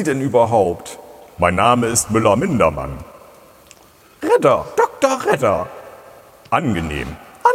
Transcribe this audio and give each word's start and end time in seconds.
Sie 0.00 0.04
denn 0.04 0.22
überhaupt? 0.22 0.98
Mein 1.36 1.56
Name 1.56 1.88
ist 1.88 2.10
Müller-Mindermann. 2.10 3.04
Redder, 4.22 4.64
Dr. 4.74 5.26
Redder. 5.26 5.66
Angenehm, 6.48 7.08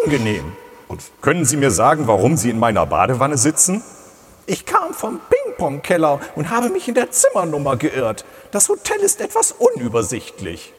angenehm. 0.03 0.51
Und 0.87 1.01
können 1.21 1.43
Sie 1.45 1.57
mir 1.57 1.71
sagen, 1.71 2.05
warum 2.05 2.37
Sie 2.37 2.51
in 2.51 2.59
meiner 2.59 2.85
Badewanne 2.85 3.39
sitzen? 3.39 3.81
Ich 4.45 4.67
kam 4.67 4.93
vom 4.93 5.19
Ping-Pong-Keller 5.27 6.19
und 6.35 6.51
habe 6.51 6.69
mich 6.69 6.87
in 6.87 6.93
der 6.93 7.09
Zimmernummer 7.09 7.77
geirrt. 7.77 8.25
Das 8.51 8.69
Hotel 8.69 8.99
ist 8.99 9.21
etwas 9.21 9.51
unübersichtlich. 9.51 10.71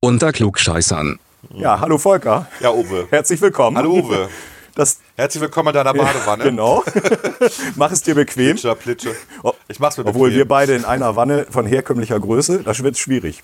Unter 0.00 0.32
Klugscheißern. 0.32 1.18
Ja, 1.54 1.80
hallo 1.80 1.98
Volker. 1.98 2.46
Ja, 2.60 2.70
Uwe. 2.72 3.06
Herzlich 3.10 3.40
willkommen. 3.40 3.76
Hallo, 3.76 3.92
Uwe. 3.92 4.28
Das, 4.74 4.98
Herzlich 5.16 5.40
willkommen 5.42 5.68
in 5.68 5.74
deiner 5.74 5.92
Badewanne. 5.92 6.44
genau. 6.44 6.84
Mach 7.76 7.90
es 7.90 8.02
dir 8.02 8.14
bequem. 8.14 8.52
Plitscher, 8.52 8.74
plitsche. 8.76 9.14
Oh, 9.42 9.52
Ich 9.68 9.80
mach's 9.80 9.98
mir 9.98 10.06
Obwohl 10.06 10.28
bequem. 10.28 10.38
wir 10.38 10.48
beide 10.48 10.74
in 10.74 10.84
einer 10.84 11.16
Wanne 11.16 11.46
von 11.50 11.66
herkömmlicher 11.66 12.18
Größe, 12.20 12.62
das 12.62 12.82
wird 12.82 12.96
schwierig. 12.96 13.42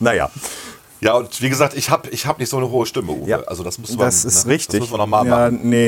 Naja, 0.00 0.30
Ja, 1.00 1.14
und 1.14 1.40
wie 1.42 1.48
gesagt, 1.50 1.74
ich 1.74 1.90
habe 1.90 2.08
ich 2.10 2.26
hab 2.26 2.38
nicht 2.38 2.48
so 2.48 2.56
eine 2.56 2.70
hohe 2.70 2.86
Stimme, 2.86 3.12
Uwe. 3.12 3.28
Ja, 3.28 3.40
also 3.42 3.62
das 3.62 3.78
muss 3.78 3.90
man, 3.90 3.98
das 3.98 4.24
ist 4.24 4.46
ne? 4.46 4.52
richtig. 4.54 4.80
Das 4.80 4.88
müssen 4.88 4.94
wir 4.94 4.98
nochmal 4.98 5.26
ja, 5.26 5.36
machen. 5.50 5.60
nee. 5.62 5.86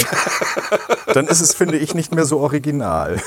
Dann 1.15 1.27
ist 1.27 1.41
es, 1.41 1.55
finde 1.55 1.79
ich, 1.79 1.95
nicht 1.95 2.15
mehr 2.15 2.25
so 2.27 2.41
original. 2.41 3.21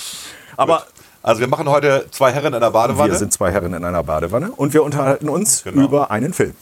Aber 0.56 0.86
Also 1.22 1.40
wir 1.40 1.48
machen 1.48 1.68
heute 1.68 2.06
zwei 2.12 2.32
Herren 2.32 2.54
in 2.54 2.60
der 2.60 2.70
Badewanne. 2.70 3.12
wir 3.12 3.18
sind 3.18 3.32
zwei 3.32 3.50
Herren 3.52 3.74
in 3.74 3.84
einer 3.84 4.02
Badewanne 4.02 4.50
und 4.52 4.72
wir 4.72 4.82
unterhalten 4.84 5.28
uns 5.28 5.64
Genau. 5.64 5.82
über 5.84 6.10
einen 6.10 6.32
Film. 6.32 6.54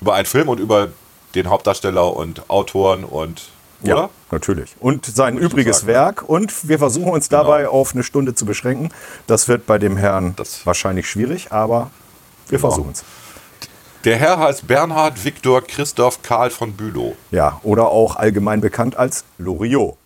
über 0.00 0.14
einen 0.14 0.26
Film 0.26 0.48
und 0.48 0.60
über 0.60 0.88
den 1.34 1.48
Hauptdarsteller 1.50 2.14
und 2.16 2.48
Autoren 2.48 3.04
und 3.04 3.42
oder? 3.82 4.08
Natürlich. 4.34 4.76
Und 4.80 5.06
sein 5.06 5.38
übriges 5.38 5.78
sagen? 5.78 5.88
Werk. 5.88 6.28
Und 6.28 6.68
wir 6.68 6.78
versuchen 6.78 7.10
uns 7.12 7.28
dabei 7.30 7.68
auf 7.68 7.94
eine 7.94 8.02
Stunde 8.02 8.34
zu 8.34 8.44
beschränken. 8.44 8.90
Das 9.26 9.48
wird 9.48 9.64
bei 9.66 9.78
dem 9.78 9.96
Herrn 9.96 10.34
Das- 10.36 10.66
wahrscheinlich 10.66 11.08
schwierig, 11.08 11.52
aber 11.52 11.90
wir 12.48 12.58
Genau. 12.58 12.68
versuchen 12.70 12.92
es. 12.92 13.02
Der 14.04 14.16
Herr 14.18 14.38
heißt 14.38 14.66
Bernhard 14.66 15.24
Viktor 15.24 15.62
Christoph 15.62 16.20
Karl 16.22 16.50
von 16.50 16.74
Bülow. 16.74 17.16
Ja, 17.30 17.58
oder 17.62 17.88
auch 17.88 18.16
allgemein 18.16 18.60
bekannt 18.60 18.96
als 18.96 19.24
Loriot. 19.38 19.96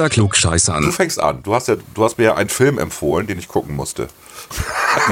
Unter 0.00 0.08
Du 0.08 0.14
Klugscheißern. 0.22 0.92
fängst 0.92 1.20
an. 1.20 1.42
Du 1.42 1.54
hast, 1.54 1.68
ja, 1.68 1.76
du 1.94 2.04
hast 2.04 2.16
mir 2.16 2.24
ja 2.24 2.34
einen 2.34 2.48
Film 2.48 2.78
empfohlen, 2.78 3.26
den 3.26 3.38
ich 3.38 3.48
gucken 3.48 3.76
musste. 3.76 4.08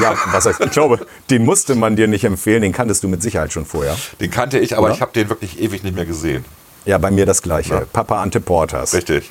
Ja, 0.02 0.16
was 0.32 0.46
heißt, 0.46 0.60
ich 0.60 0.70
glaube, 0.72 1.06
den 1.30 1.44
musste 1.44 1.76
man 1.76 1.94
dir 1.94 2.08
nicht 2.08 2.24
empfehlen, 2.24 2.62
den 2.62 2.72
kanntest 2.72 3.04
du 3.04 3.08
mit 3.08 3.22
Sicherheit 3.22 3.52
schon 3.52 3.64
vorher. 3.64 3.96
Den 4.20 4.30
kannte 4.32 4.58
ich, 4.58 4.76
aber 4.76 4.86
Oder? 4.86 4.94
ich 4.94 5.00
habe 5.00 5.12
den 5.12 5.28
wirklich 5.28 5.60
ewig 5.60 5.84
nicht 5.84 5.94
mehr 5.94 6.04
gesehen. 6.06 6.44
Ja, 6.84 6.98
bei 6.98 7.12
mir 7.12 7.26
das 7.26 7.42
gleiche. 7.42 7.86
Papa 7.92 8.20
Ante 8.20 8.40
Porters. 8.40 8.94
Richtig. 8.94 9.30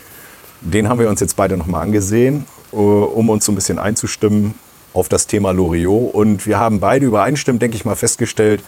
Den 0.61 0.87
haben 0.87 0.99
wir 0.99 1.09
uns 1.09 1.19
jetzt 1.19 1.35
beide 1.35 1.57
nochmal 1.57 1.81
angesehen, 1.83 2.45
äh, 2.71 2.75
um 2.77 3.29
uns 3.29 3.43
so 3.45 3.51
ein 3.51 3.55
bisschen 3.55 3.79
einzustimmen 3.79 4.53
auf 4.93 5.09
das 5.09 5.27
Thema 5.27 5.51
Loriot. 5.51 6.13
Und 6.13 6.45
wir 6.45 6.57
haben 6.57 6.79
beide 6.79 7.05
übereinstimmend, 7.05 7.61
denke 7.61 7.75
ich 7.75 7.83
mal, 7.83 7.95
festgestellt, 7.97 8.63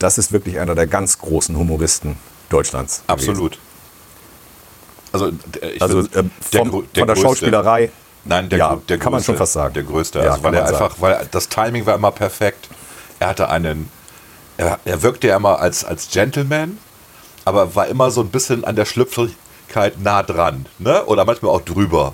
das 0.00 0.18
ist 0.18 0.32
wirklich 0.32 0.58
einer 0.58 0.74
der 0.74 0.88
ganz 0.88 1.18
großen 1.18 1.56
Humoristen 1.56 2.16
Deutschlands. 2.48 3.04
gewesen. 3.06 3.60
Also, 5.12 5.30
der- 5.30 5.74
ich 5.74 5.82
Also 5.82 6.00
äh, 6.00 6.04
der 6.12 6.24
vom, 6.60 6.70
grö- 6.70 6.84
der 6.94 7.06
von 7.06 7.14
der. 7.14 7.16
Schauspielerei. 7.22 7.90
Nein, 8.24 8.48
der, 8.50 8.58
ja, 8.58 8.78
der 8.88 8.98
kann 8.98 9.12
man 9.12 9.18
größte, 9.18 9.32
schon 9.32 9.38
fast 9.38 9.52
sagen. 9.54 9.74
Der 9.74 9.82
größte. 9.82 10.18
Ja, 10.18 10.32
also, 10.32 10.42
weil 10.42 10.52
kann 10.52 10.54
er 10.54 10.62
man 10.64 10.72
einfach, 10.74 10.90
sagen. 10.90 11.02
weil 11.02 11.28
das 11.30 11.48
Timing 11.48 11.86
war 11.86 11.94
immer 11.94 12.10
perfekt. 12.10 12.68
Er 13.18 13.28
hatte 13.28 13.48
einen, 13.48 13.90
er, 14.58 14.78
er 14.84 15.02
wirkte 15.02 15.28
ja 15.28 15.36
immer 15.36 15.58
als, 15.60 15.84
als 15.84 16.10
Gentleman, 16.10 16.78
aber 17.44 17.74
war 17.74 17.86
immer 17.86 18.10
so 18.10 18.20
ein 18.20 18.28
bisschen 18.28 18.64
an 18.64 18.76
der 18.76 18.84
Schlüpfrigkeit 18.84 20.00
nah 20.02 20.22
dran. 20.22 20.66
Ne? 20.78 21.04
Oder 21.06 21.24
manchmal 21.24 21.52
auch 21.54 21.62
drüber. 21.62 22.12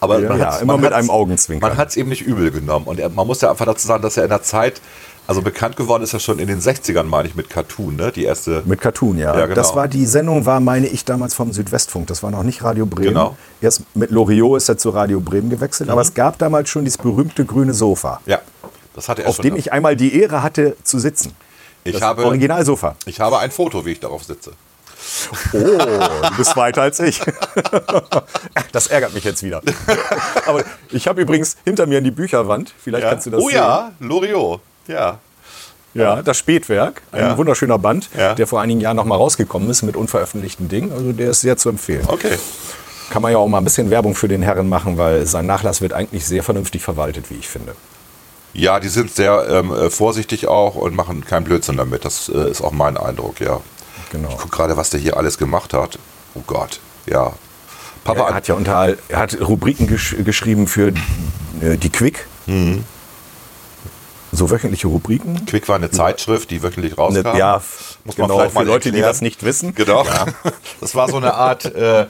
Aber 0.00 0.20
Ja, 0.20 0.28
man 0.28 0.38
ja, 0.38 0.56
immer 0.58 0.74
man 0.74 0.82
mit 0.82 0.92
einem 0.92 1.10
Augenzwinkern. 1.10 1.70
Man 1.70 1.78
hat 1.78 1.88
es 1.88 1.96
eben 1.96 2.08
nicht 2.10 2.22
übel 2.22 2.50
genommen. 2.50 2.86
Und 2.86 3.00
er, 3.00 3.08
man 3.08 3.26
muss 3.26 3.40
ja 3.40 3.50
einfach 3.50 3.64
dazu 3.66 3.86
sagen, 3.86 4.02
dass 4.02 4.16
er 4.16 4.24
in 4.24 4.30
der 4.30 4.42
Zeit, 4.42 4.80
also 5.28 5.42
bekannt 5.42 5.76
geworden 5.76 6.02
ist 6.02 6.14
er 6.14 6.20
schon 6.20 6.38
in 6.38 6.48
den 6.48 6.60
60ern, 6.60 7.04
meine 7.04 7.28
ich, 7.28 7.34
mit 7.36 7.50
Cartoon, 7.50 7.96
ne? 7.96 8.10
Die 8.10 8.24
erste. 8.24 8.62
Mit 8.64 8.80
Cartoon, 8.80 9.18
ja. 9.18 9.36
Ja, 9.38 9.44
genau. 9.44 9.54
Das 9.54 9.76
war 9.76 9.86
die 9.86 10.06
Sendung, 10.06 10.46
war, 10.46 10.58
meine 10.58 10.86
ich, 10.88 11.04
damals 11.04 11.34
vom 11.34 11.52
Südwestfunk. 11.52 12.06
Das 12.06 12.22
war 12.22 12.30
noch 12.30 12.42
nicht 12.42 12.64
Radio 12.64 12.86
Bremen. 12.86 13.08
Genau. 13.08 13.30
Mhm. 13.32 13.36
Erst 13.60 13.82
mit 13.94 14.10
Loriot 14.10 14.56
ist 14.56 14.68
er 14.70 14.78
zu 14.78 14.88
Radio 14.90 15.20
Bremen 15.20 15.50
gewechselt. 15.50 15.90
Aber 15.90 16.00
es 16.00 16.14
gab 16.14 16.38
damals 16.38 16.70
schon 16.70 16.84
dieses 16.84 16.98
berühmte 16.98 17.44
grüne 17.44 17.74
Sofa, 17.74 18.20
ja, 18.26 18.40
das 18.94 19.08
hatte 19.08 19.22
er 19.22 19.28
auf 19.28 19.36
schon. 19.36 19.42
dem 19.44 19.56
ich 19.56 19.70
einmal 19.72 19.96
die 19.96 20.18
Ehre 20.18 20.42
hatte 20.42 20.76
zu 20.82 20.98
sitzen. 20.98 21.36
ich 21.84 21.92
Das 21.92 22.02
habe, 22.02 22.24
Originalsofa. 22.24 22.96
ich 23.04 23.20
habe 23.20 23.38
ein 23.38 23.50
Foto, 23.50 23.84
wie 23.84 23.92
ich 23.92 24.00
darauf 24.00 24.24
sitze. 24.24 24.52
Oh, 25.52 25.58
du 25.58 26.36
bist 26.36 26.56
weiter 26.56 26.82
als 26.82 26.98
ich. 27.00 27.20
Das 28.72 28.88
ärgert 28.88 29.14
mich 29.14 29.24
jetzt 29.24 29.42
wieder. 29.42 29.62
Aber 30.46 30.62
ich 30.90 31.08
habe 31.08 31.20
übrigens 31.22 31.56
hinter 31.64 31.86
mir 31.86 32.00
die 32.00 32.10
Bücherwand. 32.10 32.72
Vielleicht 32.82 33.08
kannst 33.08 33.26
du 33.26 33.30
das 33.30 33.40
oh 33.42 33.48
sehen. 33.48 33.56
ja, 33.56 33.92
Loriot. 34.00 34.60
Ja. 34.88 35.18
Ja, 35.94 36.22
das 36.22 36.36
Spätwerk. 36.38 37.02
Ein 37.12 37.20
Ja. 37.20 37.38
wunderschöner 37.38 37.78
Band, 37.78 38.08
Ja. 38.16 38.34
der 38.34 38.46
vor 38.46 38.60
einigen 38.60 38.80
Jahren 38.80 38.96
noch 38.96 39.04
mal 39.04 39.16
rausgekommen 39.16 39.68
ist 39.70 39.82
mit 39.82 39.96
unveröffentlichten 39.96 40.68
Dingen. 40.68 40.92
Also 40.92 41.12
der 41.12 41.30
ist 41.30 41.40
sehr 41.40 41.56
zu 41.56 41.68
empfehlen. 41.70 42.04
Okay. 42.06 42.38
Kann 43.10 43.22
man 43.22 43.32
ja 43.32 43.38
auch 43.38 43.48
mal 43.48 43.58
ein 43.58 43.64
bisschen 43.64 43.88
Werbung 43.90 44.14
für 44.14 44.28
den 44.28 44.42
Herren 44.42 44.68
machen, 44.68 44.98
weil 44.98 45.24
sein 45.26 45.46
Nachlass 45.46 45.80
wird 45.80 45.94
eigentlich 45.94 46.26
sehr 46.26 46.42
vernünftig 46.42 46.82
verwaltet, 46.82 47.30
wie 47.30 47.34
ich 47.36 47.48
finde. 47.48 47.74
Ja, 48.52 48.80
die 48.80 48.88
sind 48.88 49.14
sehr 49.14 49.46
ähm, 49.48 49.72
äh, 49.72 49.88
vorsichtig 49.90 50.46
auch 50.46 50.74
und 50.74 50.94
machen 50.94 51.24
keinen 51.24 51.44
Blödsinn 51.44 51.76
damit. 51.78 52.04
Das 52.04 52.28
äh, 52.28 52.50
ist 52.50 52.60
auch 52.60 52.72
mein 52.72 52.96
Eindruck, 52.96 53.40
ja. 53.40 53.60
Genau. 54.10 54.28
Ich 54.30 54.36
gucke 54.36 54.56
gerade, 54.56 54.76
was 54.76 54.90
der 54.90 55.00
hier 55.00 55.16
alles 55.16 55.38
gemacht 55.38 55.72
hat. 55.74 55.98
Oh 56.34 56.42
Gott, 56.46 56.80
ja. 57.06 57.32
Papa 58.04 58.28
Er 58.28 58.34
hat 58.34 58.48
ja 58.48 58.54
unter, 58.54 58.94
er 59.08 59.18
hat 59.18 59.38
Rubriken 59.40 59.86
gesch 59.86 60.16
geschrieben 60.24 60.66
für 60.66 60.88
äh, 61.60 61.76
die 61.76 61.90
Quick. 61.90 62.26
Mhm. 62.46 62.84
So 64.38 64.50
wöchentliche 64.50 64.86
Rubriken. 64.86 65.44
Quick 65.46 65.68
war 65.68 65.74
eine 65.76 65.90
Zeitschrift, 65.90 66.52
die 66.52 66.62
wöchentlich 66.62 66.96
rauskam. 66.96 67.32
Ne, 67.32 67.38
ja, 67.38 67.60
Muss 68.04 68.16
man 68.16 68.28
genau, 68.28 68.38
vielleicht 68.38 68.54
mal 68.54 68.60
für 68.60 68.66
Leute, 68.66 68.82
die 68.92 68.98
erklären. 68.98 69.10
das 69.10 69.20
nicht 69.20 69.42
wissen. 69.42 69.74
Genau. 69.74 70.04
Das 70.80 70.94
war 70.94 71.08
so 71.08 71.16
eine 71.16 71.34
Art 71.34 71.64
äh, 71.64 72.06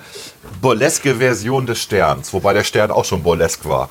burleske 0.61 1.17
Version 1.17 1.65
des 1.65 1.81
Sterns, 1.81 2.35
wobei 2.35 2.53
der 2.53 2.65
Stern 2.65 2.91
auch 2.91 3.07
schon 3.07 3.23
burlesk 3.23 3.65
war. 3.65 3.89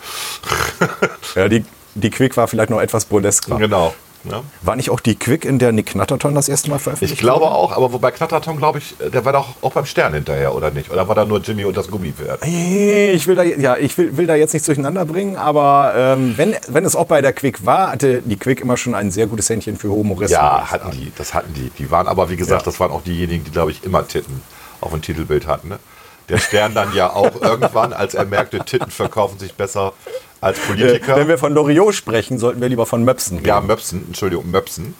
Ja, 1.35 1.49
die, 1.49 1.65
die 1.95 2.11
Quick 2.11 2.37
war 2.37 2.47
vielleicht 2.47 2.69
noch 2.69 2.79
etwas 2.79 3.05
burlesk. 3.05 3.49
War. 3.49 3.57
Genau. 3.57 3.95
Ja. 4.31 4.43
war 4.61 4.75
nicht 4.75 4.89
auch 4.89 4.99
die 4.99 5.15
Quick, 5.15 5.45
in 5.45 5.59
der 5.59 5.71
Nick 5.71 5.87
Knatterton 5.87 6.35
das 6.35 6.49
erste 6.49 6.69
Mal 6.69 6.79
veröffentlicht 6.79 7.13
Ich 7.13 7.19
glaube 7.19 7.45
wurde? 7.45 7.55
auch, 7.55 7.71
aber 7.75 7.93
wobei 7.93 8.11
Knatterton, 8.11 8.57
glaube 8.57 8.79
ich, 8.79 8.95
der 9.13 9.23
war 9.25 9.33
doch 9.33 9.55
auch 9.61 9.71
beim 9.71 9.85
Stern 9.85 10.13
hinterher, 10.13 10.53
oder 10.55 10.71
nicht? 10.71 10.91
Oder 10.91 11.07
war 11.07 11.15
da 11.15 11.25
nur 11.25 11.39
Jimmy 11.39 11.65
und 11.65 11.75
das 11.77 11.87
Gummipferd? 11.89 12.45
Ich 12.45 13.27
will 13.27 13.35
da, 13.35 13.43
ja, 13.43 13.77
ich 13.77 13.97
will, 13.97 14.17
will 14.17 14.27
da 14.27 14.35
jetzt 14.35 14.53
nichts 14.53 14.65
durcheinander 14.65 15.05
bringen, 15.05 15.35
aber 15.37 15.93
ähm, 15.95 16.33
wenn, 16.37 16.55
wenn 16.67 16.85
es 16.85 16.95
auch 16.95 17.05
bei 17.05 17.21
der 17.21 17.33
Quick 17.33 17.65
war, 17.65 17.91
hatte 17.91 18.21
die 18.23 18.37
Quick 18.37 18.61
immer 18.61 18.77
schon 18.77 18.95
ein 18.95 19.11
sehr 19.11 19.27
gutes 19.27 19.49
Händchen 19.49 19.77
für 19.77 19.89
Humoristen. 19.89 20.33
Ja, 20.39 20.69
hatten 20.71 20.91
die, 20.91 21.11
das 21.17 21.33
hatten 21.33 21.53
die. 21.53 21.69
Die 21.77 21.89
waren 21.91 22.07
aber, 22.07 22.29
wie 22.29 22.35
gesagt, 22.37 22.61
Ja. 22.61 22.65
das 22.65 22.79
waren 22.79 22.91
auch 22.91 23.03
diejenigen, 23.03 23.43
die, 23.43 23.51
glaube 23.51 23.71
ich, 23.71 23.83
immer 23.83 24.07
Titten 24.07 24.41
auf 24.81 24.91
dem 24.91 25.01
Titelbild 25.01 25.47
hatten. 25.47 25.69
Ne? 25.69 25.79
Der 26.29 26.37
Stern 26.39 26.73
dann 26.75 26.93
ja 26.93 27.11
auch 27.13 27.41
irgendwann, 27.41 27.93
als 27.93 28.13
er 28.13 28.25
merkte, 28.25 28.59
Titten 28.59 28.91
verkaufen 28.91 29.39
sich 29.39 29.53
besser, 29.53 29.93
als 30.41 30.57
Äh, 30.59 30.61
Politiker. 30.67 31.15
wenn 31.15 31.27
wir 31.27 31.37
von 31.37 31.53
Loriot 31.53 31.95
sprechen, 31.95 32.37
sollten 32.37 32.61
wir 32.61 32.69
lieber 32.69 32.85
von 32.85 33.03
Möpsen 33.03 33.37
reden. 33.37 33.47
Ja, 33.47 33.61
Möpsen, 33.61 34.03
Entschuldigung, 34.07 34.49
Möpsen. 34.51 34.93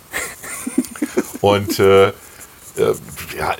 Und 1.41 1.79
äh, 1.79 2.07
äh, 2.07 2.13
ja, 3.37 3.55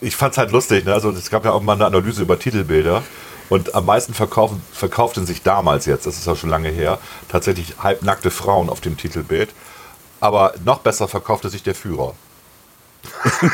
ich 0.00 0.14
fand 0.16 0.32
es 0.32 0.38
halt 0.38 0.52
lustig. 0.52 0.84
Ne? 0.84 0.92
Also 0.92 1.10
es 1.10 1.30
gab 1.30 1.44
ja 1.44 1.52
auch 1.52 1.62
mal 1.62 1.72
eine 1.74 1.86
Analyse 1.86 2.22
über 2.22 2.38
Titelbilder. 2.38 3.02
Und 3.48 3.74
am 3.76 3.86
meisten 3.86 4.12
verkaufen, 4.12 4.60
verkauften 4.72 5.24
sich 5.24 5.42
damals 5.42 5.86
jetzt, 5.86 6.04
das 6.06 6.16
ist 6.18 6.26
ja 6.26 6.34
schon 6.34 6.50
lange 6.50 6.68
her, 6.68 6.98
tatsächlich 7.28 7.74
halbnackte 7.80 8.30
Frauen 8.32 8.68
auf 8.68 8.80
dem 8.80 8.96
Titelbild. 8.96 9.50
Aber 10.18 10.54
noch 10.64 10.78
besser 10.80 11.06
verkaufte 11.06 11.48
sich 11.48 11.62
der 11.62 11.74
Führer. 11.76 12.14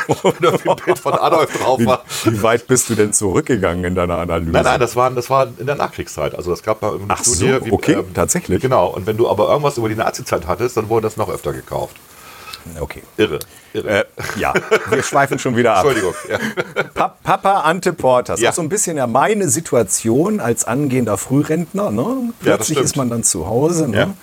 Auf 0.07 0.37
dem 0.39 0.75
Bild 0.85 0.99
von 0.99 1.13
Adolf 1.13 1.51
drauf 1.57 1.79
Wie, 1.79 1.85
war. 1.85 2.03
wie 2.25 2.41
weit 2.41 2.67
bist 2.67 2.89
du 2.89 2.95
denn 2.95 3.13
zurückgegangen 3.13 3.83
in 3.83 3.95
deiner 3.95 4.17
Analyse? 4.17 4.51
Nein, 4.51 4.63
nein, 4.63 4.79
das 4.79 4.95
war, 4.95 5.09
das 5.11 5.29
war 5.29 5.47
in 5.57 5.65
der 5.65 5.75
Nachkriegszeit. 5.75 6.35
Also 6.35 6.51
es 6.53 6.63
gab 6.63 6.81
mal 6.81 6.93
eine 6.95 7.05
Ach 7.07 7.23
so, 7.23 7.45
okay, 7.71 8.03
tatsächlich? 8.13 8.61
Genau. 8.61 8.87
Und 8.87 9.05
wenn 9.07 9.17
du 9.17 9.29
aber 9.29 9.49
irgendwas 9.49 9.77
über 9.77 9.89
die 9.89 9.95
Nazizeit 9.95 10.47
hattest, 10.47 10.77
dann 10.77 10.89
wurde 10.89 11.07
das 11.07 11.17
noch 11.17 11.29
öfter 11.29 11.53
gekauft. 11.53 11.95
Okay. 12.79 13.03
Irre. 13.17 13.39
Irre. 13.73 14.01
Äh, 14.01 14.05
ja, 14.37 14.53
wir 14.89 15.03
schweifen 15.03 15.37
schon 15.37 15.55
wieder 15.55 15.75
ab. 15.75 15.85
Entschuldigung. 15.85 16.13
Ja. 16.29 16.39
Pa 16.93 17.15
Papa 17.23 17.61
Ante 17.61 17.93
Portas. 17.93 18.39
Ja. 18.39 18.51
Auch 18.51 18.53
so 18.53 18.61
ein 18.61 18.69
bisschen 18.69 18.95
ja 18.97 19.05
meine 19.07 19.49
Situation 19.49 20.39
als 20.39 20.63
angehender 20.63 21.17
Frührentner. 21.17 21.91
Ne? 21.91 22.01
Ja, 22.01 22.05
das 22.05 22.35
Plötzlich 22.39 22.77
stimmt. 22.77 22.85
ist 22.85 22.95
man 22.95 23.09
dann 23.09 23.23
zu 23.23 23.47
Hause. 23.47 23.89
Ne? 23.89 24.13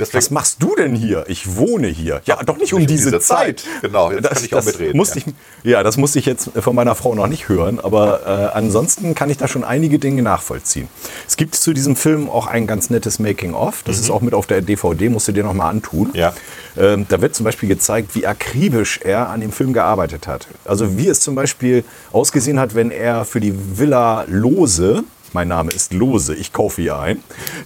Deswegen, 0.00 0.18
Was 0.18 0.30
machst 0.30 0.62
du 0.62 0.74
denn 0.74 0.94
hier? 0.94 1.24
Ich 1.28 1.56
wohne 1.56 1.86
hier. 1.86 2.22
Ja, 2.24 2.42
doch 2.42 2.56
nicht 2.56 2.74
um 2.74 2.86
diese, 2.86 3.10
diese 3.10 3.20
Zeit. 3.20 3.60
Zeit. 3.60 3.64
Genau, 3.82 4.10
jetzt 4.10 4.28
kann 4.28 4.44
ich 4.44 4.54
auch 4.54 4.64
mitreden, 4.64 4.96
Musste 4.96 5.20
ja. 5.20 5.24
ich, 5.26 5.70
ja, 5.70 5.82
das 5.82 5.96
musste 5.96 6.18
ich 6.18 6.26
jetzt 6.26 6.50
von 6.58 6.74
meiner 6.74 6.94
Frau 6.94 7.14
noch 7.14 7.26
nicht 7.26 7.48
hören, 7.48 7.80
aber 7.80 8.26
äh, 8.26 8.56
ansonsten 8.56 9.14
kann 9.14 9.30
ich 9.30 9.36
da 9.36 9.48
schon 9.48 9.64
einige 9.64 9.98
Dinge 9.98 10.22
nachvollziehen. 10.22 10.88
Es 11.26 11.36
gibt 11.36 11.54
zu 11.54 11.72
diesem 11.72 11.96
Film 11.96 12.28
auch 12.28 12.46
ein 12.46 12.66
ganz 12.66 12.90
nettes 12.90 13.18
Making-of. 13.18 13.82
Das 13.84 13.98
ist 13.98 14.10
auch 14.10 14.20
mit 14.20 14.34
auf 14.34 14.46
der 14.46 14.62
DVD, 14.62 15.08
musst 15.08 15.28
du 15.28 15.32
dir 15.32 15.44
noch 15.44 15.54
mal 15.54 15.68
antun. 15.68 16.08
Mhm. 16.08 16.14
Ja. 16.14 16.32
Ähm, 16.76 17.06
da 17.08 17.20
wird 17.20 17.34
zum 17.34 17.44
Beispiel 17.44 17.68
gezeigt, 17.68 18.14
wie 18.14 18.26
akribisch 18.26 19.00
er 19.02 19.28
an 19.28 19.40
dem 19.40 19.52
Film 19.52 19.72
gearbeitet 19.72 20.26
hat. 20.26 20.46
Also 20.64 20.96
wie 20.96 21.08
es 21.08 21.20
zum 21.20 21.34
Beispiel 21.34 21.84
ausgesehen 22.12 22.58
hat, 22.58 22.74
wenn 22.74 22.90
er 22.90 23.24
für 23.24 23.40
die 23.40 23.54
Villa 23.78 24.24
Lose, 24.28 25.04
mein 25.32 25.48
Name 25.48 25.70
ist 25.70 25.92
Lose, 25.92 26.34
ich 26.34 26.52
kaufe 26.52 26.82
hier 26.82 26.98
ein, 26.98 27.22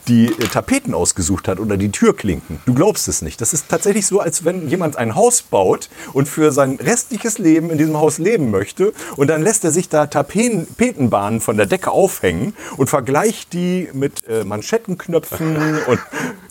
die 0.08 0.26
äh, 0.26 0.48
Tapeten 0.48 0.94
ausgesucht 0.94 1.48
hat 1.48 1.60
oder 1.60 1.76
die 1.76 1.90
Türklinken. 1.90 2.60
Du 2.66 2.74
glaubst 2.74 3.08
es 3.08 3.22
nicht. 3.22 3.40
Das 3.40 3.52
ist 3.52 3.68
tatsächlich 3.68 4.06
so, 4.06 4.20
als 4.20 4.44
wenn 4.44 4.68
jemand 4.68 4.96
ein 4.96 5.14
Haus 5.14 5.42
baut 5.42 5.88
und 6.12 6.28
für 6.28 6.52
sein 6.52 6.76
restliches 6.76 7.38
Leben 7.38 7.70
in 7.70 7.78
diesem 7.78 7.96
Haus 7.96 8.18
leben 8.18 8.50
möchte 8.50 8.92
und 9.16 9.28
dann 9.28 9.42
lässt 9.42 9.64
er 9.64 9.70
sich 9.70 9.88
da 9.88 10.06
Tapetenbahnen 10.06 11.40
von 11.40 11.56
der 11.56 11.66
Decke 11.66 11.90
aufhängen 11.90 12.54
und 12.76 12.88
vergleicht 12.88 13.52
die 13.52 13.88
mit 13.92 14.26
äh, 14.28 14.44
Manschettenknöpfen 14.44 15.78
und 15.86 16.00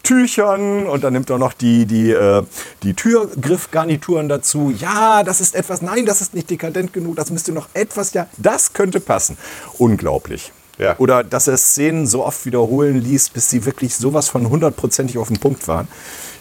Tüchern 0.04 0.86
und 0.86 1.04
dann 1.04 1.14
nimmt 1.14 1.30
er 1.30 1.38
noch 1.38 1.54
die, 1.54 1.86
die, 1.86 2.12
äh, 2.12 2.44
die 2.84 2.94
Türgriffgarnituren 2.94 4.28
dazu. 4.28 4.74
Ja, 4.78 5.24
das 5.24 5.40
ist 5.40 5.56
etwas, 5.56 5.82
nein, 5.82 6.06
das 6.06 6.22
ist 6.22 6.34
nicht 6.34 6.50
dekadent 6.50 6.92
genug, 6.94 7.16
das 7.16 7.32
müsste 7.32 7.54
noch 7.54 7.70
etwas, 7.74 8.14
ja, 8.14 8.28
das 8.38 8.74
könnte 8.74 9.00
passen. 9.00 9.38
Unglaublich. 9.78 10.52
Ja. 10.80 10.96
Oder 10.98 11.24
dass 11.24 11.48
er 11.48 11.58
Szenen 11.58 12.08
so 12.08 12.26
oft 12.26 12.46
wiederholen 12.46 13.00
ließ, 13.02 13.30
bis 13.30 13.50
sie 13.50 13.66
wirklich 13.66 13.96
sowas 13.96 14.30
von 14.30 14.50
hundertprozentig 14.50 15.18
auf 15.18 15.28
dem 15.28 15.38
Punkt 15.38 15.68
waren. 15.68 15.88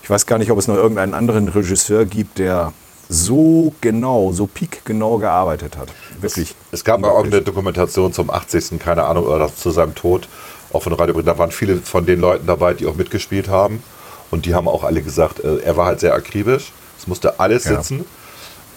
Ich 0.02 0.10
weiß 0.10 0.26
gar 0.26 0.38
nicht, 0.38 0.50
ob 0.50 0.58
es 0.58 0.68
noch 0.68 0.76
irgendeinen 0.76 1.14
anderen 1.14 1.48
Regisseur 1.48 2.04
gibt, 2.06 2.38
der 2.38 2.72
so 3.08 3.74
genau, 3.82 4.32
so 4.32 4.46
piekgenau 4.46 5.18
gearbeitet 5.18 5.76
hat. 5.76 5.88
Wirklich. 6.20 6.54
es 6.70 6.82
gab 6.84 7.00
mal 7.00 7.08
auch 7.08 7.16
unglaublich. 7.16 7.34
eine 7.34 7.42
Dokumentation 7.44 8.12
zum 8.12 8.30
80. 8.30 8.78
keine 8.78 9.04
Ahnung, 9.04 9.26
oder 9.26 9.54
zu 9.54 9.70
seinem 9.70 9.94
Tod, 9.94 10.28
auch 10.72 10.82
von 10.82 10.92
Radio 10.94 11.12
Bremen. 11.14 11.26
Da 11.26 11.36
waren 11.36 11.50
viele 11.50 11.76
von 11.76 12.06
den 12.06 12.20
Leuten 12.20 12.46
dabei, 12.46 12.72
die 12.74 12.86
auch 12.86 12.94
mitgespielt 12.94 13.48
haben. 13.48 13.82
Und 14.30 14.46
die 14.46 14.54
haben 14.54 14.66
auch 14.66 14.82
alle 14.82 15.02
gesagt, 15.02 15.40
äh, 15.40 15.58
er 15.58 15.76
war 15.76 15.84
halt 15.86 16.00
sehr 16.00 16.14
akribisch. 16.14 16.72
Es 16.98 17.06
musste 17.06 17.38
alles 17.38 17.64
Ja. 17.64 17.76
sitzen. 17.82 18.06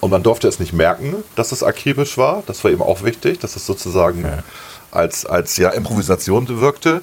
Und 0.01 0.10
man 0.12 0.22
durfte 0.22 0.50
es 0.50 0.60
nicht 0.60 0.74
merken, 0.74 1.16
dass 1.36 1.54
es 1.54 1.63
akribisch 1.63 2.18
war. 2.18 2.44
Das 2.46 2.62
war 2.66 2.72
eben 2.72 2.81
auch 2.81 3.04
wichtig, 3.04 3.40
dass 3.40 3.56
es 3.56 3.66
sozusagen 3.66 4.24
Ja. 4.24 4.40
Als, 4.96 5.26
als 5.26 5.58
ja, 5.58 5.70
Improvisation 5.70 6.48
wirkte. 6.62 7.02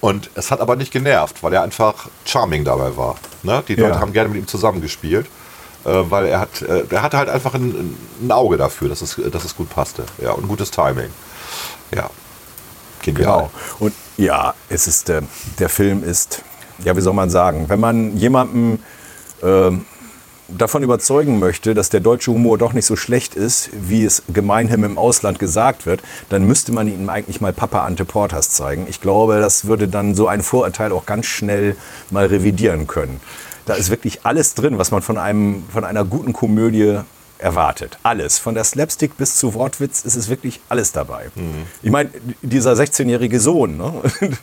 Und 0.00 0.30
es 0.34 0.50
hat 0.50 0.60
aber 0.60 0.76
nicht 0.76 0.92
genervt, 0.92 1.42
weil 1.42 1.52
er 1.52 1.62
einfach 1.62 2.08
charming 2.24 2.64
dabei 2.64 2.96
war. 2.96 3.16
Ne? 3.42 3.62
Die 3.68 3.74
Leute 3.74 3.94
Ja. 3.94 4.00
haben 4.00 4.12
gerne 4.12 4.30
mit 4.30 4.38
ihm 4.38 4.46
zusammengespielt, 4.46 5.26
äh, 5.84 5.90
weil 6.08 6.26
er 6.26 6.40
hat, 6.40 6.62
äh, 6.62 6.84
er 6.88 7.02
hatte 7.02 7.18
halt 7.18 7.28
einfach 7.28 7.54
ein, 7.54 7.96
ein 8.22 8.32
Auge 8.32 8.56
dafür, 8.56 8.88
dass 8.88 9.02
es, 9.02 9.20
dass 9.30 9.44
es 9.44 9.54
gut 9.56 9.68
passte. 9.68 10.04
Ja, 10.22 10.32
und 10.32 10.48
gutes 10.48 10.70
Timing. 10.70 11.10
Ja. 11.94 12.08
Genial. 13.02 13.22
Genau. 13.24 13.50
Und 13.78 13.92
ja, 14.16 14.54
es 14.68 14.86
ist, 14.86 15.08
äh, 15.10 15.22
der 15.58 15.68
Film 15.68 16.02
ist, 16.04 16.42
ja, 16.84 16.96
wie 16.96 17.00
soll 17.00 17.14
man 17.14 17.28
sagen, 17.30 17.66
wenn 17.68 17.80
man 17.80 18.16
jemandem 18.16 18.78
ähm, 19.42 19.84
davon 20.56 20.82
überzeugen 20.82 21.38
möchte, 21.38 21.74
dass 21.74 21.88
der 21.88 22.00
deutsche 22.00 22.30
Humor 22.32 22.58
doch 22.58 22.72
nicht 22.72 22.86
so 22.86 22.96
schlecht 22.96 23.34
ist, 23.34 23.70
wie 23.72 24.04
es 24.04 24.22
gemeinhin 24.32 24.82
im 24.84 24.98
Ausland 24.98 25.38
gesagt 25.38 25.86
wird, 25.86 26.02
dann 26.28 26.46
müsste 26.46 26.72
man 26.72 26.88
ihm 26.88 27.08
eigentlich 27.08 27.40
mal 27.40 27.52
Papa 27.52 27.84
Ante 27.84 28.04
Portas 28.04 28.50
zeigen. 28.50 28.86
Ich 28.88 29.00
glaube, 29.00 29.40
das 29.40 29.66
würde 29.66 29.88
dann 29.88 30.14
so 30.14 30.28
ein 30.28 30.42
Vorurteil 30.42 30.92
auch 30.92 31.06
ganz 31.06 31.26
schnell 31.26 31.76
mal 32.10 32.26
revidieren 32.26 32.86
können. 32.86 33.20
Da 33.66 33.74
ist 33.74 33.90
wirklich 33.90 34.24
alles 34.24 34.54
drin, 34.54 34.78
was 34.78 34.90
man 34.90 35.02
von, 35.02 35.18
einem, 35.18 35.64
von 35.72 35.84
einer 35.84 36.04
guten 36.04 36.32
Komödie 36.32 37.00
erwartet. 37.40 37.98
Alles. 38.02 38.38
Von 38.38 38.54
der 38.54 38.64
Slapstick 38.64 39.16
bis 39.16 39.36
zu 39.36 39.54
Wortwitz 39.54 40.04
ist 40.04 40.16
es 40.16 40.28
wirklich 40.28 40.60
alles 40.68 40.92
dabei. 40.92 41.30
Ich 41.82 41.90
meine, 41.90 42.10
dieser 42.42 42.72
16-jährige 42.72 43.40
Sohn, 43.40 43.76
ne? 43.76 44.02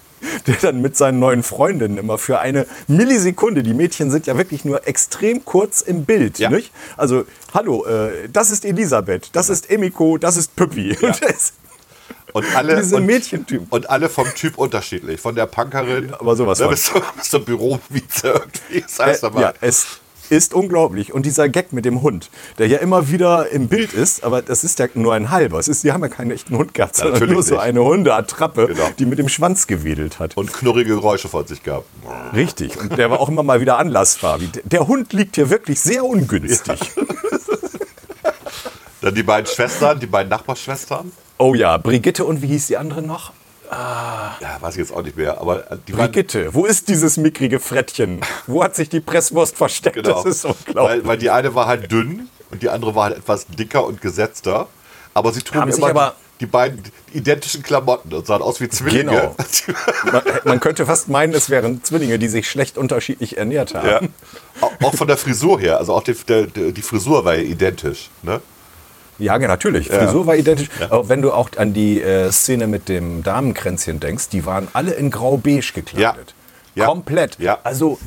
der 0.48 0.56
dann 0.56 0.82
mit 0.82 0.98
seinen 0.98 1.20
neuen 1.20 1.44
Freundinnen 1.44 1.98
immer 1.98 2.18
für 2.18 2.40
eine 2.40 2.66
Millisekunde, 2.88 3.62
die 3.64 3.74
Mädchen 3.74 4.10
sind 4.10 4.26
ja 4.28 4.36
wirklich 4.38 4.66
nur 4.66 4.88
extrem 4.88 5.46
kurz 5.46 5.82
im 5.82 6.06
Bild. 6.06 6.40
Ja. 6.40 6.50
Nicht? 6.50 6.72
Also, 6.98 7.26
hallo, 7.54 7.86
äh, 7.86 8.28
das 8.32 8.50
ist 8.50 8.66
Elisabeth, 8.66 9.30
das 9.34 9.50
ist 9.50 9.70
Emiko, 9.70 10.18
das 10.18 10.38
ist 10.38 10.56
Püppi. 10.56 10.98
Und 11.02 11.22
das- 11.22 11.54
Und 12.34 12.46
alle, 12.56 12.78
Diese 12.78 12.98
und, 12.98 13.06
Mädchentypen. 13.06 13.68
Und 13.70 13.90
alle 13.90 14.10
vom 14.10 14.28
Typ 14.36 14.58
unterschiedlich. 14.58 15.20
Von 15.22 15.36
der 15.36 15.46
Punkerin 15.46 16.14
Aber 16.14 16.36
sowas 16.36 16.60
ne, 16.60 16.68
bis, 16.68 16.84
zum, 16.86 17.02
bis 17.16 17.30
zum 17.30 17.46
Bürovize 17.46 18.28
irgendwie. 18.28 18.82
Das 18.82 19.00
heißt 19.00 19.24
Äh, 19.24 19.26
aber, 19.26 19.42
ja, 19.42 19.54
es 19.62 19.86
ist 20.30 20.54
unglaublich. 20.54 21.14
Und 21.14 21.26
dieser 21.26 21.50
Gag 21.50 21.74
mit 21.74 21.86
dem 21.86 22.02
Hund, 22.02 22.30
der 22.58 22.68
ja 22.68 22.78
immer 22.80 23.10
wieder 23.10 23.50
im 23.50 23.68
Bild 23.68 23.94
ist, 23.94 24.24
aber 24.24 24.42
das 24.42 24.64
ist 24.64 24.80
ja 24.80 24.88
nur 24.94 25.14
ein 25.14 25.30
halber. 25.32 25.60
Es 25.60 25.68
ist, 25.68 25.84
die 25.84 25.92
haben 25.92 26.02
ja 26.04 26.10
keinen 26.10 26.32
echten 26.32 26.58
Hund 26.58 26.74
gehabt, 26.74 26.96
sondern 26.96 27.14
Natürlich 27.14 27.34
nur 27.34 27.44
so 27.44 27.56
nicht. 27.56 27.64
eine 27.64 27.84
Hundeattrappe, 27.84 28.68
Genau. 28.68 28.90
die 29.00 29.06
mit 29.06 29.20
dem 29.20 29.30
Schwanz 29.30 29.68
gewedelt 29.68 30.20
hat. 30.20 30.36
und 30.38 30.52
knurrige 30.54 30.96
Geräusche 30.96 31.30
von 31.30 31.46
sich 31.48 31.64
gab. 31.64 31.84
Richtig. 32.34 32.78
Und 32.80 32.98
der 32.98 33.10
war 33.12 33.20
auch 33.20 33.30
immer 33.30 33.44
mal 33.44 33.62
wieder 33.62 33.78
anlassbar. 33.78 34.40
Wie- 34.42 34.50
Der 34.64 34.88
Hund 34.88 35.14
liegt 35.14 35.36
hier 35.36 35.50
wirklich 35.50 35.80
sehr 35.80 36.04
ungünstig. 36.06 36.80
Dann 39.02 39.14
die 39.14 39.24
beiden 39.24 39.46
Schwestern, 39.46 40.00
die 40.00 40.08
beiden 40.08 40.30
Nachbarschwestern. 40.30 41.12
Oh 41.38 41.54
ja, 41.54 41.78
Brigitte 41.78 42.26
und 42.26 42.42
wie 42.42 42.48
hieß 42.48 42.68
die 42.68 42.78
andere 42.78 43.02
noch? 43.04 43.32
Ja, 43.70 44.58
weiß 44.60 44.76
ich 44.76 44.80
jetzt 44.80 44.94
auch 44.94 45.04
nicht 45.04 45.18
mehr. 45.18 45.40
Aber 45.40 45.72
äh, 45.72 45.78
die 45.88 45.94
waren, 45.98 46.12
Brigitte, 46.12 46.54
wo 46.54 46.66
ist 46.66 46.88
dieses 46.88 47.18
mickrige 47.18 47.60
Frettchen? 47.60 48.22
Wo 48.46 48.64
hat 48.64 48.76
sich 48.76 48.90
die 48.90 49.00
Presswurst 49.02 49.58
versteckt? 49.58 49.96
genau, 49.96 50.24
Das 50.24 50.26
ist 50.26 50.46
unglaublich. 50.46 50.84
weil, 51.04 51.06
weil 51.08 51.18
die 51.18 51.30
eine 51.30 51.54
war 51.56 51.68
halt 51.68 51.92
dünn 51.92 52.30
und 52.52 52.62
die 52.64 52.70
andere 52.70 52.96
war 52.96 53.06
halt 53.06 53.18
etwas 53.18 53.46
dicker 53.48 53.86
und 53.86 54.02
gesetzter. 54.02 54.68
Aber 55.14 55.34
sie 55.34 55.42
trugen 55.42 55.70
immer 55.72 55.90
aber- 55.90 56.16
die, 56.40 56.46
die 56.46 56.46
beiden 56.46 56.84
identischen 57.14 57.64
Klamotten 57.64 58.14
und 58.14 58.28
sahen 58.28 58.42
aus 58.44 58.62
wie 58.62 58.70
Zwillinge. 58.70 59.12
Genau. 59.12 59.36
Man, 60.12 60.22
man 60.46 60.60
könnte 60.60 60.86
fast 60.86 61.10
meinen, 61.10 61.34
es 61.34 61.50
wären 61.50 61.84
Zwillinge, 61.84 62.20
die 62.20 62.28
sich 62.28 62.48
schlecht 62.50 62.78
unterschiedlich 62.78 63.38
ernährt 63.38 63.74
haben. 63.74 63.88
Ja. 64.62 64.70
Auch, 64.82 64.94
von 64.94 65.08
der 65.08 65.18
Frisur 65.18 65.60
her. 65.60 65.78
Also 65.80 65.94
auch 65.94 66.04
die, 66.04 66.14
der, 66.14 66.44
die 66.46 66.82
Frisur 66.82 67.26
war 67.26 67.36
ja 67.36 67.42
identisch. 67.42 68.10
Ne? 68.22 68.40
Ja, 69.20 69.38
ja, 69.40 69.48
natürlich. 69.48 69.88
Frisur 69.90 70.28
war 70.28 70.36
identisch. 70.36 70.70
Auch 70.90 71.10
wenn 71.10 71.22
du 71.22 71.32
auch 71.32 71.50
an 71.58 71.74
die 71.74 72.02
äh, 72.02 72.32
Szene 72.32 72.68
mit 72.68 72.88
dem 72.90 73.24
Damenkränzchen 73.24 74.00
denkst, 74.00 74.30
die 74.30 74.46
waren 74.46 74.68
alle 74.74 74.92
in 74.94 75.10
grau-beige 75.12 75.74
gekleidet. 75.74 76.34
Ja. 76.76 76.84
Ja. 76.84 76.86
Komplett. 76.90 77.40
Ja. 77.40 77.58
Also 77.64 77.98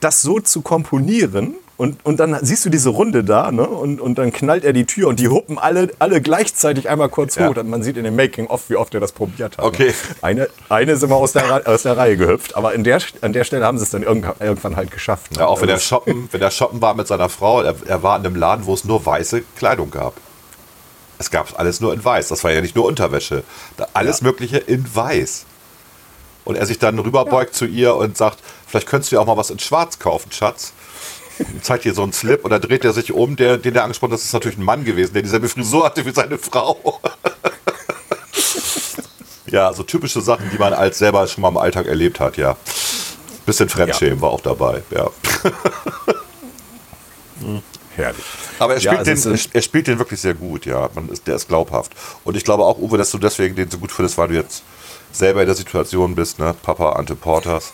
das 0.00 0.20
so 0.22 0.38
zu 0.40 0.60
komponieren 0.60 1.54
und, 1.78 2.04
und 2.04 2.20
dann 2.20 2.36
siehst 2.42 2.64
du 2.64 2.70
diese 2.70 2.88
Runde 2.90 3.24
da 3.24 3.50
ne? 3.52 3.66
und, 3.66 4.00
und 4.00 4.18
dann 4.18 4.32
knallt 4.32 4.64
er 4.64 4.72
die 4.72 4.84
Tür 4.84 5.08
und 5.08 5.18
die 5.20 5.28
huppen 5.28 5.58
alle, 5.58 5.90
alle 5.98 6.20
gleichzeitig 6.20 6.88
einmal 6.90 7.08
kurz 7.08 7.36
Ja. 7.36 7.48
hoch. 7.48 7.56
Und 7.56 7.70
man 7.70 7.82
sieht 7.82 7.96
in 7.96 8.04
dem 8.04 8.16
Making-of, 8.16 8.68
wie 8.68 8.76
oft 8.76 8.92
er 8.94 9.00
das 9.00 9.12
probiert 9.12 9.56
hat. 9.56 9.64
Okay. 9.64 9.86
Ne? 9.88 9.94
Eine, 10.20 10.48
eine 10.68 10.92
ist 10.92 11.02
immer 11.02 11.14
aus 11.16 11.32
der, 11.32 11.62
aus 11.66 11.84
der 11.84 11.96
Reihe 11.96 12.16
gehüpft, 12.16 12.54
aber 12.56 12.74
in 12.74 12.84
der, 12.84 12.98
an 13.22 13.32
der 13.32 13.44
Stelle 13.44 13.64
haben 13.64 13.78
sie 13.78 13.84
es 13.84 13.90
dann 13.90 14.02
irgendwann, 14.02 14.34
irgendwann 14.40 14.76
halt 14.76 14.90
geschafft. 14.90 15.32
ne? 15.32 15.38
Ja, 15.38 15.46
auch 15.46 15.62
wenn 15.62 15.68
er 15.68 15.76
Das- 15.76 15.84
shoppen, 15.84 16.28
wenn 16.32 16.42
er 16.42 16.50
shoppen 16.50 16.82
war 16.82 16.94
mit 16.94 17.06
seiner 17.06 17.28
Frau, 17.28 17.62
er, 17.62 17.74
er 17.86 18.02
war 18.02 18.18
in 18.18 18.26
einem 18.26 18.36
Laden, 18.36 18.66
wo 18.66 18.74
es 18.74 18.84
nur 18.84 19.06
weiße 19.06 19.42
Kleidung 19.56 19.90
gab. 19.90 20.14
Es 21.18 21.30
gab 21.30 21.58
alles 21.58 21.80
nur 21.80 21.92
in 21.92 22.04
weiß. 22.04 22.28
Das 22.28 22.44
war 22.44 22.52
ja 22.52 22.60
nicht 22.60 22.76
nur 22.76 22.84
Unterwäsche. 22.84 23.42
Da 23.76 23.88
alles 23.94 24.22
Mögliche 24.22 24.58
in 24.58 24.84
weiß. 24.94 25.46
Und 26.44 26.56
er 26.56 26.66
sich 26.66 26.78
dann 26.78 26.98
rüberbeugt 26.98 27.54
zu 27.54 27.66
ihr 27.66 27.94
und 27.94 28.16
sagt, 28.16 28.38
vielleicht 28.66 28.86
könntest 28.86 29.12
du 29.12 29.16
ja 29.16 29.22
auch 29.22 29.26
mal 29.26 29.36
was 29.36 29.50
in 29.50 29.58
schwarz 29.58 29.98
kaufen, 29.98 30.32
Schatz. 30.32 30.72
Und 31.38 31.64
zeigt 31.64 31.84
ihr 31.84 31.94
so 31.94 32.02
einen 32.02 32.12
Slip 32.12 32.44
und 32.44 32.50
dann 32.50 32.60
dreht 32.60 32.84
er 32.84 32.92
sich 32.92 33.12
um, 33.12 33.36
der, 33.36 33.58
den 33.58 33.76
er 33.76 33.84
angesprochen 33.84 34.12
hat, 34.12 34.18
das 34.18 34.24
ist 34.24 34.32
natürlich 34.32 34.58
ein 34.58 34.64
Mann 34.64 34.84
gewesen, 34.84 35.12
der 35.12 35.22
dieselbe 35.22 35.48
Frisur 35.48 35.84
hatte 35.84 36.04
wie 36.04 36.12
seine 36.12 36.38
Frau. 36.38 37.00
Ja, 39.50 39.72
so 39.72 39.82
typische 39.82 40.20
Sachen, 40.20 40.50
die 40.50 40.58
man 40.58 40.74
als 40.74 40.98
selber 40.98 41.26
schon 41.26 41.42
mal 41.42 41.48
im 41.48 41.56
Alltag 41.56 41.86
erlebt 41.86 42.20
hat, 42.20 42.36
ja. 42.36 42.56
Bisschen 43.46 43.68
Fremdschämen 43.68 44.20
war 44.20 44.30
auch 44.30 44.42
dabei, 44.42 44.82
ja. 44.90 45.08
Herrlich. 47.98 48.24
Aber 48.58 48.74
er 48.74 48.80
Ja, 48.80 48.92
spielt, 48.92 49.08
also 49.08 49.28
den, 49.30 49.34
ist- 49.34 49.50
er 49.54 49.62
spielt 49.62 49.86
den 49.86 49.98
wirklich 49.98 50.20
sehr 50.20 50.34
gut, 50.34 50.64
ja. 50.66 50.88
Man 50.94 51.08
ist, 51.10 51.26
der 51.26 51.36
ist 51.36 51.48
glaubhaft. 51.48 51.92
Und 52.24 52.36
ich 52.36 52.44
glaube 52.44 52.64
auch, 52.64 52.78
Uwe, 52.78 52.96
dass 52.96 53.10
du 53.10 53.18
deswegen 53.18 53.54
den 53.56 53.70
so 53.70 53.78
gut 53.78 53.92
findest, 53.92 54.16
weil 54.18 54.28
du 54.28 54.34
jetzt 54.34 54.62
selber 55.12 55.40
in 55.40 55.46
der 55.46 55.56
Situation 55.56 56.14
bist, 56.14 56.38
ne? 56.38 56.54
Papa 56.62 56.92
Ante 56.92 57.14
Porters. 57.14 57.72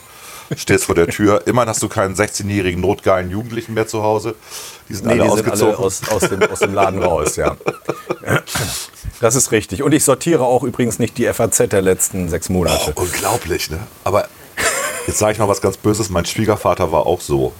Stehst 0.57 0.85
vor 0.85 0.95
der 0.95 1.07
Tür. 1.09 1.47
Immerhin 1.47 1.71
hast 1.71 1.83
du 1.83 1.88
keinen 1.88 2.14
16-jährigen 2.14 2.81
notgeilen 2.81 3.31
Jugendlichen 3.31 3.73
mehr 3.75 3.87
zu 3.87 4.02
Hause. 4.02 4.35
Die 4.90 4.95
sind 4.95 5.07
Nee, 5.07 5.12
alle 5.12 5.23
die 5.23 5.37
sind 5.37 5.47
ausgezogen. 5.50 5.75
alle 5.75 5.78
aus, 5.85 6.00
aus, 6.11 6.28
dem, 6.28 6.43
aus 6.43 6.59
dem 6.59 6.75
Laden 6.75 7.02
raus, 7.02 7.37
ja. 7.37 7.57
Das 9.21 9.35
ist 9.37 9.52
richtig. 9.52 9.83
Und 9.83 9.93
ich 9.93 10.04
sortiere 10.04 10.43
auch 10.45 10.62
übrigens 10.62 10.99
nicht 10.99 11.16
die 11.19 11.26
FAZ 11.33 11.69
der 11.71 11.81
letzten 11.83 12.28
sechs 12.28 12.50
oh, 12.50 12.54
Monate. 12.54 12.93
unglaublich, 12.95 13.71
ne? 13.71 13.78
Aber 14.04 14.28
jetzt 15.07 15.19
sage 15.19 15.33
ich 15.33 15.38
mal 15.38 15.49
was 15.49 15.61
ganz 15.62 15.76
Böses. 15.78 16.11
Mein 16.11 16.26
Schwiegervater 16.26 16.93
war 16.93 17.07
auch 17.07 17.21
so. 17.23 17.52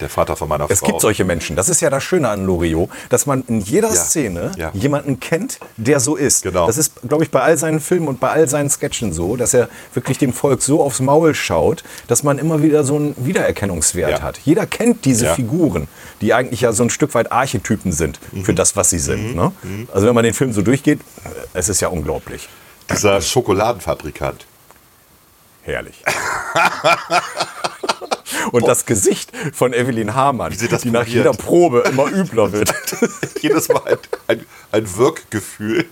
Der 0.00 0.10
Vater 0.10 0.36
von 0.36 0.48
meiner 0.48 0.70
Es 0.70 0.80
Frau. 0.80 0.88
gibt 0.88 1.00
solche 1.00 1.24
Menschen. 1.24 1.56
Das 1.56 1.68
ist 1.70 1.80
ja 1.80 1.88
das 1.88 2.02
Schöne 2.04 2.28
an 2.28 2.44
Loriot, 2.44 2.90
dass 3.08 3.24
man 3.24 3.42
in 3.48 3.60
jeder 3.60 3.88
Ja. 3.88 3.94
Szene 3.94 4.52
Ja. 4.58 4.70
jemanden 4.74 5.20
kennt, 5.20 5.58
der 5.78 6.00
so 6.00 6.16
ist. 6.16 6.42
Genau. 6.42 6.66
Das 6.66 6.76
ist, 6.76 6.92
glaube 7.08 7.24
ich, 7.24 7.30
bei 7.30 7.40
all 7.40 7.56
seinen 7.56 7.80
Filmen 7.80 8.06
und 8.08 8.20
bei 8.20 8.28
all 8.30 8.46
seinen 8.48 8.68
Sketchen 8.68 9.12
so, 9.14 9.36
dass 9.36 9.54
er 9.54 9.68
wirklich 9.94 10.18
dem 10.18 10.32
Volk 10.34 10.60
so 10.62 10.82
aufs 10.82 11.00
Maul 11.00 11.34
schaut, 11.34 11.82
dass 12.08 12.22
man 12.22 12.38
immer 12.38 12.62
wieder 12.62 12.84
so 12.84 12.96
einen 12.96 13.14
Wiedererkennungswert 13.18 14.10
Ja. 14.10 14.22
hat. 14.22 14.38
Jeder 14.44 14.66
kennt 14.66 15.04
diese. 15.04 15.26
Figuren, 15.34 15.88
die 16.20 16.34
eigentlich 16.34 16.60
ja 16.60 16.72
so 16.72 16.82
ein 16.82 16.90
Stück 16.90 17.14
weit 17.14 17.32
Archetypen 17.32 17.92
sind 17.92 18.18
für 18.42 18.52
Mhm. 18.52 18.56
das, 18.56 18.76
was 18.76 18.90
sie 18.90 18.98
sind. 18.98 19.34
Ne? 19.34 19.52
Also 19.92 20.06
wenn 20.06 20.14
man 20.14 20.24
den 20.24 20.34
Film 20.34 20.52
so 20.52 20.62
durchgeht, 20.62 21.00
es 21.54 21.68
ist 21.68 21.80
ja 21.80 21.88
unglaublich. 21.88 22.48
Dieser 22.90 23.20
Schokoladenfabrikant. 23.20 24.45
Herrlich. 25.66 26.02
Und 28.52 28.68
das 28.68 28.86
Gesicht 28.86 29.32
von 29.52 29.72
Evelyn 29.72 30.14
Hamann, 30.14 30.52
die 30.52 30.68
nach 30.68 30.80
probiert. 30.80 31.08
jeder 31.08 31.32
Probe 31.32 31.80
immer 31.80 32.06
übler 32.06 32.52
wird. 32.52 32.72
Jedes 33.40 33.68
Mal 33.68 33.82
ein, 33.84 33.98
ein, 34.28 34.46
ein 34.70 34.96
Wirkgefühl. 34.96 35.86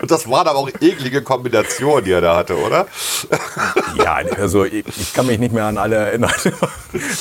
Und 0.00 0.10
das 0.10 0.28
waren 0.28 0.48
aber 0.48 0.58
auch 0.58 0.68
eklige 0.80 1.22
Kombinationen, 1.22 2.04
die 2.04 2.10
er 2.10 2.20
da 2.20 2.36
hatte, 2.36 2.56
oder? 2.58 2.88
Ja, 3.96 4.16
also 4.36 4.64
ich, 4.64 5.12
kann 5.14 5.26
mich 5.26 5.38
nicht 5.38 5.52
mehr 5.54 5.66
an 5.66 5.78
alle 5.78 5.96
erinnern. 5.96 6.32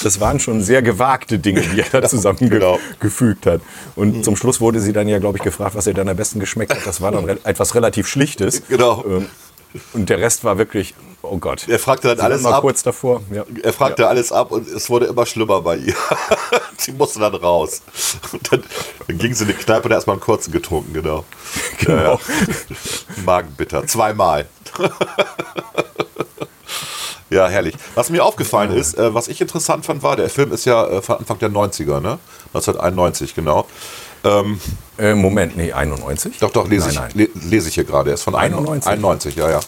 Das 0.03 0.19
waren 0.19 0.39
schon 0.39 0.63
sehr 0.63 0.81
gewagte 0.81 1.37
Dinge, 1.37 1.61
die 1.61 1.81
er 1.81 2.01
da 2.01 2.09
zusammengefügt 2.09 3.41
genau. 3.43 3.55
hat. 3.55 3.61
Und 3.95 4.25
zum 4.25 4.35
Schluss 4.35 4.59
wurde 4.61 4.79
sie 4.79 4.93
dann 4.93 5.07
ja, 5.07 5.19
glaube 5.19 5.37
ich, 5.37 5.43
gefragt, 5.43 5.75
was 5.75 5.85
ihr 5.85 5.93
dann 5.93 6.09
am 6.09 6.17
besten 6.17 6.39
geschmeckt 6.39 6.73
hat. 6.73 6.87
Das 6.87 7.01
war 7.01 7.11
dann 7.11 7.27
etwas 7.43 7.75
relativ 7.75 8.07
Schlichtes. 8.07 8.63
Genau. 8.67 9.03
Und 9.93 10.09
der 10.09 10.19
Rest 10.19 10.43
war 10.43 10.57
wirklich, 10.57 10.93
oh 11.21 11.37
Gott. 11.37 11.67
Er 11.67 11.79
fragte 11.79 12.07
dann 12.07 12.17
Sie 12.17 12.23
alles 12.23 12.45
ab. 12.45 12.61
kurz 12.61 12.83
davor. 12.83 13.21
Ja. 13.31 13.43
Er 13.63 13.73
fragte 13.73 14.07
alles 14.07 14.31
ab 14.31 14.51
und 14.51 14.67
es 14.67 14.89
wurde 14.89 15.05
immer 15.07 15.25
schlimmer 15.25 15.61
bei 15.61 15.77
ihr. 15.77 15.95
Sie 16.77 16.91
musste 16.91 17.19
dann 17.19 17.35
raus. 17.35 17.81
Und 18.31 18.51
dann, 18.51 18.63
dann 19.07 19.17
ging 19.17 19.33
sie 19.33 19.43
in 19.43 19.49
die 19.49 19.55
Kneipe 19.55 19.85
und 19.85 19.91
erstmal 19.91 20.15
einen 20.15 20.21
kurzen 20.21 20.51
getrunken, 20.51 20.93
genau. 20.93 21.25
Genau. 21.79 21.95
Ja, 21.95 22.11
ja. 22.11 22.19
Magenbitter. 23.25 23.85
Zweimal. 23.87 24.47
Ja, 27.31 27.47
herrlich. 27.47 27.75
Was 27.95 28.11
mir 28.11 28.23
aufgefallen 28.23 28.71
ist, 28.71 28.97
äh, 28.97 29.13
was 29.13 29.27
ich 29.27 29.41
interessant 29.41 29.83
fand, 29.85 30.03
war, 30.03 30.15
der 30.15 30.29
Film 30.29 30.51
ist 30.53 30.63
ja 30.65 30.85
äh, 30.87 31.01
von 31.01 31.17
Anfang 31.17 31.39
der 31.39 31.49
90er, 31.49 31.99
ne? 31.99 32.19
1991, 32.53 33.33
genau. 33.33 33.67
Ähm, 34.25 34.59
Äh, 34.97 35.13
Moment, 35.13 35.57
nee, 35.57 35.73
91? 35.73 36.39
doch, 36.39 36.51
doch, 36.51 36.69
lese, 36.69 36.87
nein, 36.87 37.09
ich, 37.09 37.15
nein. 37.15 37.29
le- 37.33 37.49
lese 37.49 37.67
ich 37.67 37.75
hier 37.75 37.83
gerade. 37.83 38.11
Er 38.11 38.13
ist 38.13 38.23
von 38.23 38.33
91? 38.33 38.89
91, 38.89 39.35
ja, 39.35 39.49
ja. 39.49 39.59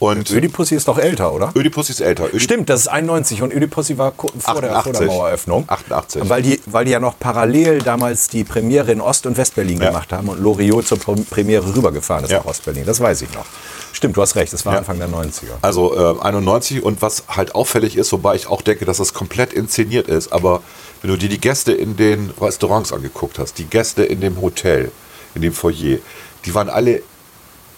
Und 0.00 0.28
Ödipussy 0.30 0.74
ist 0.74 0.88
doch 0.88 0.98
älter, 0.98 1.32
oder? 1.32 1.52
Ödipus 1.56 1.88
ist 1.88 2.00
älter. 2.00 2.26
Ödip 2.26 2.42
Stimmt, 2.42 2.68
das 2.68 2.80
ist 2.80 2.88
91 2.88 3.40
und 3.42 3.54
Ödipussy 3.54 3.96
war 3.96 4.12
vor 4.12 4.28
der, 4.32 4.40
vor 4.42 4.60
der 4.60 4.76
88. 4.76 5.06
Maueröffnung. 5.06 5.64
88. 5.68 6.28
Weil 6.28 6.42
die, 6.42 6.60
weil 6.66 6.84
die 6.84 6.90
ja 6.90 7.00
noch 7.00 7.18
parallel 7.18 7.78
damals 7.78 8.28
die 8.28 8.42
Premiere 8.44 8.90
in 8.92 9.00
Ost- 9.00 9.24
und 9.24 9.36
Westberlin 9.38 9.80
Ja. 9.80 9.88
gemacht 9.88 10.12
haben 10.12 10.28
und 10.28 10.40
Loriot 10.40 10.86
zur 10.86 10.98
Pr- 10.98 11.24
Premiere 11.30 11.64
rübergefahren 11.74 12.24
ist 12.24 12.30
Ja. 12.32 12.38
nach 12.40 12.46
Ostberlin. 12.46 12.84
Das 12.84 13.00
weiß 13.00 13.22
ich 13.22 13.32
noch. 13.32 13.46
Stimmt, 13.92 14.16
du 14.18 14.20
hast 14.22 14.34
recht, 14.34 14.52
das 14.52 14.66
war 14.66 14.72
Ja. 14.74 14.80
Anfang 14.80 14.98
der 14.98 15.08
90er. 15.08 15.52
Also 15.62 15.94
äh, 15.96 16.20
91 16.20 16.82
und 16.82 17.00
was 17.00 17.22
halt 17.28 17.54
auffällig 17.54 17.96
ist, 17.96 18.12
wobei 18.12 18.34
ich 18.34 18.48
auch 18.48 18.60
denke, 18.62 18.84
dass 18.84 18.98
das 18.98 19.14
komplett 19.14 19.54
inszeniert 19.54 20.08
ist, 20.08 20.30
aber 20.32 20.60
wenn 21.02 21.10
du 21.10 21.16
dir 21.16 21.28
die 21.28 21.40
Gäste 21.40 21.72
in 21.72 21.96
den 21.96 22.30
Restaurants 22.40 22.92
angeguckt 22.92 23.38
hast, 23.38 23.58
die 23.58 23.64
Gäste 23.64 24.04
in 24.04 24.20
dem 24.20 24.40
Hotel, 24.40 24.90
in 25.34 25.42
dem 25.42 25.52
Foyer, 25.52 25.98
die 26.44 26.54
waren 26.54 26.68
alle 26.68 27.02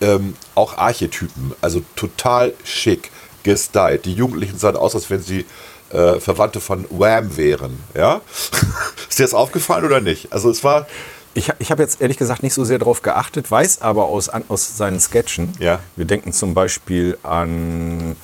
ähm, 0.00 0.34
auch 0.54 0.76
Archetypen, 0.76 1.54
also 1.60 1.82
total 1.96 2.54
schick, 2.64 3.10
gestylt. 3.42 4.04
Die 4.04 4.14
Jugendlichen 4.14 4.58
sahen 4.58 4.76
aus, 4.76 4.94
als 4.94 5.10
wenn 5.10 5.22
sie 5.22 5.46
äh, 5.90 6.20
Verwandte 6.20 6.60
von 6.60 6.87
Wham 6.90 7.37
wären. 7.37 7.78
Ja? 7.94 8.20
ist 9.08 9.18
dir 9.18 9.25
das 9.25 9.34
aufgefallen 9.34 9.84
oder 9.84 10.00
nicht? 10.00 10.32
Also 10.32 10.50
es 10.50 10.62
war, 10.62 10.87
Ich, 11.34 11.52
ich 11.58 11.70
habe 11.70 11.82
jetzt 11.82 12.00
ehrlich 12.00 12.16
gesagt 12.16 12.42
nicht 12.42 12.54
so 12.54 12.64
sehr 12.64 12.78
darauf 12.78 13.02
geachtet, 13.02 13.50
weiß 13.50 13.82
aber 13.82 14.06
aus, 14.06 14.28
an, 14.28 14.44
aus 14.48 14.76
seinen 14.76 15.00
Sketchen. 15.00 15.52
Ja. 15.58 15.80
Wir 15.96 16.04
denken 16.04 16.32
zum 16.32 16.54
Beispiel 16.54 17.16
an 17.22 18.16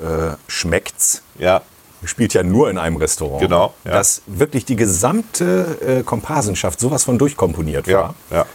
äh, 0.00 0.34
Schmeckt's. 0.46 1.22
ja, 1.38 1.62
Spielt 2.04 2.32
ja 2.34 2.42
nur 2.42 2.70
in 2.70 2.78
einem 2.78 2.96
Restaurant. 2.96 3.40
Genau, 3.40 3.74
ja. 3.84 3.92
Dass 3.92 4.22
wirklich 4.26 4.64
die 4.64 4.76
gesamte 4.76 5.78
äh, 5.80 6.02
Komparsenschaft 6.02 6.78
sowas 6.78 7.04
von 7.04 7.18
durchkomponiert 7.18 7.86
war. 7.88 8.14
ja, 8.30 8.36
ja. 8.36 8.46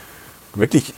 Wirklich, 0.56 0.94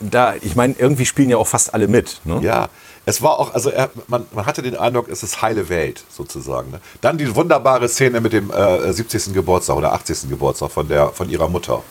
da, 0.00 0.34
ich 0.40 0.56
meine, 0.56 0.74
irgendwie 0.78 1.06
spielen 1.06 1.28
ja 1.28 1.36
auch 1.36 1.46
fast 1.46 1.74
alle 1.74 1.88
mit. 1.88 2.20
Ne? 2.24 2.40
Ja, 2.42 2.68
es 3.06 3.20
war 3.20 3.38
auch, 3.38 3.52
also 3.52 3.70
er, 3.70 3.90
man, 4.08 4.26
man 4.32 4.46
hatte 4.46 4.62
den 4.62 4.76
Eindruck, 4.76 5.08
es 5.08 5.22
ist 5.22 5.42
heile 5.42 5.68
Welt 5.68 6.04
sozusagen. 6.08 6.70
Ne? 6.70 6.80
Dann 7.00 7.18
die 7.18 7.34
wunderbare 7.34 7.88
Szene 7.88 8.20
mit 8.20 8.32
dem 8.32 8.50
äh, 8.50 8.92
70. 8.92 9.34
Geburtstag 9.34 9.76
oder 9.76 9.92
80. 9.92 10.30
Geburtstag 10.30 10.70
von, 10.70 10.88
der, 10.88 11.08
von 11.10 11.28
ihrer 11.28 11.48
Mutter. 11.48 11.82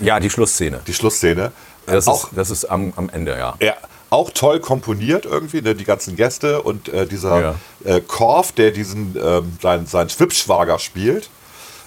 Ja, 0.00 0.18
die 0.20 0.30
Schlussszene. 0.30 0.80
Die 0.86 0.94
Schlussszene. 0.94 1.52
Das 1.86 2.08
auch, 2.08 2.30
ist, 2.30 2.38
das 2.38 2.50
ist 2.50 2.64
am, 2.64 2.92
am 2.96 3.10
Ende, 3.10 3.36
ja. 3.36 3.54
ja, 3.60 3.74
auch 4.14 4.30
toll 4.30 4.60
komponiert 4.60 5.24
irgendwie, 5.26 5.60
ne? 5.60 5.74
die 5.74 5.84
ganzen 5.84 6.16
Gäste 6.16 6.62
und 6.62 6.88
äh, 6.88 7.06
dieser 7.06 7.40
Ja. 7.40 7.54
äh, 7.84 8.00
Korf, 8.00 8.52
der 8.52 8.70
diesen, 8.70 9.16
ähm, 9.22 9.58
seinen, 9.60 9.86
seinen 9.86 10.08
Schwibschwager 10.08 10.78
spielt. 10.78 11.28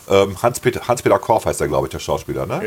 Ähm, 0.09 0.41
Hans-Peter 0.41 0.87
Hans 0.87 1.03
-Peter 1.03 1.19
Korf 1.19 1.45
heißt 1.45 1.59
er, 1.59 1.67
glaube 1.67 1.87
ich, 1.87 1.91
der 1.91 1.99
Schauspieler, 1.99 2.45
ne? 2.45 2.61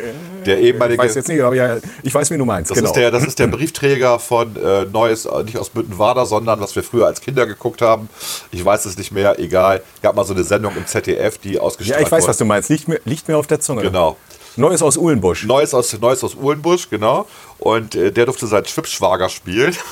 Der 0.44 0.58
ehemalige. 0.58 1.02
Ich 1.02 1.08
weiß 1.08 1.14
jetzt 1.14 1.28
nicht, 1.28 1.40
aber 1.40 1.54
ja, 1.54 1.78
ich 2.02 2.12
weiß, 2.14 2.30
wie 2.30 2.36
du 2.36 2.44
meinst. 2.44 2.70
Das, 2.70 2.76
genau. 2.76 2.90
ist 2.90 2.96
der, 2.96 3.10
das 3.10 3.24
ist 3.24 3.38
der 3.38 3.46
Briefträger 3.46 4.18
von 4.18 4.54
äh, 4.56 4.84
Neues, 4.84 5.24
äh, 5.24 5.42
nicht 5.44 5.56
aus 5.56 5.70
Büttenwader, 5.70 6.26
sondern 6.26 6.60
was 6.60 6.76
wir 6.76 6.82
früher 6.82 7.06
als 7.06 7.22
Kinder 7.22 7.46
geguckt 7.46 7.80
haben. 7.80 8.10
Ich 8.50 8.62
weiß 8.62 8.84
es 8.84 8.98
nicht 8.98 9.10
mehr, 9.10 9.38
egal. 9.38 9.82
Gab 10.02 10.16
mal 10.16 10.24
so 10.24 10.34
eine 10.34 10.44
Sendung 10.44 10.76
im 10.76 10.86
ZDF, 10.86 11.38
die 11.38 11.54
ja, 11.54 11.60
ausgestrahlt 11.62 12.04
ich 12.04 12.12
weiß, 12.12 12.24
wurde. 12.24 12.28
was 12.28 12.36
du 12.36 12.44
meinst. 12.44 12.68
Liegt 12.68 12.88
mir, 12.88 13.00
liegt 13.06 13.26
mir 13.26 13.38
auf 13.38 13.46
der 13.46 13.60
Zunge. 13.60 13.82
Genau. 13.82 14.18
Neues 14.56 14.82
aus 14.82 14.96
Uhlenbusch. 14.96 15.44
Neues 15.44 15.74
aus, 15.74 15.92
Neues 15.98 16.22
aus 16.24 16.34
Uhlenbusch, 16.34 16.88
genau. 16.90 17.26
Und 17.58 17.94
äh, 17.94 18.10
der 18.12 18.26
durfte 18.26 18.46
seinen 18.46 18.66
Schwibschwager 18.66 19.28
spielen. 19.28 19.76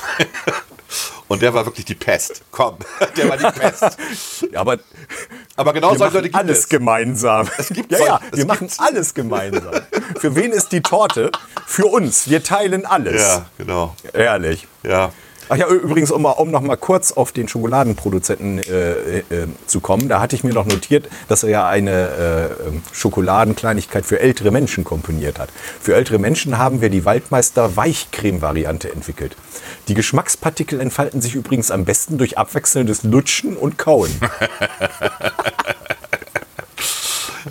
Und 1.27 1.43
der 1.43 1.53
war 1.53 1.63
wirklich 1.65 1.85
die 1.85 1.93
Pest. 1.93 2.41
Komm, 2.49 2.77
der 3.17 3.29
war 3.29 3.37
die 3.37 3.59
Pest. 3.59 3.97
Ja, 4.51 4.61
aber 4.61 4.77
Aber 5.55 5.73
genau 5.73 5.93
solche 5.95 6.15
Leute 6.15 6.29
gibt 6.29 6.35
alles 6.35 6.59
es. 6.59 6.69
gemeinsam. 6.69 7.47
gibt 7.69 7.91
ja, 7.91 7.99
ja, 7.99 8.19
es 8.31 8.37
wir 8.37 8.45
machen 8.47 8.67
alles 8.79 9.13
gemeinsam. 9.13 9.73
Für 10.17 10.35
wen 10.35 10.51
ist 10.51 10.71
die 10.71 10.81
Torte? 10.81 11.31
Für 11.67 11.85
uns. 11.85 12.29
Wir 12.29 12.41
teilen 12.43 12.85
alles. 12.85 13.21
Ja, 13.21 13.45
genau. 13.59 13.95
Ehrlich. 14.13 14.67
Ja. 14.81 15.11
Ach 15.51 15.57
ja, 15.57 15.67
übrigens, 15.67 16.11
um, 16.11 16.25
um 16.25 16.51
noch 16.51 16.61
mal 16.61 16.77
kurz 16.77 17.11
auf 17.11 17.31
den 17.31 17.47
Schokoladenproduzenten 17.47 18.59
äh, 18.59 19.17
äh, 19.17 19.23
zu 19.65 19.79
kommen, 19.79 20.07
da 20.07 20.21
hatte 20.21 20.35
ich 20.35 20.43
mir 20.43 20.53
noch 20.53 20.67
notiert, 20.67 21.09
dass 21.27 21.41
er 21.41 21.49
ja 21.49 21.67
eine 21.67 21.91
äh, 21.91 22.67
ähm, 22.67 22.83
Schokoladenkleinigkeit 22.91 24.05
für 24.05 24.19
ältere 24.19 24.51
Menschen 24.51 24.83
komponiert 24.83 25.39
hat. 25.39 25.49
Für 25.81 25.95
ältere 25.95 26.19
Menschen 26.19 26.59
haben 26.59 26.81
wir 26.81 26.89
die 26.89 27.03
Waldmeister 27.03 27.75
Weichcreme-Variante 27.75 28.91
entwickelt. 28.91 29.35
Die 29.87 29.95
Geschmackspartikel 29.95 30.79
entfalten 30.79 31.19
sich 31.19 31.33
übrigens 31.33 31.71
am 31.71 31.83
besten 31.83 32.19
durch 32.19 32.37
abwechselndes 32.37 33.01
Lutschen 33.01 33.57
und 33.57 33.79
Kauen. 33.79 34.11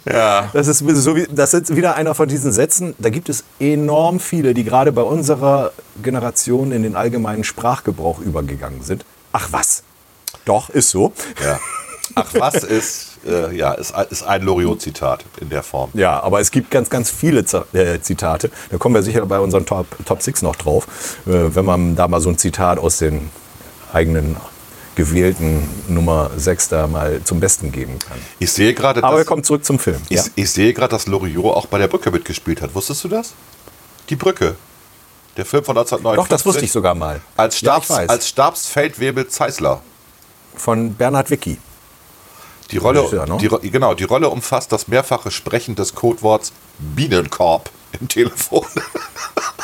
Ja. 0.04 0.50
Das 0.52 0.68
ist, 0.68 0.78
so 0.78 1.16
wie, 1.16 1.26
das 1.30 1.54
ist 1.54 1.74
wieder 1.74 1.96
einer 1.96 2.14
von 2.14 2.28
diesen 2.28 2.52
Sätzen. 2.52 2.94
Da 2.98 3.10
gibt 3.10 3.28
es 3.28 3.44
enorm 3.60 4.20
viele, 4.20 4.54
die 4.54 4.64
gerade 4.64 4.92
bei 4.92 5.02
unserer 5.02 5.72
Generation 6.02 6.72
in 6.72 6.82
den 6.82 6.96
allgemeinen 6.96 7.44
Sprachgebrauch 7.44 8.20
übergegangen 8.20 8.82
sind. 8.82 9.04
Ach 9.32 9.48
was? 9.50 9.82
Doch, 10.44 10.70
ist 10.70 10.90
so. 10.90 11.12
ja. 11.44 11.58
Ach, 12.14 12.32
was 12.34 12.64
ist, 12.64 13.18
äh, 13.26 13.54
ja, 13.54 13.72
ist, 13.72 13.94
ist 14.10 14.22
ein 14.22 14.42
Loriot-Zitat 14.42 15.24
in 15.40 15.50
der 15.50 15.62
Form. 15.62 15.90
Ja, 15.94 16.20
aber 16.20 16.40
es 16.40 16.50
gibt 16.50 16.70
ganz, 16.70 16.90
ganz 16.90 17.10
viele 17.10 17.44
Z 17.44 17.74
äh, 17.74 18.00
Zitate. 18.00 18.50
Da 18.70 18.78
kommen 18.78 18.94
wir 18.94 19.02
sicher 19.02 19.24
bei 19.26 19.38
unseren 19.38 19.66
Top, 19.66 19.86
Top 20.06 20.22
6 20.22 20.42
noch 20.42 20.56
drauf, 20.56 20.86
äh, 21.26 21.54
wenn 21.54 21.64
man 21.64 21.96
da 21.96 22.08
mal 22.08 22.20
so 22.20 22.30
ein 22.30 22.38
Zitat 22.38 22.78
aus 22.78 22.98
den 22.98 23.30
eigenen 23.92 24.36
gewählten 24.98 25.62
Nummer 25.86 26.28
6 26.36 26.70
da 26.70 26.88
mal 26.88 27.22
zum 27.22 27.38
Besten 27.38 27.70
geben 27.70 28.00
kann. 28.00 28.18
Ich 28.40 28.50
sehe 28.50 28.74
gerade, 28.74 29.02
Aber 29.04 29.14
wir 29.14 29.18
dass, 29.20 29.26
kommen 29.28 29.44
zurück 29.44 29.64
zum 29.64 29.78
Film. 29.78 30.02
ich, 30.08 30.16
Ja? 30.16 30.24
ich 30.34 30.50
sehe 30.50 30.74
gerade, 30.74 30.90
dass 30.90 31.06
Loriot 31.06 31.54
auch 31.54 31.66
bei 31.66 31.78
der 31.78 31.86
Brücke 31.86 32.10
mitgespielt 32.10 32.60
hat. 32.60 32.74
Wusstest 32.74 33.04
du 33.04 33.08
das? 33.08 33.32
Die 34.08 34.16
Brücke. 34.16 34.56
Der 35.36 35.46
Film 35.46 35.62
von 35.62 35.78
1959. 35.78 36.16
Doch, 36.16 36.28
das 36.28 36.44
wusste 36.44 36.64
ich 36.64 36.72
sogar 36.72 36.96
mal. 36.96 37.20
Als, 37.36 37.60
Ja, 37.60 37.74
Stabs, 37.74 37.90
weiß. 37.90 38.08
als 38.08 38.28
Stabsfeldwebel 38.28 39.28
Zeisler. 39.28 39.82
Von 40.56 40.94
Bernhard 40.94 41.30
Wicki. 41.30 41.58
Die 42.72 42.78
Rolle, 42.78 43.02
ne? 43.28 43.38
die, 43.40 43.70
genau, 43.70 43.94
die 43.94 44.02
Rolle 44.04 44.28
umfasst 44.28 44.72
das 44.72 44.88
mehrfache 44.88 45.30
Sprechen 45.30 45.76
des 45.76 45.94
Codeworts 45.94 46.52
Bienenkorb 46.80 47.70
im 48.00 48.08
Telefon. 48.08 48.66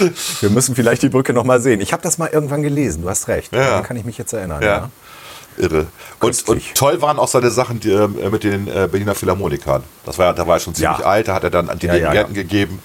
Wir 0.40 0.50
müssen 0.50 0.74
vielleicht 0.74 1.02
die 1.02 1.08
Brücke 1.08 1.32
noch 1.32 1.44
mal 1.44 1.60
sehen. 1.60 1.80
Ich 1.80 1.92
habe 1.92 2.02
das 2.02 2.18
mal 2.18 2.28
irgendwann 2.32 2.62
gelesen, 2.62 3.02
du 3.02 3.08
hast 3.10 3.28
recht. 3.28 3.52
Ja. 3.52 3.60
Daran 3.64 3.82
kann 3.84 3.96
ich 3.96 4.04
mich 4.04 4.18
jetzt 4.18 4.32
erinnern. 4.32 4.62
Ja. 4.62 4.68
Ja. 4.68 4.90
Irre. 5.56 5.86
Und, 6.20 6.48
und 6.48 6.74
toll 6.74 7.00
waren 7.00 7.18
auch 7.18 7.28
seine 7.28 7.50
Sachen 7.50 7.78
die, 7.78 7.92
äh, 7.92 8.08
mit 8.08 8.42
den 8.42 8.66
äh, 8.66 8.88
Berliner 8.90 9.14
Philharmonikern. 9.14 9.84
Das 10.04 10.18
war, 10.18 10.26
ja- 10.26 10.32
da 10.32 10.46
war 10.46 10.56
er 10.56 10.60
schon 10.60 10.74
ziemlich 10.74 10.98
Ja. 10.98 11.04
alt, 11.06 11.28
da 11.28 11.34
hat 11.34 11.44
er 11.44 11.50
dann 11.50 11.68
an 11.68 11.78
die 11.78 11.86
Ja, 11.86 11.94
ja, 11.94 12.00
Dirigenten 12.10 12.34
gegeben. 12.34 12.82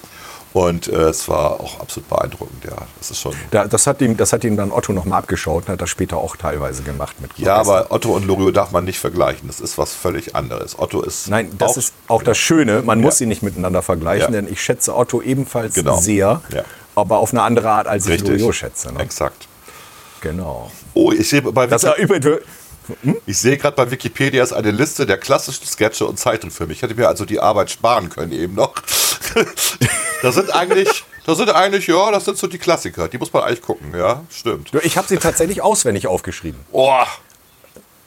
Und 0.52 0.88
äh, 0.88 0.96
es 1.10 1.28
war 1.28 1.60
auch 1.60 1.78
absolut 1.78 2.08
beeindruckend, 2.08 2.64
ja. 2.64 2.76
Das 2.98 3.12
ist 3.12 3.20
schon. 3.20 3.34
Da, 3.52 3.66
das, 3.68 3.86
hat 3.86 4.00
ihm, 4.00 4.16
das 4.16 4.32
hat 4.32 4.42
ihm 4.42 4.56
dann 4.56 4.72
Otto 4.72 4.92
noch 4.92 5.04
mal 5.04 5.18
abgeschaut 5.18 5.66
und 5.66 5.72
hat 5.72 5.80
das 5.80 5.90
später 5.90 6.16
auch 6.16 6.34
teilweise 6.36 6.82
gemacht. 6.82 7.20
Mit 7.20 7.30
Ja, 7.38 7.58
Orchester. 7.58 7.76
aber 7.78 7.92
Otto 7.92 8.10
und 8.16 8.26
Loriot 8.26 8.56
darf 8.56 8.72
man 8.72 8.84
nicht 8.84 8.98
vergleichen. 8.98 9.46
Das 9.46 9.60
ist 9.60 9.78
was 9.78 9.92
völlig 9.94 10.34
anderes. 10.34 10.76
Otto 10.76 11.02
ist. 11.02 11.28
Nein, 11.28 11.52
das 11.56 11.72
auch- 11.72 11.76
ist 11.76 11.94
auch 12.08 12.22
das 12.24 12.36
Schöne. 12.36 12.82
Man 12.82 13.00
muss 13.00 13.14
Ja. 13.14 13.18
sie 13.18 13.26
nicht 13.26 13.44
miteinander 13.44 13.80
vergleichen, 13.82 14.34
Ja. 14.34 14.40
denn 14.40 14.52
ich 14.52 14.60
schätze 14.60 14.96
Otto 14.96 15.22
ebenfalls 15.22 15.74
Genau. 15.74 15.96
sehr, 15.98 16.40
Ja. 16.52 16.62
Aber 17.00 17.18
auf 17.18 17.32
eine 17.32 17.42
andere 17.42 17.70
Art, 17.70 17.86
als 17.86 18.06
ich 18.06 18.12
richtig. 18.12 18.30
Loriot 18.30 18.54
schätze. 18.54 18.92
Ne? 18.92 19.00
Exakt. 19.00 19.48
Genau. 20.20 20.70
Oh, 20.94 21.12
ich 21.12 21.28
sehe 21.28 21.42
bei 21.42 21.66
Das 21.66 21.84
übrigens, 21.98 22.42
Ich 23.26 23.38
sehe 23.38 23.56
gerade 23.56 23.76
bei 23.76 23.90
Wikipedia 23.90 24.42
ist 24.42 24.52
eine 24.52 24.70
Liste 24.70 25.06
der 25.06 25.18
klassischen 25.18 25.66
Sketche 25.66 26.06
und 26.06 26.18
Zeichentrickfilme. 26.18 26.72
Ich 26.72 26.82
hätte 26.82 26.94
mir 26.94 27.08
also 27.08 27.24
die 27.24 27.40
Arbeit 27.40 27.70
sparen 27.70 28.10
können 28.10 28.32
eben 28.32 28.54
noch. 28.54 28.74
das 30.22 30.34
sind 30.34 30.54
eigentlich, 30.54 31.04
das 31.26 31.38
sind 31.38 31.50
eigentlich, 31.50 31.86
ja, 31.86 32.10
das 32.10 32.24
sind 32.24 32.36
so 32.36 32.46
die 32.46 32.58
Klassiker. 32.58 33.08
Die 33.08 33.18
muss 33.18 33.32
man 33.32 33.44
eigentlich 33.44 33.62
gucken, 33.62 33.94
ja, 33.96 34.22
stimmt. 34.30 34.72
ich 34.82 34.96
habe 34.96 35.08
sie 35.08 35.18
tatsächlich 35.18 35.62
auswendig 35.62 36.06
aufgeschrieben. 36.06 36.60
Oh, 36.72 36.92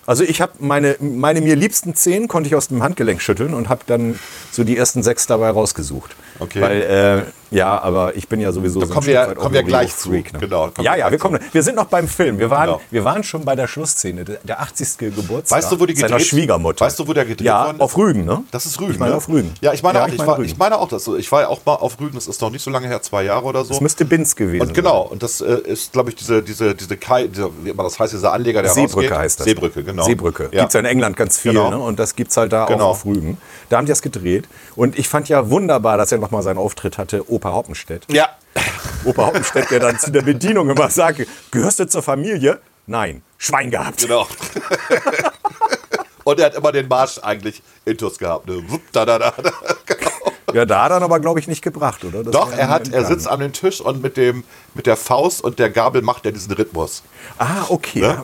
Also 0.06 0.24
ich 0.24 0.42
habe 0.42 0.54
meine, 0.60 0.98
meine 1.00 1.40
mir 1.40 1.56
liebsten 1.56 1.96
zehn 1.96 2.28
konnte 2.28 2.50
ich 2.50 2.56
aus 2.56 2.68
dem 2.68 2.84
Handgelenk 2.84 3.22
schütteln 3.22 3.54
und 3.54 3.70
habe 3.70 3.84
dann 3.88 4.20
so 4.52 4.64
die 4.64 4.76
ersten 4.78 5.02
sechs 5.02 5.28
dabei 5.28 5.50
rausgesucht. 5.50 6.16
Okay. 6.40 6.62
Weil, 6.62 6.82
äh, 6.82 7.56
ja, 7.56 7.80
aber 7.80 8.16
ich 8.16 8.28
bin 8.28 8.40
ja 8.40 8.52
sowieso 8.52 8.80
so 8.80 8.88
ein 8.88 8.92
kommen 8.92 9.06
wir- 9.06 9.36
kommen 9.36 9.54
wir 9.54 9.62
gleich 9.62 9.92
Freak, 9.94 10.30
zu. 10.30 10.34
ne? 10.34 10.40
Genau, 10.40 10.72
Ja, 10.82 10.96
ja, 10.96 11.12
wir 11.12 11.20
kommen. 11.20 11.40
Wir 11.52 11.62
sind 11.62 11.76
noch 11.76 11.86
beim 11.86 12.08
Film. 12.08 12.40
Wir 12.40 12.50
waren, 12.50 12.66
Genau. 12.66 12.82
wir 12.90 13.04
waren 13.06 13.24
schon 13.24 13.46
bei 13.46 13.56
der 13.56 13.68
Schlussszene, 13.68 14.24
der 14.26 14.38
der 14.44 14.60
80. 14.62 15.12
Geburtstag 15.16 15.58
Weißt 15.60 15.72
du, 15.72 15.80
wo 15.80 15.86
die 15.86 15.96
seiner 15.96 16.18
gedreht- 16.18 16.26
Schwiegermutter. 16.28 16.84
Weißt 16.86 16.98
du, 16.98 17.08
wo 17.08 17.14
der 17.14 17.26
gedreht 17.26 17.46
ja, 17.46 17.66
worden 17.66 17.76
ist? 17.78 17.82
auf 17.82 17.98
Rügen, 17.98 18.26
ne? 18.26 18.44
das 18.50 18.66
ist 18.66 18.82
Rügen. 18.82 18.94
Ich 18.94 19.00
meine 19.00 19.12
ne? 19.12 19.18
auf 19.18 19.30
Rügen. 19.30 19.54
Ja, 19.62 19.72
ich 19.74 19.84
meine 19.84 20.00
Ja, 20.00 20.06
auch. 20.06 20.08
ich 20.08 20.14
Ich, 20.14 20.20
meine 20.20 20.28
war, 20.32 20.40
ich 20.40 20.58
meine 20.58 20.80
auch, 20.80 20.88
dass 20.88 21.08
ich 21.08 21.32
war 21.32 21.42
ja 21.42 21.48
auch 21.50 21.64
mal 21.66 21.76
auf 21.76 22.00
Rügen. 22.00 22.16
Das 22.16 22.26
ist 22.28 22.42
noch 22.42 22.50
nicht 22.50 22.64
so 22.64 22.72
lange 22.72 22.88
her, 22.88 23.02
zwei 23.04 23.24
Jahre 23.24 23.46
oder 23.46 23.64
so. 23.64 23.70
Das 23.70 23.82
müsste 23.82 24.04
Binz 24.06 24.36
gewesen 24.36 24.62
Und 24.68 24.74
genau, 24.74 25.02
und 25.04 25.22
das 25.22 25.40
äh, 25.42 25.54
ist, 25.66 25.92
glaube 25.94 26.10
ich, 26.10 26.16
diese, 26.16 26.42
diese, 26.42 26.74
diese 26.74 26.98
Kai, 26.98 27.28
dieser, 27.28 27.50
wie 27.64 27.70
immer 27.70 27.84
das 27.84 28.00
heißt, 28.00 28.14
dieser 28.14 28.34
Anleger, 28.34 28.64
der 28.64 28.72
Seebrücke 28.72 29.10
rausgeht. 29.10 29.18
heißt 29.20 29.40
das. 29.42 29.46
Seebrücke, 29.46 29.84
genau. 29.84 30.04
Seebrücke. 30.04 30.44
Ja. 30.52 30.62
Gibt 30.62 30.68
es 30.70 30.74
ja 30.74 30.80
in 30.80 30.86
England 30.88 31.16
ganz 31.18 31.38
viel. 31.38 31.52
Genau. 31.54 31.70
Ne? 31.70 31.78
Und 31.78 32.00
das 32.00 32.16
gibt 32.16 32.32
es 32.32 32.38
halt 32.38 32.52
da 32.52 32.66
Genau. 32.66 32.86
auch 32.86 32.90
auf 32.92 33.06
Rügen. 33.06 33.38
Da 33.70 33.78
haben 33.78 33.86
die 33.86 33.92
das 33.92 34.02
gedreht. 34.02 34.48
Und 34.76 34.98
ich 34.98 35.08
fand 35.08 35.30
ja 35.30 35.50
wunderbar, 35.52 35.98
dass 35.98 36.12
er 36.12 36.18
nochmal 36.24 36.42
seinen 36.42 36.58
Auftritt 36.58 36.98
hatte, 36.98 37.30
Opa 37.30 37.52
Hoppenstedt. 37.52 38.06
Ja. 38.12 38.30
Opa 39.06 39.28
Hoppenstedt, 39.28 39.70
der 39.72 39.80
dann 39.80 40.00
zu 40.00 40.12
der 40.12 40.22
Bedienung 40.22 40.70
immer 40.70 40.90
sagt, 40.90 41.28
gehörst 41.52 41.80
du 41.80 41.88
zur 41.88 42.02
Familie? 42.02 42.60
Nein, 42.88 43.22
Schwein 43.38 43.70
gehabt. 43.70 44.02
Genau. 44.02 44.28
Und 46.24 46.40
er 46.40 46.46
hat 46.46 46.56
immer 46.56 46.72
den 46.72 46.88
Marsch 46.88 47.20
eigentlich 47.22 47.62
intus 47.86 48.18
gehabt. 48.18 48.48
Ne? 48.48 48.64
Wupp, 48.68 48.82
da, 48.94 49.06
da, 49.06 49.20
da, 49.20 49.32
da. 49.32 49.52
Ja, 50.54 50.66
da 50.66 50.84
hat 50.84 50.92
er 50.92 51.02
aber, 51.02 51.20
glaube 51.20 51.40
ich, 51.40 51.48
nicht 51.48 51.62
gebracht, 51.62 52.04
oder? 52.06 52.24
Das 52.24 52.32
Doch, 52.32 52.52
er, 52.52 52.70
hat, 52.70 52.90
er 52.92 53.06
sitzt 53.06 53.28
an 53.28 53.40
dem 53.40 53.54
Tisch 53.54 53.82
und 53.82 54.02
mit, 54.02 54.18
dem, 54.18 54.44
mit 54.74 54.86
der 54.86 54.96
Faust 54.96 55.44
und 55.44 55.60
der 55.60 55.70
Gabel 55.70 56.02
macht 56.02 56.26
er 56.26 56.32
diesen 56.32 56.54
Rhythmus. 56.54 57.04
Ah, 57.38 57.66
okay. 57.70 58.02
Ne? 58.02 58.24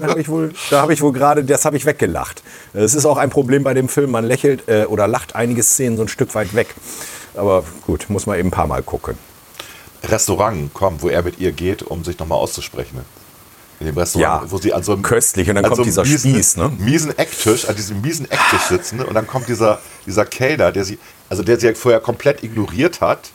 Da 0.00 0.08
habe 0.08 0.20
ich 0.20 0.28
wohl, 0.28 0.52
da 0.70 0.82
habe 0.82 0.92
ich 0.92 1.00
wohl 1.00 1.12
gerade, 1.12 1.44
das 1.44 1.64
habe 1.64 1.76
ich 1.76 1.86
weggelacht. 1.86 2.42
Es 2.72 2.94
ist 2.94 3.06
auch 3.06 3.16
ein 3.16 3.30
Problem 3.30 3.64
bei 3.64 3.74
dem 3.74 3.88
Film, 3.88 4.10
man 4.10 4.24
lächelt 4.24 4.68
äh, 4.68 4.84
oder 4.84 5.08
lacht 5.08 5.34
einige 5.34 5.62
Szenen 5.62 5.96
so 5.96 6.02
ein 6.02 6.08
Stück 6.08 6.34
weit 6.34 6.54
weg. 6.54 6.74
Aber 7.34 7.64
gut, 7.86 8.06
muss 8.08 8.26
man 8.26 8.38
eben 8.38 8.48
ein 8.48 8.52
paar 8.52 8.66
Mal 8.66 8.82
gucken. 8.82 9.16
Restaurant, 10.04 10.70
komm, 10.74 11.00
wo 11.00 11.08
er 11.08 11.22
mit 11.22 11.38
ihr 11.38 11.52
geht, 11.52 11.82
um 11.82 12.04
sich 12.04 12.18
nochmal 12.18 12.38
auszusprechen. 12.38 13.00
In 13.82 13.86
dem 13.86 13.98
Restaurant, 13.98 14.44
Ja, 14.44 14.50
wo 14.50 14.58
sie 14.58 14.72
an 14.72 14.84
so 14.84 14.92
einem 14.92 15.02
köstlich. 15.02 15.48
Und 15.48 15.56
dann 15.56 15.64
an 15.64 15.70
kommt 15.70 15.78
so 15.78 15.84
dieser 15.84 16.04
miesen, 16.04 16.30
Spieß, 16.32 16.56
ne? 16.56 16.70
miesen 16.78 17.18
Ecktisch, 17.18 17.68
an 17.68 17.74
diesem 17.74 18.00
miesen 18.00 18.30
Ecktisch 18.30 18.62
sitzen 18.68 19.00
und 19.00 19.12
dann 19.14 19.26
kommt 19.26 19.48
dieser, 19.48 19.80
dieser 20.06 20.24
Kellner, 20.24 20.70
der 20.70 20.84
sie, 20.84 21.00
also 21.28 21.42
der 21.42 21.58
sie 21.58 21.74
vorher 21.74 21.98
komplett 22.00 22.44
ignoriert 22.44 23.00
hat 23.00 23.30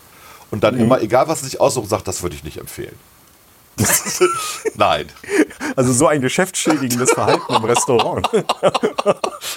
und 0.49 0.59
Mhm. 0.59 0.61
dann 0.61 0.79
immer, 0.79 1.01
egal 1.01 1.27
was 1.27 1.39
sie 1.41 1.47
sich 1.47 1.59
aussucht, 1.59 1.89
sagt, 1.89 2.07
das 2.07 2.23
würde 2.23 2.35
ich 2.35 2.45
nicht 2.45 2.57
empfehlen. 2.57 2.95
Nein, 4.75 5.07
Also 5.75 5.93
so 5.93 6.07
ein 6.07 6.21
geschäftsschädigendes 6.21 7.11
Verhalten 7.11 7.53
im 7.53 7.63
Restaurant. 7.63 8.27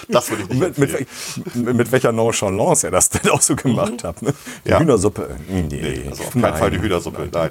das 0.09 0.31
würde 0.31 0.43
ich 0.45 0.49
nicht 0.51 0.79
mit, 0.79 1.07
mit, 1.57 1.75
mit 1.77 1.93
welcher 1.93 2.13
Nonchalance 2.13 2.87
er 2.87 2.91
das 2.91 3.09
denn 3.11 3.31
auch 3.31 3.41
so 3.41 3.57
gemacht 3.57 4.05
hat. 4.05 4.21
Ne? 4.23 4.35
Die 4.65 4.71
Ja. 4.71 4.79
Hühnersuppe. 4.81 5.37
Nee, 5.49 6.07
Also 6.11 6.25
auf 6.25 6.33
keinen 6.33 6.57
Fall 6.57 6.71
die 6.71 6.81
Hühnersuppe, 6.81 7.29
nein. 7.33 7.51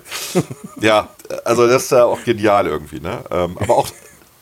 Ja, 0.82 1.10
also 1.46 1.68
das 1.68 1.84
ist 1.86 1.92
ja 1.92 2.06
auch 2.06 2.24
genial 2.24 2.68
irgendwie, 2.68 3.00
ne? 3.00 3.20
Ähm, 3.32 3.58
aber 3.60 3.78
auch, 3.78 3.88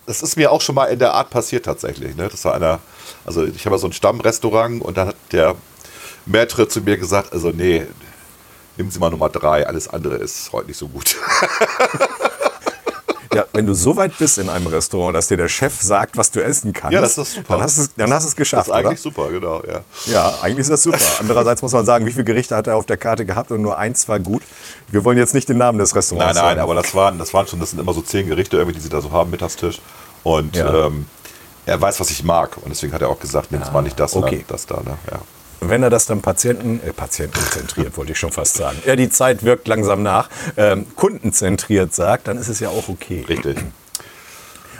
das 0.05 0.21
ist 0.23 0.35
mir 0.37 0.51
auch 0.51 0.61
schon 0.61 0.75
mal 0.75 0.85
in 0.85 0.99
der 0.99 1.13
Art 1.13 1.29
passiert 1.29 1.65
tatsächlich, 1.65 2.15
ne? 2.15 2.27
Das 2.29 2.43
war 2.45 2.55
einer, 2.55 2.79
also 3.25 3.45
ich 3.45 3.65
habe 3.65 3.75
ja 3.75 3.79
so 3.79 3.87
ein 3.87 3.93
Stammrestaurant 3.93 4.81
und 4.81 4.97
dann 4.97 5.09
hat 5.09 5.15
der 5.31 5.55
Maitre 6.25 6.67
zu 6.67 6.81
mir 6.81 6.97
gesagt, 6.97 7.33
also 7.33 7.51
nee, 7.51 7.85
nehmen 8.77 8.91
Sie 8.91 8.99
mal 8.99 9.09
Nummer 9.09 9.29
drei, 9.29 9.65
alles 9.67 9.87
andere 9.87 10.15
ist 10.15 10.51
heute 10.53 10.67
nicht 10.67 10.77
so 10.77 10.87
gut. 10.87 11.15
Ja, 13.33 13.45
wenn 13.53 13.67
du 13.67 13.75
so 13.75 13.95
weit 13.95 14.17
bist 14.17 14.39
in 14.39 14.49
einem 14.49 14.65
Restaurant, 14.65 15.15
dass 15.15 15.27
dir 15.27 15.37
der 15.37 15.47
Chef 15.49 15.79
sagt, 15.79 16.17
was 16.17 16.31
du 16.31 16.43
essen 16.43 16.73
kannst, 16.73 16.93
Ja, 16.93 17.01
das 17.01 17.19
ist 17.19 17.33
super. 17.35 17.53
Dann 17.55 17.61
hast 17.61 17.77
du 17.77 17.81
es, 17.83 17.93
dann 17.93 18.11
hast 18.11 18.23
du 18.23 18.27
es 18.29 18.31
Das 18.33 18.35
geschafft, 18.35 18.67
ist 18.69 18.73
eigentlich 18.73 19.05
oder? 19.05 19.15
super, 19.15 19.29
genau, 19.29 19.61
ja. 19.67 19.81
Ja, 20.11 20.33
eigentlich 20.41 20.61
ist 20.61 20.71
das 20.71 20.81
super. 20.81 20.97
Andererseits 21.19 21.61
muss 21.61 21.71
man 21.71 21.85
sagen, 21.85 22.05
wie 22.07 22.11
viele 22.13 22.23
Gerichte 22.23 22.55
hat 22.55 22.65
er 22.65 22.77
auf 22.77 22.87
der 22.87 22.97
Karte 22.97 23.25
gehabt 23.25 23.51
und 23.51 23.61
nur 23.61 23.77
eins 23.77 24.07
war 24.09 24.19
gut. 24.19 24.41
Wir 24.87 25.03
wollen 25.05 25.19
jetzt 25.19 25.35
nicht 25.35 25.47
den 25.49 25.57
Namen 25.57 25.77
des 25.77 25.91
Nein, 25.91 25.97
Restaurants 25.99 26.35
nein, 26.35 26.43
sagen. 26.45 26.59
aber 26.61 26.73
das 26.73 26.95
waren, 26.95 27.19
das 27.19 27.31
waren 27.33 27.45
schon, 27.45 27.59
das 27.59 27.69
sind 27.71 27.79
immer 27.79 27.93
so 27.93 28.01
zehn 28.01 28.27
Gerichte 28.27 28.57
irgendwie, 28.57 28.75
die 28.75 28.81
sie 28.81 28.89
da 28.89 29.01
so 29.01 29.11
haben, 29.11 29.29
Mittagstisch. 29.29 29.81
Und 30.23 30.55
Ja. 30.55 30.87
ähm, 30.87 31.05
er 31.67 31.79
weiß, 31.79 31.99
was 31.99 32.09
ich 32.09 32.23
mag. 32.23 32.57
Und 32.57 32.69
deswegen 32.69 32.91
hat 32.93 33.01
er 33.03 33.09
auch 33.09 33.19
gesagt, 33.19 33.51
nimm 33.51 33.61
mal 33.71 33.81
nicht 33.83 33.99
das, 33.99 34.15
okay. 34.15 34.29
sondern 34.29 34.45
das 34.47 34.65
da, 34.65 34.75
ne? 34.77 34.97
Ja. 35.11 35.19
Wenn 35.59 35.83
er 35.83 35.89
das 35.89 36.05
dann 36.05 36.21
Patienten, 36.21 36.79
äh, 36.85 36.93
patientenzentriert, 36.93 37.97
wollte 37.97 38.11
ich 38.11 38.19
schon 38.19 38.31
fast 38.31 38.55
sagen. 38.55 38.77
Ja, 38.85 38.95
die 38.95 39.09
Zeit 39.09 39.43
wirkt 39.43 39.67
langsam 39.67 40.03
nach. 40.03 40.29
Ähm, 40.55 40.85
kundenzentriert 40.95 41.93
sagt, 41.93 42.27
dann 42.27 42.37
ist 42.37 42.47
es 42.47 42.59
ja 42.59 42.69
auch 42.69 42.89
okay. 42.89 43.25
Richtig. 43.27 43.57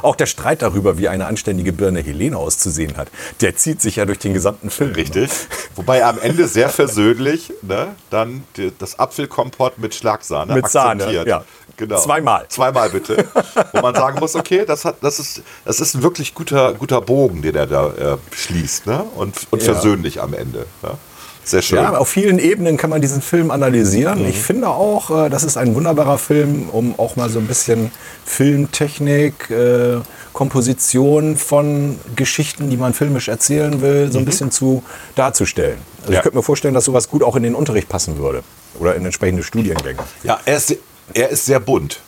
Auch 0.01 0.15
der 0.15 0.27
Streit 0.27 0.61
darüber, 0.61 0.97
wie 0.99 1.07
eine 1.07 1.25
anständige 1.25 1.73
Birne 1.73 2.01
Helene 2.01 2.37
auszusehen 2.37 2.97
hat, 2.97 3.09
der 3.41 3.55
zieht 3.55 3.81
sich 3.81 3.95
ja 3.95 4.05
durch 4.05 4.19
den 4.19 4.33
gesamten 4.33 4.69
Film. 4.69 4.91
Richtig. 4.93 5.31
Wobei 5.75 5.99
er 5.99 6.09
am 6.09 6.19
Ende 6.19 6.47
sehr 6.47 6.69
versöhnlich 6.69 7.51
ne, 7.63 7.95
dann 8.11 8.43
das 8.77 8.99
Apfelkompott 8.99 9.79
mit 9.79 9.95
Schlagsahne 9.95 10.53
Mit 10.53 10.69
Sahne, 10.69 11.05
akzeptiert. 11.05 11.27
ja. 11.27 11.43
Genau. 11.77 11.99
Zweimal. 11.99 12.45
Zweimal 12.49 12.89
bitte. 12.89 13.25
Wo 13.73 13.81
man 13.81 13.93
sagen 13.95 14.19
muss, 14.19 14.35
okay, 14.35 14.65
das, 14.65 14.83
hat, 14.83 14.95
das, 15.01 15.19
ist, 15.19 15.41
das 15.63 15.79
ist 15.79 15.93
ein 15.95 16.03
wirklich 16.03 16.33
guter, 16.33 16.73
guter 16.73 17.01
Bogen, 17.01 17.41
den 17.41 17.55
er 17.55 17.67
da 17.67 17.87
äh, 17.93 18.17
schließt. 18.35 18.87
Ne? 18.87 19.03
Und, 19.15 19.35
und 19.51 19.61
Ja. 19.63 19.73
versöhnlich 19.73 20.19
am 20.21 20.33
Ende. 20.33 20.65
Ja? 20.83 20.97
Sehr 21.43 21.61
schön. 21.61 21.77
Ja, 21.77 21.95
auf 21.95 22.09
vielen 22.09 22.39
Ebenen 22.39 22.75
kann 22.75 22.89
man 22.89 22.99
diesen 22.99 23.21
Film 23.21 23.51
analysieren. 23.51 24.27
Ich 24.27 24.37
finde 24.39 24.67
auch, 24.69 25.11
äh, 25.27 25.29
das 25.29 25.43
ist 25.43 25.55
ein 25.55 25.75
wunderbarer 25.75 26.17
Film, 26.17 26.67
um 26.71 26.99
auch 26.99 27.15
mal 27.15 27.29
so 27.29 27.39
ein 27.39 27.47
bisschen 27.47 27.91
Filmtechnik, 28.25 29.49
äh, 29.49 29.97
Komposition 30.33 31.35
von 31.37 31.99
Geschichten, 32.15 32.69
die 32.69 32.77
man 32.77 32.93
filmisch 32.93 33.27
erzählen 33.27 33.81
will, 33.81 34.11
so 34.11 34.19
ein 34.19 34.25
bisschen 34.25 34.51
zu 34.51 34.83
darzustellen. 35.15 35.77
Also 36.01 36.11
Ja. 36.13 36.19
ich 36.19 36.23
könnte 36.23 36.37
mir 36.37 36.43
vorstellen, 36.43 36.73
dass 36.73 36.85
sowas 36.85 37.09
gut 37.09 37.23
auch 37.23 37.35
in 37.35 37.43
den 37.43 37.55
Unterricht 37.55 37.87
passen 37.89 38.17
würde 38.17 38.43
oder 38.79 38.95
in 38.95 39.05
entsprechende 39.05 39.43
Studiengänge. 39.43 39.99
Ja, 40.23 40.39
er 40.45 40.57
ist, 40.57 40.75
er 41.13 41.29
ist 41.29 41.45
sehr 41.45 41.59
bunt. 41.59 41.99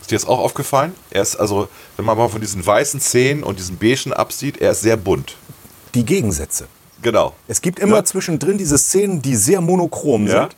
Ist 0.00 0.10
dir 0.10 0.16
das 0.16 0.26
auch 0.26 0.38
aufgefallen? 0.38 0.94
Er 1.10 1.22
ist 1.22 1.36
also, 1.36 1.68
wenn 1.96 2.04
man 2.04 2.16
mal 2.18 2.28
von 2.28 2.40
diesen 2.40 2.64
weißen 2.64 3.00
Szenen 3.00 3.42
und 3.42 3.58
diesen 3.58 3.76
beigen 3.78 4.12
absieht, 4.12 4.60
er 4.60 4.72
ist 4.72 4.80
sehr 4.82 4.96
bunt. 4.96 5.36
Die 5.94 6.04
Gegensätze. 6.04 6.66
Genau. 7.02 7.34
Es 7.48 7.60
gibt 7.62 7.78
immer 7.78 7.96
Ja. 7.96 8.04
zwischendrin 8.04 8.58
diese 8.58 8.76
Szenen, 8.78 9.22
die 9.22 9.34
sehr 9.36 9.60
monochrom 9.60 10.26
Ja. 10.26 10.42
sind. 10.42 10.56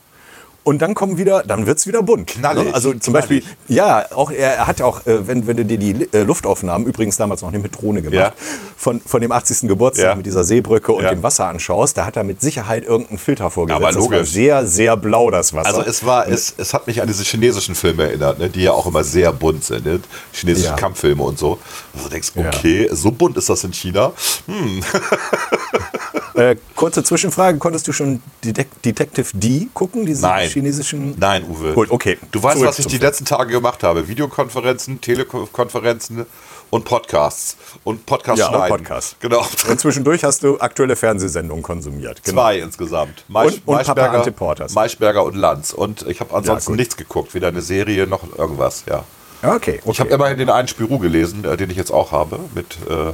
Und 0.64 0.80
dann 0.80 0.94
kommen 0.94 1.18
wieder, 1.18 1.42
dann 1.42 1.66
wird 1.66 1.78
es 1.78 1.88
wieder 1.88 2.02
bunt. 2.04 2.28
Knallig, 2.28 2.72
Also 2.72 2.92
zum 2.94 3.14
knallig. 3.14 3.44
Beispiel, 3.44 3.56
ja, 3.66 4.06
auch 4.14 4.30
er, 4.30 4.66
hat 4.68 4.80
auch, 4.80 5.04
äh, 5.06 5.26
wenn, 5.26 5.46
wenn 5.48 5.56
du 5.56 5.64
dir 5.64 5.76
die 5.76 6.08
äh, 6.12 6.22
Luftaufnahmen, 6.22 6.86
übrigens 6.86 7.16
damals 7.16 7.42
noch 7.42 7.50
nicht 7.50 7.62
mit 7.64 7.80
Drohne 7.80 8.00
gemacht, 8.00 8.14
Ja. 8.14 8.32
von, 8.76 9.00
von 9.00 9.20
dem 9.20 9.32
80. 9.32 9.68
Geburtstag 9.68 10.06
Ja. 10.06 10.14
mit 10.14 10.24
dieser 10.24 10.44
Seebrücke 10.44 10.92
und 10.92 11.02
Ja. 11.02 11.10
dem 11.10 11.22
Wasser 11.24 11.48
anschaust, 11.48 11.96
da 11.98 12.04
hat 12.06 12.16
er 12.16 12.22
mit 12.22 12.40
Sicherheit 12.40 12.84
irgendeinen 12.84 13.18
Filter 13.18 13.50
vorgesetzt. 13.50 13.82
Aber 13.84 13.92
logisch. 13.92 14.30
sehr, 14.30 14.64
sehr 14.66 14.96
blau, 14.96 15.30
das 15.32 15.52
Wasser. 15.52 15.66
Also 15.68 15.82
es 15.82 16.06
war, 16.06 16.28
es, 16.28 16.54
es 16.56 16.72
hat 16.74 16.86
mich 16.86 17.02
an 17.02 17.08
diese 17.08 17.24
chinesischen 17.24 17.74
Filme 17.74 18.04
erinnert, 18.04 18.38
ne, 18.38 18.48
die 18.48 18.62
ja 18.62 18.70
auch 18.72 18.86
immer 18.86 19.02
sehr 19.02 19.32
bunt 19.32 19.64
sind, 19.64 19.84
ne? 19.84 19.98
chinesische. 20.32 20.74
Kampffilme 20.76 21.22
und 21.24 21.38
so. 21.40 21.58
Wo 21.92 22.04
du 22.04 22.08
denkst, 22.08 22.32
okay, 22.36 22.88
so 22.92 23.10
bunt 23.10 23.36
ist 23.36 23.48
das 23.48 23.64
in 23.64 23.72
China. 23.72 24.12
Hm. 24.46 24.80
Äh, 26.34 26.56
kurze 26.76 27.04
Zwischenfrage, 27.04 27.58
konntest 27.58 27.86
du 27.88 27.92
schon 27.92 28.22
Detec 28.44 28.68
Detective 28.82 29.26
D 29.34 29.68
gucken, 29.74 30.06
diese 30.06 30.22
Nein. 30.22 30.48
chinesischen... 30.48 31.14
Nein, 31.18 31.44
Uwe. 31.48 31.74
Gut, 31.74 31.90
okay. 31.90 32.18
Du 32.30 32.42
weißt, 32.42 32.56
Zurück 32.56 32.68
was 32.68 32.78
ich 32.78 32.86
die 32.86 32.98
letzten 32.98 33.24
Tage 33.24 33.50
gemacht 33.52 33.82
habe. 33.82 34.08
Videokonferenzen, 34.08 35.00
Telekonferenzen 35.00 36.24
und 36.70 36.84
Podcasts. 36.86 37.56
Und 37.84 38.06
Podcast 38.06 38.38
Ja, 38.38 38.48
schneiden. 38.48 38.78
Podcasts. 38.78 39.16
Genau. 39.20 39.46
Und 39.68 39.78
zwischendurch 39.78 40.24
hast 40.24 40.42
du 40.42 40.58
aktuelle 40.58 40.96
Fernsehsendungen 40.96 41.62
konsumiert. 41.62 42.22
Genau. 42.24 42.40
Zwei 42.40 42.58
insgesamt. 42.60 43.24
Maisch, 43.28 43.60
Und- 43.66 43.76
und 43.78 43.84
Papa 43.86 44.06
Ante 44.06 44.32
Porters. 44.32 44.72
Maischberger 44.72 45.24
und 45.24 45.36
Lanz. 45.36 45.72
Und 45.72 46.06
ich 46.08 46.20
habe 46.20 46.34
ansonsten 46.34 46.72
gut. 46.72 46.78
nichts 46.78 46.96
geguckt. 46.96 47.34
Weder 47.34 47.48
eine 47.48 47.60
Serie 47.60 48.06
noch 48.06 48.22
irgendwas, 48.38 48.84
ja. 48.88 49.04
Ja, 49.42 49.56
Okay, 49.56 49.80
okay. 49.82 49.90
Ich 49.90 50.00
habe 50.00 50.10
immerhin 50.10 50.38
den 50.38 50.48
einen 50.50 50.68
Spirou 50.68 50.98
gelesen, 50.98 51.44
äh, 51.44 51.56
den 51.56 51.68
ich 51.68 51.76
jetzt 51.76 51.90
auch 51.90 52.12
habe. 52.12 52.38
Mit, 52.54 52.76
äh, 52.88 53.12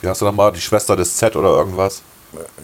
wie 0.00 0.08
heißt 0.08 0.20
du 0.20 0.24
nochmal? 0.26 0.52
Die 0.52 0.60
Schwester 0.60 0.96
des 0.96 1.16
Z 1.16 1.36
oder 1.36 1.50
irgendwas? 1.50 2.02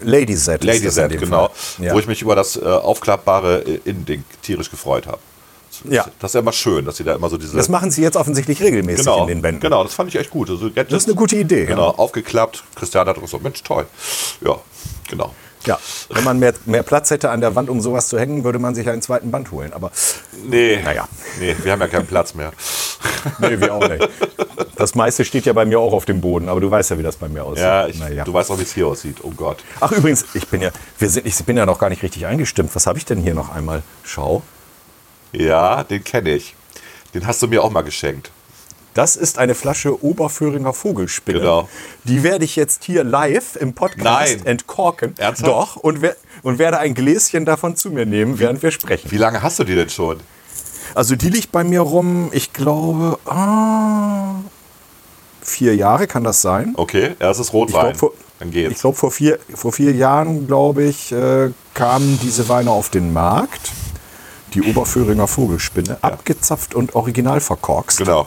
Lady 0.01 0.35
Z. 0.35 0.63
Lady 0.63 0.89
Z, 0.89 1.09
genau. 1.19 1.49
Ja. 1.79 1.93
Wo 1.93 1.99
ich 1.99 2.07
mich 2.07 2.21
über 2.21 2.35
das 2.35 2.55
äh, 2.57 2.61
aufklappbare 2.65 3.59
äh, 3.61 3.79
Innending 3.85 4.23
tierisch 4.41 4.69
gefreut 4.71 5.07
habe. 5.07 5.19
Ja. 5.89 6.05
Das 6.19 6.31
ist 6.31 6.33
ja 6.35 6.41
immer 6.41 6.51
schön, 6.51 6.83
dass 6.85 6.97
sie 6.97 7.03
da 7.05 7.15
immer 7.15 7.29
so 7.29 7.37
diese. 7.37 7.55
das 7.55 7.69
machen 7.69 7.89
sie 7.89 8.01
jetzt 8.01 8.17
offensichtlich 8.17 8.61
regelmäßig 8.61 9.05
genau, 9.05 9.21
in 9.21 9.27
den 9.27 9.43
Wänden. 9.43 9.61
genau, 9.61 9.83
das 9.83 9.93
fand 9.93 10.09
ich 10.09 10.19
echt 10.19 10.29
gut. 10.29 10.49
Also, 10.49 10.67
Das 10.69 10.87
ist 10.91 11.05
eine 11.07 11.15
gute 11.15 11.37
Idee. 11.37 11.65
Genau, 11.65 11.91
Ja. 11.91 11.97
aufgeklappt. 11.97 12.63
Christian 12.75 13.07
hat 13.07 13.19
gesagt, 13.21 13.43
Mensch, 13.43 13.63
toll. 13.63 13.85
Ja, 14.41 14.57
genau. 15.07 15.33
ja. 15.65 15.79
Wenn 16.09 16.23
man 16.25 16.37
mehr, 16.39 16.53
mehr 16.65 16.83
Platz 16.83 17.11
hätte 17.11 17.29
an 17.29 17.39
der 17.39 17.55
Wand, 17.55 17.69
um 17.69 17.79
sowas 17.79 18.09
zu 18.09 18.19
hängen, 18.19 18.43
würde 18.43 18.59
man 18.59 18.75
sich 18.75 18.89
einen 18.89 19.01
zweiten 19.01 19.31
Band 19.31 19.51
holen. 19.51 19.71
Aber 19.71 19.91
Nee, 20.43 20.81
Naja. 20.83 21.07
nee, 21.39 21.55
wir 21.63 21.71
haben 21.71 21.79
ja 21.81 21.87
keinen 21.87 22.07
Platz 22.07 22.33
mehr. 22.33 22.51
nee, 23.39 23.59
wir 23.59 23.73
auch 23.73 23.87
nicht. 23.87 24.07
Das 24.75 24.95
meiste 24.95 25.25
steht 25.25 25.45
ja 25.45 25.53
bei 25.53 25.65
mir 25.65 25.79
auch 25.79 25.93
auf 25.93 26.05
dem 26.05 26.21
Boden, 26.21 26.47
aber 26.49 26.61
du 26.61 26.69
weißt 26.71 26.91
ja, 26.91 26.97
wie 26.97 27.03
das 27.03 27.17
bei 27.17 27.27
mir 27.27 27.43
aussieht. 27.43 27.63
Ja, 27.63 27.87
ich, 27.87 27.99
Naja. 27.99 28.23
du 28.23 28.33
weißt 28.33 28.49
auch, 28.51 28.57
wie 28.59 28.63
es 28.63 28.73
hier 28.73 28.87
aussieht. 28.87 29.17
Oh 29.23 29.31
Gott. 29.31 29.63
Ach 29.79 29.91
übrigens, 29.91 30.25
ich 30.33 30.47
bin 30.47 30.61
ja, 30.61 30.71
wir 30.97 31.09
sind, 31.09 31.25
ich 31.25 31.35
bin 31.45 31.57
ja 31.57 31.65
noch 31.65 31.79
gar 31.79 31.89
nicht 31.89 32.03
richtig 32.03 32.25
eingestimmt. 32.25 32.71
Was 32.73 32.87
habe 32.87 32.97
ich 32.97 33.05
denn 33.05 33.19
hier 33.21 33.33
noch 33.33 33.53
einmal? 33.53 33.83
Schau. 34.03 34.41
Ja, 35.31 35.83
den 35.83 36.03
kenne 36.03 36.31
ich. 36.31 36.55
Den 37.13 37.27
hast 37.27 37.41
du 37.41 37.47
mir 37.47 37.63
auch 37.63 37.71
mal 37.71 37.81
geschenkt. 37.81 38.31
Das 38.93 39.15
ist 39.15 39.37
eine 39.37 39.53
Flasche 39.55 40.03
Oberföhringer 40.03 40.73
Vogelspinne. 40.73 41.39
Genau. 41.39 41.69
Die 42.05 42.23
werde 42.23 42.43
ich 42.43 42.55
jetzt 42.55 42.83
hier 42.83 43.03
live 43.03 43.55
im 43.55 43.73
Podcast 43.73 44.03
Nein. 44.03 44.45
entkorken. 44.45 45.13
Ernsthaft? 45.17 45.51
Doch. 45.51 45.75
Und, 45.75 46.01
wer, 46.01 46.15
und 46.41 46.57
werde 46.57 46.79
ein 46.79 46.95
Gläschen 46.95 47.45
davon 47.45 47.75
zu 47.75 47.91
mir 47.91 48.05
nehmen, 48.05 48.39
während 48.39 48.63
wir 48.63 48.71
sprechen. 48.71 49.11
Wie 49.11 49.17
lange 49.17 49.43
hast 49.43 49.59
du 49.59 49.63
die 49.63 49.75
denn 49.75 49.89
schon? 49.89 50.19
Also 50.95 51.15
die 51.15 51.29
liegt 51.29 51.51
bei 51.51 51.63
mir 51.63 51.81
rum, 51.81 52.29
ich 52.31 52.53
glaube, 52.53 53.19
ah, 53.25 54.35
vier 55.41 55.75
Jahre 55.75 56.07
kann 56.07 56.23
das 56.23 56.41
sein. 56.41 56.73
Okay, 56.77 57.15
ja, 57.19 57.29
es 57.31 57.39
ist 57.39 57.47
Ich 57.49 57.53
Rotwein. 57.53 57.81
glaube, 57.81 57.97
vor, 57.97 58.11
Dann 58.39 58.49
ich 58.49 58.53
geht's. 58.55 58.81
glaub, 58.81 58.97
vor, 58.97 59.11
vier, 59.11 59.39
vor 59.53 59.71
vier 59.71 59.91
Jahren, 59.93 60.47
glaube 60.47 60.83
ich, 60.83 61.11
äh, 61.11 61.49
kamen 61.73 62.19
diese 62.23 62.47
Weine 62.49 62.71
auf 62.71 62.89
den 62.89 63.13
Markt. 63.13 63.71
Die 64.55 64.63
Oberföhringer 64.63 65.27
Vogelspinne, 65.27 65.99
abgezapft 66.01 66.73
und 66.73 66.95
original 66.95 67.39
verkorkst. 67.39 67.99
Genau. 67.99 68.25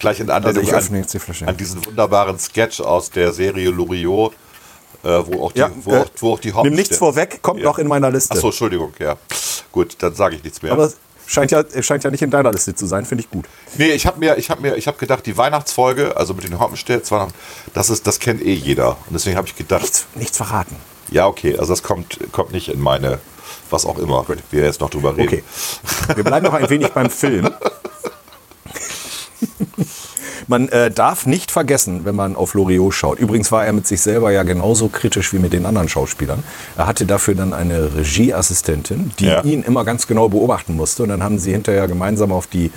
Gleich 0.00 0.18
in 0.18 0.30
Anlehnung 0.30 0.56
Also 0.64 0.68
ich 0.68 0.90
an, 0.90 0.96
jetzt 0.96 1.14
die 1.14 1.18
Flasche. 1.20 1.46
an 1.46 1.56
diesen 1.56 1.84
wunderbaren 1.86 2.38
Sketch 2.40 2.80
aus 2.80 3.08
der 3.10 3.32
Serie 3.32 3.70
Loriot, 3.70 4.32
äh, 5.04 5.08
wo, 5.26 5.44
auch 5.44 5.52
die, 5.52 5.60
Ja, 5.60 5.70
wo, 5.84 5.92
äh, 5.92 5.98
auch, 6.00 6.06
wo 6.18 6.32
auch 6.32 6.40
die 6.40 6.52
Haupt... 6.52 6.64
Nimm 6.64 6.74
nichts 6.74 6.96
vorweg, 6.96 7.40
kommt 7.40 7.60
Ja. 7.60 7.66
noch 7.66 7.78
in 7.78 7.86
meiner 7.86 8.10
Liste. 8.10 8.34
Achso, 8.34 8.48
Entschuldigung, 8.48 8.92
ja. 8.98 9.14
Gut, 9.70 9.94
dann 10.00 10.12
sage 10.14 10.34
ich 10.36 10.42
nichts 10.42 10.60
mehr. 10.62 10.72
Aber 10.72 10.90
scheint 11.30 11.50
ja, 11.50 11.60
es 11.60 11.86
scheint 11.86 12.04
ja 12.04 12.10
nicht 12.10 12.22
in 12.22 12.30
deiner 12.30 12.50
Liste 12.52 12.74
zu 12.74 12.86
sein, 12.86 13.04
finde 13.06 13.24
ich 13.24 13.30
gut. 13.30 13.46
Nee, 13.78 13.92
ich 13.92 14.06
habe 14.06 14.18
mir, 14.18 14.36
ich 14.36 14.50
habe 14.50 14.60
mir, 14.62 14.76
ich 14.76 14.86
habe 14.86 14.98
gedacht, 14.98 15.24
die 15.26 15.36
Weihnachtsfolge, 15.36 16.16
also 16.16 16.34
mit 16.34 16.44
den 16.44 16.58
Hoppenstädts, 16.58 17.10
das 17.72 17.90
ist, 17.90 18.06
das 18.06 18.18
kennt 18.18 18.42
eh 18.42 18.52
jeder. 18.54 18.90
Und 19.06 19.12
deswegen 19.14 19.36
habe 19.36 19.46
ich 19.46 19.56
gedacht, 19.56 19.82
Nichts, 19.82 20.06
nichts 20.14 20.36
verraten. 20.36 20.76
ja 21.10 21.26
okay, 21.26 21.56
also 21.58 21.72
das 21.72 21.82
kommt, 21.82 22.18
kommt 22.32 22.52
nicht 22.52 22.68
in 22.68 22.80
meine, 22.80 23.18
was 23.70 23.86
auch 23.86 23.98
immer, 23.98 24.26
wir 24.50 24.64
jetzt 24.64 24.80
noch 24.80 24.90
drüber 24.90 25.16
reden. 25.16 25.28
Okay. 25.28 26.14
Wir 26.16 26.24
bleiben 26.24 26.46
noch 26.46 26.54
ein 26.54 26.68
wenig 26.68 26.88
beim 26.88 27.10
Film. 27.10 27.50
Man 30.50 30.68
äh, 30.70 30.90
darf 30.90 31.26
nicht 31.26 31.52
vergessen, 31.52 32.04
wenn 32.04 32.16
man 32.16 32.34
auf 32.34 32.54
Loriot 32.54 32.92
schaut. 32.92 33.20
Übrigens 33.20 33.52
war 33.52 33.64
er 33.64 33.72
mit 33.72 33.86
sich 33.86 34.00
selber 34.00 34.32
ja 34.32 34.42
genauso 34.42 34.88
kritisch 34.88 35.32
wie 35.32 35.38
mit 35.38 35.52
den 35.52 35.64
anderen 35.64 35.88
Schauspielern. 35.88 36.42
Er 36.76 36.88
hatte 36.88 37.06
dafür 37.06 37.36
dann 37.36 37.52
eine 37.52 37.94
Regieassistentin, 37.94 39.12
die 39.20 39.26
Ja. 39.26 39.42
ihn 39.44 39.62
immer 39.62 39.84
ganz 39.84 40.08
genau 40.08 40.28
beobachten 40.28 40.74
musste. 40.74 41.04
Und 41.04 41.10
dann 41.10 41.22
haben 41.22 41.38
sie 41.38 41.52
hinterher 41.52 41.86
gemeinsam 41.86 42.32
auf 42.32 42.48
die 42.48 42.72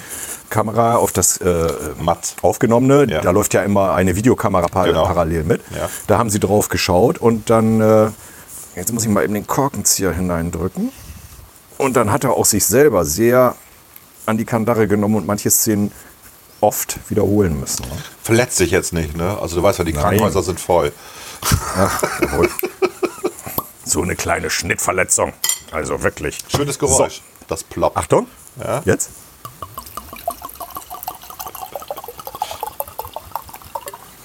Kamera, 0.51 0.97
auf 0.97 1.11
das 1.13 1.37
äh, 1.37 1.67
Matt. 1.99 2.35
Aufgenommene, 2.43 3.07
Ja. 3.11 3.21
da 3.21 3.31
läuft 3.31 3.55
ja 3.55 3.63
immer 3.63 3.95
eine 3.95 4.15
Videokamera 4.15 4.67
pa 4.67 4.85
Genau. 4.85 5.05
parallel 5.07 5.43
mit. 5.43 5.61
Ja. 5.75 5.89
Da 6.05 6.19
haben 6.19 6.29
sie 6.29 6.39
drauf 6.39 6.69
geschaut 6.69 7.17
und 7.17 7.49
dann, 7.49 7.81
äh, 7.81 8.09
jetzt 8.75 8.93
muss 8.93 9.01
ich 9.03 9.09
mal 9.09 9.23
eben 9.23 9.33
den 9.33 9.47
Korkenzieher 9.47 10.11
hineindrücken. 10.13 10.91
Und 11.79 11.95
dann 11.95 12.11
hat 12.11 12.23
er 12.23 12.33
auch 12.33 12.45
sich 12.45 12.65
selber 12.67 13.03
sehr 13.03 13.55
an 14.27 14.37
die 14.37 14.45
Kandare 14.45 14.87
genommen 14.87 15.15
und 15.15 15.25
manche 15.25 15.49
Szenen 15.49 15.91
oft 16.63 16.97
wiederholen 17.09 17.59
müssen. 17.59 17.83
ne? 17.87 17.97
Verletzt 18.23 18.57
sich 18.57 18.71
jetzt 18.71 18.93
nicht, 18.93 19.15
ne? 19.17 19.37
Also 19.39 19.57
du 19.57 19.63
weißt 19.63 19.79
ja, 19.79 19.85
die 19.85 19.93
Nein. 19.93 20.01
Krankenhäuser 20.01 20.41
sind 20.41 20.59
voll. 20.59 20.91
Jawohl. 22.21 22.49
so 23.85 24.01
eine 24.01 24.15
kleine 24.15 24.49
Schnittverletzung. 24.49 25.33
Also 25.71 26.01
wirklich. 26.03 26.37
Schönes 26.47 26.79
Geräusch. 26.79 27.21
Das 27.47 27.63
ploppt. 27.63 27.97
Achtung. 27.97 28.27
Ja. 28.63 28.81
Jetzt? 28.85 29.09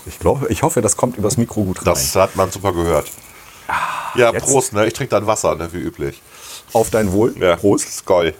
Ich 0.06 0.18
glaube, 0.18 0.46
ich 0.48 0.62
hoffe, 0.62 0.80
das 0.80 0.96
kommt 0.96 1.16
übers 1.16 1.36
Mikro 1.36 1.64
gut 1.64 1.78
rein. 1.78 1.84
Das 1.86 2.14
hat 2.14 2.36
man 2.36 2.50
super 2.50 2.72
gehört. 2.72 3.10
Ja, 4.14 4.32
jetzt? 4.32 4.44
Prost, 4.44 4.72
ne? 4.72 4.86
Ich 4.86 4.92
trinke 4.94 5.10
dann 5.10 5.26
Wasser, 5.26 5.54
ne? 5.54 5.72
Wie 5.72 5.78
üblich. 5.78 6.22
Auf 6.72 6.90
dein 6.90 7.12
Wohl. 7.12 7.34
Ja. 7.38 7.56
Prost. 7.56 7.98
Skoll. 7.98 8.34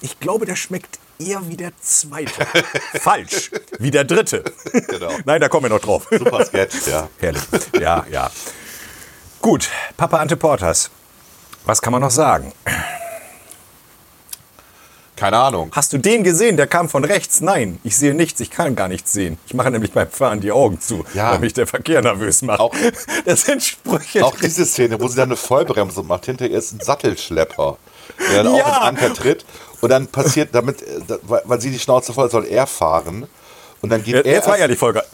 Ich 0.00 0.18
glaube, 0.20 0.46
der 0.46 0.56
schmeckt 0.56 0.98
eher 1.18 1.46
wie 1.48 1.56
der 1.56 1.72
zweite. 1.80 2.46
Falsch. 3.00 3.50
Wie 3.78 3.90
der 3.90 4.04
dritte. 4.04 4.44
Genau. 4.72 5.10
Nein, 5.24 5.40
da 5.40 5.48
kommen 5.48 5.64
wir 5.64 5.70
noch 5.70 5.80
drauf. 5.80 6.06
Super 6.10 6.44
Sketch, 6.46 6.86
ja. 6.86 7.08
Herrlich. 7.18 7.42
Ja, 7.78 8.06
ja. 8.10 8.30
Gut, 9.42 9.68
Papa 9.96 10.18
Ante 10.18 10.36
Portas. 10.36 10.90
Was 11.64 11.82
kann 11.82 11.92
man 11.92 12.00
noch 12.02 12.10
sagen? 12.10 12.52
Keine 15.16 15.36
Ahnung. 15.36 15.70
Hast 15.74 15.92
du 15.92 15.98
den 15.98 16.24
gesehen? 16.24 16.56
Der 16.56 16.66
kam 16.66 16.88
von 16.88 17.04
rechts. 17.04 17.42
Nein, 17.42 17.78
ich 17.84 17.94
sehe 17.94 18.14
nichts. 18.14 18.40
Ich 18.40 18.50
kann 18.50 18.74
gar 18.74 18.88
nichts 18.88 19.12
sehen. 19.12 19.36
Ich 19.46 19.52
mache 19.52 19.70
nämlich 19.70 19.92
beim 19.92 20.10
Fahren 20.10 20.40
die 20.40 20.50
Augen 20.50 20.80
zu, 20.80 21.04
Ja. 21.12 21.32
weil 21.32 21.40
mich 21.40 21.52
der 21.52 21.66
Verkehr 21.66 22.00
nervös 22.00 22.40
macht. 22.40 22.60
Auch- 22.60 22.74
das 23.26 23.42
sind 23.42 23.62
Sprüche. 23.62 24.24
Auch 24.24 24.36
diese 24.36 24.64
Szene, 24.64 24.98
wo 24.98 25.08
sie 25.08 25.16
dann 25.16 25.28
eine 25.28 25.36
Vollbremse 25.36 26.02
macht, 26.02 26.24
hinter 26.24 26.46
ihr 26.46 26.56
ist 26.56 26.72
ein 26.72 26.80
Sattelschlepper, 26.80 27.76
der 28.32 28.44
dann 28.44 28.54
Ja. 28.56 28.64
auch 28.64 28.76
in 28.80 28.96
Anker 28.96 29.12
tritt. 29.12 29.44
Und 29.80 29.88
dann 29.90 30.06
passiert, 30.08 30.50
damit, 30.52 30.82
äh, 30.82 31.00
weil 31.44 31.60
sie 31.60 31.70
die 31.70 31.78
Schnauze 31.78 32.12
voll 32.12 32.24
hat, 32.24 32.30
soll 32.32 32.46
er 32.46 32.66
fahren. 32.66 33.26
Und 33.80 33.90
dann 33.90 34.02
geht 34.02 34.14
Jetzt 34.14 34.26
er. 34.26 34.40
war 34.42 34.48
erst- 34.48 34.60
ehrlich, 34.60 34.78
Volker. 34.78 35.04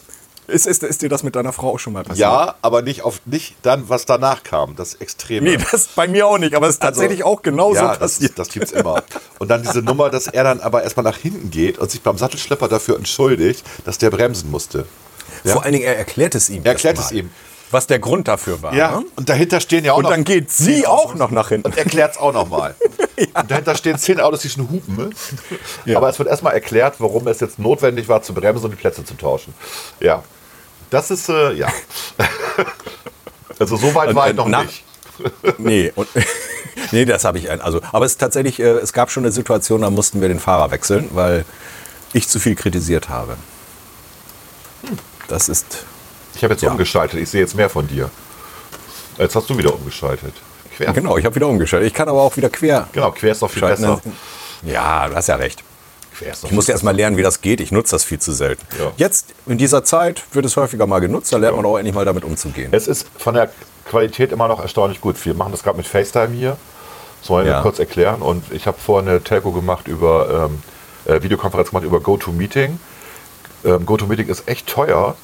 Ist, 0.49 0.65
ist, 0.65 0.81
ist 0.81 1.01
dir 1.01 1.09
das 1.09 1.23
mit 1.23 1.35
deiner 1.35 1.51
Frau 1.51 1.71
auch 1.73 1.77
schon 1.79 1.91
mal 1.91 2.03
passiert? 2.03 2.19
ja, 2.19 2.55
aber 2.61 2.81
nicht 2.81 3.01
auf 3.01 3.19
nicht 3.25 3.57
dann, 3.63 3.89
was 3.89 4.05
danach 4.05 4.43
kam. 4.43 4.77
Das 4.77 4.93
Extreme. 4.95 5.41
Nee, 5.49 5.57
das 5.71 5.87
bei 5.87 6.07
mir 6.07 6.25
auch 6.25 6.37
nicht, 6.37 6.55
aber 6.55 6.67
es 6.67 6.75
ist 6.75 6.81
tatsächlich 6.81 7.25
auch 7.25 7.41
genauso 7.41 7.75
ja, 7.81 7.87
das, 7.89 7.99
passiert. 7.99 8.29
ist- 8.31 8.39
das 8.39 8.47
gibt's 8.49 8.71
immer. 8.71 9.03
Und 9.39 9.49
dann 9.49 9.61
diese 9.61 9.81
Nummer, 9.81 10.09
dass 10.09 10.27
er 10.27 10.45
dann 10.45 10.61
aber 10.61 10.83
erstmal 10.83 11.03
nach 11.03 11.17
hinten 11.17 11.51
geht 11.51 11.77
und 11.79 11.91
sich 11.91 12.01
beim 12.01 12.17
Sattelschlepper 12.17 12.69
dafür 12.69 12.95
entschuldigt, 12.95 13.65
dass 13.83 13.97
der 13.97 14.09
bremsen 14.09 14.49
musste. 14.49 14.85
Ja. 15.43 15.51
Vor 15.51 15.63
allen 15.65 15.73
Dingen, 15.73 15.83
er 15.85 15.97
erklärt 15.97 16.33
es 16.33 16.49
ihm. 16.49 16.63
Er 16.63 16.71
erklärt 16.71 16.97
es 16.97 17.11
mal, 17.11 17.17
ihm. 17.17 17.29
Was 17.71 17.85
der 17.87 17.99
Grund 17.99 18.27
dafür 18.29 18.61
war. 18.61 18.73
Ja, 18.73 18.99
ne? 18.99 19.05
und 19.17 19.27
dahinter 19.27 19.59
stehen 19.59 19.83
ja 19.83 19.91
auch 19.93 19.97
Und 19.97 20.03
noch. 20.03 20.11
dann 20.11 20.23
geht 20.23 20.49
sie 20.51 20.87
auch 20.87 21.15
noch 21.15 21.31
nach 21.31 21.49
hinten. 21.49 21.67
und 21.67 21.77
erklärt 21.77 22.13
es 22.13 22.17
auch 22.17 22.31
nochmal. 22.33 22.75
Und 23.33 23.49
dahinter 23.51 23.75
stehen 23.75 23.97
zehn 23.97 24.19
Autos, 24.19 24.41
die 24.41 24.49
schon 24.49 24.69
hupen. 24.69 24.95
Ne? 24.95 25.09
Ja. 25.85 25.97
Aber 25.97 26.07
es 26.07 26.19
wird 26.19 26.29
erstmal 26.29 26.53
erklärt, 26.53 26.95
warum 26.99 27.27
es 27.27 27.39
jetzt 27.39 27.57
notwendig 27.57 28.07
war, 28.07 28.21
zu 28.21 28.33
bremsen 28.33 28.65
und 28.65 28.71
die 28.71 28.77
Plätze 28.77 29.03
zu 29.03 29.15
tauschen. 29.15 29.53
Ja. 29.99 30.23
Das 30.91 31.09
ist, 31.09 31.27
äh, 31.27 31.53
ja. 31.53 31.67
also 33.59 33.75
so 33.75 33.93
weit 33.95 34.13
war 34.15 34.29
ich 34.29 34.35
noch 34.35 34.47
nach- 34.47 34.63
nicht. 34.65 34.83
Nee, 35.57 35.91
und, 35.95 36.07
nee, 36.91 37.05
das 37.05 37.23
habe 37.25 37.39
ich. 37.39 37.49
ein- 37.49 37.59
Also, 37.59 37.81
aber 37.91 38.05
es 38.05 38.11
ist 38.13 38.17
tatsächlich, 38.19 38.59
äh, 38.59 38.65
es 38.77 38.93
gab 38.93 39.09
schon 39.09 39.23
eine 39.23 39.31
Situation, 39.31 39.81
da 39.81 39.89
mussten 39.89 40.21
wir 40.21 40.27
den 40.27 40.39
Fahrer 40.39 40.69
wechseln, 40.69 41.09
weil 41.13 41.43
ich 42.13 42.27
zu 42.29 42.39
viel 42.39 42.53
kritisiert 42.55 43.09
habe. 43.09 43.35
Das 45.27 45.49
ist. 45.49 45.85
Ich 46.37 46.43
habe 46.43 46.53
jetzt 46.53 46.61
Ja. 46.63 46.71
umgeschaltet. 46.71 47.19
Ich 47.19 47.29
sehe 47.29 47.41
jetzt 47.41 47.55
mehr 47.55 47.69
von 47.69 47.87
dir. 47.87 48.09
Jetzt 49.17 49.35
hast 49.35 49.49
du 49.49 49.57
wieder 49.57 49.73
umgeschaltet. 49.73 50.33
Quer. 50.75 50.93
Genau, 50.93 51.17
ich 51.17 51.25
habe 51.25 51.33
wieder 51.35 51.47
umgeschaltet. 51.47 51.87
Ich 51.87 51.93
kann 51.93 52.07
aber 52.07 52.21
auch 52.21 52.37
wieder 52.37 52.49
quer. 52.49 52.87
Genau, 52.93 53.11
quer 53.11 53.31
ist 53.31 53.41
doch 53.41 53.49
viel 53.49 53.63
besser. 53.63 53.99
Ja, 54.63 55.07
du 55.07 55.15
hast 55.15 55.27
ja 55.27 55.35
recht. 55.35 55.63
Quer 56.15 56.31
ist 56.33 56.43
doch 56.43 56.49
Ich 56.49 56.55
muss 56.55 56.69
erst 56.69 56.83
mal 56.83 56.95
lernen, 56.95 57.17
wie 57.17 57.23
das 57.23 57.41
geht. 57.41 57.59
Ich 57.59 57.71
nutze 57.71 57.95
das 57.95 58.03
viel 58.03 58.19
zu 58.19 58.31
selten. 58.31 58.63
Ja. 58.79 58.91
Jetzt, 58.97 59.33
in 59.47 59.57
dieser 59.57 59.83
Zeit, 59.83 60.23
wird 60.33 60.45
es 60.45 60.55
häufiger 60.55 60.85
mal 60.85 60.99
genutzt. 60.99 61.33
Da 61.33 61.37
lernt 61.37 61.57
man 61.57 61.65
auch 61.65 61.77
endlich 61.77 61.95
mal 61.95 62.05
damit 62.05 62.23
umzugehen. 62.23 62.69
Es 62.71 62.87
ist 62.87 63.07
von 63.17 63.33
der 63.33 63.49
Qualität 63.89 64.31
immer 64.31 64.47
noch 64.47 64.59
erstaunlich 64.61 65.01
gut. 65.01 65.23
Wir 65.25 65.33
machen 65.33 65.51
das 65.51 65.63
gerade 65.63 65.77
mit 65.77 65.87
FaceTime 65.87 66.29
hier. 66.35 66.57
Das 67.21 67.29
wollen 67.31 67.45
wir 67.45 67.53
Ja. 67.53 67.61
kurz 67.63 67.79
erklären. 67.79 68.21
Und 68.21 68.51
ich 68.51 68.67
habe 68.67 68.77
vorher 68.79 69.09
eine 69.09 69.23
Telco 69.23 69.51
gemacht 69.51 69.87
über 69.87 70.49
ähm, 70.51 70.61
äh, 71.11 71.23
Videokonferenz 71.23 71.69
gemacht 71.69 71.85
über 71.85 71.99
GoToMeeting. 71.99 72.79
ähm, 73.65 73.85
GoToMeeting 73.87 74.27
ist 74.27 74.47
echt 74.47 74.67
teuer, 74.67 75.15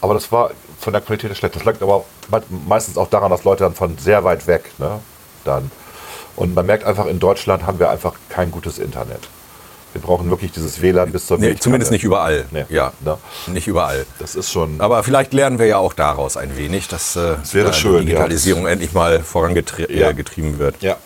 aber 0.00 0.14
das 0.14 0.30
war 0.32 0.50
von 0.80 0.92
der 0.92 1.02
Qualität 1.02 1.36
schlecht. 1.36 1.56
Das 1.56 1.64
lag 1.64 1.74
aber 1.80 2.04
me- 2.30 2.42
meistens 2.66 2.96
auch 2.98 3.08
daran, 3.10 3.30
dass 3.30 3.44
Leute 3.44 3.64
dann 3.64 3.74
von 3.74 3.96
sehr 3.98 4.24
weit 4.24 4.46
weg, 4.46 4.70
ne, 4.78 5.00
dann. 5.44 5.70
Und 6.36 6.54
man 6.54 6.66
merkt 6.66 6.84
einfach, 6.84 7.06
in 7.06 7.18
Deutschland 7.18 7.66
haben 7.66 7.78
wir 7.80 7.90
einfach 7.90 8.14
kein 8.28 8.50
gutes 8.50 8.78
Internet. 8.78 9.28
Wir 9.94 10.02
brauchen 10.02 10.28
wirklich 10.30 10.52
dieses 10.52 10.80
WLAN 10.82 11.10
bis 11.10 11.26
zur 11.26 11.38
Nee, 11.38 11.56
zumindest 11.56 11.90
nicht 11.90 12.04
überall. 12.04 12.44
Nee. 12.50 12.66
Ja, 12.68 12.92
Ne? 13.00 13.16
nicht 13.46 13.66
überall. 13.66 14.04
Das 14.18 14.34
ist 14.36 14.52
schon. 14.52 14.80
Aber 14.80 15.02
vielleicht 15.02 15.32
lernen 15.32 15.58
wir 15.58 15.66
ja 15.66 15.78
auch 15.78 15.94
daraus 15.94 16.36
ein 16.36 16.56
wenig, 16.58 16.88
dass 16.88 17.16
äh, 17.16 17.36
wäre 17.52 17.68
da 17.68 17.72
schön, 17.72 18.00
die 18.00 18.06
Digitalisierung 18.06 18.66
endlich 18.66 18.92
mal 18.92 19.20
vorangetrieben 19.20 19.96
Ja. 19.96 20.10
äh, 20.10 20.58
wird. 20.58 20.82
ja. 20.82 20.96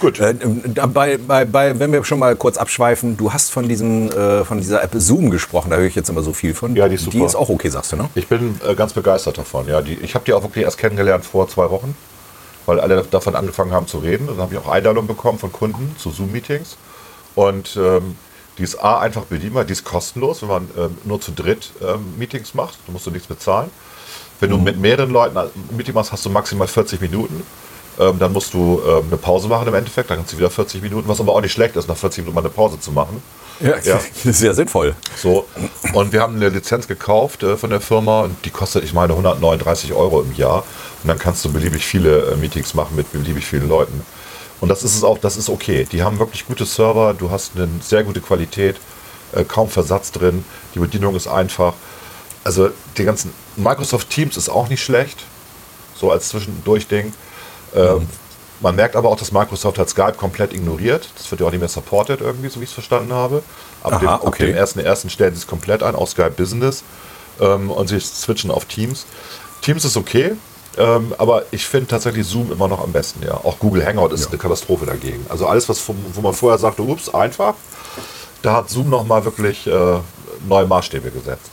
Gut. 0.00 0.18
Äh, 0.18 0.34
da 0.74 0.86
bei, 0.86 1.18
bei, 1.18 1.44
bei, 1.44 1.78
wenn 1.78 1.92
wir 1.92 2.02
schon 2.04 2.18
mal 2.18 2.34
kurz 2.34 2.56
abschweifen, 2.56 3.16
du 3.16 3.32
hast 3.32 3.52
von, 3.52 3.68
diesem, 3.68 4.10
äh, 4.10 4.44
von 4.44 4.58
dieser 4.58 4.82
App 4.82 4.92
Zoom 4.94 5.30
gesprochen, 5.30 5.70
da 5.70 5.76
höre 5.76 5.86
ich 5.86 5.94
jetzt 5.94 6.08
immer 6.08 6.22
so 6.22 6.32
viel 6.32 6.54
von. 6.54 6.74
Ja, 6.74 6.88
die 6.88 6.94
ist 6.94 7.04
super. 7.04 7.18
Die 7.18 7.24
ist 7.24 7.36
auch 7.36 7.50
okay, 7.50 7.68
sagst 7.68 7.92
du, 7.92 7.96
ne? 7.96 8.08
Ich 8.14 8.26
bin 8.26 8.58
äh, 8.66 8.74
ganz 8.74 8.94
begeistert 8.94 9.36
davon. 9.36 9.68
Ja, 9.68 9.82
die, 9.82 9.94
ich 9.94 10.14
habe 10.14 10.24
die 10.24 10.32
auch 10.32 10.42
wirklich 10.42 10.64
erst 10.64 10.78
kennengelernt 10.78 11.24
vor 11.24 11.48
zwei 11.48 11.70
Wochen, 11.70 11.94
weil 12.64 12.80
alle 12.80 13.04
davon 13.10 13.36
angefangen 13.36 13.72
haben 13.72 13.86
zu 13.86 13.98
reden. 13.98 14.26
Dann 14.26 14.38
habe 14.38 14.54
ich 14.54 14.60
auch 14.60 14.68
Einladungen 14.68 15.06
bekommen 15.06 15.38
von 15.38 15.52
Kunden 15.52 15.94
zu 15.98 16.10
Zoom-Meetings. 16.10 16.78
Und 17.34 17.76
ähm, 17.76 18.16
die 18.56 18.62
ist 18.62 18.82
A, 18.82 19.00
einfach 19.00 19.24
bedienbar, 19.24 19.64
die 19.64 19.72
ist 19.72 19.84
kostenlos, 19.84 20.42
wenn 20.42 20.48
man 20.48 20.70
ähm, 20.78 20.98
nur 21.04 21.20
zu 21.20 21.32
dritt 21.32 21.72
ähm, 21.82 22.14
Meetings 22.18 22.54
macht. 22.54 22.78
Da 22.86 22.92
musst 22.92 23.06
du 23.06 23.10
nichts 23.10 23.28
bezahlen. 23.28 23.70
Wenn 24.40 24.48
du 24.48 24.56
mit 24.56 24.78
mehreren 24.78 25.10
Leuten 25.10 25.36
ein 25.36 25.50
Meeting 25.76 25.94
machst, 25.94 26.10
hast 26.12 26.24
du 26.24 26.30
maximal 26.30 26.66
40 26.66 27.02
Minuten. 27.02 27.42
Ähm, 28.00 28.18
dann 28.18 28.32
musst 28.32 28.54
du 28.54 28.80
ähm, 28.86 29.04
eine 29.08 29.18
Pause 29.18 29.46
machen 29.48 29.68
im 29.68 29.74
Endeffekt, 29.74 30.10
dann 30.10 30.16
kannst 30.16 30.32
du 30.32 30.38
wieder 30.38 30.48
40 30.48 30.80
Minuten, 30.80 31.06
was 31.06 31.20
aber 31.20 31.34
auch 31.34 31.40
nicht 31.42 31.52
schlecht 31.52 31.76
ist, 31.76 31.86
nach 31.86 31.96
40 31.96 32.24
Minuten 32.24 32.34
mal 32.34 32.40
eine 32.40 32.48
Pause 32.48 32.80
zu 32.80 32.92
machen. 32.92 33.22
Ja. 33.60 33.72
das 33.84 34.24
ist 34.24 34.38
sehr 34.38 34.54
sinnvoll. 34.54 34.94
So, 35.16 35.46
und 35.92 36.12
wir 36.12 36.22
haben 36.22 36.36
eine 36.36 36.48
Lizenz 36.48 36.88
gekauft 36.88 37.42
äh, 37.42 37.58
von 37.58 37.68
der 37.68 37.82
Firma 37.82 38.22
und 38.22 38.42
die 38.46 38.50
kostet, 38.50 38.84
ich 38.84 38.94
meine, 38.94 39.12
139 39.12 39.92
Euro 39.92 40.22
im 40.22 40.34
Jahr. 40.34 40.64
Und 41.02 41.08
dann 41.08 41.18
kannst 41.18 41.44
du 41.44 41.52
beliebig 41.52 41.84
viele 41.84 42.32
äh, 42.32 42.36
Meetings 42.36 42.72
machen 42.72 42.96
mit 42.96 43.12
beliebig 43.12 43.44
vielen 43.44 43.68
Leuten. 43.68 44.02
Und 44.60 44.70
das 44.70 44.82
ist 44.82 44.96
es 44.96 45.04
auch, 45.04 45.18
das 45.18 45.36
ist 45.36 45.50
okay. 45.50 45.86
Die 45.90 46.02
haben 46.02 46.18
wirklich 46.18 46.46
gute 46.46 46.64
Server, 46.64 47.14
du 47.14 47.30
hast 47.30 47.52
eine 47.56 47.68
sehr 47.82 48.02
gute 48.02 48.20
Qualität, 48.20 48.76
äh, 49.32 49.44
kaum 49.44 49.68
Versatz 49.68 50.10
drin, 50.10 50.44
die 50.74 50.78
Bedienung 50.78 51.14
ist 51.16 51.26
einfach. 51.26 51.74
Also 52.44 52.70
die 52.96 53.04
ganzen 53.04 53.32
Microsoft 53.56 54.08
Teams 54.08 54.38
ist 54.38 54.48
auch 54.48 54.68
nicht 54.68 54.82
schlecht, 54.82 55.24
so 55.94 56.10
als 56.10 56.30
Zwischendurchding. 56.30 57.12
Ähm, 57.74 58.06
man 58.60 58.76
merkt 58.76 58.94
aber 58.94 59.08
auch, 59.08 59.16
dass 59.16 59.32
Microsoft 59.32 59.78
hat 59.78 59.88
Skype 59.88 60.14
komplett 60.14 60.52
ignoriert. 60.52 61.08
Das 61.16 61.30
wird 61.30 61.40
ja 61.40 61.46
auch 61.46 61.50
nicht 61.50 61.60
mehr 61.60 61.68
supported 61.68 62.20
irgendwie, 62.20 62.48
so 62.48 62.60
wie 62.60 62.64
ich 62.64 62.70
es 62.70 62.74
verstanden 62.74 63.12
habe. 63.12 63.42
Ab, 63.82 63.94
Aha, 63.94 64.18
dem, 64.18 64.28
okay. 64.28 64.46
dem 64.46 64.56
ersten, 64.56 64.80
ersten 64.80 65.08
stellen 65.08 65.34
sie 65.34 65.40
es 65.40 65.46
komplett 65.46 65.82
ein, 65.82 65.94
auf 65.94 66.10
Skype 66.10 66.32
Business 66.32 66.84
ähm, 67.40 67.70
und 67.70 67.88
sie 67.88 67.98
switchen 68.00 68.50
auf 68.50 68.66
Teams. 68.66 69.06
Teams 69.62 69.84
ist 69.84 69.96
okay, 69.96 70.32
ähm, 70.76 71.14
aber 71.18 71.44
ich 71.50 71.66
finde 71.66 71.88
tatsächlich 71.88 72.26
Zoom 72.26 72.52
immer 72.52 72.68
noch 72.68 72.82
am 72.82 72.92
besten. 72.92 73.24
Ja, 73.24 73.34
auch 73.34 73.58
Google 73.58 73.84
Hangout 73.84 74.12
ist 74.12 74.28
eine 74.28 74.38
Katastrophe 74.38 74.86
dagegen. 74.86 75.24
Also 75.28 75.46
alles, 75.46 75.68
was 75.68 75.78
vom, 75.78 75.96
wo 76.12 76.20
man 76.20 76.34
vorher 76.34 76.58
sagte, 76.58 76.82
ups, 76.82 77.08
einfach, 77.08 77.54
da 78.42 78.56
hat 78.56 78.70
Zoom 78.70 78.90
noch 78.90 79.04
mal 79.06 79.24
wirklich 79.24 79.66
äh, 79.66 79.98
neue 80.46 80.66
Maßstäbe 80.66 81.10
gesetzt. 81.10 81.49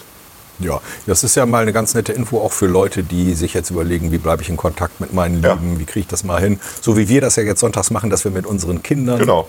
Ja, 0.59 0.81
das 1.05 1.23
ist 1.23 1.35
ja 1.35 1.45
mal 1.45 1.61
eine 1.61 1.73
ganz 1.73 1.93
nette 1.93 2.13
Info 2.13 2.39
auch 2.41 2.51
für 2.51 2.65
Leute, 2.67 3.03
die 3.03 3.33
sich 3.35 3.53
jetzt 3.53 3.69
überlegen, 3.69 4.11
wie 4.11 4.17
bleibe 4.17 4.41
ich 4.41 4.49
in 4.49 4.57
Kontakt 4.57 4.99
mit 4.99 5.13
meinen 5.13 5.43
Ja. 5.43 5.53
Lieben, 5.53 5.79
wie 5.79 5.85
kriege 5.85 5.99
ich 6.01 6.07
das 6.07 6.23
mal 6.23 6.41
hin. 6.41 6.59
So 6.81 6.97
wie 6.97 7.07
wir 7.09 7.21
das 7.21 7.35
ja 7.35 7.43
jetzt 7.43 7.59
sonntags 7.59 7.91
machen, 7.91 8.09
dass 8.09 8.23
wir 8.23 8.31
mit 8.31 8.45
unseren 8.45 8.81
Kindern 8.81 9.19
Genau. 9.19 9.47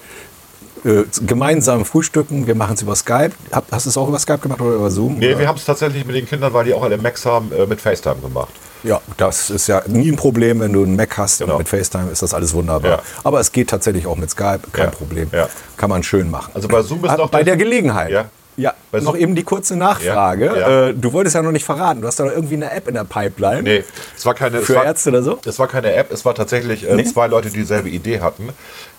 äh, 0.85 1.05
gemeinsam 1.27 1.85
frühstücken. 1.85 2.47
Wir 2.47 2.55
machen 2.55 2.75
es 2.75 2.83
über 2.83 2.95
Skype. 2.95 3.31
Hab, 3.53 3.65
hast 3.73 3.87
du 3.87 3.91
es 3.91 3.97
auch 3.97 4.09
über 4.09 4.19
Skype 4.19 4.39
gemacht 4.39 4.61
oder 4.61 4.75
über 4.77 4.91
Zoom? 4.91 5.19
Nee, 5.19 5.31
oder? 5.31 5.39
wir 5.41 5.49
haben 5.49 5.57
es 5.57 5.65
tatsächlich 5.65 6.05
mit 6.05 6.15
den 6.15 6.27
Kindern, 6.27 6.53
weil 6.53 6.67
die 6.67 6.75
auch 6.75 6.83
alle 6.83 6.99
Macs 6.99 7.25
haben, 7.27 7.51
äh, 7.53 7.67
mit 7.67 7.81
FaceTime 7.81 8.17
gemacht. 8.23 8.51
Ja, 8.85 9.01
das 9.17 9.51
ist 9.51 9.67
ja 9.67 9.83
nie 9.89 10.09
ein 10.09 10.15
Problem, 10.17 10.61
wenn 10.61 10.73
du 10.73 10.85
einen 10.85 10.95
Mac 10.95 11.19
hast 11.19 11.39
Genau. 11.41 11.55
und 11.55 11.59
mit 11.59 11.69
FaceTime 11.69 12.11
ist 12.13 12.23
das 12.23 12.33
alles 12.33 12.55
wunderbar. 12.55 12.91
Ja. 12.91 13.03
Aber 13.25 13.41
es 13.41 13.51
geht 13.51 13.71
tatsächlich 13.71 14.07
auch 14.07 14.15
mit 14.15 14.31
Skype, 14.31 14.61
kein 14.73 14.85
Ja. 14.85 14.91
Problem. 14.91 15.29
Kann 15.77 15.91
man 15.91 16.05
schön 16.05 16.31
machen. 16.31 16.53
Also 16.55 16.69
bei 16.69 16.81
Zoom 16.83 17.05
ist 17.05 17.17
noch 17.17 17.29
bei 17.29 17.43
der- 17.43 17.57
der 17.57 17.65
Gelegenheit. 17.65 18.11
Ja. 18.13 18.27
Ja, 18.59 18.75
Bei 18.91 18.99
noch 19.01 19.13
Zoom- 19.13 19.21
eben 19.23 19.35
die 19.37 19.45
kurze 19.45 19.77
Nachfrage. 19.77 20.47
Ja, 20.47 20.57
ja. 20.57 20.87
Äh, 20.89 20.95
du 20.95 21.13
wolltest 21.13 21.37
ja 21.37 21.43
noch 21.43 21.53
nicht 21.53 21.65
verraten. 21.65 22.01
Du 22.01 22.07
hast 22.09 22.19
da 22.19 22.25
doch 22.25 22.33
irgendwie 22.33 22.57
eine 22.57 22.71
App 22.73 22.89
in 22.89 22.95
der 22.95 23.05
Pipeline. 23.05 23.63
Nee, 23.63 23.85
es 24.17 24.27
war 24.27 24.35
keine. 24.35 24.61
Für 24.63 24.75
war, 24.75 24.85
Ärzte 24.85 25.11
oder 25.11 25.23
so? 25.23 25.39
Es 25.47 25.59
war 25.61 25.69
keine 25.69 25.93
App, 25.95 26.11
es 26.13 26.25
war 26.25 26.35
tatsächlich 26.35 26.87
äh, 26.89 26.95
Nee? 26.97 27.05
zwei 27.05 27.29
Leute, 27.29 27.51
die 27.51 27.59
dieselbe 27.59 27.89
Idee 27.89 28.21
hatten. 28.21 28.49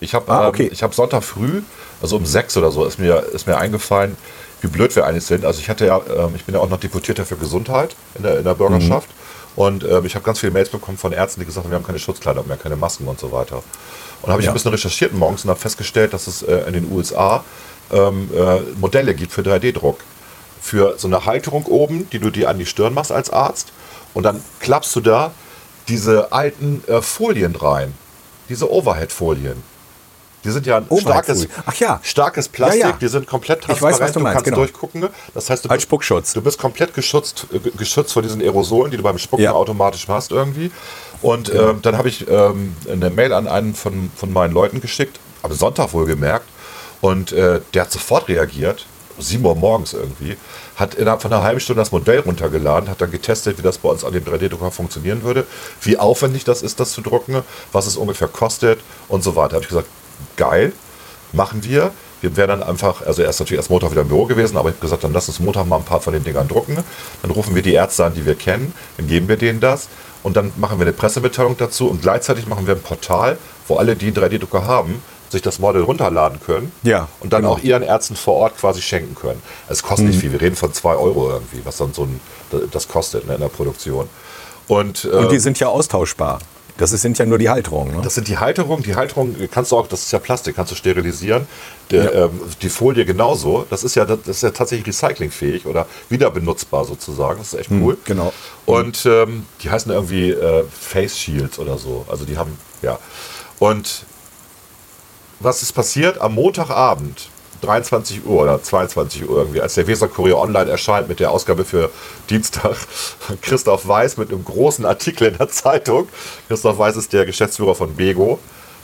Ich 0.00 0.14
habe 0.14 0.30
Ah, 0.32 0.42
ähm, 0.44 0.48
okay. 0.48 0.70
ich 0.72 0.82
hab 0.82 0.94
Sonntag 0.94 1.22
früh, 1.22 1.60
also 2.00 2.16
um 2.16 2.24
sechs 2.24 2.56
oder 2.56 2.70
so, 2.70 2.86
ist 2.86 2.98
mir, 2.98 3.22
ist 3.34 3.46
mir 3.46 3.58
eingefallen, 3.58 4.16
wie 4.62 4.68
blöd 4.68 4.96
wir 4.96 5.06
eigentlich 5.06 5.26
sind. 5.26 5.44
Also 5.44 5.60
ich 5.60 5.68
hatte 5.68 5.84
ja, 5.86 5.98
ähm, 6.16 6.32
ich 6.34 6.44
bin 6.46 6.54
ja 6.54 6.60
auch 6.62 6.68
noch 6.70 6.80
Deputierter 6.80 7.26
für 7.26 7.36
Gesundheit 7.36 7.94
in 8.14 8.22
der, 8.22 8.38
in 8.38 8.44
der 8.44 8.54
Bürgerschaft. 8.54 9.08
Und 9.56 9.84
ähm, 9.84 10.06
ich 10.06 10.14
habe 10.14 10.24
ganz 10.24 10.38
viele 10.38 10.52
Mails 10.52 10.70
bekommen 10.70 10.96
von 10.96 11.12
Ärzten, 11.12 11.40
die 11.40 11.46
gesagt 11.46 11.64
haben, 11.64 11.70
wir 11.72 11.76
haben 11.76 11.84
keine 11.86 11.98
Schutzkleidung 11.98 12.46
mehr, 12.48 12.56
keine 12.56 12.76
Masken 12.76 13.06
und 13.08 13.18
so 13.20 13.30
weiter. 13.32 13.62
Und 14.22 14.30
habe 14.30 14.40
ich 14.40 14.46
Ja. 14.46 14.52
ein 14.52 14.54
bisschen 14.54 14.70
recherchiert 14.70 15.12
morgens 15.12 15.44
und 15.44 15.50
habe 15.50 15.60
festgestellt, 15.60 16.14
dass 16.14 16.26
es 16.28 16.42
äh, 16.42 16.62
in 16.66 16.72
den 16.72 16.90
USA 16.90 17.44
ähm, 17.92 18.28
äh, 18.34 18.60
Modelle 18.78 19.14
gibt 19.14 19.32
für 19.32 19.42
3D-Druck. 19.42 19.98
Für 20.62 20.94
so 20.98 21.08
eine 21.08 21.24
Halterung 21.24 21.64
oben, 21.66 22.08
die 22.10 22.18
du 22.18 22.30
dir 22.30 22.50
an 22.50 22.58
die 22.58 22.66
Stirn 22.66 22.92
machst 22.94 23.12
als 23.12 23.30
Arzt. 23.30 23.72
Und 24.12 24.24
dann 24.24 24.42
klappst 24.60 24.94
du 24.96 25.00
da 25.00 25.32
diese 25.88 26.32
alten 26.32 26.82
äh, 26.86 27.00
Folien 27.00 27.56
rein. 27.56 27.94
Diese 28.48 28.70
Overhead-Folien. 28.70 29.62
Die 30.42 30.50
sind 30.50 30.64
ja 30.66 30.78
ein 30.78 30.86
starkes. 30.98 31.48
Ach 31.66 31.74
ja. 31.74 32.00
starkes 32.02 32.48
Plastik, 32.48 32.80
Ja, 32.80 32.88
ja. 32.90 32.96
die 32.98 33.08
sind 33.08 33.26
komplett 33.26 33.60
Ich 33.62 33.68
weiß, 33.68 33.78
transparent, 33.78 34.00
was 34.00 34.12
du 34.12 34.20
meinst, 34.20 34.34
kannst 34.36 34.44
genau. 34.46 34.56
durchgucken. 34.56 35.08
Das 35.34 35.50
heißt, 35.50 35.64
du 35.66 35.68
Als 35.68 35.78
bist, 35.80 35.82
Spuckschutz. 35.88 36.32
du 36.32 36.40
bist 36.40 36.58
komplett 36.58 36.94
geschützt, 36.94 37.46
äh, 37.52 37.58
ge- 37.58 37.72
geschützt 37.76 38.12
vor 38.14 38.22
diesen 38.22 38.40
Aerosolen, 38.40 38.90
die 38.90 38.96
du 38.96 39.02
beim 39.02 39.18
Spucken 39.18 39.42
Ja. 39.44 39.52
automatisch 39.52 40.08
hast 40.08 40.30
irgendwie. 40.32 40.70
Und 41.20 41.50
Genau. 41.50 41.70
ähm, 41.70 41.82
dann 41.82 41.98
habe 41.98 42.08
ich 42.08 42.26
ähm, 42.28 42.74
eine 42.90 43.10
Mail 43.10 43.34
an 43.34 43.48
einen 43.48 43.74
von, 43.74 44.10
von 44.16 44.32
meinen 44.32 44.54
Leuten 44.54 44.80
geschickt, 44.80 45.20
am 45.42 45.52
Sonntag 45.52 45.92
wohlgemerkt. 45.92 46.46
Und 47.00 47.32
äh, 47.32 47.60
der 47.74 47.82
hat 47.82 47.92
sofort 47.92 48.28
reagiert, 48.28 48.86
7 49.18 49.44
Uhr 49.44 49.54
morgens 49.54 49.92
irgendwie, 49.92 50.36
hat 50.76 50.94
innerhalb 50.94 51.22
von 51.22 51.32
einer 51.32 51.42
halben 51.42 51.60
Stunde 51.60 51.80
das 51.80 51.92
Modell 51.92 52.20
runtergeladen, 52.20 52.88
hat 52.88 53.00
dann 53.00 53.10
getestet, 53.10 53.58
wie 53.58 53.62
das 53.62 53.78
bei 53.78 53.88
uns 53.88 54.04
an 54.04 54.12
dem 54.12 54.24
3D-Drucker 54.24 54.70
funktionieren 54.70 55.22
würde, 55.22 55.46
wie 55.82 55.98
aufwendig 55.98 56.44
das 56.44 56.62
ist, 56.62 56.80
das 56.80 56.92
zu 56.92 57.02
drucken, 57.02 57.42
was 57.72 57.86
es 57.86 57.96
ungefähr 57.96 58.28
kostet 58.28 58.80
und 59.08 59.22
so 59.22 59.36
weiter. 59.36 59.48
Da 59.48 59.54
habe 59.56 59.64
ich 59.64 59.68
gesagt, 59.68 59.88
geil, 60.36 60.72
machen 61.32 61.62
wir. 61.64 61.92
Wir 62.20 62.36
werden 62.36 62.60
dann 62.60 62.68
einfach, 62.68 63.06
also 63.06 63.22
er 63.22 63.30
ist 63.30 63.40
natürlich 63.40 63.58
erst 63.58 63.70
Montag 63.70 63.92
wieder 63.92 64.02
im 64.02 64.08
Büro 64.08 64.26
gewesen, 64.26 64.58
aber 64.58 64.68
ich 64.68 64.74
habe 64.74 64.82
gesagt, 64.82 65.04
dann 65.04 65.12
lass 65.14 65.28
uns 65.28 65.40
Montag 65.40 65.66
mal 65.66 65.76
ein 65.76 65.84
paar 65.84 66.02
von 66.02 66.12
den 66.12 66.22
Dingern 66.22 66.48
drucken. 66.48 66.76
Dann 67.22 67.30
rufen 67.30 67.54
wir 67.54 67.62
die 67.62 67.72
Ärzte 67.72 68.04
an, 68.04 68.14
die 68.14 68.26
wir 68.26 68.34
kennen, 68.34 68.74
dann 68.98 69.06
geben 69.06 69.26
wir 69.28 69.36
denen 69.36 69.60
das 69.60 69.88
und 70.22 70.36
dann 70.36 70.52
machen 70.56 70.78
wir 70.78 70.86
eine 70.86 70.92
Pressemitteilung 70.92 71.56
dazu 71.56 71.88
und 71.88 72.02
gleichzeitig 72.02 72.46
machen 72.46 72.66
wir 72.66 72.74
ein 72.74 72.82
Portal, 72.82 73.38
wo 73.68 73.76
alle, 73.76 73.96
die 73.96 74.08
einen 74.08 74.16
3D-Drucker 74.16 74.66
haben, 74.66 75.02
sich 75.30 75.42
das 75.42 75.58
Model 75.58 75.82
runterladen 75.82 76.40
können 76.44 76.72
Ja, 76.82 77.08
und 77.20 77.32
dann 77.32 77.42
genau. 77.42 77.54
auch 77.54 77.60
ihren 77.62 77.82
Ärzten 77.82 78.16
vor 78.16 78.34
Ort 78.34 78.58
quasi 78.58 78.82
schenken 78.82 79.14
können. 79.14 79.40
Es 79.68 79.82
kostet 79.82 80.06
Mhm. 80.06 80.10
nicht 80.10 80.20
viel, 80.20 80.32
wir 80.32 80.40
reden 80.40 80.56
von 80.56 80.72
2 80.72 80.94
Euro 80.96 81.30
irgendwie, 81.30 81.60
was 81.64 81.76
dann 81.78 81.92
so 81.94 82.02
ein, 82.02 82.20
das 82.72 82.88
kostet 82.88 83.26
ne, 83.26 83.34
in 83.34 83.40
der 83.40 83.48
Produktion. 83.48 84.08
Und, 84.68 85.04
Und 85.04 85.24
äh, 85.26 85.28
die 85.28 85.38
sind 85.38 85.58
ja 85.60 85.68
austauschbar. 85.68 86.40
Das 86.78 86.90
sind 86.92 87.18
ja 87.18 87.26
nur 87.26 87.36
die 87.36 87.50
Halterungen. 87.50 87.96
Ne? 87.96 88.00
das 88.02 88.14
sind 88.14 88.26
die 88.26 88.38
Halterungen. 88.38 88.82
Die 88.82 88.94
Halterung 88.94 89.36
kannst 89.50 89.70
du 89.70 89.76
auch, 89.76 89.86
das 89.86 90.00
ist 90.02 90.12
ja 90.12 90.18
Plastik, 90.18 90.56
kannst 90.56 90.72
du 90.72 90.76
sterilisieren. 90.76 91.46
Der, 91.90 92.14
ähm, 92.14 92.40
die 92.62 92.70
Folie 92.70 93.04
genauso. 93.04 93.66
Das 93.68 93.84
ist 93.84 93.96
ja, 93.96 94.06
das 94.06 94.18
ist 94.26 94.42
ja 94.42 94.50
tatsächlich 94.50 94.86
recyclingfähig 94.86 95.66
oder 95.66 95.86
wieder 96.08 96.30
benutzbar 96.30 96.86
sozusagen. 96.86 97.38
Das 97.38 97.52
ist 97.52 97.58
echt 97.60 97.70
cool. 97.70 97.98
genau. 98.06 98.32
Und 98.64 99.04
ähm, 99.04 99.44
die 99.62 99.70
heißen 99.70 99.92
irgendwie 99.92 100.30
äh, 100.30 100.64
Face 100.70 101.18
Shields 101.18 101.58
oder 101.58 101.76
so. 101.76 102.06
Also 102.10 102.24
die 102.24 102.38
haben, 102.38 102.56
ja. 102.80 102.98
Und 103.58 104.06
was 105.40 105.62
ist 105.62 105.72
passiert? 105.72 106.20
Am 106.20 106.34
Montagabend, 106.34 107.28
23 107.62 108.24
Uhr 108.24 108.42
oder 108.42 108.62
22 108.62 109.28
Uhr 109.28 109.38
irgendwie, 109.38 109.60
als 109.60 109.74
der 109.74 109.86
Weser 109.86 110.08
Kurier 110.08 110.38
Online 110.38 110.70
erscheint 110.70 111.08
mit 111.08 111.20
der 111.20 111.30
Ausgabe 111.30 111.64
für 111.64 111.90
Dienstag, 112.28 112.76
Christoph 113.42 113.86
Weiß 113.88 114.16
mit 114.16 114.30
einem 114.30 114.44
großen 114.44 114.86
Artikel 114.86 115.28
in 115.28 115.38
der 115.38 115.48
Zeitung. 115.48 116.08
Christoph 116.48 116.78
Weiß 116.78 116.96
ist 116.96 117.12
der 117.12 117.26
Geschäftsführer 117.26 117.74
von 117.74 117.94
Bego, 117.96 118.38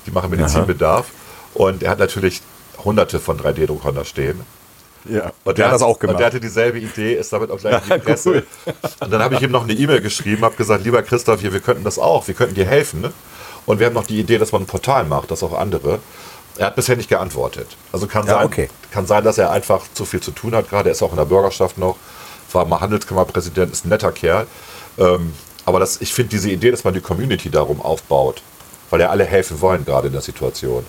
die 0.07 0.11
machen 0.11 0.31
Medizinbedarf. 0.31 1.07
Und 1.55 1.83
er 1.83 1.91
hat 1.91 1.99
natürlich 1.99 2.43
hunderte 2.85 3.19
von 3.19 3.39
3D-Druckern 3.39 3.95
da 3.95 4.05
stehen. 4.05 4.41
Ja. 5.09 5.33
Und 5.45 5.57
der 5.57 5.67
hat 5.67 5.75
das 5.75 5.83
auch 5.83 5.95
Und 5.95 6.01
gemacht. 6.01 6.19
der 6.19 6.27
hatte 6.27 6.41
dieselbe 6.41 6.79
Idee, 6.79 7.15
ist 7.15 7.33
damit 7.33 7.51
auch 7.51 7.59
gleich 7.59 7.83
in 7.89 7.95
die 7.95 7.99
Presse. 8.05 8.43
Und 9.01 9.11
dann 9.11 9.23
habe 9.23 9.37
ich 9.37 9.43
ihm 9.43 9.51
noch 9.51 9.63
eine 9.65 9.73
E-Mail 9.73 10.01
geschrieben, 10.01 10.45
habe 10.45 10.57
gesagt, 10.57 10.85
lieber 10.85 11.03
Christoph, 11.03 11.41
hier, 11.41 11.53
wir 11.53 11.61
könnten 11.61 11.85
das 11.85 11.99
auch, 11.99 12.27
wir 12.27 12.35
könnten 12.35 12.55
dir 12.55 12.67
helfen. 12.67 13.01
Ne? 13.01 13.13
Und 13.67 13.79
wir 13.79 13.87
haben 13.87 13.95
noch 13.95 14.07
die 14.07 14.19
Idee, 14.21 14.39
dass 14.39 14.53
man 14.53 14.63
ein 14.63 14.67
Portal 14.67 15.05
macht, 15.05 15.31
das 15.31 15.43
auch 15.43 15.57
andere. 15.57 16.01
Er 16.59 16.67
hat 16.67 16.77
bisher 16.77 16.97
nicht 16.97 17.09
geantwortet. 17.09 17.77
Also 17.93 18.07
kann, 18.07 18.27
Ja, 18.27 18.35
sein, 18.35 18.47
okay. 18.47 18.69
kann 18.91 19.07
sein, 19.07 19.25
dass 19.25 19.39
er 19.39 19.51
einfach 19.51 19.83
zu 19.95 20.05
viel 20.05 20.21
zu 20.21 20.31
tun 20.31 20.55
hat 20.55 20.69
gerade. 20.71 20.89
Er 20.89 20.93
ist 20.93 21.03
auch 21.03 21.11
in 21.11 21.17
der 21.17 21.25
Bürgerschaft 21.25 21.79
noch, 21.79 21.97
war 22.53 22.65
mal 22.65 22.81
Handelskammerpräsident, 22.81 23.73
ist 23.73 23.85
ein 23.85 23.91
netter 23.91 24.13
Kerl. 24.13 24.47
Ähm, 24.99 25.35
aber 25.65 25.81
das, 25.81 26.01
ich 26.01 26.15
finde 26.15 26.31
diese 26.31 26.51
Idee, 26.51 26.71
dass 26.71 26.85
man 26.85 26.95
die 26.95 27.01
Community 27.01 27.51
darum 27.51 27.83
aufbaut, 27.83 28.43
weil 28.91 29.01
ja 29.01 29.11
alle 29.11 29.25
helfen 29.25 29.61
wollen 29.61 29.85
gerade 29.85 30.07
in 30.07 30.13
der 30.13 30.23
Situation. 30.23 30.87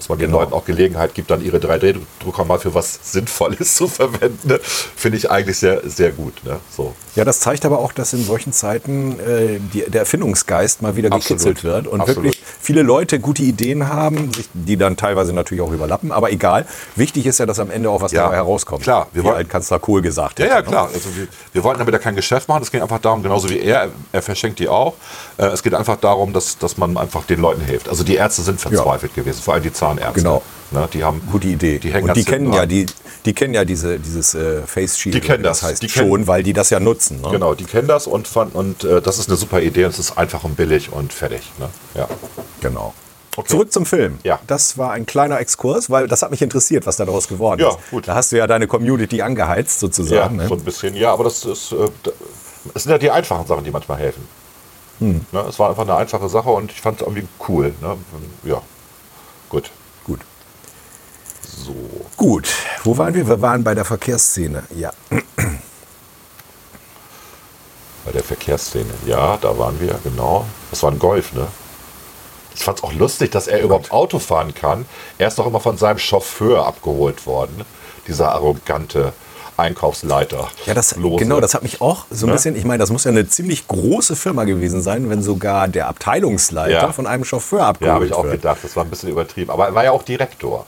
Dass 0.00 0.08
man 0.08 0.18
den 0.18 0.28
Genau. 0.28 0.40
Leuten 0.40 0.54
auch 0.54 0.64
Gelegenheit 0.64 1.14
gibt, 1.14 1.30
dann 1.30 1.44
ihre 1.44 1.58
3D-Drucker 1.58 2.44
mal 2.46 2.58
für 2.58 2.74
was 2.74 2.98
Sinnvolles 3.12 3.74
zu 3.76 3.86
verwenden, 3.86 4.48
ne? 4.48 4.58
finde 4.62 5.18
ich 5.18 5.30
eigentlich 5.30 5.58
sehr, 5.58 5.82
sehr 5.88 6.10
gut. 6.10 6.42
Ne? 6.42 6.58
So. 6.74 6.94
Ja, 7.16 7.24
das 7.26 7.40
zeigt 7.40 7.66
aber 7.66 7.80
auch, 7.80 7.92
dass 7.92 8.12
in 8.14 8.24
solchen 8.24 8.52
Zeiten 8.54 9.18
äh, 9.20 9.58
die, 9.74 9.82
der 9.90 10.00
Erfindungsgeist 10.02 10.80
mal 10.80 10.96
wieder 10.96 11.12
Absolut. 11.12 11.42
gekitzelt 11.42 11.64
wird 11.64 11.86
und 11.86 12.00
Absolut. 12.00 12.24
wirklich 12.24 12.42
viele 12.60 12.82
Leute 12.82 13.20
gute 13.20 13.42
Ideen 13.42 13.88
haben, 13.88 14.30
die 14.54 14.76
dann 14.78 14.96
teilweise 14.96 15.32
natürlich 15.34 15.62
auch 15.62 15.72
überlappen. 15.72 16.12
Aber 16.12 16.30
egal, 16.32 16.66
wichtig 16.96 17.26
ist 17.26 17.38
ja, 17.38 17.46
dass 17.46 17.58
am 17.58 17.70
Ende 17.70 17.90
auch 17.90 18.00
was 18.00 18.12
Ja, 18.12 18.22
dabei 18.22 18.36
herauskommt. 18.36 18.82
klar, 18.84 19.08
wir 19.12 19.22
wie 19.22 19.26
wollen- 19.26 19.36
Altkanzler 19.36 19.80
Kohl 19.80 20.00
gesagt 20.02 20.38
Ja, 20.38 20.44
hätte, 20.46 20.54
ja, 20.54 20.60
ne? 20.62 20.66
klar. 20.66 20.88
Also 20.94 21.14
wir, 21.16 21.26
wir 21.52 21.64
wollten 21.64 21.80
damit 21.80 21.92
ja 21.92 21.98
kein 21.98 22.16
Geschäft 22.16 22.48
machen. 22.48 22.62
Es 22.62 22.70
ging 22.70 22.80
einfach 22.80 23.00
darum, 23.00 23.22
genauso 23.22 23.50
wie 23.50 23.58
er, 23.60 23.88
er 24.12 24.22
verschenkt 24.22 24.58
die 24.60 24.68
auch. 24.68 24.94
Äh, 25.36 25.46
es 25.46 25.62
geht 25.62 25.74
einfach 25.74 25.96
darum, 25.96 26.32
dass, 26.32 26.56
dass 26.58 26.78
man 26.78 26.96
einfach 26.96 27.24
den 27.24 27.40
Leuten 27.40 27.60
hilft. 27.62 27.88
Also 27.88 28.02
die 28.04 28.14
Ärzte 28.14 28.42
sind 28.42 28.60
verzweifelt 28.60 29.14
gewesen, 29.14 29.42
vor 29.42 29.54
allem 29.54 29.62
die 29.62 29.72
Zahnärzte. 29.96 30.20
Genau. 30.20 30.42
Ne, 30.72 30.88
die 30.92 31.02
haben 31.02 31.20
Gute 31.30 31.48
Idee. 31.48 31.78
Die 31.80 31.92
hängen 31.92 32.08
und 32.08 32.16
die 32.16 32.24
kennen 32.24 32.52
ja 32.52 32.60
dran. 32.60 32.68
die, 32.68 32.86
die 33.24 33.32
kennen 33.32 33.54
ja 33.54 33.64
diese, 33.64 33.98
dieses 33.98 34.34
äh, 34.34 34.62
Face 34.62 34.96
Shield. 34.98 35.16
Die 35.16 35.20
kennen 35.20 35.40
wie 35.40 35.48
das. 35.48 35.62
heißt 35.64 35.82
Die 35.82 35.88
kennen- 35.88 36.08
schon, 36.08 36.26
weil 36.28 36.42
die 36.44 36.52
das 36.52 36.70
ja 36.70 36.78
nutzen. 36.78 37.20
Ne? 37.20 37.28
Genau, 37.30 37.54
die 37.54 37.64
kennen 37.64 37.88
das 37.88 38.06
und 38.06 38.28
fanden, 38.28 38.56
und 38.56 38.84
äh, 38.84 39.02
das 39.02 39.18
ist 39.18 39.28
eine 39.28 39.36
super 39.36 39.60
Idee 39.60 39.84
und 39.86 39.90
es 39.90 39.98
ist 39.98 40.16
einfach 40.16 40.44
und 40.44 40.56
billig 40.56 40.92
und 40.92 41.12
fertig. 41.12 41.42
Ne? 41.58 41.68
Ja. 41.94 42.08
Genau. 42.60 42.94
Okay. 43.36 43.48
Zurück 43.48 43.72
zum 43.72 43.84
Film. 43.86 44.18
Ja. 44.22 44.38
Das 44.46 44.76
war 44.78 44.92
ein 44.92 45.06
kleiner 45.06 45.40
Exkurs, 45.40 45.88
weil 45.90 46.06
das 46.08 46.22
hat 46.22 46.30
mich 46.30 46.42
interessiert, 46.42 46.86
was 46.86 46.96
daraus 46.96 47.26
geworden 47.28 47.60
Ja, 47.60 47.70
ist. 47.70 47.78
gut. 47.90 48.06
Da 48.08 48.14
hast 48.14 48.30
du 48.32 48.36
ja 48.38 48.46
deine 48.46 48.66
Community 48.68 49.22
angeheizt 49.22 49.76
ja, 49.82 49.88
sozusagen. 49.88 50.36
ne? 50.36 50.46
so 50.48 50.54
ein 50.54 50.60
bisschen. 50.64 50.94
Ja, 50.94 51.12
aber 51.12 51.24
das 51.24 51.44
ist, 51.44 51.72
äh, 51.72 51.76
da- 52.02 52.10
es 52.74 52.82
sind 52.84 52.92
ja 52.92 52.98
die 52.98 53.10
einfachen 53.10 53.46
Sachen, 53.46 53.64
die 53.64 53.70
manchmal 53.70 53.98
helfen. 53.98 54.26
Hm. 55.00 55.24
Ne, 55.32 55.44
es 55.48 55.58
war 55.58 55.70
einfach 55.70 55.82
eine 55.84 55.94
einfache 55.96 56.28
Sache 56.28 56.50
und 56.50 56.70
ich 56.70 56.80
fand 56.80 57.00
es 57.00 57.06
irgendwie 57.06 57.26
cool. 57.48 57.72
Ne? 57.80 57.96
Ja, 58.44 58.60
gut. 59.48 59.70
Gut. 61.66 61.66
So. 61.66 62.06
Gut. 62.16 62.48
Wo 62.84 62.96
waren 62.98 63.14
wir? 63.14 63.26
Wir 63.26 63.40
waren 63.40 63.62
bei 63.64 63.74
der 63.74 63.84
Verkehrsszene. 63.84 64.62
Ja. 64.76 64.92
Bei 68.04 68.12
der 68.12 68.24
Verkehrsszene. 68.24 68.88
Ja, 69.06 69.36
da 69.40 69.58
waren 69.58 69.78
wir, 69.78 69.98
genau. 70.02 70.46
Das 70.70 70.82
war 70.82 70.90
ein 70.90 70.98
Golf, 70.98 71.32
ne? 71.34 71.46
Ich 72.54 72.62
fand 72.64 72.78
es 72.78 72.84
auch 72.84 72.92
lustig, 72.94 73.30
dass 73.30 73.46
er 73.46 73.60
überhaupt 73.62 73.92
Auto 73.92 74.18
fahren 74.18 74.54
kann. 74.54 74.86
Er 75.18 75.28
ist 75.28 75.38
doch 75.38 75.46
immer 75.46 75.60
von 75.60 75.76
seinem 75.76 75.98
Chauffeur 75.98 76.66
abgeholt 76.66 77.26
worden. 77.26 77.62
Dieser 78.08 78.32
arrogante 78.32 79.12
Einkaufsleiter. 79.58 80.48
Ja, 80.64 80.72
das, 80.72 80.96
Lose. 80.96 81.16
genau, 81.22 81.40
das 81.40 81.52
hat 81.52 81.62
mich 81.62 81.82
auch 81.82 82.06
so 82.10 82.24
ein 82.26 82.30
Ne? 82.30 82.36
bisschen, 82.36 82.56
ich 82.56 82.64
meine, 82.64 82.78
das 82.78 82.90
muss 82.90 83.04
ja 83.04 83.10
eine 83.10 83.28
ziemlich 83.28 83.68
große 83.68 84.16
Firma 84.16 84.44
gewesen 84.44 84.80
sein, 84.80 85.10
wenn 85.10 85.22
sogar 85.22 85.68
der 85.68 85.86
Abteilungsleiter 85.88 86.70
Ja. 86.72 86.92
von 86.92 87.06
einem 87.06 87.24
Chauffeur 87.24 87.58
Ja, 87.60 87.66
abgeholt 87.68 87.94
habe 87.94 88.06
ich 88.06 88.12
auch 88.14 88.24
wird. 88.24 88.32
gedacht. 88.36 88.58
Das 88.62 88.74
war 88.76 88.84
ein 88.84 88.90
bisschen 88.90 89.10
übertrieben. 89.10 89.50
Aber 89.50 89.66
er 89.66 89.74
war 89.74 89.84
ja 89.84 89.90
auch 89.92 90.02
Direktor. 90.02 90.64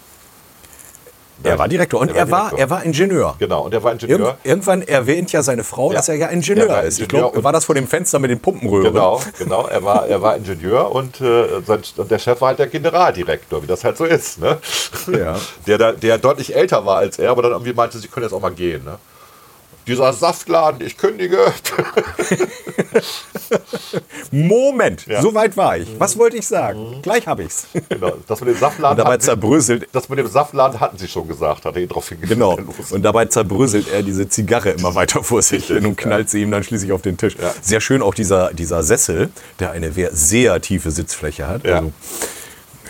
Er 1.44 1.59
war 1.59 1.68
Direktor 1.68 2.00
und 2.00 2.11
Er 2.11 2.16
er 2.16 2.31
war 2.31 2.40
Direktor. 2.50 2.59
er 2.61 2.70
war 2.70 2.85
Ingenieur. 2.85 3.35
Genau, 3.38 3.62
und 3.62 3.74
er 3.74 3.83
war 3.83 3.92
Ingenieur. 3.92 4.18
Irgend, 4.18 4.37
irgendwann 4.44 4.83
erwähnt 4.83 5.33
ja 5.33 5.42
seine 5.42 5.64
Frau, 5.64 5.90
Ja. 5.90 5.96
dass 5.96 6.09
er 6.09 6.16
ja 6.16 6.28
Ingenieur 6.28 6.66
Er 6.66 6.72
war 6.76 6.83
ist. 6.83 6.98
Ich 6.98 7.05
Ingenieur 7.05 7.31
glaube, 7.31 7.44
war 7.44 7.52
das 7.52 7.64
vor 7.64 7.74
dem 7.74 7.87
Fenster 7.87 8.18
mit 8.18 8.31
den 8.31 8.40
Pumpenröhren? 8.40 8.92
Genau, 8.92 9.20
genau. 9.38 9.66
Er 9.66 9.83
war, 9.85 10.07
er 10.07 10.22
war 10.22 10.37
Ingenieur 10.37 10.90
und, 10.94 11.20
äh, 11.20 11.61
sein, 11.66 11.81
und 11.96 12.11
der 12.11 12.18
Chef 12.18 12.40
war 12.40 12.48
halt 12.48 12.59
der 12.59 12.66
Generaldirektor, 12.68 13.62
wie 13.62 13.66
das 13.66 13.85
halt 13.85 13.96
so 13.96 14.05
ist. 14.05 14.38
Ne? 14.40 14.59
Ja. 15.09 15.37
Der, 15.66 15.92
der 15.92 16.18
deutlich 16.18 16.55
älter 16.55 16.85
war 16.87 16.98
als 16.98 17.18
er, 17.18 17.31
aber 17.31 17.42
dann 17.42 17.52
irgendwie 17.52 17.72
meinte, 17.72 17.98
sie 17.98 18.09
können 18.09 18.24
jetzt 18.24 18.33
auch 18.33 18.40
mal 18.40 18.52
gehen. 18.52 18.85
Ne? 18.85 18.98
Dieser 19.87 20.12
Saftladen, 20.12 20.81
ich 20.87 20.97
kündige. 20.97 21.38
Moment, 24.31 25.07
Ja. 25.07 25.21
so 25.23 25.35
weit 25.35 25.57
war 25.57 25.77
ich. 25.77 25.88
Was 25.99 26.16
wollte 26.18 26.37
ich 26.37 26.47
sagen? 26.47 27.01
Gleich 27.03 27.27
habe 27.27 27.42
ich's. 27.45 27.66
genau, 27.88 28.12
das 28.27 28.40
mit 28.40 28.51
dem 28.51 28.59
Saftladen. 28.59 28.92
Und 28.92 28.99
dabei 28.99 29.12
hatten 29.14 29.23
sie- 29.23 29.27
zerbröselt 29.27 29.88
das 29.92 30.09
mit 30.09 30.18
dem 30.18 30.27
Saftladen 30.29 30.81
hatten 30.81 30.99
sie 30.99 31.09
schon 31.09 31.27
gesagt, 31.29 31.64
hat 31.64 31.77
er 31.77 31.83
ihn 31.83 31.88
drauf 31.88 32.09
hingewiesen. 32.09 32.38
Genau. 32.38 32.59
Und 32.90 33.03
dabei 33.03 33.25
zerbröselt 33.27 33.88
er 33.92 34.03
diese 34.03 34.29
Zigarre 34.29 34.71
immer 34.71 34.95
weiter 34.95 35.23
vor 35.23 35.42
sich 35.42 35.66
hin 35.66 35.85
und 35.87 35.97
knallt 35.97 36.31
sie 36.31 36.42
ihm 36.42 36.51
dann 36.51 36.62
schließlich 36.62 36.92
auf 36.92 37.03
den 37.03 37.16
Tisch. 37.16 37.37
Ja. 37.40 37.53
Sehr 37.61 37.81
schön 37.81 38.03
auch 38.03 38.14
dieser, 38.14 38.53
dieser 38.55 38.83
Sessel, 38.83 39.31
der 39.59 39.73
eine 39.73 39.92
sehr 40.12 40.61
tiefe 40.61 40.90
Sitzfläche 40.90 41.47
hat. 41.49 41.64
Ja. 41.64 41.77
Also, 41.77 41.92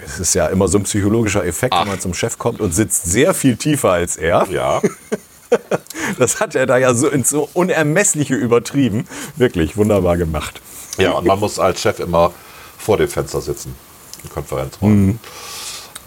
es 0.05 0.19
ist 0.21 0.35
ja 0.35 0.47
immer 0.49 0.69
so 0.69 0.79
ein 0.79 0.83
psychologischer 0.85 1.45
Effekt, 1.45 1.75
wenn 1.75 1.89
man 1.89 2.01
zum 2.01 2.13
Chef 2.13 2.37
kommt 2.37 2.61
und 2.61 2.73
sitzt 2.75 3.05
sehr 3.05 3.35
viel 3.35 3.57
tiefer 3.57 3.93
als 3.93 4.17
er. 4.17 4.47
Ja, 4.51 4.83
Das 6.19 6.41
hat 6.41 6.55
er 6.55 6.67
da 6.67 6.77
ja 6.79 6.95
so 6.95 7.09
ins 7.09 7.31
so 7.31 7.49
unermessliche 7.55 8.35
übertrieben. 8.35 9.07
Wirklich 9.37 9.77
wunderbar 9.77 10.17
gemacht. 10.17 10.61
ja, 10.99 11.13
und 11.13 11.27
man 11.27 11.39
muss 11.39 11.59
als 11.59 11.81
Chef 11.81 12.01
immer 12.01 12.33
vor 12.79 12.97
dem 12.99 13.09
Fenster 13.09 13.41
sitzen. 13.41 13.75
Im 14.23 14.31
Konferenzraum. 14.31 15.07
Mhm. 15.07 15.19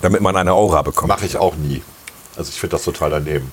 Damit 0.01 0.21
man 0.21 0.35
eine 0.35 0.53
Aura 0.53 0.81
bekommt. 0.81 1.07
Mache 1.07 1.25
ich 1.25 1.37
auch 1.37 1.55
nie. 1.55 1.81
Also 2.35 2.49
ich 2.49 2.59
finde 2.59 2.75
das 2.75 2.83
total 2.83 3.09
daneben. 3.09 3.51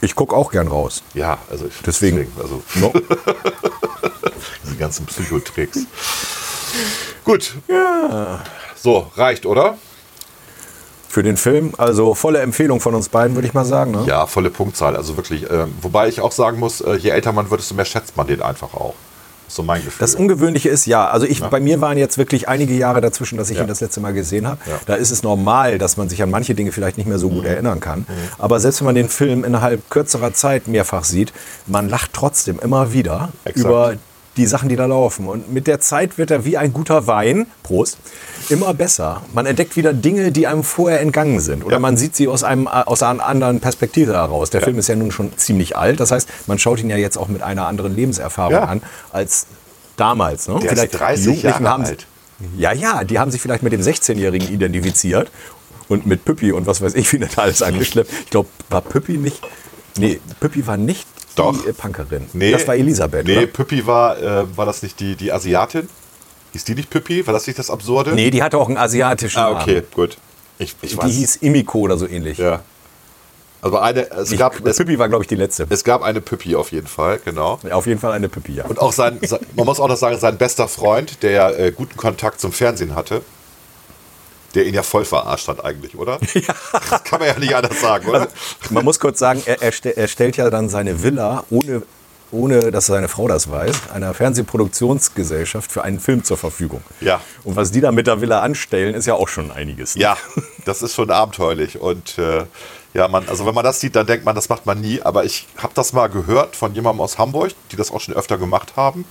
Ich 0.00 0.14
gucke 0.14 0.34
auch 0.34 0.50
gern 0.50 0.68
raus. 0.68 1.02
Ja, 1.14 1.38
also 1.50 1.66
ich, 1.66 1.74
Deswegen. 1.84 2.26
also 2.40 2.62
No? 2.76 2.92
diese 4.64 4.76
ganzen 4.76 5.06
Psychotricks. 5.06 5.80
Gut. 7.24 7.52
So, 8.80 9.10
reicht, 9.16 9.46
oder? 9.46 9.76
Für 11.12 11.22
den 11.22 11.36
Film, 11.36 11.74
also 11.76 12.14
volle 12.14 12.38
Empfehlung 12.38 12.80
von 12.80 12.94
uns 12.94 13.10
beiden, 13.10 13.36
würde 13.36 13.46
ich 13.46 13.52
mal 13.52 13.66
sagen. 13.66 13.90
Ne? 13.90 14.04
Ja, 14.06 14.26
volle 14.26 14.48
Punktzahl. 14.48 14.96
Also 14.96 15.18
wirklich. 15.18 15.44
Ähm, 15.50 15.74
wobei 15.82 16.08
ich 16.08 16.22
auch 16.22 16.32
sagen 16.32 16.58
muss, 16.58 16.80
äh, 16.80 16.94
je 16.94 17.10
älter 17.10 17.32
man 17.32 17.50
wird, 17.50 17.60
desto 17.60 17.74
mehr 17.74 17.84
schätzt 17.84 18.16
man 18.16 18.26
den 18.26 18.40
einfach 18.40 18.72
auch. 18.72 18.94
So 19.46 19.62
mein 19.62 19.84
Gefühl. 19.84 19.98
Das 20.00 20.14
Ungewöhnliche 20.14 20.70
ist, 20.70 20.86
ja, 20.86 21.06
also 21.10 21.26
ich, 21.26 21.42
bei 21.42 21.60
mir 21.60 21.82
waren 21.82 21.98
jetzt 21.98 22.16
wirklich 22.16 22.48
einige 22.48 22.72
Jahre 22.72 23.02
dazwischen, 23.02 23.36
dass 23.36 23.50
ich 23.50 23.58
Ja. 23.58 23.64
ihn 23.64 23.68
das 23.68 23.82
letzte 23.82 24.00
Mal 24.00 24.14
gesehen 24.14 24.46
habe. 24.46 24.56
Ja. 24.64 24.72
Mhm. 24.76 24.78
Da 24.86 24.94
ist 24.94 25.10
es 25.10 25.22
normal, 25.22 25.76
dass 25.76 25.98
man 25.98 26.08
sich 26.08 26.22
an 26.22 26.30
manche 26.30 26.54
Dinge 26.54 26.72
vielleicht 26.72 26.96
nicht 26.96 27.06
mehr 27.06 27.18
so 27.18 27.28
gut 27.28 27.44
erinnern 27.44 27.78
kann. 27.80 28.06
Aber 28.38 28.58
selbst 28.58 28.80
wenn 28.80 28.86
man 28.86 28.94
den 28.94 29.10
Film 29.10 29.44
innerhalb 29.44 29.90
kürzerer 29.90 30.32
Zeit 30.32 30.66
mehrfach 30.66 31.04
sieht, 31.04 31.34
man 31.66 31.90
lacht 31.90 32.14
trotzdem 32.14 32.58
immer 32.58 32.94
wieder 32.94 33.28
Exakt. 33.44 33.66
über 33.66 33.92
die 34.36 34.46
Sachen, 34.46 34.68
die 34.68 34.76
da 34.76 34.86
laufen. 34.86 35.26
Und 35.28 35.52
mit 35.52 35.66
der 35.66 35.80
Zeit 35.80 36.16
wird 36.18 36.30
er 36.30 36.44
wie 36.44 36.56
ein 36.56 36.72
guter 36.72 37.06
Wein, 37.06 37.46
Prost, 37.62 37.98
immer 38.48 38.72
besser. 38.74 39.22
Man 39.34 39.44
entdeckt 39.46 39.76
wieder 39.76 39.92
Dinge, 39.92 40.32
die 40.32 40.46
einem 40.46 40.64
vorher 40.64 41.00
entgangen 41.00 41.40
sind. 41.40 41.64
Oder 41.64 41.74
Ja. 41.76 41.80
man 41.80 41.96
sieht 41.96 42.16
sie 42.16 42.28
aus, 42.28 42.42
einem, 42.42 42.66
aus 42.66 43.02
einer 43.02 43.24
anderen 43.24 43.60
Perspektive 43.60 44.14
heraus. 44.14 44.50
Der 44.50 44.62
Film 44.62 44.78
ist 44.78 44.88
ja 44.88 44.96
nun 44.96 45.12
schon 45.12 45.36
ziemlich 45.36 45.76
alt. 45.76 46.00
Das 46.00 46.10
heißt, 46.10 46.28
man 46.46 46.58
schaut 46.58 46.80
ihn 46.80 46.88
ja 46.90 46.96
jetzt 46.96 47.16
auch 47.18 47.28
mit 47.28 47.42
einer 47.42 47.66
anderen 47.66 47.94
Lebenserfahrung 47.94 48.52
Ja. 48.54 48.64
an 48.64 48.82
als 49.12 49.46
damals. 49.96 50.48
Ne? 50.48 50.58
Der 50.60 50.72
ist 50.72 50.90
30 50.90 51.22
die 51.24 51.24
Jugendlichen 51.30 51.48
Jahre 51.64 51.68
haben, 51.68 51.84
alt. 51.84 52.06
Ja, 52.56 52.72
ja, 52.72 53.04
die 53.04 53.18
haben 53.18 53.30
sich 53.30 53.40
vielleicht 53.40 53.62
mit 53.62 53.72
dem 53.72 53.82
16-Jährigen 53.82 54.48
identifiziert 54.52 55.30
und 55.88 56.06
mit 56.06 56.24
Püppi 56.24 56.52
und 56.52 56.66
was 56.66 56.80
weiß 56.80 56.94
ich, 56.94 57.12
wie 57.12 57.18
das 57.18 57.38
alles 57.38 57.62
angeschleppt. 57.62 58.10
Ich 58.24 58.30
glaube, 58.30 58.48
war 58.70 58.80
Püppi 58.80 59.18
nicht. 59.18 59.40
Nee, 59.98 60.20
Püppi 60.40 60.66
war 60.66 60.76
nicht 60.78 61.06
Doch. 61.36 61.62
die 61.62 61.68
äh, 61.68 61.72
Punkerin. 61.72 62.26
Nee, 62.32 62.52
das 62.52 62.66
war 62.66 62.74
Elisabeth. 62.76 63.26
Nee, 63.26 63.38
oder? 63.38 63.46
Püppi 63.46 63.86
war, 63.86 64.18
äh, 64.20 64.56
war 64.56 64.66
das 64.66 64.82
nicht 64.82 64.98
die, 65.00 65.16
die 65.16 65.32
Asiatin? 65.32 65.88
Hieß 66.52 66.64
die 66.64 66.74
nicht 66.74 66.90
Püppi? 66.90 67.26
War 67.26 67.32
das 67.34 67.46
nicht 67.46 67.58
das 67.58 67.70
Absurde? 67.70 68.12
Nee, 68.12 68.30
die 68.30 68.42
hatte 68.42 68.58
auch 68.58 68.68
einen 68.68 68.76
asiatischen 68.76 69.38
Ah, 69.38 69.50
Namen. 69.50 69.62
okay, 69.62 69.82
gut. 69.94 70.18
Ich, 70.58 70.74
ich 70.82 70.90
Die 70.92 70.98
weiß. 70.98 71.10
hieß 71.10 71.36
Imiko 71.36 71.78
oder 71.80 71.96
so 71.96 72.06
ähnlich. 72.06 72.38
ja. 72.38 72.60
Also 73.64 73.78
eine, 73.78 74.10
es 74.10 74.32
Ich, 74.32 74.38
gab, 74.40 74.66
es, 74.66 74.76
Püppi 74.76 74.98
war, 74.98 75.08
glaube 75.08 75.22
ich, 75.22 75.28
die 75.28 75.36
letzte. 75.36 75.66
es 75.70 75.84
gab 75.84 76.02
eine 76.02 76.20
Püppi 76.20 76.56
auf 76.56 76.72
jeden 76.72 76.88
Fall, 76.88 77.20
genau. 77.24 77.60
Auf 77.70 77.86
jeden 77.86 78.00
Fall 78.00 78.10
eine 78.12 78.28
Püppi, 78.28 78.54
ja. 78.56 78.64
Und 78.64 78.80
auch 78.80 78.92
sein, 78.92 79.20
sein, 79.22 79.38
man 79.54 79.66
muss 79.66 79.78
auch 79.78 79.86
noch 79.86 79.96
sagen, 79.96 80.18
sein 80.18 80.36
bester 80.36 80.66
Freund, 80.66 81.22
der 81.22 81.30
ja 81.30 81.50
äh, 81.52 81.70
guten 81.70 81.96
Kontakt 81.96 82.40
zum 82.40 82.50
Fernsehen 82.50 82.96
hatte, 82.96 83.22
der 84.54 84.66
ihn 84.66 84.74
ja 84.74 84.82
voll 84.82 85.04
verarscht 85.04 85.48
hat 85.48 85.64
eigentlich, 85.64 85.96
oder? 85.96 86.18
Ja. 86.34 86.54
Das 86.90 87.04
kann 87.04 87.18
man 87.20 87.28
ja 87.28 87.38
nicht 87.38 87.54
anders 87.54 87.80
sagen, 87.80 88.06
oder? 88.08 88.28
Man 88.70 88.84
muss 88.84 88.98
kurz 89.00 89.18
sagen, 89.18 89.42
er, 89.46 89.62
er, 89.62 89.72
ste- 89.72 89.96
er 89.96 90.08
stellt 90.08 90.36
ja 90.36 90.50
dann 90.50 90.68
seine 90.68 91.02
Villa, 91.02 91.44
ohne, 91.50 91.82
ohne 92.30 92.70
dass 92.70 92.86
seine 92.86 93.08
Frau 93.08 93.28
das 93.28 93.50
weiß, 93.50 93.90
einer 93.94 94.12
Fernsehproduktionsgesellschaft 94.76 95.70
für 95.70 95.82
einen 95.84 96.00
Film 96.00 96.24
zur 96.24 96.36
Verfügung. 96.36 96.82
Ja. 97.00 97.20
Und 97.44 97.56
was 97.56 97.70
die 97.70 97.80
da 97.80 97.92
mit 97.92 98.06
der 98.06 98.20
Villa 98.20 98.40
anstellen, 98.40 98.94
ist 98.94 99.06
ja 99.06 99.14
auch 99.14 99.28
schon 99.28 99.50
einiges. 99.50 99.96
ne? 99.96 100.02
Ja, 100.02 100.16
das 100.64 100.82
ist 100.82 100.94
schon 100.94 101.10
abenteuerlich. 101.10 101.80
Und 101.80 102.18
äh, 102.18 102.44
ja, 102.94 103.08
man, 103.08 103.28
also 103.28 103.46
wenn 103.46 103.54
man 103.54 103.64
das 103.64 103.80
sieht, 103.80 103.96
dann 103.96 104.06
denkt 104.06 104.24
man, 104.24 104.34
das 104.34 104.48
macht 104.48 104.66
man 104.66 104.80
nie. 104.80 105.00
Aber 105.02 105.24
ich 105.24 105.46
habe 105.58 105.72
das 105.74 105.92
mal 105.92 106.08
gehört 106.08 106.56
von 106.56 106.74
jemandem 106.74 107.00
aus 107.00 107.18
Hamburg, 107.18 107.52
die 107.70 107.76
das 107.76 107.90
auch 107.90 108.00
schon 108.00 108.14
öfter 108.14 108.38
gemacht 108.38 108.74
haben. 108.76 109.04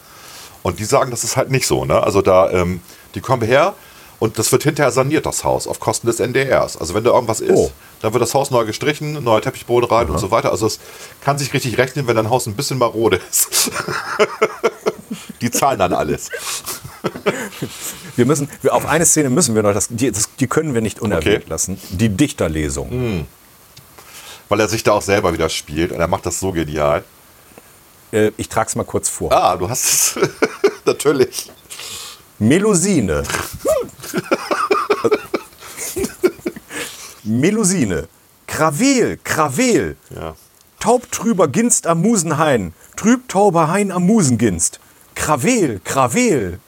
Und 0.63 0.79
die 0.79 0.85
sagen, 0.85 1.09
das 1.09 1.23
ist 1.23 1.37
halt 1.37 1.49
nicht 1.49 1.65
so. 1.65 1.85
Ne? 1.85 2.01
Also 2.03 2.21
da, 2.21 2.51
ähm, 2.51 2.81
die 3.15 3.21
kommen 3.21 3.41
her 3.41 3.73
und 4.21 4.37
das 4.37 4.51
wird 4.51 4.61
hinterher 4.61 4.91
saniert, 4.91 5.25
das 5.25 5.43
Haus, 5.43 5.65
auf 5.65 5.79
Kosten 5.79 6.05
des 6.05 6.19
NDRs. 6.19 6.77
Also 6.77 6.93
wenn 6.93 7.03
da 7.03 7.09
irgendwas 7.09 7.39
ist, 7.41 7.57
Oh. 7.57 7.71
dann 8.03 8.13
wird 8.13 8.21
das 8.21 8.35
Haus 8.35 8.51
neu 8.51 8.65
gestrichen, 8.65 9.23
neuer 9.23 9.41
Teppichboden 9.41 9.89
rein 9.89 10.11
und 10.11 10.19
so 10.19 10.29
weiter. 10.29 10.51
Also 10.51 10.67
es 10.67 10.79
kann 11.21 11.39
sich 11.39 11.51
richtig 11.53 11.79
rechnen, 11.79 12.05
wenn 12.05 12.15
dein 12.15 12.29
Haus 12.29 12.45
ein 12.45 12.53
bisschen 12.55 12.77
marode 12.77 13.19
ist. 13.31 13.71
die 15.41 15.49
zahlen 15.49 15.79
dann 15.79 15.93
alles. 15.93 16.29
Wir 18.15 18.27
müssen, 18.27 18.47
auf 18.69 18.85
eine 18.85 19.07
Szene 19.07 19.31
müssen 19.31 19.55
wir 19.55 19.63
noch, 19.63 19.73
das, 19.73 19.87
die, 19.89 20.11
das, 20.11 20.29
die 20.39 20.45
können 20.45 20.75
wir 20.75 20.81
nicht 20.81 20.99
unerwähnt 20.99 21.37
Okay. 21.43 21.49
lassen. 21.49 21.81
Die 21.89 22.09
Dichterlesung. 22.09 23.25
Weil 24.49 24.59
er 24.59 24.67
sich 24.67 24.83
da 24.83 24.91
auch 24.91 25.01
selber 25.01 25.33
wieder 25.33 25.49
spielt 25.49 25.91
und 25.91 25.99
er 25.99 26.07
macht 26.07 26.27
das 26.27 26.39
so 26.39 26.51
genial. 26.51 27.03
Äh, 28.11 28.31
ich 28.37 28.49
trage 28.49 28.67
es 28.69 28.75
mal 28.75 28.83
kurz 28.83 29.09
vor. 29.09 29.31
Ah, 29.31 29.55
du 29.57 29.67
hast 29.67 29.85
es. 29.85 30.15
Natürlich. 30.85 31.51
Melusine. 32.37 33.23
Melusine. 37.39 38.07
Krawel, 38.47 39.17
Krawel. 39.23 39.95
Ja. 40.13 40.35
Taubtrüber 40.79 41.47
Ginst 41.47 41.87
am 41.87 42.01
Musenhain. 42.01 42.73
Trübtauber 42.97 43.67
Hain 43.69 43.91
am 43.91 44.05
Musenginst. 44.05 44.79
Krawel, 45.15 45.79
Krawel. 45.83 46.59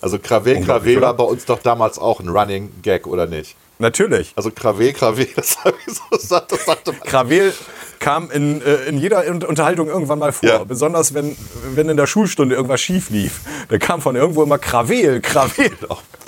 Also 0.00 0.18
Krawel, 0.18 0.62
Krawel 0.64 1.00
war 1.00 1.14
bei 1.14 1.24
uns 1.24 1.44
doch 1.46 1.58
damals 1.60 1.98
auch 1.98 2.20
ein 2.20 2.28
Running 2.28 2.70
Gag, 2.82 3.06
oder 3.06 3.26
nicht? 3.26 3.56
Natürlich. 3.78 4.32
Also 4.36 4.50
Krawel, 4.50 4.92
Krawel, 4.92 5.26
das 5.36 5.58
habe 5.64 5.74
ich 5.86 5.94
so 5.94 6.02
gesagt, 6.16 6.52
das 6.52 6.64
sagte 6.64 6.92
man. 6.92 7.00
Krawel 7.02 7.52
kam 7.98 8.30
in, 8.30 8.62
äh, 8.62 8.84
in 8.86 8.98
jeder 8.98 9.26
Un- 9.28 9.42
Unterhaltung 9.42 9.88
irgendwann 9.88 10.18
mal 10.18 10.32
vor. 10.32 10.48
Ja. 10.48 10.64
Besonders 10.64 11.12
wenn, 11.14 11.36
wenn 11.74 11.88
in 11.88 11.96
der 11.96 12.06
Schulstunde 12.06 12.54
irgendwas 12.54 12.80
schief 12.80 13.10
lief. 13.10 13.40
Da 13.68 13.78
kam 13.78 14.00
von 14.00 14.16
irgendwo 14.16 14.42
immer 14.42 14.58
Krawel, 14.58 15.20
Krawel. 15.20 15.70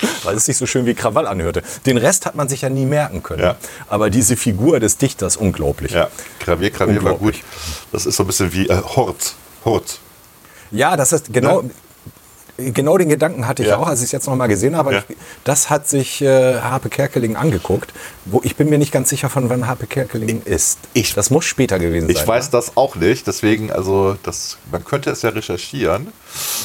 Weil 0.24 0.36
es 0.36 0.46
sich 0.46 0.56
so 0.56 0.66
schön 0.66 0.86
wie 0.86 0.94
Krawall 0.94 1.26
anhörte. 1.26 1.62
Den 1.86 1.96
Rest 1.96 2.26
hat 2.26 2.34
man 2.34 2.48
sich 2.48 2.62
ja 2.62 2.68
nie 2.68 2.86
merken 2.86 3.22
können. 3.22 3.42
Ja. 3.42 3.56
Aber 3.88 4.10
diese 4.10 4.36
Figur 4.36 4.80
des 4.80 4.96
Dichters, 4.96 5.36
unglaublich. 5.36 5.92
Ja, 5.92 6.08
Krawel, 6.40 6.70
Krawel 6.70 7.02
war 7.02 7.14
gut. 7.14 7.36
Das 7.92 8.06
ist 8.06 8.16
so 8.16 8.24
ein 8.24 8.26
bisschen 8.26 8.52
wie 8.52 8.68
äh, 8.68 8.76
Hort. 8.76 9.34
Hort. 9.64 9.98
Ja, 10.70 10.96
das 10.96 11.12
ist 11.12 11.32
genau. 11.32 11.64
Genau 12.60 12.98
den 12.98 13.08
Gedanken 13.08 13.46
hatte 13.46 13.62
ich 13.62 13.68
Ja. 13.68 13.76
auch, 13.76 13.86
als 13.86 14.00
ich 14.00 14.06
es 14.06 14.12
jetzt 14.12 14.26
noch 14.26 14.34
mal 14.34 14.48
gesehen 14.48 14.76
habe. 14.76 14.92
Ja. 14.92 15.04
Ich, 15.08 15.16
das 15.44 15.70
hat 15.70 15.88
sich 15.88 16.20
äh, 16.22 16.58
Harpe 16.60 16.88
Kerkeling 16.88 17.36
angeguckt. 17.36 17.92
Wo 18.24 18.40
ich 18.42 18.56
bin 18.56 18.68
mir 18.68 18.78
nicht 18.78 18.90
ganz 18.90 19.08
sicher, 19.10 19.30
von 19.30 19.48
wann 19.48 19.68
Harpe 19.68 19.86
Kerkeling 19.86 20.42
ist. 20.44 20.80
Ich- 20.92 21.14
das 21.14 21.30
muss 21.30 21.44
später 21.44 21.78
gewesen 21.78 22.10
Ich 22.10 22.18
sein. 22.18 22.26
weiß 22.26 22.46
ne? 22.46 22.50
das 22.52 22.76
auch 22.76 22.96
nicht, 22.96 23.28
deswegen, 23.28 23.70
also 23.70 24.16
das, 24.24 24.58
man 24.72 24.84
könnte 24.84 25.10
es 25.10 25.22
ja 25.22 25.30
recherchieren. 25.30 26.08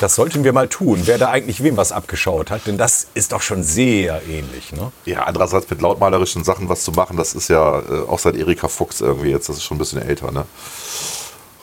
Das 0.02 0.16
sollten 0.16 0.44
wir 0.44 0.52
mal 0.52 0.68
tun, 0.68 1.02
wer 1.06 1.20
da 1.20 1.30
eigentlich 1.30 1.62
wem 1.64 1.78
was 1.78 1.91
abgeschaut 1.91 2.50
hat. 2.50 2.66
Denn 2.66 2.80
das 2.80 3.06
ist 3.14 3.32
doch 3.32 3.44
schon 3.44 3.62
sehr 3.62 4.22
ähnlich. 4.28 4.74
Ne? 4.74 4.91
Ja, 5.06 5.24
andererseits 5.26 5.70
mit 5.70 5.80
lautmalerischen 5.80 6.44
Sachen 6.44 6.70
was 6.70 6.84
zu 6.84 6.91
machen, 6.94 7.18
das 7.18 7.34
ist 7.36 7.50
ja 7.50 7.80
äh, 7.80 7.84
auch 8.08 8.18
seit 8.18 8.36
Erika 8.36 8.68
Fuchs 8.68 9.00
irgendwie 9.00 9.30
jetzt, 9.30 9.48
das 9.48 9.58
ist 9.58 9.64
schon 9.64 9.76
ein 9.76 9.80
bisschen 9.80 10.02
älter, 10.02 10.32
ne? 10.32 10.46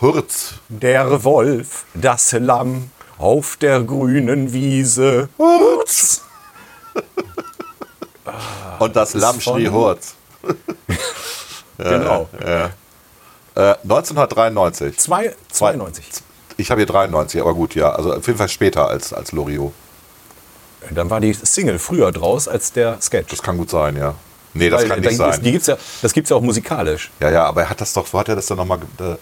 Hurt. 0.01 0.55
Der 0.69 1.25
Wolf, 1.25 1.85
das 1.95 2.33
Lamm 2.33 2.91
auf 3.21 3.57
der 3.59 3.81
grünen 3.83 4.53
Wiese. 4.53 5.29
Hurz. 5.39 6.23
Und 8.79 8.97
das 8.97 9.15
Lamm 9.15 9.41
von- 9.41 9.55
schrie 9.55 9.69
Hurt. 9.69 10.01
Genau. 11.79 12.29
Äh, 12.43 12.69
1993. 13.55 14.99
Zwei, 14.99 15.35
92. 15.51 16.05
Ich 16.59 16.71
habe 16.71 16.81
hier 16.81 16.87
93, 16.87 17.41
aber 17.41 17.55
gut, 17.55 17.75
ja. 17.75 17.91
Also 17.93 18.13
auf 18.13 18.27
jeden 18.27 18.39
Fall 18.39 18.51
später 18.51 18.87
als, 18.87 19.15
als 19.15 19.33
Loriot. 19.33 19.73
Dann 20.91 21.09
war 21.09 21.21
die 21.21 21.33
Single 21.33 21.79
früher 21.79 22.13
draus 22.13 22.49
als 22.49 22.73
der 22.75 23.01
Sketch. 23.01 23.31
Das 23.31 23.41
kann 23.43 23.57
gut 23.57 23.71
sein, 23.71 23.97
ja. 23.97 24.15
Nee, 24.53 24.69
das 24.69 24.83
Weil 24.83 24.89
kann 24.91 25.01
nicht 25.01 25.17
sein. 25.17 25.41
Die 25.43 25.53
gibt's 25.53 25.69
ja, 25.69 25.79
das 26.03 26.13
gibt 26.13 26.27
es 26.27 26.31
ja 26.31 26.37
auch 26.37 26.43
musikalisch. 26.43 27.11
Ja, 27.19 27.31
ja, 27.31 27.47
aber 27.47 27.63
er 27.63 27.71
hat 27.71 27.81
das 27.81 27.95
doch, 27.95 28.07
wo 28.13 28.19
hat 28.19 28.29
er 28.29 28.37
das 28.37 28.45
dann 28.45 28.59
nochmal. 28.59 28.81
Äh, 28.99 29.17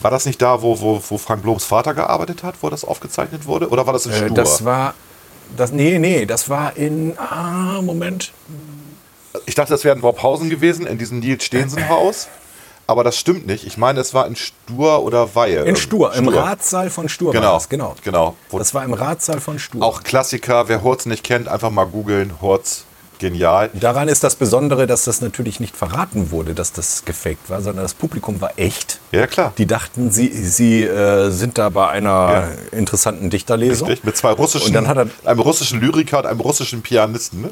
war 0.00 0.10
das 0.10 0.26
nicht 0.26 0.40
da, 0.40 0.62
wo, 0.62 0.80
wo, 0.80 1.02
wo 1.08 1.18
Frank 1.18 1.44
Lobs 1.44 1.64
Vater 1.64 1.94
gearbeitet 1.94 2.42
hat, 2.42 2.56
wo 2.60 2.70
das 2.70 2.84
aufgezeichnet 2.84 3.46
wurde? 3.46 3.68
Oder 3.68 3.86
war 3.86 3.92
das 3.92 4.06
in 4.06 4.12
Äh, 4.12 4.16
Stur? 4.26 4.30
Das 4.36 4.64
war. 4.64 4.94
Das, 5.56 5.72
nee, 5.72 5.98
nee, 5.98 6.26
das 6.26 6.48
war 6.50 6.76
in. 6.76 7.18
Ah, 7.18 7.80
Moment. 7.82 8.32
ich 9.46 9.54
dachte, 9.54 9.70
das 9.72 9.84
wäre 9.84 9.96
in 9.96 10.02
Worphausen 10.02 10.50
gewesen, 10.50 10.86
in 10.86 10.98
diesem 10.98 11.20
Nils 11.20 11.44
Stehensen-Haus. 11.44 12.28
Aber 12.86 13.04
das 13.04 13.18
stimmt 13.18 13.46
nicht. 13.46 13.66
Ich 13.66 13.76
meine, 13.76 14.00
es 14.00 14.14
war 14.14 14.26
in 14.26 14.34
Stur 14.34 15.02
oder 15.02 15.34
Weihe. 15.34 15.62
In 15.64 15.76
Stur, 15.76 16.14
im 16.14 16.26
Ratssaal 16.28 16.88
von 16.88 17.08
Stur 17.10 17.32
Genau, 17.32 17.48
war 17.48 17.52
das, 17.54 17.68
genau. 17.68 17.94
genau. 18.02 18.34
Wo- 18.48 18.58
Das 18.58 18.72
war 18.72 18.82
im 18.82 18.94
Ratssaal 18.94 19.40
von 19.40 19.58
Stur. 19.58 19.82
Auch 19.82 20.02
Klassiker, 20.04 20.68
wer 20.68 20.82
Hurz 20.82 21.04
nicht 21.04 21.22
kennt, 21.22 21.48
einfach 21.48 21.68
mal 21.70 21.84
googeln. 21.84 22.32
Hurz, 22.40 22.84
genial. 23.18 23.70
Daran 23.74 24.08
ist 24.08 24.24
das 24.24 24.36
Besondere, 24.36 24.86
dass 24.86 25.04
das 25.04 25.20
natürlich 25.20 25.60
nicht 25.60 25.76
verraten 25.76 26.30
wurde, 26.30 26.54
dass 26.54 26.72
das 26.72 27.04
gefaked 27.04 27.50
war, 27.50 27.60
sondern 27.60 27.84
das 27.84 27.94
Publikum 27.94 28.40
war 28.40 28.52
echt. 28.56 29.00
Ja, 29.12 29.26
klar. 29.26 29.52
Die 29.58 29.66
dachten, 29.66 30.10
sie, 30.10 30.28
sie 30.28 30.84
äh, 30.84 31.30
sind 31.30 31.58
da 31.58 31.68
bei 31.68 31.88
einer 31.88 32.48
interessanten 32.72 33.30
Dichterlesung. 33.30 33.88
Richtig, 33.88 34.04
mit 34.04 34.16
zwei 34.16 34.32
russischen, 34.32 34.68
Und 34.68 34.74
dann 34.74 34.88
hat 34.88 34.96
er, 34.96 35.08
einem 35.24 35.40
russischen 35.40 35.80
Lyriker 35.80 36.18
und 36.18 36.26
einem 36.26 36.40
russischen 36.40 36.82
Pianisten. 36.82 37.42
Ne? 37.42 37.50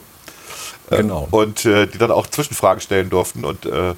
genau. 0.91 1.29
Und 1.31 1.65
äh, 1.65 1.87
die 1.87 1.99
dann 1.99 2.11
auch 2.11 2.27
Zwischenfragen 2.27 2.81
stellen 2.81 3.11
durften. 3.11 3.45
Und 3.45 3.67
äh, 3.67 3.91
äh, 3.91 3.95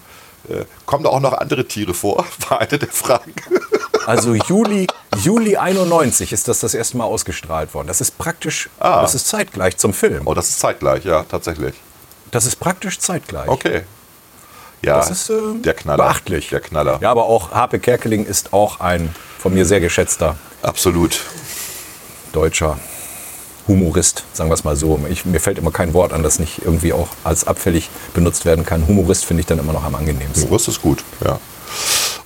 kommen 0.87 1.05
da 1.05 1.11
auch 1.11 1.21
noch 1.21 1.33
andere 1.35 1.67
Tiere 1.67 1.95
vor? 1.95 2.25
War 2.49 2.61
eine 2.61 2.79
der 2.79 2.89
Fragen. 2.89 3.35
Also 4.07 4.35
Juli, 4.35 4.87
Juli 5.17 5.57
91 5.57 6.33
ist 6.33 6.49
das 6.49 6.61
das 6.61 6.75
erste 6.75 6.97
Mal 6.97 7.05
ausgestrahlt 7.05 7.75
worden. 7.75 7.89
Das 7.89 8.01
ist 8.01 8.19
praktisch, 8.19 8.69
Ah. 8.79 9.03
das 9.03 9.15
ist 9.15 9.27
zeitgleich 9.27 9.77
zum 9.77 9.93
Film. 9.93 10.23
Oh, 10.27 10.35
das 10.35 10.49
ist 10.51 10.59
zeitgleich, 10.61 11.05
ja, 11.05 11.25
tatsächlich. 11.25 11.75
Das 12.31 12.45
ist 12.45 12.57
praktisch 12.57 12.99
zeitgleich. 12.99 13.49
Okay. 13.49 13.83
Ja, 14.83 14.99
Das 14.99 15.11
ist 15.11 15.31
äh, 15.31 15.35
der 15.65 15.75
Knaller. 15.75 16.05
beachtlich. 16.05 16.51
Der 16.51 16.61
Knaller. 16.61 16.99
Ja, 17.01 17.11
aber 17.11 17.25
auch 17.25 17.51
Harpe 17.53 17.81
Kerkeling 17.81 18.25
ist 18.27 18.53
auch 18.53 18.81
ein 18.81 19.15
von 19.39 19.55
mir 19.55 19.65
sehr 19.67 19.81
geschätzter 19.81 20.37
Absolut. 20.63 21.21
deutscher 22.33 22.79
Humorist, 23.67 24.25
sagen 24.33 24.51
wir 24.51 24.55
es 24.55 24.65
mal 24.65 24.77
so. 24.77 25.01
Ich, 25.11 25.25
mir 25.25 25.41
fällt 25.41 25.59
immer 25.59 25.73
kein 25.73 25.95
Wort 25.95 26.13
an, 26.13 26.23
das 26.23 26.39
nicht 26.39 26.61
irgendwie 26.65 26.93
auch 26.93 27.09
als 27.25 27.47
abfällig 27.47 27.91
benutzt 28.15 28.45
werden 28.45 28.65
kann. 28.65 28.87
Humorist 28.87 29.25
finde 29.25 29.41
ich 29.41 29.47
dann 29.47 29.59
immer 29.59 29.73
noch 29.73 29.85
am 29.85 29.95
angenehmsten. 29.95 30.51
Das 30.51 30.69
ist 30.69 30.81
gut, 30.81 31.03
ja. 31.25 31.41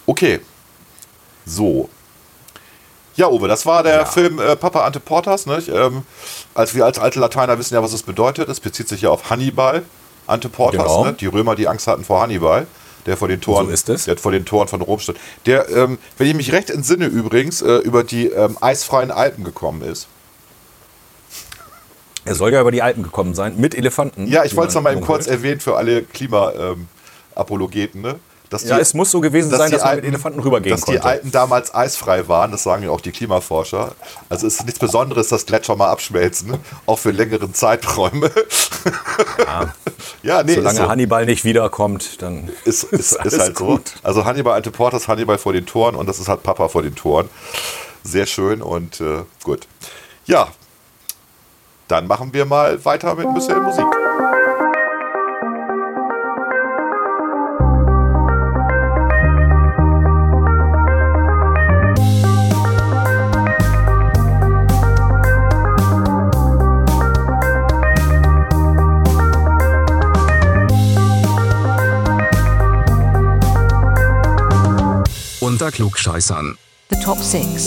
Okay. 0.06 0.40
So. 1.46 1.88
Ja, 3.16 3.28
Uwe, 3.28 3.46
das 3.48 3.66
war 3.66 3.82
der 3.82 4.06
Film 4.06 4.38
äh, 4.38 4.56
Papa 4.56 4.84
Ante 4.86 4.98
Portas. 5.00 5.46
Nicht? 5.46 5.68
Ähm, 5.68 6.02
als 6.54 6.74
wir 6.74 6.84
als 6.86 6.98
alte 6.98 7.20
Lateiner 7.20 7.58
wissen 7.58 7.74
ja, 7.74 7.82
was 7.82 7.92
es 7.92 8.02
bedeutet. 8.02 8.48
Es 8.48 8.60
bezieht 8.60 8.88
sich 8.88 9.02
ja 9.02 9.10
auf 9.10 9.28
Hannibal 9.30 9.82
Ante 10.26 10.48
Portas, 10.48 10.82
Genau. 10.82 11.04
ne? 11.04 11.12
die 11.12 11.26
Römer, 11.26 11.54
die 11.54 11.68
Angst 11.68 11.86
hatten 11.86 12.04
vor 12.04 12.20
Hannibal, 12.22 12.66
der 13.06 13.16
vor 13.16 13.28
den 13.28 13.40
Toren, 13.40 13.66
So 13.66 13.72
ist 13.72 13.88
es. 13.88 14.04
Der 14.06 14.16
vor 14.16 14.32
den 14.32 14.44
Toren 14.46 14.68
von 14.68 14.80
Rom 14.80 14.98
stand. 15.00 15.18
Der, 15.46 15.68
ähm, 15.68 15.98
wenn 16.16 16.26
ich 16.28 16.34
mich 16.34 16.52
recht 16.52 16.70
entsinne 16.70 17.06
übrigens, 17.06 17.60
äh, 17.60 17.76
über 17.78 18.02
die 18.04 18.28
ähm, 18.28 18.56
eisfreien 18.60 19.10
Alpen 19.10 19.44
gekommen 19.44 19.82
ist. 19.82 20.06
Er 22.24 22.36
soll 22.36 22.52
ja 22.52 22.60
über 22.60 22.70
die 22.70 22.82
Alpen 22.82 23.02
gekommen 23.02 23.34
sein, 23.34 23.56
mit 23.58 23.74
Elefanten. 23.74 24.28
Ja, 24.28 24.44
ich 24.44 24.54
wollte 24.54 24.68
es 24.68 24.74
noch 24.76 24.82
man 24.82 24.94
mal 24.94 24.98
eben 24.98 25.06
kurz 25.06 25.26
erwähnen 25.26 25.58
für 25.60 25.76
alle 25.76 26.02
Klima-Apologeten. 26.02 28.00
ne? 28.00 28.20
Dass 28.52 28.64
Ja, 28.64 28.78
es 28.78 28.92
muss 28.92 29.10
so 29.10 29.20
gewesen 29.20 29.50
sein, 29.50 29.70
dass 29.70 29.82
man 29.82 29.96
mit 29.96 30.04
Elefanten 30.04 30.40
rübergehen 30.40 30.76
dass 30.76 30.82
konnte. 30.84 31.00
die 31.00 31.06
Alpen 31.06 31.32
damals 31.32 31.74
eisfrei 31.74 32.28
waren, 32.28 32.52
das 32.52 32.62
sagen 32.62 32.82
ja 32.82 32.90
auch 32.90 33.00
die 33.00 33.10
Klimaforscher. 33.12 33.92
Also 34.28 34.46
es 34.46 34.56
ist 34.56 34.64
nichts 34.66 34.78
Besonderes, 34.78 35.28
dass 35.28 35.46
Gletscher 35.46 35.74
mal 35.74 35.88
abschmelzen, 35.88 36.54
auch 36.86 36.98
für 36.98 37.10
längeren 37.12 37.54
Zeiträume. 37.54 38.30
Ja, 40.22 40.42
nee, 40.42 40.54
Solange 40.54 40.78
ist, 40.78 40.84
so. 40.84 40.88
Hannibal 40.88 41.26
nicht 41.26 41.44
wiederkommt, 41.44 42.20
dann 42.22 42.50
ist, 42.64 42.84
ist, 42.92 43.12
ist, 43.12 43.16
alles 43.20 43.38
halt 43.38 43.58
so. 43.58 43.64
gut. 43.64 43.94
Also 44.02 44.24
Hannibal 44.24 44.52
alte 44.54 44.70
Portas, 44.70 45.08
Hannibal 45.08 45.38
vor 45.38 45.52
den 45.52 45.66
Toren 45.66 45.94
und 45.94 46.08
das 46.08 46.18
ist 46.18 46.28
halt 46.28 46.42
Papa 46.42 46.68
vor 46.68 46.82
den 46.82 46.94
Toren. 46.94 47.28
Sehr 48.04 48.26
schön 48.26 48.62
und 48.62 49.00
äh, 49.00 49.22
gut. 49.42 49.66
Ja, 50.26 50.48
dann 51.88 52.06
machen 52.06 52.32
wir 52.32 52.44
mal 52.44 52.84
weiter 52.84 53.14
mit 53.14 53.26
ein 53.26 53.34
bisschen 53.34 53.62
Musik. 53.62 53.86
Unter 75.52 75.70
Klugscheißern. 75.70 76.56
The 76.88 76.96
top 77.04 77.18
six. 77.18 77.66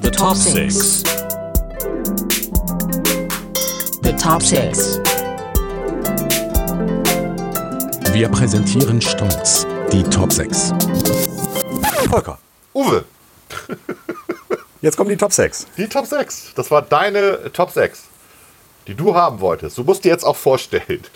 The 0.00 0.10
top 0.10 0.36
six. 0.36 0.74
six. 0.74 1.02
The 4.02 4.12
top 4.16 4.42
six. 4.42 4.98
Wir 8.14 8.30
präsentieren 8.30 9.02
stolz 9.02 9.66
die 9.92 10.02
Top 10.04 10.32
6. 10.32 10.72
Volker. 12.08 12.38
Uwe, 12.72 13.04
Jetzt 14.80 14.96
kommen 14.96 15.10
die 15.10 15.18
Top 15.18 15.34
6. 15.34 15.66
die 15.76 15.88
Top 15.88 16.06
6. 16.06 16.54
Das 16.56 16.70
war 16.70 16.80
deine 16.80 17.52
Top 17.52 17.70
6, 17.70 18.04
die 18.86 18.94
du 18.94 19.14
haben 19.14 19.40
wolltest. 19.40 19.78
Du 19.78 19.84
musst 19.84 20.04
dir 20.04 20.10
jetzt 20.10 20.24
auch 20.24 20.36
vorstellen. 20.36 21.02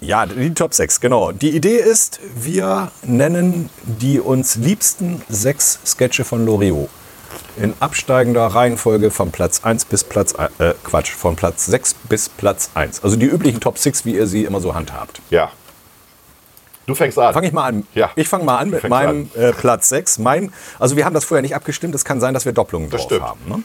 Ja, 0.00 0.26
die 0.26 0.52
Top 0.54 0.74
6, 0.74 1.00
genau. 1.00 1.32
Die 1.32 1.50
Idee 1.56 1.76
ist, 1.78 2.20
wir 2.36 2.90
nennen 3.02 3.70
die 3.84 4.20
uns 4.20 4.56
liebsten 4.56 5.22
sechs 5.28 5.78
Sketche 5.86 6.24
von 6.24 6.44
Loriot. 6.44 6.88
In 7.56 7.72
absteigender 7.80 8.46
Reihenfolge 8.46 9.10
von 9.10 9.30
Platz 9.32 9.64
1 9.64 9.86
bis 9.86 10.04
Platz, 10.04 10.34
äh, 10.58 10.74
Quatsch, 10.84 11.10
von 11.10 11.34
Platz 11.34 11.66
6 11.66 11.94
bis 12.08 12.28
Platz 12.28 12.70
1. 12.74 13.02
Also 13.02 13.16
die 13.16 13.26
üblichen 13.26 13.60
Top 13.60 13.78
6, 13.78 14.04
wie 14.04 14.14
ihr 14.14 14.26
sie 14.26 14.44
immer 14.44 14.60
so 14.60 14.74
handhabt. 14.74 15.20
Ja. 15.30 15.50
Du 16.86 16.94
fängst 16.94 17.18
an. 17.18 17.32
Fange 17.32 17.46
ich 17.48 17.52
mal 17.52 17.64
an. 17.66 17.86
Ja. 17.94 18.10
Ich 18.14 18.28
fange 18.28 18.44
mal 18.44 18.58
an 18.58 18.70
mit 18.70 18.86
meinem 18.88 19.30
Äh, 19.34 19.52
Platz 19.52 19.88
6. 19.88 20.18
Mein, 20.18 20.52
also 20.78 20.96
wir 20.96 21.04
haben 21.04 21.14
das 21.14 21.24
vorher 21.24 21.42
nicht 21.42 21.54
abgestimmt. 21.56 21.94
Es 21.94 22.04
kann 22.04 22.20
sein, 22.20 22.34
dass 22.34 22.44
wir 22.44 22.52
Doppelungen 22.52 22.90
Das 22.90 23.00
drauf 23.00 23.08
stimmt. 23.10 23.22
haben. 23.24 23.40
Ne? 23.48 23.62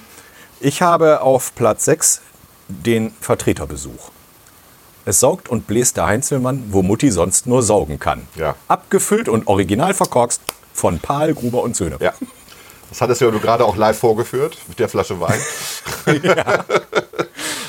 Ich 0.62 0.82
habe 0.82 1.22
auf 1.22 1.54
Platz 1.56 1.86
6 1.86 2.22
den 2.72 3.14
Vertreterbesuch. 3.20 4.12
Es 5.04 5.20
saugt 5.20 5.50
und 5.50 5.68
bläst 5.68 5.98
der 5.98 6.06
Heinzelmann, 6.06 6.66
wo 6.70 6.84
Mutti 6.84 7.12
sonst 7.12 7.48
nur 7.48 7.64
saugen 7.64 8.00
kann. 8.00 8.28
Ja. 8.36 8.56
Abgefüllt 8.68 9.30
und 9.30 9.48
original 9.48 9.94
verkorkst 9.94 10.42
von 10.74 11.00
Paul, 11.00 11.34
Gruber 11.34 11.64
und 11.64 11.76
Söhne. 11.76 11.98
Ja. 12.00 12.14
Das 12.90 13.02
hattest 13.02 13.22
du 13.22 13.26
ja 13.26 13.32
gerade 13.32 13.66
auch 13.66 13.78
live 13.78 13.98
vorgeführt 13.98 14.58
mit 14.68 14.78
der 14.80 14.90
Flasche 14.90 15.20
Wein. 15.20 15.40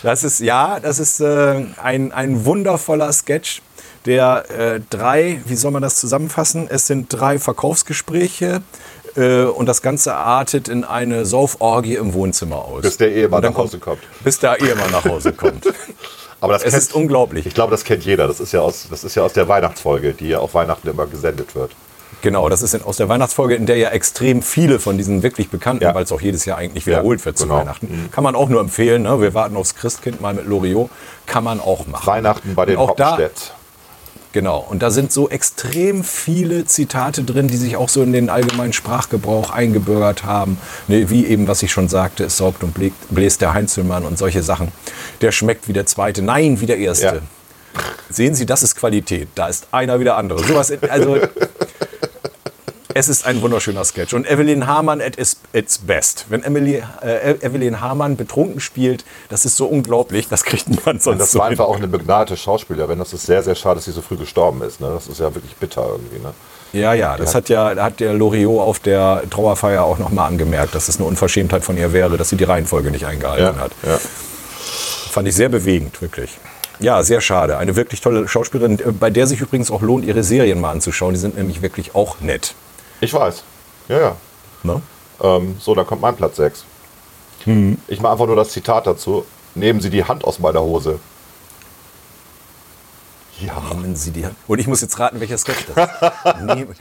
Das 0.03 0.24
ist, 0.24 0.40
ja, 0.40 0.80
das 0.80 0.98
ist 0.98 1.20
äh, 1.20 1.64
ein, 1.80 2.11
ein 2.12 2.44
wundervoller 2.44 3.12
Sketch, 3.12 3.62
der 4.05 4.50
äh, 4.50 4.80
drei, 4.90 5.40
wie 5.46 5.55
soll 5.55 5.70
man 5.70 5.82
das 5.82 5.96
zusammenfassen? 5.96 6.66
Es 6.68 6.88
sind 6.88 7.07
drei 7.09 7.38
Verkaufsgespräche 7.38 8.62
äh, 9.17 9.45
und 9.45 9.67
das 9.67 9.83
Ganze 9.83 10.15
artet 10.15 10.69
in 10.69 10.85
eine 10.85 11.25
Sauforgie 11.27 11.97
im 11.97 12.15
Wohnzimmer 12.15 12.57
aus. 12.65 12.83
Bis 12.83 12.97
der 12.97 13.13
Ehemann 13.13 13.43
nach 13.43 13.55
Hause 13.57 13.79
kommt. 13.79 14.01
Bis 14.25 14.39
der 14.39 14.61
Ehemann 14.61 14.91
nach 14.91 15.05
Hause 15.05 15.33
kommt. 15.35 15.67
Aber 16.41 16.55
das 16.55 16.63
Es 16.65 16.71
kennt, 16.73 16.83
ist 16.83 16.95
unglaublich. 16.95 17.47
Ich 17.47 17.55
glaube, 17.55 17.71
das 17.71 17.85
kennt 17.85 18.05
jeder. 18.05 18.27
Das 18.27 18.41
ist 18.41 18.53
ja 18.53 18.61
aus, 18.61 18.87
das 18.91 19.05
ist 19.05 19.15
ja 19.15 19.23
aus 19.23 19.33
der 19.33 19.47
Weihnachtsfolge, 19.49 20.13
die 20.13 20.29
ja 20.29 20.39
auf 20.39 20.55
Weihnachten 20.55 20.89
immer 20.89 21.07
gesendet 21.07 21.55
wird. 21.55 21.71
Genau, 22.21 22.49
das 22.49 22.63
ist 22.63 22.75
in- 22.75 22.83
aus 22.83 22.97
der 22.99 23.09
Weihnachtsfolge, 23.09 23.55
in 23.55 23.67
der 23.67 23.77
ja 23.79 23.89
extrem 23.91 24.43
viele 24.43 24.79
von 24.79 24.97
diesen 24.97 25.23
wirklich 25.23 25.51
bekannten, 25.51 25.83
Ja. 25.85 25.95
weil 25.95 26.05
es 26.05 26.13
auch 26.13 26.21
jedes 26.21 26.45
Jahr 26.45 26.59
eigentlich 26.59 26.87
wiederholt 26.87 27.21
Ja, 27.21 27.27
wird 27.27 27.39
zu 27.39 27.45
genau. 27.45 27.59
Weihnachten. 27.59 28.09
Kann 28.13 28.23
man 28.23 28.35
auch 28.37 28.49
nur 28.49 28.61
empfehlen. 28.61 29.03
Ne? 29.03 29.21
Wir 29.21 29.35
warten 29.35 29.57
aufs 29.57 29.75
Christkind 29.75 30.21
mal 30.21 30.35
mit 30.35 30.47
Loriot. 30.47 30.91
Kann 31.27 31.43
man 31.45 31.61
auch 31.61 31.87
machen. 31.87 32.07
Weihnachten 32.07 32.55
bei 32.55 32.65
den 32.67 32.79
Hoppenstedt. 32.79 33.55
Genau, 34.33 34.66
und 34.68 34.83
da 34.83 34.91
sind 34.91 35.12
so 35.12 35.28
extrem 35.28 36.03
viele 36.03 36.64
Zitate 36.64 37.22
drin, 37.22 37.49
die 37.49 37.57
sich 37.59 37.76
auch 37.76 37.91
so 37.91 38.03
in 38.03 38.12
den 38.12 38.30
allgemeinen 38.30 38.72
Sprachgebrauch 38.72 39.51
eingebürgert 39.51 40.24
haben. 40.24 40.57
Ne, 40.89 41.11
wie 41.11 41.26
eben, 41.26 41.49
was 41.49 41.62
ich 41.62 41.70
schon 41.70 41.89
sagte, 41.89 42.24
es 42.24 42.39
saugt 42.39 42.64
und 42.64 42.74
bläst, 43.11 43.43
der 43.43 43.53
Heinzelmann 43.53 44.05
und 44.05 44.16
solche 44.16 44.43
Sachen. 44.43 44.68
Der 45.20 45.33
schmeckt 45.33 45.68
wie 45.68 45.74
der 45.74 45.85
zweite, 45.85 46.22
nein, 46.22 46.61
wie 46.61 46.66
der 46.66 46.78
erste. 46.78 47.05
Ja. 47.07 47.14
Sehen 48.09 48.35
Sie, 48.35 48.47
das 48.47 48.62
ist 48.62 48.74
Qualität. 48.74 49.28
Da 49.35 49.49
ist 49.49 49.68
einer 49.70 50.01
wie 50.01 50.05
der 50.05 50.16
andere. 50.16 50.43
Sowas, 50.45 50.72
also, 50.89 51.18
es 52.95 53.09
ist 53.09 53.26
ein 53.26 53.40
wunderschöner 53.43 53.84
Sketch. 53.84 54.14
Und 54.14 54.28
Evelyn 54.30 54.66
Hamann 54.66 55.01
at 55.01 55.18
its, 55.18 55.36
its 55.53 55.78
best. 55.78 56.26
Wenn 56.28 56.43
Emily, 56.43 56.82
äh, 57.03 57.34
Evelyn 57.40 57.80
Hamann 57.80 58.16
betrunken 58.16 58.61
spielt, 58.61 59.05
das 59.28 59.45
ist 59.45 59.57
so 59.57 59.66
unglaublich, 59.66 60.28
das 60.28 60.45
kriegt 60.45 60.68
niemand 60.68 61.03
sonst 61.03 61.07
Und 61.14 61.18
das 61.18 61.32
so 61.32 61.38
war 61.38 61.47
hin. 61.47 61.53
einfach 61.53 61.66
auch 61.66 61.76
eine 61.76 61.88
begnadete 61.88 62.36
Schauspielerin. 62.36 62.99
Das 62.99 63.12
ist 63.12 63.26
sehr, 63.26 63.43
sehr 63.43 63.55
schade, 63.55 63.76
dass 63.76 63.84
sie 63.84 63.93
so 63.93 64.03
früh 64.03 64.16
gestorben 64.16 64.62
ist. 64.62 64.80
Ne? 64.80 64.90
Das 64.93 65.07
ist 65.07 65.20
ja 65.20 65.34
wirklich 65.34 65.55
bitter 65.57 65.86
irgendwie. 65.90 66.18
Ne? 66.18 66.32
Ja, 66.72 66.95
ja, 66.95 67.16
das 67.16 67.34
hat 67.34 67.49
ja, 67.51 67.76
hat 67.76 68.01
der 68.01 68.14
Loriot 68.14 68.61
auf 68.61 68.78
der 68.78 69.22
Trauerfeier 69.28 69.84
auch 69.84 69.99
nochmal 69.99 70.28
angemerkt, 70.28 70.74
dass 70.74 70.88
es 70.88 70.97
eine 70.97 71.07
Unverschämtheit 71.07 71.62
von 71.64 71.76
ihr 71.76 71.93
wäre, 71.93 72.16
dass 72.16 72.30
sie 72.30 72.36
die 72.36 72.45
Reihenfolge 72.45 72.90
nicht 72.90 73.05
eingehalten 73.05 73.61
hat. 73.61 73.72
ja. 73.86 73.99
Fand 75.11 75.28
ich 75.28 75.34
sehr 75.34 75.51
bewegend, 75.51 76.01
wirklich. 76.01 76.38
Ja, 76.80 77.03
sehr 77.03 77.20
schade. 77.20 77.59
Eine 77.59 77.76
wirklich 77.76 78.01
tolle 78.01 78.26
Schauspielerin, 78.26 78.78
äh, 78.78 78.93
bei 78.93 79.11
der 79.11 79.26
sich 79.26 79.40
übrigens 79.40 79.70
auch 79.70 79.82
lohnt, 79.82 80.05
ihre 80.05 80.22
Serien 80.24 80.61
mal 80.61 80.70
anzuschauen. 80.70 81.12
Die 81.12 81.20
sind 81.20 81.36
nämlich 81.36 81.61
wirklich 81.61 81.95
auch 81.95 82.20
nett. 82.20 82.55
Ich 83.03 83.12
weiß. 83.12 83.42
Ja, 83.88 84.00
ja. 84.00 84.16
Ne? 84.62 84.80
Ähm, 85.20 85.57
so, 85.61 85.74
dann 85.74 85.86
kommt 85.86 86.00
mein 86.03 86.14
Platz 86.16 86.36
6. 86.36 86.64
Mhm. 87.46 87.76
Ich 87.88 88.00
mache 88.00 88.12
einfach 88.12 88.26
nur 88.26 88.36
das 88.36 88.50
Zitat 88.50 88.86
dazu. 88.86 89.26
Nehmen 89.57 89.80
Sie 89.80 89.90
die 89.90 90.05
Hand 90.05 90.24
aus 90.24 90.38
meiner 90.38 90.61
Hose. 90.62 91.00
Ja. 93.40 93.61
Nehmen 93.74 93.96
Sie 93.96 94.12
die 94.12 94.24
Hand. 94.24 94.36
Und 94.46 94.61
ich 94.61 94.68
muss 94.68 94.82
jetzt 94.82 94.98
raten, 95.00 95.18
welcher 95.18 95.36
Sketch 95.36 95.66
das 95.74 95.90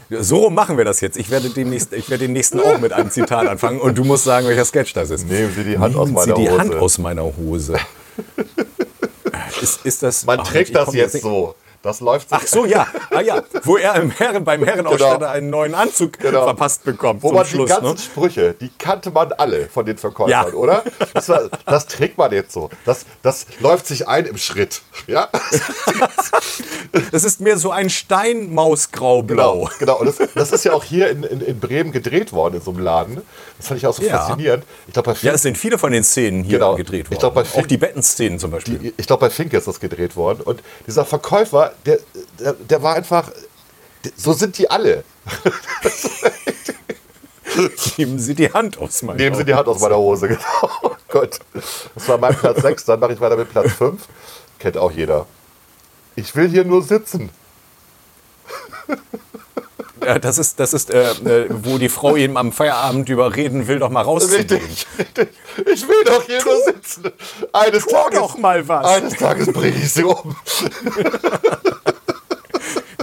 ist. 0.09 0.27
So 0.29 0.51
machen 0.51 0.77
wir 0.77 0.85
das 0.85 1.01
jetzt. 1.01 1.17
Ich 1.17 1.31
werde, 1.31 1.49
demnächst, 1.49 1.91
ich 1.91 2.07
werde 2.11 2.25
den 2.25 2.33
nächsten 2.33 2.59
auch 2.59 2.77
mit 2.77 2.93
einem 2.93 3.09
Zitat 3.09 3.47
anfangen 3.47 3.79
und 3.81 3.97
du 3.97 4.03
musst 4.03 4.25
sagen, 4.25 4.45
welcher 4.47 4.65
Sketch 4.65 4.93
das 4.93 5.09
ist. 5.09 5.27
Nehmen 5.27 5.51
Sie 5.55 5.63
die 5.63 5.79
Hand 5.79 5.95
aus 5.95 6.09
meiner 6.11 6.35
Sie 6.35 6.41
die 6.43 6.49
Hose. 6.49 6.59
Hand 6.59 6.75
aus 6.75 6.97
meiner 6.99 7.23
Hose. 7.35 7.77
Ist, 9.59 9.83
ist 9.85 10.03
das, 10.03 10.23
Man 10.25 10.39
Ach, 10.39 10.47
trägt 10.47 10.75
das 10.75 10.93
jetzt 10.93 11.15
nicht- 11.15 11.23
so. 11.23 11.55
Das 11.83 11.99
läuft 11.99 12.27
Ach 12.29 12.45
so, 12.45 12.65
ja. 12.65 12.85
Ah, 13.09 13.21
ja. 13.21 13.41
Wo 13.63 13.75
er 13.77 13.95
im 13.95 14.11
Herren, 14.11 14.43
beim 14.43 14.63
Herrenausstatter 14.63 15.17
Genau. 15.17 15.31
einen 15.31 15.49
neuen 15.49 15.73
Anzug 15.73 16.19
Genau. 16.19 16.43
verpasst 16.43 16.83
bekommt. 16.83 17.23
Wo 17.23 17.31
man 17.31 17.43
Schluss, 17.45 17.69
die 17.69 17.73
ganzen 17.75 17.93
ne? 17.93 17.97
Sprüche, 17.97 18.53
die 18.53 18.69
kannte 18.77 19.09
man 19.09 19.31
alle 19.33 19.67
von 19.67 19.83
den 19.85 19.97
Verkäufern, 19.97 20.29
Ja. 20.29 20.45
oder? 20.53 20.83
Das, 21.15 21.27
war, 21.29 21.49
das 21.65 21.87
trägt 21.87 22.19
man 22.19 22.31
jetzt 22.31 22.51
so. 22.53 22.69
Das, 22.85 23.05
das 23.23 23.47
läuft 23.61 23.87
sich 23.87 24.07
ein 24.07 24.25
im 24.27 24.37
Schritt. 24.37 24.81
Ja? 25.07 25.29
Das 27.11 27.23
ist 27.23 27.41
mehr 27.41 27.57
so 27.57 27.71
ein 27.71 27.89
Steinmausgraublau. 27.89 29.61
Genau, 29.63 29.69
genau. 29.79 29.99
Und 29.99 30.07
das, 30.07 30.29
das 30.35 30.51
ist 30.51 30.65
ja 30.65 30.73
auch 30.73 30.83
hier 30.83 31.09
in, 31.09 31.23
in, 31.23 31.41
in 31.41 31.59
Bremen 31.59 31.91
gedreht 31.91 32.33
worden, 32.33 32.55
in 32.55 32.61
so 32.61 32.71
einem 32.71 32.79
Laden. 32.81 33.21
Das 33.57 33.67
fand 33.67 33.79
ich 33.79 33.87
auch 33.87 33.93
so 33.93 34.03
Ja. 34.03 34.19
faszinierend. 34.19 34.63
Ich 34.87 34.93
glaube, 34.93 35.07
bei, 35.07 35.11
Ja, 35.13 35.17
Fink, 35.19 35.33
es 35.35 35.41
sind 35.41 35.57
viele 35.57 35.77
von 35.77 35.91
den 35.91 36.03
Szenen 36.03 36.43
hier 36.43 36.59
Genau. 36.59 36.75
gedreht 36.75 37.05
worden. 37.05 37.13
Ich 37.13 37.19
glaub, 37.19 37.35
Fink- 37.37 37.55
Auch 37.63 37.67
die 37.67 37.77
Bettenszenen 37.77 38.39
zum 38.39 38.51
Beispiel. 38.51 38.77
die, 38.77 38.93
ich 38.97 39.07
glaub, 39.07 39.19
bei 39.19 39.29
Fink 39.29 39.53
ist 39.53 39.67
das 39.67 39.79
gedreht 39.79 40.15
worden. 40.15 40.41
Und 40.41 40.61
dieser 40.85 41.05
Verkäufer, 41.05 41.70
der, 41.85 41.99
der, 42.39 42.53
der 42.53 42.83
war 42.83 42.95
einfach. 42.95 43.31
So 44.15 44.33
sind 44.33 44.57
die 44.57 44.69
alle. 44.69 45.03
Nehmen 47.97 48.17
Sie 48.17 48.33
die 48.33 48.51
Hand 48.51 48.77
aus 48.77 49.01
meinem 49.03 49.17
Nehmen 49.17 49.35
Sie 49.35 49.45
die 49.45 49.53
Hand 49.53 49.67
aus 49.67 49.79
meiner 49.81 49.97
Hose, 49.97 50.27
genau. 50.29 50.95
Gut. 51.09 51.39
Das 51.53 52.07
war 52.07 52.17
mein 52.17 52.35
Platz 52.35 52.61
6. 52.61 52.85
Dann 52.85 52.99
mache 52.99 53.13
ich 53.13 53.21
weiter 53.21 53.35
mit 53.37 53.49
Platz 53.49 53.73
5. 53.73 54.01
Kennt 54.57 54.77
auch 54.77 54.91
jeder. 54.91 55.27
Ich 56.15 56.35
will 56.35 56.47
hier 56.47 56.63
nur 56.65 56.81
sitzen. 56.81 57.29
Ja, 60.03 60.17
das 60.19 60.37
ist, 60.37 60.59
das 60.59 60.73
ist 60.73 60.91
äh, 60.91 61.11
äh, 61.11 61.47
wo 61.49 61.77
die 61.77 61.89
Frau 61.89 62.15
ihm 62.15 62.37
am 62.37 62.51
Feierabend 62.51 63.07
überreden 63.09 63.67
will, 63.67 63.79
doch 63.79 63.89
mal 63.89 64.01
rauszugehen. 64.01 64.61
Richtig, 64.61 64.87
richtig. 64.97 65.29
Ich 65.71 65.87
will 65.87 66.03
doch 66.05 66.23
hier 66.23 66.43
nur 66.43 66.63
sitzen. 66.63 67.11
Eines 67.53 67.83
Tu 67.83 67.91
Tages, 67.91 68.19
doch 68.19 68.37
mal 68.37 68.67
was. 68.67 68.85
Eines 68.85 69.13
Tages 69.13 69.51
bringe 69.51 69.77
ich 69.77 69.93
sie 69.93 70.03
um. 70.03 70.35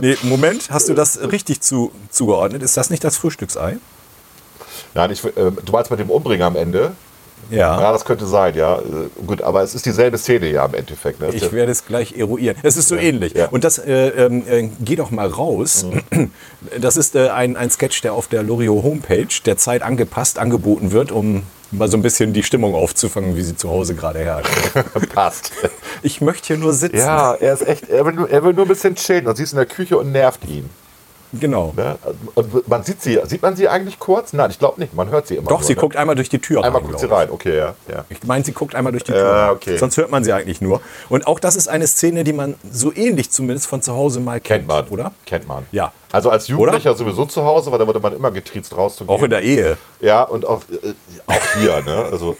Nee, 0.00 0.16
Moment, 0.22 0.70
hast 0.70 0.88
du 0.88 0.94
das 0.94 1.20
richtig 1.32 1.60
zu, 1.60 1.90
zugeordnet? 2.10 2.62
Ist 2.62 2.76
das 2.76 2.88
nicht 2.88 3.02
das 3.02 3.16
Frühstücksei? 3.16 3.78
Nein, 4.94 5.10
ich, 5.10 5.24
äh, 5.24 5.30
du 5.34 5.72
meinst 5.72 5.90
mit 5.90 5.98
dem 5.98 6.10
Umbringen 6.10 6.42
am 6.46 6.54
Ende? 6.56 6.92
Ja. 7.50 7.80
Ja, 7.80 7.92
das 7.92 8.04
könnte 8.04 8.26
sein, 8.26 8.54
ja. 8.54 8.80
Gut, 9.26 9.42
aber 9.42 9.62
es 9.62 9.74
ist 9.74 9.86
dieselbe 9.86 10.18
Szene 10.18 10.50
ja 10.50 10.64
im 10.64 10.74
Endeffekt. 10.74 11.20
Ne? 11.20 11.30
Ich 11.32 11.52
werde 11.52 11.72
es 11.72 11.86
gleich 11.86 12.16
eruieren. 12.16 12.56
Es 12.62 12.76
ist 12.76 12.88
so 12.88 12.96
ähnlich. 12.96 13.34
ja. 13.34 13.48
Und 13.48 13.64
das, 13.64 13.78
äh, 13.78 14.08
ähm, 14.08 14.42
äh, 14.48 14.68
geh 14.80 14.96
doch 14.96 15.10
mal 15.10 15.28
raus. 15.28 15.86
Das 16.78 16.96
ist 16.96 17.14
äh, 17.14 17.28
ein, 17.28 17.56
ein 17.56 17.70
Sketch, 17.70 18.00
der 18.02 18.12
auf 18.12 18.28
der 18.28 18.42
Lorio 18.42 18.82
Homepage 18.82 19.28
der 19.44 19.56
Zeit 19.56 19.82
angepasst 19.82 20.38
angeboten 20.38 20.92
wird, 20.92 21.12
um 21.12 21.42
mal 21.70 21.88
so 21.88 21.96
ein 21.96 22.02
bisschen 22.02 22.32
die 22.32 22.42
Stimmung 22.42 22.74
aufzufangen, 22.74 23.36
wie 23.36 23.42
sie 23.42 23.56
zu 23.56 23.68
Hause 23.68 23.94
gerade 23.94 24.20
herrscht. 24.20 24.50
passt. 25.14 25.52
Ich 26.02 26.20
möchte 26.20 26.48
hier 26.48 26.56
nur 26.56 26.72
sitzen. 26.72 26.96
Ja, 26.96 27.34
er 27.34 27.52
ist 27.52 27.66
echt, 27.66 27.88
er 27.88 28.04
will, 28.06 28.14
nur, 28.14 28.30
er 28.30 28.42
will 28.44 28.54
nur 28.54 28.64
ein 28.64 28.68
bisschen 28.68 28.94
chillen 28.94 29.26
und 29.26 29.36
sie 29.36 29.42
ist 29.42 29.52
in 29.52 29.56
der 29.58 29.66
Küche 29.66 29.98
und 29.98 30.12
nervt 30.12 30.44
ihn. 30.46 30.68
Genau. 31.32 31.72
Ne? 31.76 31.98
Und 32.34 32.68
man 32.68 32.82
sieht 32.82 33.02
sie, 33.02 33.20
sieht 33.24 33.42
man 33.42 33.54
sie 33.54 33.68
eigentlich 33.68 33.98
kurz? 33.98 34.32
Nein, 34.32 34.50
ich 34.50 34.58
glaube 34.58 34.80
nicht, 34.80 34.94
man 34.94 35.10
hört 35.10 35.26
sie 35.26 35.36
immer 35.36 35.48
Doch, 35.48 35.58
nur, 35.58 35.66
sie 35.66 35.74
ne? 35.74 35.80
guckt 35.80 35.96
einmal 35.96 36.16
durch 36.16 36.28
die 36.28 36.38
Tür 36.38 36.64
Einmal 36.64 36.80
rein. 36.80 36.90
guckt 36.90 37.00
sie 37.00 37.10
rein, 37.10 37.30
okay, 37.30 37.56
ja. 37.56 37.74
ja. 37.88 38.04
Ich 38.08 38.22
meine, 38.24 38.44
sie 38.44 38.52
guckt 38.52 38.74
einmal 38.74 38.92
durch 38.92 39.04
die 39.04 39.12
Tür. 39.12 39.20
Ja, 39.20 39.46
rein. 39.46 39.56
okay. 39.56 39.76
Sonst 39.76 39.96
hört 39.96 40.10
man 40.10 40.24
sie 40.24 40.32
eigentlich 40.32 40.60
nur. 40.60 40.80
Und 41.08 41.26
auch 41.26 41.38
das 41.38 41.56
ist 41.56 41.68
eine 41.68 41.86
Szene, 41.86 42.24
die 42.24 42.32
man 42.32 42.54
so 42.70 42.92
ähnlich 42.94 43.30
zumindest 43.30 43.66
von 43.66 43.82
zu 43.82 43.94
Hause 43.94 44.20
mal 44.20 44.40
kennt, 44.40 44.66
Kennt 44.66 44.68
man, 44.68 44.88
oder? 44.88 45.12
Kennt 45.26 45.46
man. 45.46 45.66
Ja. 45.70 45.92
Also 46.10 46.30
als 46.30 46.48
Jugendlicher 46.48 46.94
sowieso 46.94 47.26
zu 47.26 47.44
Hause, 47.44 47.70
weil 47.70 47.78
da 47.78 47.86
wurde 47.86 48.00
man 48.00 48.16
immer 48.16 48.30
getriezt 48.30 48.74
rauszugehen. 48.74 49.14
Auch 49.14 49.22
in 49.22 49.30
der 49.30 49.42
Ehe. 49.42 49.76
Ja, 50.00 50.22
und 50.22 50.46
auch, 50.46 50.62
äh, 50.70 50.94
auch 51.26 51.54
hier, 51.58 51.82
ne? 51.82 52.08
Also, 52.10 52.36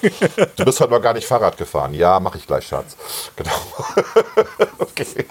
du 0.57 0.64
bist 0.64 0.80
heute 0.80 0.91
noch 0.93 1.03
gar 1.03 1.12
nicht 1.12 1.26
Fahrrad 1.26 1.59
gefahren. 1.59 1.93
Ja, 1.93 2.18
mache 2.18 2.39
ich 2.39 2.47
gleich, 2.47 2.66
Schatz. 2.66 2.97
Genau. 3.36 3.51
okay. 4.78 5.26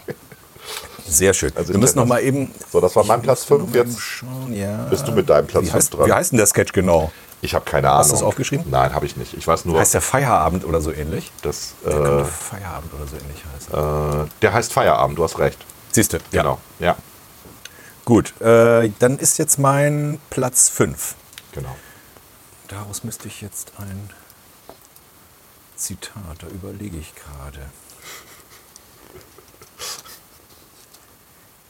Sehr 1.07 1.33
schön. 1.33 1.51
Also 1.55 1.73
Wir 1.73 1.79
müssen 1.79 1.97
noch 1.97 2.05
mal 2.05 2.19
eben. 2.21 2.51
So, 2.71 2.79
das 2.81 2.95
war 2.95 3.05
mein 3.05 3.21
Platz 3.21 3.43
5. 3.45 3.73
Jetzt 3.73 3.97
ja. 4.51 4.83
bist 4.89 5.07
du 5.07 5.11
mit 5.11 5.29
deinem 5.29 5.47
Platz 5.47 5.63
Wie 5.63 5.67
5 5.67 5.75
heißt, 5.75 5.93
dran. 5.93 6.07
wie 6.07 6.13
heißt 6.13 6.31
denn 6.31 6.37
der 6.37 6.47
Sketch 6.47 6.73
genau? 6.73 7.11
Ich 7.41 7.53
habe 7.53 7.65
keine 7.65 7.89
Ahnung. 7.89 7.99
Hast 7.99 8.09
du 8.11 8.15
das 8.15 8.23
aufgeschrieben? 8.23 8.65
Nein, 8.69 8.93
habe 8.93 9.05
ich 9.05 9.15
nicht. 9.15 9.33
Ich 9.35 9.47
weiß 9.47 9.65
nur, 9.65 9.79
Heißt 9.79 9.93
der 9.93 10.01
Feierabend 10.01 10.65
oder 10.65 10.81
so 10.81 10.91
ähnlich? 10.91 11.31
dass, 11.43 11.75
Der 11.85 11.91
könnte 11.93 12.21
äh, 12.21 12.25
Feierabend 12.25 12.93
oder 12.93 13.05
so 13.07 13.15
ähnlich 13.15 13.43
heißen. 13.55 14.25
äh, 14.25 14.29
der 14.41 14.53
heißt 14.53 14.73
Feierabend, 14.73 15.17
du 15.19 15.23
hast 15.23 15.37
recht. 15.37 15.59
Siehst 15.91 16.13
du? 16.13 16.17
Ja. 16.31 16.41
Genau. 16.41 16.59
Ja, 16.79 16.95
Gut, 18.05 18.39
äh, 18.41 18.89
dann 18.99 19.19
ist 19.19 19.37
jetzt 19.37 19.59
mein 19.59 20.17
Platz 20.29 20.69
5. 20.69 21.15
genau. 21.51 21.75
Daraus 22.69 23.03
müsste 23.03 23.27
ich 23.27 23.41
jetzt 23.41 23.71
ein 23.79 24.09
Zitat, 25.75 26.37
da 26.39 26.47
überlege 26.47 26.97
ich 26.97 27.13
gerade. 27.15 27.59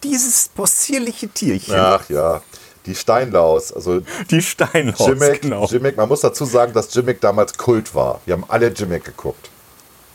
Dieses 0.03 0.49
possierliche 0.49 1.27
Tierchen, 1.27 1.75
Ach 1.75 2.07
ja, 2.09 2.41
die 2.85 2.95
Steinlaus. 2.95 3.73
Also 3.73 4.01
die 4.29 4.41
Steinhaus, 4.41 5.07
Jimmick, 5.07 5.41
genau. 5.41 5.65
Jimmick, 5.65 5.97
man 5.97 6.07
muss 6.07 6.21
dazu 6.21 6.45
sagen, 6.45 6.73
dass 6.73 6.93
Jimmick 6.93 7.21
damals 7.21 7.57
Kult 7.57 7.93
war. 7.95 8.21
Wir 8.25 8.33
haben 8.33 8.45
alle 8.47 8.67
Jimmick 8.69 9.05
geguckt. 9.05 9.49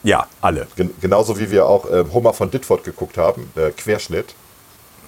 Ja, 0.02 0.26
alle. 0.40 0.66
Gen 0.76 0.90
genauso 1.00 1.38
wie 1.38 1.50
wir 1.50 1.66
auch 1.66 1.90
äh, 1.90 2.04
Homer 2.12 2.32
von 2.32 2.50
Ditford 2.50 2.84
geguckt 2.84 3.18
haben, 3.18 3.52
äh, 3.56 3.70
Querschnitt. 3.70 4.34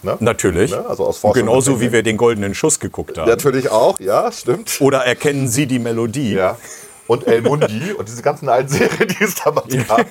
Ne? 0.03 0.16
Natürlich. 0.20 0.70
Ne? 0.70 0.85
Also 0.87 1.07
aus 1.07 1.18
Forschung 1.18 1.47
Genauso 1.47 1.81
wie 1.81 1.91
wir 1.91 2.03
den 2.03 2.16
goldenen 2.16 2.55
Schuss 2.55 2.79
geguckt 2.79 3.16
haben. 3.16 3.29
Natürlich 3.29 3.70
auch, 3.70 3.99
ja, 4.01 4.31
stimmt. 4.31 4.81
Oder 4.81 5.05
erkennen 5.05 5.49
Sie 5.49 5.66
die 5.66 5.79
Melodie? 5.79 6.35
Ja. 6.35 6.59
Und 7.07 7.26
El 7.26 7.42
Mundi 7.42 7.92
und 7.92 8.09
diese 8.09 8.22
ganzen 8.22 8.48
alten 8.48 8.68
Serien, 8.68 9.09
die 9.09 9.24
es 9.24 9.34
damals 9.34 9.74
gab. 9.86 10.07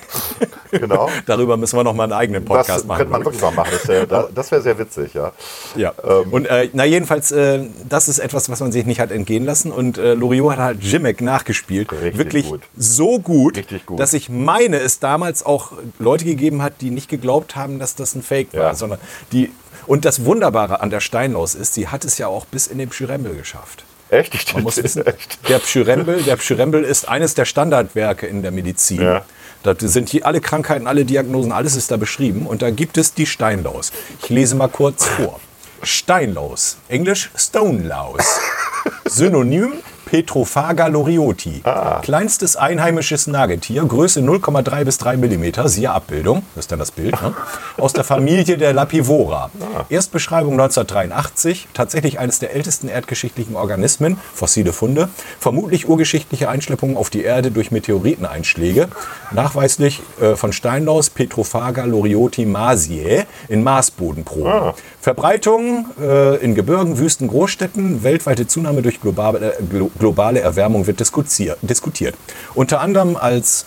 Genau. 0.70 1.08
Darüber 1.26 1.56
müssen 1.56 1.76
wir 1.78 1.84
noch 1.84 1.94
mal 1.94 2.04
einen 2.04 2.12
eigenen 2.12 2.44
Das 2.44 2.48
Podcast 2.56 2.86
machen. 2.86 2.98
könnte 2.98 3.12
man 3.12 3.24
wirklich 3.24 3.42
mal 3.42 3.50
machen. 3.52 3.70
Das 3.72 3.88
wäre 3.88 4.30
das 4.34 4.50
wär 4.50 4.60
sehr 4.60 4.78
witzig, 4.78 5.14
ja. 5.14 5.32
Ja. 5.76 5.92
Ähm. 6.02 6.32
und 6.32 6.46
äh, 6.46 6.68
na 6.72 6.84
jedenfalls, 6.84 7.30
äh, 7.32 7.60
das 7.88 8.08
ist 8.08 8.18
etwas, 8.18 8.48
was 8.48 8.60
man 8.60 8.72
sich 8.72 8.86
nicht 8.86 9.00
hat 9.00 9.10
entgehen 9.12 9.44
lassen. 9.44 9.70
Und 9.72 9.98
äh, 9.98 10.14
Loriot 10.14 10.52
hat 10.52 10.58
halt 10.58 10.82
Jimmick 10.84 11.20
nachgespielt. 11.20 11.92
Richtig 11.92 12.18
Wirklich 12.18 12.48
gut. 12.48 12.62
so 12.76 13.18
gut, 13.18 13.58
gut. 13.86 13.98
dass 14.00 14.12
ich 14.12 14.28
meine, 14.28 14.78
es 14.78 14.98
damals 15.00 15.44
auch 15.44 15.72
Leute 15.98 16.24
gegeben 16.24 16.62
hat, 16.62 16.74
die 16.80 16.90
nicht 16.90 17.08
geglaubt 17.08 17.56
haben, 17.56 17.78
dass 17.78 17.94
das 17.94 18.14
ein 18.14 18.22
Fake 18.22 18.52
war, 18.52 18.60
Ja. 18.62 18.74
sondern 18.74 18.98
die. 19.32 19.50
Und 19.86 20.04
das 20.06 20.24
Wunderbare 20.24 20.80
an 20.80 20.88
der 20.90 21.00
Steinlaus 21.00 21.54
ist, 21.54 21.74
sie 21.74 21.88
hat 21.88 22.04
es 22.06 22.16
ja 22.18 22.26
auch 22.26 22.46
bis 22.46 22.66
in 22.66 22.78
den 22.78 22.88
Pschyrembel 22.88 23.34
geschafft. 23.36 23.84
Echt? 24.10 24.34
Ich 24.34 24.52
Man 24.54 24.62
muss 24.62 24.76
wissen, 24.82 25.06
echt. 25.06 25.48
der 25.48 25.58
Pschyrembel, 25.58 26.22
der 26.22 26.36
Pschyrembel 26.36 26.84
ist 26.84 27.08
eines 27.08 27.34
der 27.34 27.44
Standardwerke 27.44 28.26
in 28.26 28.42
der 28.42 28.50
Medizin. 28.50 29.00
Ja. 29.00 29.24
Da 29.62 29.74
sind 29.78 30.10
hier 30.10 30.26
alle 30.26 30.40
Krankheiten, 30.40 30.86
alle 30.86 31.04
Diagnosen, 31.06 31.50
alles 31.50 31.74
ist 31.74 31.90
da 31.90 31.96
beschrieben. 31.96 32.46
Und 32.46 32.60
da 32.60 32.70
gibt 32.70 32.98
es 32.98 33.14
die 33.14 33.24
Steinlaus. 33.26 33.92
Ich 34.22 34.28
lese 34.28 34.56
mal 34.56 34.68
kurz 34.68 35.06
vor. 35.06 35.40
Steinlaus, 35.82 36.76
englisch 36.88 37.30
Stonelaus. 37.36 38.40
Synonym 39.06 39.72
Petrophaga 40.04 40.86
lorioti. 40.86 41.62
Kleinstes 42.02 42.56
einheimisches 42.56 43.26
Nagetier, 43.26 43.84
Größe 43.84 44.20
0,3 44.20 44.84
bis 44.84 44.98
3 44.98 45.16
mm, 45.16 45.66
siehe 45.66 45.90
Abbildung, 45.90 46.42
das 46.54 46.64
ist 46.64 46.72
dann 46.72 46.78
das 46.78 46.90
Bild, 46.90 47.20
ne? 47.22 47.34
aus 47.78 47.92
der 47.92 48.04
Familie 48.04 48.56
der 48.58 48.72
Lapivora. 48.72 49.50
Erstbeschreibung 49.88 50.52
1983, 50.54 51.68
tatsächlich 51.74 52.18
eines 52.18 52.38
der 52.38 52.54
ältesten 52.54 52.88
erdgeschichtlichen 52.88 53.56
Organismen, 53.56 54.18
fossile 54.34 54.72
Funde, 54.72 55.08
vermutlich 55.38 55.88
urgeschichtliche 55.88 56.48
Einschleppungen 56.48 56.96
auf 56.96 57.10
die 57.10 57.22
Erde 57.22 57.50
durch 57.50 57.70
Meteoriteneinschläge, 57.70 58.88
nachweislich 59.32 60.02
äh, 60.20 60.36
von 60.36 60.52
Steinlaus 60.52 61.10
Petrophaga 61.10 61.84
lorioti 61.84 62.46
masiae 62.46 63.26
in 63.48 63.62
Marsbodenproben. 63.62 64.72
Verbreitung 65.00 65.86
äh, 66.00 66.36
in 66.36 66.54
Gebirgen, 66.54 66.98
Wüsten, 66.98 67.28
Großstädten, 67.28 68.02
weltweite 68.02 68.46
Zunahme 68.46 68.82
durch 68.82 69.00
globale, 69.00 69.54
äh, 69.58 69.62
glo 69.68 69.90
globale 70.04 70.40
Erwärmung 70.40 70.86
wird 70.86 71.00
diskutiert. 71.00 72.14
Unter 72.54 72.80
anderem 72.82 73.16
als 73.16 73.64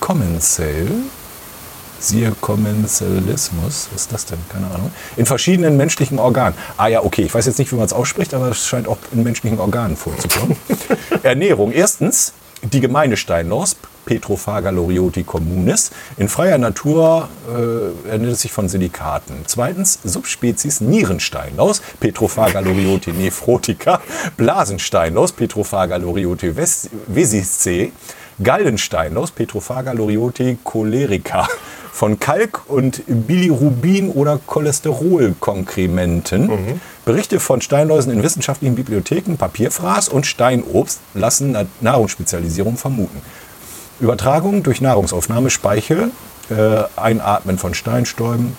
Commensal, 0.00 0.88
siehe 2.00 2.32
Commensalismus, 2.40 3.88
was 3.92 4.02
ist 4.02 4.12
das 4.12 4.26
denn? 4.26 4.40
Keine 4.48 4.66
Ahnung. 4.66 4.90
In 5.16 5.26
verschiedenen 5.26 5.76
menschlichen 5.76 6.18
Organen. 6.18 6.56
Ah 6.76 6.88
ja, 6.88 7.04
okay, 7.04 7.22
ich 7.22 7.32
weiß 7.32 7.46
jetzt 7.46 7.60
nicht, 7.60 7.70
wie 7.70 7.76
man 7.76 7.84
es 7.84 7.92
ausspricht, 7.92 8.34
aber 8.34 8.48
es 8.48 8.66
scheint 8.66 8.88
auch 8.88 8.98
in 9.12 9.22
menschlichen 9.22 9.60
Organen 9.60 9.96
vorzukommen. 9.96 10.56
Ernährung. 11.22 11.70
Erstens, 11.70 12.32
die 12.62 12.80
gemeine 12.80 13.16
Steinlaus, 13.16 13.76
Petrophaga 14.14 14.70
lorioti 14.70 15.22
communis, 15.22 15.92
in 16.16 16.28
freier 16.28 16.58
Natur 16.58 17.28
äh, 17.48 18.10
ernährt 18.10 18.32
es 18.32 18.40
sich 18.40 18.50
von 18.50 18.68
Silikaten. 18.68 19.36
Zweitens, 19.46 20.00
Subspezies 20.02 20.80
Nierensteinlaus, 20.80 21.80
Petrophaga 22.00 22.58
lorioti 22.58 23.12
nephrotica, 23.12 24.00
Blasensteinlaus, 24.36 25.30
Petrophaga 25.30 25.94
lorioti 25.96 26.56
ves- 26.56 26.90
vesiccae, 27.06 27.92
Gallensteinlaus, 28.42 29.30
Petrophaga 29.30 29.92
lorioti 29.92 30.58
cholerica, 30.64 31.46
von 31.92 32.18
Kalk- 32.18 32.62
und 32.68 33.02
Bilirubin- 33.06 34.10
oder 34.10 34.40
Cholesterolkonkrementen. 34.46 36.80
Berichte 37.04 37.40
von 37.40 37.60
Steinläusen 37.60 38.12
in 38.12 38.22
wissenschaftlichen 38.22 38.74
Bibliotheken, 38.74 39.36
Papierfraß 39.36 40.08
und 40.08 40.26
Steinobst 40.26 41.00
lassen 41.14 41.52
Na- 41.52 41.66
Nahrungsspezialisierung 41.80 42.76
vermuten. 42.76 43.20
Übertragung 44.00 44.62
durch 44.62 44.80
Nahrungsaufnahme, 44.80 45.50
Speichel, 45.50 46.10
äh, 46.48 46.84
Einatmen 46.96 47.58
von 47.58 47.74
Steinstäuben, 47.74 48.56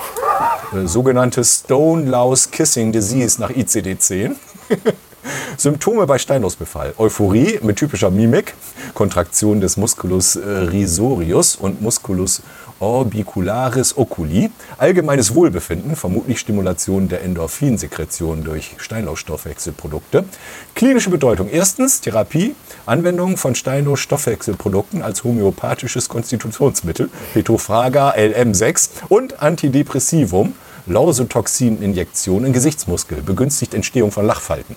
äh, 0.74 0.86
sogenanntes 0.86 1.64
Stone 1.66 2.06
Louse 2.06 2.52
Kissing 2.52 2.92
Disease 2.92 3.42
nach 3.42 3.50
ICD-10. 3.50 4.36
Symptome 5.58 6.08
bei 6.08 6.18
Steinlausbefall. 6.18 6.94
Euphorie 6.98 7.60
mit 7.62 7.78
typischer 7.78 8.10
Mimik, 8.10 8.54
Kontraktion 8.94 9.62
des 9.62 9.78
Musculus 9.78 10.36
äh, 10.36 10.48
risorius 10.48 11.56
und 11.56 11.82
Musculus 11.82 12.42
orbicularis 12.80 13.96
oculi, 13.96 14.50
allgemeines 14.78 15.36
Wohlbefinden, 15.36 15.96
vermutlich 15.96 16.40
Stimulation 16.40 17.08
der 17.08 17.24
Endorphinsekretion 17.24 18.44
durch 18.44 18.76
Steinlausstoffwechselprodukte. 18.78 20.26
Klinische 20.74 21.12
Bedeutung. 21.12 21.48
Erstens 21.50 22.02
Therapie, 22.02 22.56
Anwendung 22.86 23.38
von 23.38 23.56
Steinlausstoffwechselprodukten 23.56 25.02
als 25.02 25.24
homöopathisches 25.24 26.10
Konstitutionsmittel, 26.10 27.10
Petrophaga 27.34 28.12
LM6 28.12 28.90
und 29.10 29.42
Antidepressivum, 29.42 30.54
Lausotoxin-Injektion 30.88 32.46
in 32.46 32.54
Gesichtsmuskel, 32.54 33.22
begünstigt 33.22 33.74
Entstehung 33.74 34.12
von 34.12 34.26
Lachfalten 34.26 34.76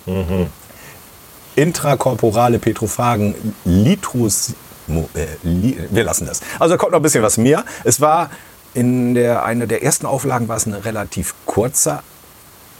intrakorporale 1.55 2.59
Petrophagen 2.59 3.35
Litros. 3.63 4.53
Äh, 4.87 5.25
li, 5.43 5.77
wir 5.89 6.03
lassen 6.03 6.27
das. 6.27 6.41
Also 6.59 6.75
da 6.75 6.77
kommt 6.77 6.91
noch 6.91 6.99
ein 6.99 7.03
bisschen 7.03 7.23
was 7.23 7.37
mehr. 7.37 7.63
Es 7.83 8.01
war 8.01 8.29
in 8.73 9.15
der, 9.15 9.45
einer 9.45 9.67
der 9.67 9.83
ersten 9.83 10.05
Auflagen 10.05 10.47
war 10.47 10.57
es 10.57 10.65
ein 10.65 10.73
relativ 10.73 11.33
kurzer 11.45 12.03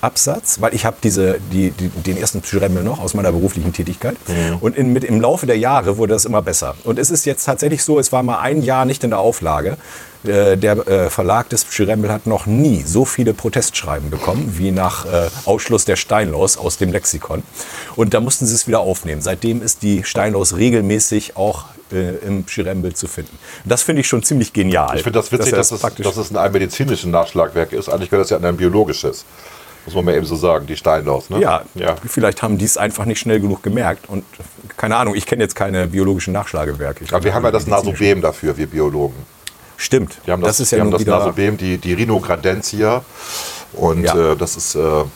Absatz, 0.05 0.61
weil 0.61 0.73
ich 0.73 0.85
habe 0.85 0.97
diese, 1.03 1.39
die, 1.51 1.71
die, 1.71 1.89
den 1.89 2.17
ersten 2.17 2.41
Pschyrembel 2.41 2.83
noch 2.83 2.99
aus 2.99 3.13
meiner 3.13 3.31
beruflichen 3.31 3.73
Tätigkeit. 3.73 4.15
Und 4.61 4.77
in, 4.77 4.93
mit, 4.93 5.03
im 5.03 5.19
Laufe 5.19 5.45
der 5.45 5.57
Jahre 5.57 5.97
wurde 5.97 6.13
das 6.13 6.25
immer 6.25 6.41
besser. 6.41 6.75
Und 6.83 6.99
es 6.99 7.09
ist 7.09 7.25
jetzt 7.25 7.43
tatsächlich 7.43 7.83
so, 7.83 7.99
es 7.99 8.11
war 8.11 8.23
mal 8.23 8.39
ein 8.39 8.61
Jahr 8.61 8.85
nicht 8.85 9.03
in 9.03 9.09
der 9.09 9.19
Auflage. 9.19 9.77
Äh, 10.23 10.57
Der 10.57 10.87
äh, 10.87 11.09
Verlag 11.09 11.49
des 11.49 11.65
Pschyrembel 11.65 12.11
hat 12.11 12.27
noch 12.27 12.45
nie 12.45 12.83
so 12.83 13.05
viele 13.05 13.33
Protestschreiben 13.33 14.09
bekommen, 14.09 14.53
wie 14.57 14.71
nach 14.71 15.05
äh, 15.05 15.29
Ausschluss 15.45 15.85
der 15.85 15.95
Steinlaus 15.95 16.57
aus 16.57 16.77
dem 16.77 16.91
Lexikon. 16.91 17.43
Und 17.95 18.13
da 18.13 18.19
mussten 18.19 18.45
sie 18.45 18.55
es 18.55 18.67
wieder 18.67 18.79
aufnehmen. 18.79 19.21
Seitdem 19.21 19.61
ist 19.61 19.81
die 19.83 20.03
Steinlaus 20.03 20.55
regelmäßig 20.55 21.35
auch 21.35 21.65
im 21.91 22.43
Pschyrembel 22.45 22.95
zu 22.95 23.07
finden. 23.07 23.37
Das 23.63 23.83
finde 23.83 24.01
ich 24.01 24.07
schon 24.07 24.23
ziemlich 24.23 24.51
genial. 24.53 24.97
Ich 24.97 25.03
finde 25.03 25.19
das 25.19 25.31
witzig, 25.31 25.53
dass, 25.53 25.71
es, 25.71 25.79
praktisch 25.79 26.03
dass 26.03 26.17
es 26.17 26.35
ein 26.35 26.51
medizinisches 26.51 27.05
Nachschlagwerk 27.05 27.73
ist. 27.73 27.89
Eigentlich 27.89 28.09
gehört 28.09 28.29
das 28.29 28.31
ja 28.31 28.49
ein 28.49 28.57
biologisches. 28.57 29.23
Muss 29.85 29.93
man 29.93 30.05
mal 30.05 30.15
eben 30.15 30.25
so 30.25 30.35
sagen, 30.35 30.65
die 30.65 30.75
Steinlaus. 30.75 31.29
Ne? 31.29 31.39
Ja, 31.39 31.61
ja. 31.75 31.95
vielleicht 32.07 32.41
haben 32.41 32.57
die 32.57 32.65
es 32.65 32.75
einfach 32.77 33.05
nicht 33.05 33.19
schnell 33.19 33.39
genug 33.39 33.61
gemerkt. 33.63 34.09
Und 34.09 34.23
keine 34.77 34.95
Ahnung, 34.95 35.13
ich 35.15 35.25
kenne 35.27 35.43
jetzt 35.43 35.55
keine 35.55 35.87
biologischen 35.87 36.33
Nachschlagewerke. 36.33 37.05
Aber 37.11 37.23
wir 37.23 37.33
haben 37.33 37.43
ja 37.43 37.51
das. 37.51 37.67
Nasobem 37.67 38.21
dafür, 38.21 38.57
wir 38.57 38.67
Biologen. 38.67 39.15
Stimmt. 39.77 40.17
Wir 40.25 40.33
haben 40.33 40.41
das, 40.41 40.59
ist 40.59 40.71
ja 40.71 40.77
wir 40.77 40.85
haben 40.85 40.91
das. 40.91 41.05
Nasobem, 41.05 41.57
die, 41.57 41.77
die 41.77 41.93
Rhinogradentia. 41.93 43.03
Und 43.73 44.03
Ja. 44.05 44.31
äh, 44.31 44.35
das 44.35 44.55
ist 44.57 44.75
äh, 44.75 44.79
ein 44.79 45.11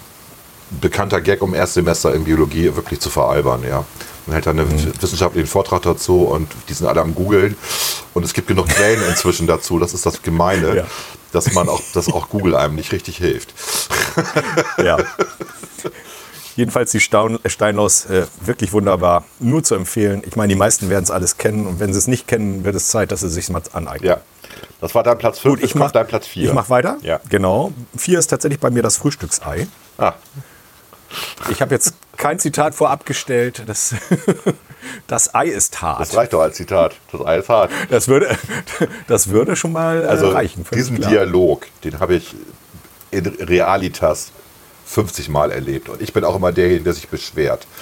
bekannter 0.81 1.21
Gag, 1.21 1.41
um 1.41 1.53
Erstsemester 1.55 2.13
in 2.13 2.25
Biologie 2.25 2.75
wirklich 2.75 2.99
zu 2.99 3.09
veralbern. 3.09 3.63
Ja. 3.67 3.85
Man 4.27 4.33
hält 4.33 4.45
dann 4.45 4.59
einen 4.59 4.69
Mhm. 4.69 4.93
wissenschaftlichen 5.01 5.47
Vortrag 5.47 5.81
dazu 5.81 6.23
und 6.25 6.51
die 6.67 6.73
sind 6.73 6.85
alle 6.87 7.01
am 7.01 7.15
Googeln. 7.15 7.55
Und 8.13 8.23
es 8.23 8.33
gibt 8.33 8.47
genug 8.49 8.67
Quellen 8.67 9.01
inzwischen 9.09 9.47
dazu. 9.47 9.79
Das 9.79 9.93
ist 9.93 10.05
das 10.05 10.21
Gemeine, 10.21 10.75
Ja. 10.75 10.83
Dass 11.31 11.53
man 11.53 11.69
auch, 11.69 11.81
dass 11.93 12.11
auch 12.11 12.29
Google 12.29 12.55
einem 12.55 12.75
nicht 12.75 12.91
richtig 12.91 13.17
hilft. 13.17 13.53
Ja. 14.83 14.97
Jedenfalls 16.55 16.91
die 16.91 16.99
Staun 16.99 17.39
Steinlaus 17.45 18.05
äh, 18.05 18.25
wirklich 18.41 18.73
wunderbar. 18.73 19.23
Nur 19.39 19.63
zu 19.63 19.75
empfehlen. 19.75 20.23
Ich 20.25 20.35
meine, 20.35 20.51
die 20.53 20.57
meisten 20.59 20.89
werden 20.89 21.03
es 21.03 21.11
alles 21.11 21.37
kennen. 21.37 21.65
Und 21.67 21.79
wenn 21.79 21.93
sie 21.93 21.99
es 21.99 22.07
nicht 22.07 22.27
kennen, 22.27 22.65
wird 22.65 22.75
es 22.75 22.89
Zeit, 22.89 23.11
dass 23.13 23.21
sie 23.21 23.29
sich 23.29 23.49
mal 23.49 23.61
aneignen. 23.71 24.09
Ja. 24.09 24.17
Das 24.81 24.93
war 24.95 25.03
dein 25.03 25.17
Platz 25.17 25.39
5, 25.39 25.55
Gut, 25.55 25.63
ich 25.63 25.75
mach, 25.75 25.91
dein 25.91 26.07
Platz 26.07 26.27
4. 26.27 26.45
Ich 26.49 26.53
mache 26.53 26.69
weiter. 26.69 26.97
Ja. 27.01 27.21
Genau. 27.29 27.71
Vier 27.95 28.19
ist 28.19 28.27
tatsächlich 28.27 28.59
bei 28.59 28.71
mir 28.71 28.83
das 28.83 28.97
Frühstücksei. 28.97 29.67
Ah, 29.97 30.13
Ich 31.49 31.61
habe 31.61 31.73
jetzt 31.73 31.93
kein 32.19 32.37
Zitat 32.37 32.75
vorab 32.75 33.05
gestellt. 33.07 33.63
Das, 33.65 33.95
das 35.07 35.33
Ei 35.33 35.47
ist 35.47 35.81
hart. 35.81 35.99
das 36.01 36.15
reicht 36.15 36.33
doch 36.33 36.41
als 36.41 36.55
Zitat. 36.57 36.95
Das 37.11 37.25
Ei 37.25 37.37
ist 37.39 37.49
hart. 37.49 37.71
Das 37.89 38.07
würde, 38.07 38.37
das 39.07 39.29
würde 39.29 39.55
schon 39.55 39.71
mal 39.71 40.03
äh, 40.03 40.05
Also 40.07 40.29
reichen. 40.29 40.63
diesen 40.71 40.97
klar. 40.97 41.09
Dialog, 41.09 41.65
den 41.83 41.99
habe 41.99 42.15
ich 42.15 42.35
in 43.09 43.25
Realitas 43.25 44.31
50 44.85 45.29
Mal 45.29 45.51
erlebt. 45.51 45.89
Und 45.89 46.01
ich 46.01 46.13
bin 46.13 46.23
auch 46.23 46.35
immer 46.35 46.51
derjenige, 46.51 46.83
der 46.83 46.93
sich 46.93 47.07
beschwert. 47.09 47.65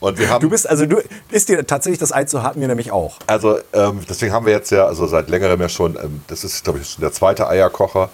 Und 0.00 0.18
wir 0.18 0.28
haben, 0.28 0.42
Du 0.42 0.50
bist 0.50 0.68
also 0.68 0.84
du 0.86 1.00
ist 1.30 1.48
dir 1.48 1.66
tatsächlich 1.66 1.98
das 1.98 2.12
Ei 2.12 2.24
zu 2.24 2.42
hart 2.42 2.56
mir 2.56 2.68
nämlich 2.68 2.90
auch. 2.92 3.16
also 3.26 3.58
ähm, 3.72 4.00
deswegen 4.08 4.32
haben 4.34 4.44
wir 4.44 4.52
jetzt 4.52 4.70
ja, 4.70 4.86
also 4.86 5.06
seit 5.06 5.30
längerem 5.30 5.60
ja 5.62 5.68
schon, 5.70 5.96
ähm, 5.96 6.22
das 6.26 6.44
ist 6.44 6.62
glaube 6.64 6.80
ich 6.80 6.90
schon 6.90 7.00
der 7.00 7.12
zweite 7.12 7.48
Eierkocher 7.48 8.10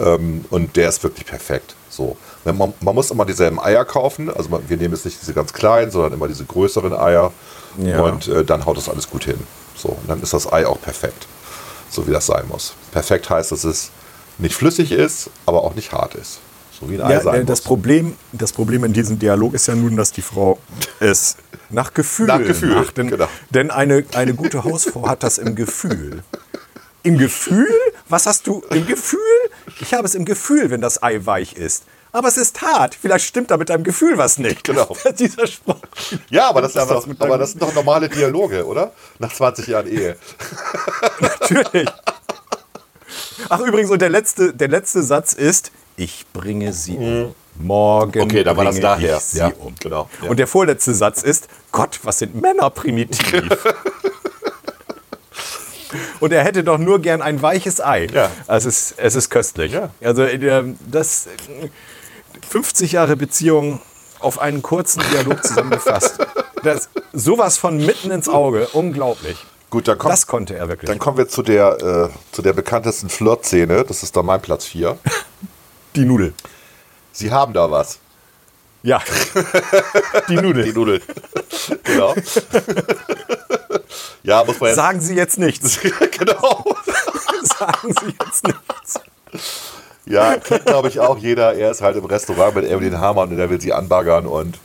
ähm, 0.00 0.44
und 0.50 0.74
der 0.76 0.88
ist 0.88 1.02
wirklich 1.04 1.26
perfekt. 1.26 1.76
So, 1.90 2.16
man, 2.56 2.72
man 2.80 2.94
muss 2.94 3.10
immer 3.10 3.24
dieselben 3.24 3.60
Eier 3.60 3.84
kaufen, 3.84 4.30
also 4.30 4.48
man, 4.48 4.62
wir 4.68 4.76
nehmen 4.76 4.94
jetzt 4.94 5.04
nicht 5.04 5.20
diese 5.20 5.34
ganz 5.34 5.52
kleinen, 5.52 5.90
sondern 5.90 6.12
immer 6.14 6.28
diese 6.28 6.44
größeren 6.44 6.92
Eier 6.92 7.32
Ja. 7.78 8.00
und 8.02 8.28
äh, 8.28 8.44
dann 8.44 8.64
haut 8.64 8.76
das 8.76 8.88
alles 8.88 9.10
gut 9.10 9.24
hin. 9.24 9.38
So, 9.76 9.88
und 9.90 10.08
dann 10.08 10.22
ist 10.22 10.32
das 10.32 10.50
Ei 10.52 10.66
auch 10.66 10.80
perfekt, 10.80 11.26
so 11.90 12.06
wie 12.06 12.12
das 12.12 12.26
sein 12.26 12.44
muss. 12.48 12.74
Perfekt 12.92 13.28
heißt, 13.30 13.52
dass 13.52 13.64
es 13.64 13.90
nicht 14.38 14.54
flüssig 14.54 14.92
ist, 14.92 15.30
aber 15.46 15.62
auch 15.62 15.74
nicht 15.74 15.92
hart 15.92 16.14
ist. 16.14 16.38
So 16.80 16.88
wie 16.88 16.94
ein 16.94 17.02
Ei 17.02 17.12
Ja, 17.14 17.20
sein 17.20 17.42
äh, 17.42 17.44
das 17.44 17.60
muss. 17.60 17.66
Problem, 17.66 18.14
das 18.32 18.52
Problem 18.52 18.84
in 18.84 18.92
diesem 18.92 19.18
Dialog 19.18 19.54
ist 19.54 19.66
ja 19.66 19.74
nun, 19.74 19.96
dass 19.96 20.12
die 20.12 20.22
Frau 20.22 20.58
es 21.00 21.36
nach 21.70 21.92
Gefühl 21.92 22.26
Nach 22.26 22.38
Gefühl, 22.38 22.74
macht. 22.74 22.96
Denn, 22.96 23.08
genau. 23.08 23.28
denn 23.50 23.70
eine, 23.70 24.04
eine 24.14 24.34
gute 24.34 24.62
Hausfrau 24.64 25.08
hat 25.08 25.22
das 25.22 25.38
im 25.38 25.54
Gefühl. 25.56 26.22
Im 27.02 27.18
Gefühl? 27.18 27.68
Was 28.08 28.26
hast 28.26 28.46
du 28.46 28.62
im 28.70 28.86
Gefühl? 28.86 29.18
Ich 29.80 29.94
habe 29.94 30.04
es 30.06 30.14
im 30.14 30.24
Gefühl, 30.24 30.70
wenn 30.70 30.80
das 30.80 31.02
Ei 31.02 31.20
weich 31.24 31.54
ist. 31.54 31.84
Aber 32.18 32.26
es 32.26 32.36
ist 32.36 32.60
hart. 32.62 32.96
Vielleicht 33.00 33.26
stimmt 33.26 33.52
da 33.52 33.56
mit 33.56 33.68
deinem 33.68 33.84
Gefühl 33.84 34.18
was 34.18 34.38
nicht. 34.38 34.64
Genau. 34.64 34.96
Dieser 35.20 35.46
Spruch. 35.46 35.76
Ja, 36.30 36.48
aber 36.48 36.62
das, 36.62 36.72
Da 36.72 36.82
ist 36.82 36.90
was 36.90 37.04
doch, 37.04 37.14
aber 37.20 37.38
das 37.38 37.52
sind 37.52 37.62
doch 37.62 37.72
normale 37.72 38.08
Dialoge, 38.08 38.66
oder? 38.66 38.90
Nach 39.20 39.32
20 39.32 39.68
Jahren 39.68 39.86
Ehe. 39.86 40.16
Natürlich. 41.20 41.88
Ach, 43.48 43.60
übrigens, 43.60 43.92
und 43.92 44.02
der 44.02 44.08
letzte, 44.08 44.52
der 44.52 44.66
letzte 44.66 45.04
Satz 45.04 45.32
ist: 45.32 45.70
Ich 45.96 46.26
bringe 46.32 46.72
sie 46.72 46.96
um. 46.96 47.34
Morgen. 47.54 48.20
Okay, 48.20 48.42
da 48.42 48.56
war 48.56 48.64
das 48.64 48.80
daher. 48.80 49.20
Sie 49.20 49.38
Ja, 49.38 49.52
um. 49.56 49.76
genau, 49.78 50.10
ja. 50.20 50.28
Und 50.28 50.38
der 50.40 50.48
vorletzte 50.48 50.94
Satz 50.94 51.22
ist: 51.22 51.46
Gott, 51.70 52.00
was 52.02 52.18
sind 52.18 52.34
Männer 52.34 52.68
primitiv? 52.70 53.48
Und 56.18 56.32
er 56.32 56.42
hätte 56.42 56.64
doch 56.64 56.78
nur 56.78 57.00
gern 57.00 57.22
ein 57.22 57.40
weiches 57.42 57.80
Ei. 57.80 58.08
Ja. 58.12 58.30
Also 58.48 58.68
es 58.68 58.90
ist, 58.90 58.98
es 58.98 59.14
ist 59.14 59.30
köstlich. 59.30 59.72
Ja. 59.72 59.90
Also 60.00 60.22
äh, 60.22 60.64
das 60.90 61.28
50 62.48 62.92
Jahre 62.92 63.16
Beziehung 63.16 63.80
auf 64.20 64.38
einen 64.38 64.62
kurzen 64.62 65.02
Dialog 65.12 65.44
zusammengefasst. 65.44 66.18
Das, 66.64 66.88
sowas 67.12 67.58
von 67.58 67.76
mitten 67.76 68.10
ins 68.10 68.28
Auge. 68.28 68.68
Unglaublich. 68.72 69.36
Gut, 69.70 69.86
dann 69.86 69.98
kommt, 69.98 70.12
Das 70.12 70.26
konnte 70.26 70.56
er 70.56 70.68
wirklich. 70.68 70.88
dann 70.88 70.98
kommen 70.98 71.18
wir 71.18 71.28
zu 71.28 71.42
der, 71.42 72.10
äh, 72.10 72.34
zu 72.34 72.42
der 72.42 72.54
bekanntesten 72.54 73.08
Flirt-Szene. 73.10 73.84
Das 73.84 74.02
ist 74.02 74.16
dann 74.16 74.26
mein 74.26 74.40
Platz 74.40 74.64
4. 74.64 74.98
Die 75.96 76.04
Nudel. 76.04 76.32
Sie 77.12 77.30
haben 77.30 77.52
da 77.52 77.70
was. 77.70 77.98
Ja. 78.82 79.02
Die 80.28 80.36
Nudel. 80.40 80.64
Die 80.64 80.72
Nudel. 80.72 81.02
genau. 81.82 82.14
ja, 84.22 84.44
muss 84.44 84.60
man 84.60 84.68
jetzt. 84.68 84.76
Sagen 84.76 85.00
Sie 85.00 85.14
jetzt 85.14 85.38
nichts. 85.38 85.78
genau. 86.18 86.64
Sagen 87.42 87.94
Sie 88.00 88.14
jetzt 88.24 88.44
nichts. 88.46 89.00
Ja, 90.08 90.36
kennt 90.36 90.66
glaube 90.66 90.88
ich 90.88 91.00
auch 91.00 91.18
jeder. 91.18 91.54
Er 91.54 91.70
ist 91.70 91.82
halt 91.82 91.96
im 91.96 92.04
Restaurant 92.04 92.54
mit 92.56 92.64
Evelyn 92.64 92.98
Hamann 93.00 93.30
und 93.30 93.38
er 93.38 93.50
will 93.50 93.60
sie 93.60 93.72
anbaggern 93.72 94.26
und 94.26 94.58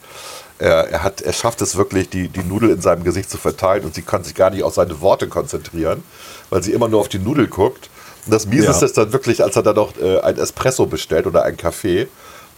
er, 0.59 0.87
er, 0.89 1.03
hat, 1.03 1.21
er 1.21 1.33
schafft 1.33 1.61
es 1.61 1.75
wirklich, 1.75 2.09
die, 2.09 2.29
die 2.29 2.43
Nudel 2.43 2.69
in 2.69 2.79
seinem 2.81 3.03
Gesicht 3.03 3.29
zu 3.29 3.37
verteilen 3.37 3.83
und 3.83 3.93
sie 3.95 4.03
kann 4.03 4.23
sich 4.23 4.35
gar 4.35 4.49
nicht 4.51 4.63
auf 4.63 4.73
seine 4.75 5.01
Worte 5.01 5.27
konzentrieren, 5.27 6.03
weil 6.49 6.63
sie 6.63 6.71
immer 6.71 6.87
nur 6.87 7.01
auf 7.01 7.09
die 7.09 7.19
Nudel 7.19 7.47
guckt. 7.47 7.89
Und 8.25 8.33
das 8.33 8.45
Mieseste 8.45 8.85
Ja. 8.85 8.87
ist 8.87 8.97
dann 8.97 9.11
wirklich, 9.11 9.43
als 9.43 9.55
er 9.57 9.63
dann 9.63 9.75
noch 9.75 9.97
äh, 10.01 10.19
ein 10.21 10.37
Espresso 10.37 10.85
bestellt 10.85 11.27
oder 11.27 11.43
einen 11.43 11.57
Kaffee 11.57 12.07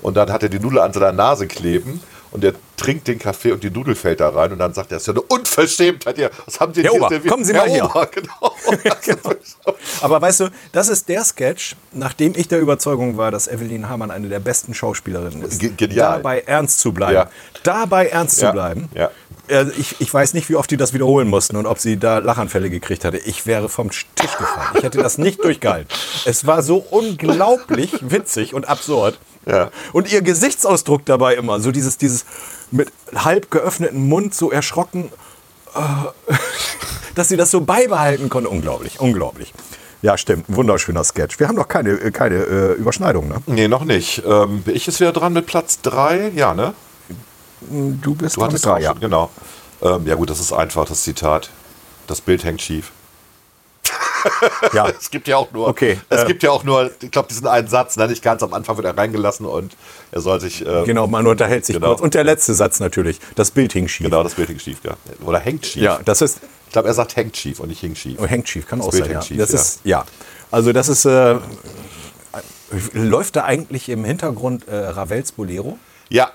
und 0.04 0.16
dann 0.16 0.32
hat 0.32 0.44
er 0.44 0.50
die 0.50 0.60
Nudel 0.60 0.80
an 0.80 0.94
seiner 0.94 1.12
Nase 1.14 1.48
kleben 1.48 2.02
und 2.36 2.44
er 2.44 2.54
trinkt 2.78 3.08
den 3.08 3.18
Kaffee 3.18 3.52
und 3.52 3.64
die 3.64 3.70
Nudel 3.72 3.96
fällt 3.96 4.20
da 4.20 4.30
rein 4.30 4.52
und 4.52 4.60
dann 4.60 4.74
sagt 4.74 4.92
er, 4.92 4.96
das 4.98 5.04
ist 5.04 5.08
ja 5.08 5.14
eine 5.14 5.22
Unverschämtheit 5.24 6.16
hier. 6.18 6.30
Was 6.46 6.60
haben 6.60 6.74
Sie 6.74 6.84
Herr 6.84 6.92
hier 6.92 7.00
Ober, 7.02 7.10
serviert?" 7.10 7.32
kommen 7.32 7.44
Sie 7.46 7.54
Herr 7.54 7.62
mal 7.66 7.70
hier. 7.72 7.86
Ober, 7.86 8.08
genau. 9.04 9.36
Aber 10.02 10.22
weißt 10.22 10.42
du, 10.42 10.50
das 10.72 10.90
ist 10.90 11.08
der 11.10 11.24
Sketch, 11.24 11.76
nachdem 11.94 12.34
ich 12.36 12.48
der 12.48 12.60
Überzeugung 12.60 13.18
war, 13.18 13.32
dass 13.32 13.48
Evelyn 13.48 13.90
Hamann 13.90 14.12
eine 14.12 14.28
der 14.30 14.40
besten 14.40 14.74
Schauspielerinnen 14.74 15.42
ist. 15.44 15.60
Ge- 15.60 15.72
genial. 15.76 16.18
Dabei 16.18 16.42
ernst 16.42 16.80
zu 16.80 16.92
bleiben. 16.94 17.14
Ja. 17.16 17.30
Dabei 17.64 18.08
ernst 18.08 18.42
Ja, 18.42 18.50
zu 18.50 18.54
bleiben. 18.54 18.90
ja. 18.94 19.10
Äh, 19.48 19.66
Ich, 19.78 19.96
ich 20.00 20.14
weiß 20.14 20.34
nicht, 20.34 20.50
wie 20.50 20.56
oft 20.56 20.70
die 20.72 20.78
das 20.78 20.94
wiederholen 20.94 21.28
mussten 21.30 21.56
und 21.56 21.66
ob 21.66 21.80
sie 21.80 21.98
da 21.98 22.18
Lachanfälle 22.18 22.70
gekriegt 22.70 23.06
hatte. 23.06 23.18
Ich 23.18 23.46
wäre 23.46 23.70
vom 23.70 23.90
Tisch 23.92 24.06
gefallen. 24.38 24.70
Ich 24.76 24.84
hätte 24.84 24.98
das 24.98 25.18
nicht 25.18 25.44
durchgehalten. 25.44 25.88
Es 26.26 26.46
war 26.48 26.62
so 26.64 26.78
unglaublich 26.90 27.92
witzig 28.02 28.54
und 28.54 28.68
absurd. 28.68 29.20
Ja. 29.46 29.70
Und 29.94 30.12
ihr 30.12 30.22
Gesichtsausdruck 30.22 31.06
dabei 31.06 31.36
immer, 31.36 31.60
so 31.60 31.72
dieses, 31.72 31.98
dieses 31.98 32.26
mit 32.72 32.92
halb 33.14 33.52
geöffneten 33.52 34.08
Mund, 34.08 34.34
so 34.34 34.52
erschrocken, 34.52 35.12
äh, 35.76 36.34
dass 37.16 37.30
sie 37.30 37.38
das 37.38 37.52
so 37.52 37.62
beibehalten 37.62 38.30
konnte. 38.30 38.50
Unglaublich, 38.50 39.00
unglaublich. 39.00 39.54
Ja, 40.02 40.18
stimmt. 40.18 40.50
Ein 40.50 40.56
wunderschöner 40.56 41.04
Sketch. 41.04 41.40
Wir 41.40 41.48
haben 41.48 41.56
doch 41.56 41.68
keine, 41.68 41.92
äh, 41.92 42.12
keine 42.12 42.36
äh, 42.36 42.74
Überschneidung, 42.74 43.28
ne? 43.28 43.42
Nee, 43.48 43.68
noch 43.68 43.86
nicht. 43.86 44.22
Ähm, 44.26 44.62
bin 44.62 44.76
ich 44.76 44.86
jetzt 44.86 45.00
wieder 45.00 45.12
dran 45.12 45.34
mit 45.34 45.46
Platz 45.46 45.82
3? 45.82 46.32
Ja, 46.36 46.54
ne? 46.54 46.74
Du 47.62 48.14
bist 48.14 48.36
Du 48.36 48.42
dran 48.42 48.54
mit 48.54 48.66
auch 48.66 48.74
drei, 48.74 48.82
ja. 48.82 48.92
schon, 48.92 49.00
genau. 49.00 49.32
Ähm, 49.82 50.06
ja 50.06 50.16
gut, 50.16 50.30
das 50.30 50.40
ist 50.40 50.54
einfach, 50.54 50.86
das 50.86 51.04
Zitat. 51.04 51.50
Das 52.08 52.22
Bild 52.22 52.44
hängt 52.44 52.62
schief. 52.62 52.92
Ja. 54.74 54.88
Es 55.00 55.10
gibt 55.12 55.28
ja 55.28 55.38
auch 55.38 55.52
nur, 55.52 55.68
Okay, 55.68 56.00
es 56.10 56.24
äh, 56.24 56.26
gibt 56.26 56.44
ja 56.44 56.52
auch 56.52 56.64
nur, 56.64 56.92
ich 57.02 57.12
glaube, 57.12 57.28
diesen 57.28 57.48
einen 57.48 57.68
Satz, 57.68 57.98
ne, 57.98 58.08
nicht 58.08 58.24
ganz 58.24 58.44
am 58.44 58.54
Anfang 58.54 58.78
wird 58.78 58.86
er 58.86 58.98
reingelassen 58.98 59.46
und 59.46 59.76
er 60.12 60.22
soll 60.22 60.40
sich, 60.40 60.66
äh, 60.66 60.84
Genau, 60.86 61.08
man 61.08 61.26
unterhält 61.28 61.66
sich 61.66 61.76
Genau. 61.76 61.90
kurz. 61.90 62.02
Und 62.02 62.14
der 62.14 62.24
letzte 62.24 62.54
Satz 62.54 62.80
natürlich. 62.80 63.20
Das 63.36 63.52
Bild 63.52 63.74
hing 63.74 63.88
schief. 63.88 64.06
genau, 64.06 64.24
das 64.24 64.36
Bild 64.36 64.50
hängt 64.50 64.62
schief, 64.62 64.78
ja. 64.84 64.96
Oder 65.26 65.40
hängt 65.40 65.66
schief. 65.66 65.82
Ja, 65.84 66.00
das 66.04 66.22
ist. 66.22 66.40
Ich 66.68 66.72
glaube, 66.74 66.88
er 66.88 66.94
sagt 66.94 67.16
hängt 67.16 67.38
schief 67.38 67.60
und 67.60 67.70
nicht 67.70 67.80
hing 67.80 67.96
schief. 67.96 68.18
Oh, 68.22 68.26
hängt 68.26 68.50
schief, 68.50 68.68
kann 68.68 68.82
auch 68.82 68.90
Bild 68.92 69.06
sein. 69.06 69.14
hängt 69.14 69.24
ja. 69.24 69.28
schief, 69.28 69.38
das 69.38 69.52
ja. 69.52 69.60
ist, 69.60 69.80
ja. 69.84 70.06
Also, 70.52 70.74
das 70.74 70.90
ist. 70.90 71.06
Äh, 71.06 71.38
läuft 72.94 73.36
da 73.36 73.44
eigentlich 73.46 73.90
im 73.90 74.04
Hintergrund 74.04 74.68
äh, 74.68 74.76
Ravels 74.76 75.32
Bolero? 75.32 75.78
Ja. 76.10 76.32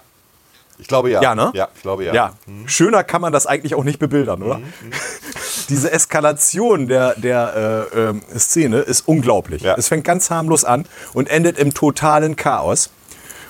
Ich 0.78 0.86
glaube 0.88 1.10
ja. 1.10 1.20
Ja, 1.20 1.34
ne? 1.34 1.50
Ja, 1.54 1.68
ich 1.74 1.82
glaube 1.82 2.04
ja. 2.04 2.14
Ja. 2.14 2.34
Schöner 2.66 3.04
kann 3.04 3.20
man 3.20 3.32
das 3.32 3.46
eigentlich 3.46 3.74
auch 3.74 3.84
nicht 3.84 3.98
bebildern, 3.98 4.42
oder? 4.42 4.58
Mhm, 4.58 4.64
Diese 5.70 5.90
Eskalation 5.90 6.86
der, 6.88 7.14
der 7.14 7.86
äh, 7.94 7.98
ähm, 8.10 8.22
Szene 8.36 8.80
ist 8.80 9.08
unglaublich. 9.08 9.62
Ja. 9.62 9.76
Es 9.78 9.88
fängt 9.88 10.04
ganz 10.04 10.28
harmlos 10.30 10.64
an 10.64 10.84
und 11.14 11.30
endet 11.30 11.58
im 11.58 11.72
totalen 11.72 12.36
Chaos. 12.36 12.90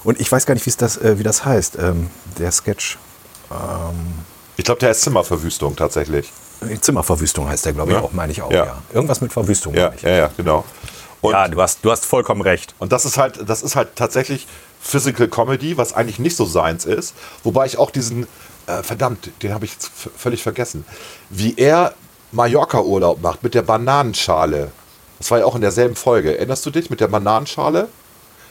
Und 0.05 0.21
ich 0.21 0.31
weiß 0.31 0.47
gar 0.47 0.55
nicht, 0.55 0.65
wie's 0.67 0.77
das, 0.77 0.97
äh, 0.99 1.19
wie 1.19 1.23
das 1.25 1.45
heißt, 1.45 1.77
ähm, 1.81 2.09
der 2.39 2.53
Sketch. 2.53 2.99
Ich 4.57 4.65
glaube, 4.65 4.79
der 4.81 4.91
ist 4.93 5.03
Zimmerverwüstung 5.03 5.75
tatsächlich. 5.75 6.31
Zimmerverwüstung 6.81 7.49
heißt 7.49 7.65
der, 7.67 7.73
glaube 7.73 7.91
ich, 7.91 7.97
Ja. 7.97 8.03
auch, 8.05 8.13
meine 8.13 8.31
ich 8.33 8.43
auch. 8.43 8.51
Ja. 8.53 8.65
Ja. 8.67 8.83
Irgendwas 8.93 9.21
mit 9.21 9.33
Verwüstung, 9.33 9.75
Ja, 9.75 9.85
meine 9.87 9.97
ich. 9.97 10.03
ja, 10.03 10.11
ja, 10.11 10.31
genau. 10.37 10.65
Und 11.21 11.33
ja, 11.33 11.49
du 11.49 11.61
hast, 11.61 11.85
du 11.85 11.91
hast 11.91 12.05
vollkommen 12.07 12.43
recht. 12.43 12.75
Und 12.79 12.93
das 12.93 13.05
ist 13.05 13.19
halt, 13.19 13.49
das 13.49 13.63
ist 13.63 13.77
halt 13.77 13.97
tatsächlich 13.97 14.47
Physical 14.81 15.29
Comedy, 15.29 15.77
was 15.77 15.93
eigentlich 15.93 16.19
nicht 16.19 16.37
so 16.37 16.45
seins 16.45 16.85
ist. 16.85 17.15
Wobei 17.43 17.67
ich 17.67 17.77
auch 17.79 17.91
diesen, 17.91 18.27
äh, 18.67 18.83
verdammt, 18.83 19.31
den 19.43 19.53
habe 19.53 19.65
ich 19.65 19.73
völlig 20.17 20.43
vergessen, 20.43 20.85
wie 21.29 21.55
er 21.57 21.95
Mallorca-Urlaub 22.33 23.21
macht 23.23 23.43
mit 23.43 23.55
der 23.55 23.63
Bananenschale. 23.63 24.71
Das 25.19 25.31
war 25.31 25.39
ja 25.41 25.45
auch 25.45 25.55
in 25.55 25.61
derselben 25.61 25.97
Folge. 25.97 26.37
Erinnerst 26.37 26.65
du 26.67 26.71
dich 26.71 26.91
mit 26.91 27.01
der 27.01 27.09
Bananenschale? 27.09 27.89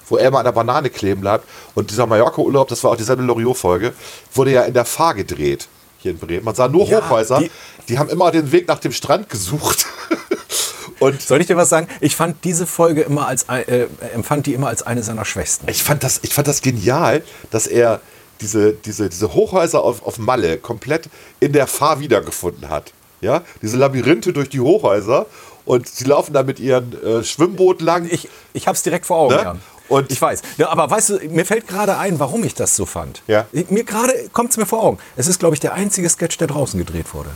Wo 0.07 0.17
er 0.17 0.31
mal 0.31 0.39
an 0.39 0.45
der 0.45 0.51
Banane 0.51 0.89
kleben 0.89 1.21
bleibt. 1.21 1.45
Und 1.75 1.91
dieser 1.91 2.07
Mallorca-Urlaub, 2.07 2.67
das 2.67 2.83
war 2.83 2.91
auch 2.91 2.97
dieselbe 2.97 3.21
Loriot-Folge, 3.23 3.93
wurde 4.33 4.51
ja 4.51 4.63
in 4.63 4.73
der 4.73 4.85
Fahr 4.85 5.13
gedreht. 5.13 5.67
Hier 5.99 6.11
in 6.11 6.17
Bremen. 6.17 6.45
Man 6.45 6.55
sah 6.55 6.67
nur 6.67 6.85
Ja, 6.87 6.97
Hochhäuser. 7.01 7.39
Die, 7.39 7.51
die- 7.89 7.99
haben 7.99 8.09
immer 8.09 8.31
den 8.31 8.51
Weg 8.51 8.67
nach 8.67 8.79
dem 8.79 8.91
Strand 8.91 9.29
gesucht. 9.29 9.85
Und 10.99 11.21
Soll 11.21 11.39
ich 11.41 11.47
dir 11.47 11.55
was 11.57 11.69
sagen? 11.69 11.87
Ich 12.01 12.15
fand 12.15 12.43
diese 12.43 12.65
Folge 12.67 13.01
immer 13.01 13.27
als, 13.27 13.43
äh, 13.43 13.87
empfand 14.13 14.45
die 14.47 14.53
immer 14.53 14.67
als 14.67 14.83
eine 14.83 15.01
seiner 15.03 15.23
Schwächsten. 15.25 15.69
Ich 15.69 15.83
fand 15.83 16.03
das, 16.03 16.19
ich 16.23 16.33
fand 16.33 16.47
das 16.47 16.61
genial, 16.61 17.23
dass 17.51 17.67
er 17.67 18.01
diese, 18.41 18.73
diese, 18.73 19.09
diese 19.09 19.33
Hochhäuser 19.33 19.81
auf, 19.81 20.05
auf 20.05 20.17
Malle 20.17 20.57
komplett 20.57 21.09
in 21.39 21.53
der 21.53 21.67
Fahr 21.67 21.99
wiedergefunden 22.01 22.69
hat. 22.69 22.91
Ja? 23.21 23.41
Diese 23.61 23.77
Labyrinthe 23.77 24.33
durch 24.33 24.49
die 24.49 24.59
Hochhäuser 24.59 25.25
und 25.65 25.87
sie 25.87 26.05
laufen 26.05 26.33
da 26.33 26.43
mit 26.43 26.59
ihren 26.59 26.93
äh, 27.03 27.23
Schwimmboot 27.23 27.81
lang. 27.81 28.07
Ich, 28.09 28.29
ich 28.53 28.67
habe 28.67 28.75
es 28.75 28.83
direkt 28.83 29.05
vor 29.05 29.17
Augen. 29.17 29.35
Ne? 29.35 29.41
Ja. 29.41 29.55
Und- 29.87 30.11
ich 30.11 30.21
weiß. 30.21 30.41
Ja, 30.57 30.69
aber 30.69 30.89
weißt 30.89 31.09
du, 31.09 31.19
mir 31.29 31.45
fällt 31.45 31.67
gerade 31.67 31.97
ein, 31.97 32.19
warum 32.19 32.43
ich 32.43 32.53
das 32.53 32.75
so 32.75 32.85
fand. 32.85 33.23
Ja. 33.27 33.45
Mir 33.69 33.83
gerade 33.83 34.13
kommt 34.31 34.51
es 34.51 34.57
mir 34.57 34.65
vor 34.65 34.83
Augen. 34.83 34.99
Es 35.15 35.27
ist, 35.27 35.39
glaube 35.39 35.55
ich, 35.55 35.59
der 35.59 35.73
einzige 35.73 36.07
Sketch, 36.09 36.37
der 36.37 36.47
draußen 36.47 36.77
gedreht 36.79 37.13
wurde. 37.13 37.29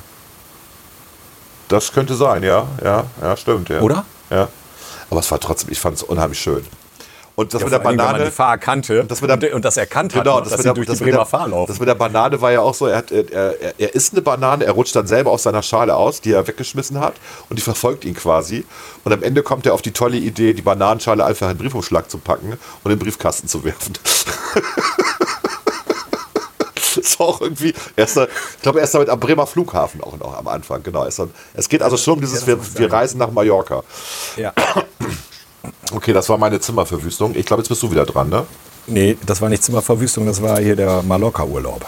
das 1.68 1.92
könnte 1.92 2.16
sein, 2.16 2.44
ja. 2.44 2.68
Ja, 2.84 3.06
ja 3.22 3.38
stimmt. 3.38 3.70
Ja. 3.70 3.82
Oder? 3.82 4.06
Ja. 4.30 4.48
Aber 5.10 5.20
es 5.20 5.30
war 5.32 5.40
trotzdem, 5.40 5.72
ich 5.72 5.80
fand 5.80 5.98
es 5.98 6.04
unheimlich 6.04 6.40
schön. 6.40 6.66
Und 7.36 7.52
das 7.54 7.62
Ja, 7.62 7.66
mit 7.66 7.74
der 7.74 7.80
wenn 7.80 7.96
man 7.96 7.98
Banane. 7.98 8.26
die 8.26 8.32
Fahr 8.32 8.58
kannte 8.60 9.06
das 9.06 9.22
mit 9.22 9.30
der- 9.30 9.38
und, 9.50 9.56
und 9.56 9.66
das 9.66 9.78
erkannt 9.78 10.14
hat, 10.14 10.24
Genau, 10.24 10.40
das, 10.40 10.50
dass 10.50 10.60
sie 10.60 10.64
der, 10.66 10.74
durch 10.74 10.86
das, 10.88 11.00
die 11.00 11.04
Bremer 11.06 11.18
der, 11.18 11.26
Fahr 11.26 11.48
laufen. 11.48 11.68
das 11.72 11.80
mit 11.80 11.90
der 11.90 11.96
Banane 11.96 12.40
war 12.42 12.52
ja 12.52 12.60
auch 12.62 12.76
so, 12.76 12.86
er, 12.86 12.98
hat, 12.98 13.12
er, 13.12 13.32
er, 13.32 13.74
er 13.80 13.96
isst 13.96 14.14
eine 14.14 14.22
Banane, 14.22 14.66
er 14.66 14.72
rutscht 14.74 14.96
dann 14.96 15.08
selber 15.08 15.32
aus 15.32 15.44
seiner 15.44 15.64
Schale 15.64 15.96
aus, 15.96 16.22
die 16.22 16.32
er 16.32 16.46
weggeschmissen 16.48 17.00
hat 17.00 17.16
und 17.50 17.58
die 17.58 17.64
verfolgt 17.64 18.06
ihn 18.06 18.14
quasi. 18.14 18.66
Und 19.04 19.14
am 19.14 19.24
Ende 19.24 19.42
kommt 19.42 19.66
er 19.66 19.74
auf 19.74 19.82
die 19.82 19.92
tolle 19.94 20.18
Idee, 20.18 20.54
die 20.54 20.62
Bananenschale 20.62 21.26
einfach 21.26 21.50
in 21.50 21.58
den 21.58 21.62
Briefumschlag 21.64 22.10
zu 22.12 22.20
packen 22.20 22.52
und 22.84 22.92
in 22.92 22.98
den 22.98 23.04
Briefkasten 23.04 23.48
zu 23.48 23.64
werfen. 23.64 23.94
ist 26.96 27.20
auch 27.20 27.42
irgendwie, 27.42 27.74
er 27.96 28.06
ist 28.06 28.16
da, 28.16 28.26
ich 28.26 28.62
glaube, 28.62 28.80
er 28.80 28.84
ist 28.84 28.94
damit 28.94 29.10
am 29.10 29.20
Bremer 29.20 29.48
Flughafen 29.48 30.04
auch 30.04 30.18
noch 30.18 30.38
am 30.38 30.48
Anfang, 30.48 30.84
genau. 30.84 31.06
Es 31.06 31.70
geht 31.70 31.82
also 31.82 31.98
schon 31.98 32.16
um 32.16 32.22
dieses, 32.22 32.46
wir, 32.46 32.60
wir 32.78 32.92
reisen 32.94 33.18
nach 33.18 33.32
Mallorca. 33.32 33.84
ja. 34.38 34.54
Okay, 35.94 36.14
das 36.14 36.28
war 36.30 36.38
meine 36.38 36.60
Zimmerverwüstung. 36.60 37.36
Ich 37.36 37.46
glaube, 37.46 37.62
jetzt 37.62 37.70
bist 37.70 37.82
du 37.84 37.92
wieder 37.92 38.06
dran, 38.06 38.30
ne? 38.30 38.46
Nee, 38.88 39.18
das 39.26 39.42
war 39.42 39.50
nicht 39.50 39.64
Zimmerverwüstung, 39.64 40.26
das 40.26 40.42
war 40.42 40.60
hier 40.60 40.76
der 40.76 41.04
Mallorca-Urlaub. 41.04 41.86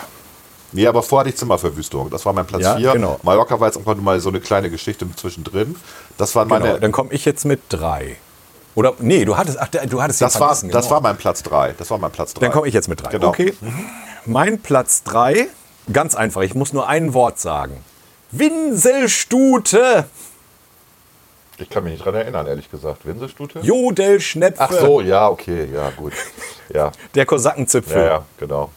Nee, 0.72 0.88
aber 0.88 1.04
vorher 1.04 1.22
hatte 1.22 1.30
ich 1.30 1.38
Zimmerverwüstung. 1.38 2.10
Das 2.10 2.26
war 2.26 2.34
mein 2.34 2.46
Platz 2.46 2.64
Ja, 2.64 2.76
4. 2.78 2.94
genau. 2.94 3.20
Mallorca 3.24 3.60
war 3.60 3.68
jetzt 3.68 3.78
einfach 3.78 3.96
nur 3.96 4.04
mal 4.04 4.20
so 4.20 4.30
eine 4.30 4.40
kleine 4.42 4.70
Geschichte 4.70 5.06
zwischendrin. 5.16 5.76
Das 6.18 6.36
waren 6.36 6.48
meine. 6.48 6.66
Genau, 6.66 6.78
dann 6.80 6.92
komme 6.92 7.12
ich 7.14 7.24
jetzt 7.26 7.46
mit 7.46 7.62
drei. 7.70 8.18
Oder, 8.76 8.94
nee, 9.00 9.24
du 9.24 9.38
hattest, 9.38 9.58
ach, 9.58 9.70
du 9.70 10.02
hattest 10.02 10.22
Das 10.22 10.38
war, 10.38 10.48
vergessen, 10.50 10.70
das 10.72 10.86
genau. 10.86 10.96
war 10.96 11.02
mein 11.02 11.16
Platz 11.16 11.44
3. 11.44 11.76
Das 11.78 11.90
war 11.92 11.98
mein 11.98 12.12
Platz 12.12 12.34
3. 12.34 12.42
Dann 12.42 12.52
komme 12.52 12.68
ich 12.68 12.74
jetzt 12.74 12.90
mit 12.90 13.02
rein. 13.04 13.12
Genau. 13.12 13.30
Okay. 13.30 13.54
Mein 14.26 14.60
Platz 14.60 15.04
3, 15.04 15.48
ganz 15.94 16.14
einfach, 16.16 16.42
ich 16.42 16.56
muss 16.56 16.74
nur 16.74 16.88
ein 16.90 17.14
Wort 17.14 17.40
sagen. 17.40 17.78
Winselstute, 18.32 20.06
Ich 21.58 21.70
kann 21.70 21.84
mich 21.84 21.94
nicht 21.94 22.06
dran 22.06 22.16
erinnern, 22.16 22.48
ehrlich 22.48 22.70
gesagt. 22.70 23.06
Winselstute? 23.06 23.60
Jodelschnepfe, 23.60 24.62
Ach 24.62 24.72
so, 24.72 25.02
ja, 25.02 25.30
okay, 25.30 25.68
ja, 25.74 25.90
gut. 25.92 26.14
Ja, 26.74 26.92
der 27.16 27.26
Kosakenzipfel. 27.26 27.98
ja, 27.98 28.06
ja, 28.06 28.26
genau. 28.38 28.70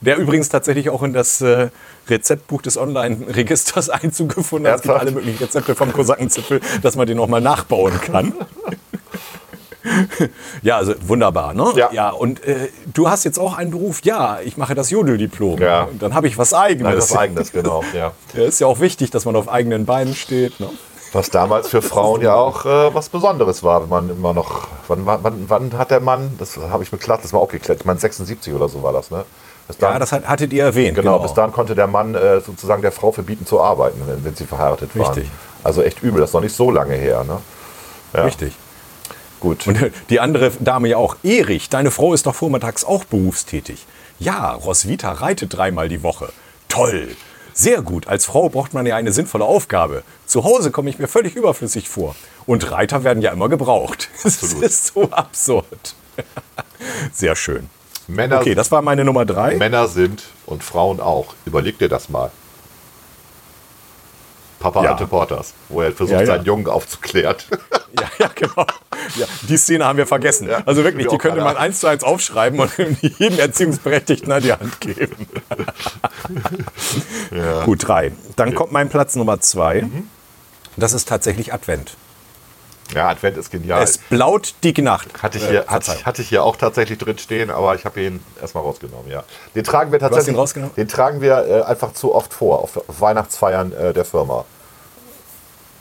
Der 0.00 0.16
übrigens 0.16 0.48
tatsächlich 0.48 0.90
auch 0.90 1.04
in 1.04 1.12
das 1.12 1.40
äh, 1.42 1.68
Rezeptbuch 2.08 2.60
des 2.60 2.76
Online-Registers 2.76 3.88
Einzug 3.90 4.34
gefunden 4.34 4.66
hat. 4.66 4.76
Es 4.76 4.82
gibt 4.82 4.94
alle 4.94 5.12
möglichen 5.12 5.38
Rezepte 5.38 5.76
vom 5.76 5.92
Kosakenzipfel, 5.92 6.60
dass 6.82 6.96
man 6.96 7.06
den 7.06 7.20
auch 7.20 7.28
mal 7.28 7.40
nachbauen 7.40 8.00
kann. 8.00 8.34
ja, 10.62 10.76
also 10.76 10.94
wunderbar, 11.06 11.54
ne? 11.54 11.72
Ja. 11.92 12.10
und 12.10 12.42
äh, 12.44 12.68
du 12.92 13.08
hast 13.08 13.22
jetzt 13.22 13.38
auch 13.38 13.56
einen 13.56 13.70
Beruf. 13.70 14.00
Ja, 14.02 14.40
ich 14.40 14.56
mache 14.56 14.74
das 14.74 14.90
Jodeldiplom. 14.90 15.60
Ja. 15.60 15.88
Dann 16.00 16.14
habe 16.14 16.26
ich 16.26 16.36
was 16.36 16.52
Eigenes. 16.52 16.84
Nein, 16.84 16.96
das 16.96 17.16
eigenes, 17.16 17.52
genau. 17.52 17.84
Ja. 17.94 18.12
Ja, 18.34 18.42
ist 18.42 18.60
ja 18.60 18.66
auch 18.66 18.80
wichtig, 18.80 19.10
dass 19.10 19.24
man 19.24 19.36
auf 19.36 19.48
eigenen 19.48 19.86
Beinen 19.86 20.14
steht. 20.16 20.58
Ne? 20.58 20.68
Was 21.12 21.28
damals 21.28 21.68
für 21.68 21.82
Frauen 21.82 22.22
ja 22.22 22.34
auch 22.34 22.64
äh, 22.64 22.94
was 22.94 23.08
Besonderes 23.10 23.62
war, 23.62 23.82
wenn 23.82 23.88
man 23.90 24.10
immer 24.10 24.32
noch. 24.32 24.66
Wann, 24.88 25.04
wann, 25.04 25.44
wann, 25.48 25.76
hat 25.76 25.90
der 25.90 26.00
Mann, 26.00 26.34
das 26.38 26.56
habe 26.56 26.82
ich 26.82 26.90
mit 26.92 27.02
Klatt, 27.02 27.22
das 27.22 27.32
war 27.32 27.40
auch 27.40 27.48
geklärt, 27.48 27.80
ich 27.80 27.86
meine 27.86 27.98
76 27.98 28.54
oder 28.54 28.68
so 28.68 28.82
war 28.82 28.92
das, 28.92 29.10
ne? 29.10 29.24
Bis 29.68 29.76
Ja, 29.78 29.90
dann- 29.90 30.00
das 30.00 30.12
hat, 30.12 30.26
hattet 30.26 30.52
ihr 30.52 30.64
erwähnt. 30.64 30.96
Genau, 30.96 31.18
bis 31.18 31.34
dahin 31.34 31.52
konnte 31.52 31.74
der 31.74 31.86
Mann 31.86 32.14
äh, 32.14 32.40
sozusagen 32.40 32.82
der 32.82 32.92
Frau 32.92 33.12
verbieten 33.12 33.46
zu 33.46 33.60
arbeiten, 33.60 34.00
wenn, 34.06 34.24
wenn 34.24 34.34
sie 34.34 34.46
verheiratet 34.46 34.96
waren. 34.96 35.06
Richtig. 35.06 35.30
Also 35.62 35.82
echt 35.82 36.02
übel, 36.02 36.20
das 36.20 36.30
ist 36.30 36.34
noch 36.34 36.40
nicht 36.40 36.56
so 36.56 36.70
lange 36.70 36.94
her. 36.94 37.24
Ne? 37.24 37.38
Ja, 38.14 38.24
Richtig. 38.24 38.54
Gut. 39.38 39.66
Und 39.66 39.78
die 40.10 40.20
andere 40.20 40.50
Dame 40.60 40.88
ja 40.88 40.96
auch. 40.96 41.16
Erich, 41.22 41.68
deine 41.68 41.90
Frau 41.90 42.14
ist 42.14 42.26
doch 42.26 42.34
vormittags 42.34 42.84
auch 42.84 43.04
berufstätig. 43.04 43.86
Ja, 44.18 44.52
Roswitha 44.52 45.12
reitet 45.12 45.56
dreimal 45.56 45.88
die 45.88 46.02
Woche. 46.02 46.30
Toll. 46.68 47.16
Sehr 47.54 47.82
gut. 47.82 48.06
Als 48.06 48.24
Frau 48.24 48.48
braucht 48.48 48.74
man 48.74 48.86
ja 48.86 48.96
eine 48.96 49.12
sinnvolle 49.12 49.44
Aufgabe. 49.44 50.02
Zu 50.26 50.44
Hause 50.44 50.70
komme 50.70 50.90
ich 50.90 50.98
mir 50.98 51.08
völlig 51.08 51.36
überflüssig 51.36 51.88
vor. 51.88 52.14
Und 52.46 52.70
Reiter 52.70 53.04
werden 53.04 53.22
ja 53.22 53.32
immer 53.32 53.48
gebraucht. 53.48 54.08
Das 54.22 54.42
ist 54.42 54.86
so 54.94 55.10
absurd. 55.10 55.94
Sehr 57.12 57.36
schön. 57.36 57.68
Männer, 58.06 58.40
Okay, 58.40 58.54
das 58.54 58.70
war 58.70 58.82
meine 58.82 59.04
Nummer 59.04 59.24
drei. 59.24 59.56
Männer 59.56 59.88
sind 59.88 60.24
und 60.46 60.64
Frauen 60.64 61.00
auch. 61.00 61.34
Überleg 61.44 61.78
dir 61.78 61.88
das 61.88 62.08
mal. 62.08 62.30
Papa 64.62 64.84
Ja. 64.84 64.92
Ante 64.92 65.06
Porters, 65.06 65.52
wo 65.68 65.82
er 65.82 65.92
versucht, 65.92 66.12
Ja, 66.14 66.20
ja. 66.20 66.26
seinen 66.26 66.44
Jungen 66.44 66.66
aufzuklären. 66.68 67.36
Ja, 68.00 68.08
ja, 68.18 68.30
genau. 68.34 68.66
Ja, 69.16 69.26
die 69.42 69.56
Szene 69.58 69.84
haben 69.84 69.98
wir 69.98 70.06
vergessen. 70.06 70.48
Also 70.64 70.82
wirklich, 70.82 71.08
die 71.08 71.18
könnte 71.18 71.42
man 71.42 71.58
eins 71.58 71.80
zu 71.80 71.86
eins 71.88 72.02
aufschreiben 72.02 72.58
und 72.58 72.70
jedem 73.02 73.38
Erziehungsberechtigten 73.38 74.32
an 74.32 74.42
die 74.42 74.50
Hand 74.52 74.80
geben. 74.80 75.26
Gut, 77.66 77.86
drei. 77.86 78.12
Dann 78.36 78.54
kommt 78.54 78.72
mein 78.72 78.88
Platz 78.88 79.14
Nummer 79.14 79.40
zwei. 79.40 79.82
Mhm. 79.82 80.08
Das 80.78 80.94
ist 80.94 81.06
tatsächlich 81.06 81.52
Advent. 81.52 81.96
Ja, 82.94 83.08
Advent 83.08 83.36
ist 83.36 83.50
genial. 83.50 83.82
Es 83.82 83.98
blaut 83.98 84.54
die 84.62 84.80
Nacht. 84.82 85.22
hatte 85.22 85.38
ich, 85.38 85.44
Äh, 85.44 85.48
hier, 85.48 85.58
hatte, 85.60 85.68
Verzeihung. 85.70 85.98
ich- 86.00 86.06
hatte 86.06 86.22
ich 86.22 86.28
hier 86.28 86.44
auch 86.44 86.56
tatsächlich 86.56 86.98
drin 86.98 87.18
stehen, 87.18 87.50
aber 87.50 87.74
ich 87.74 87.84
habe 87.84 88.00
ihn 88.02 88.20
erstmal 88.40 88.64
rausgenommen, 88.64 89.10
ja. 89.10 89.24
Den 89.54 89.64
tragen 89.64 89.92
wir 89.92 89.98
tatsächlich. 89.98 90.26
den 90.34 90.36
rausgenommen? 90.36 90.74
Den 90.76 90.88
tragen 90.88 91.20
wir 91.20 91.46
äh, 91.46 91.62
einfach 91.62 91.92
zu 91.92 92.14
oft 92.14 92.32
vor, 92.34 92.60
auf 92.62 92.80
Weihnachtsfeiern 92.88 93.72
äh, 93.72 93.92
der 93.92 94.04
Firma. 94.04 94.44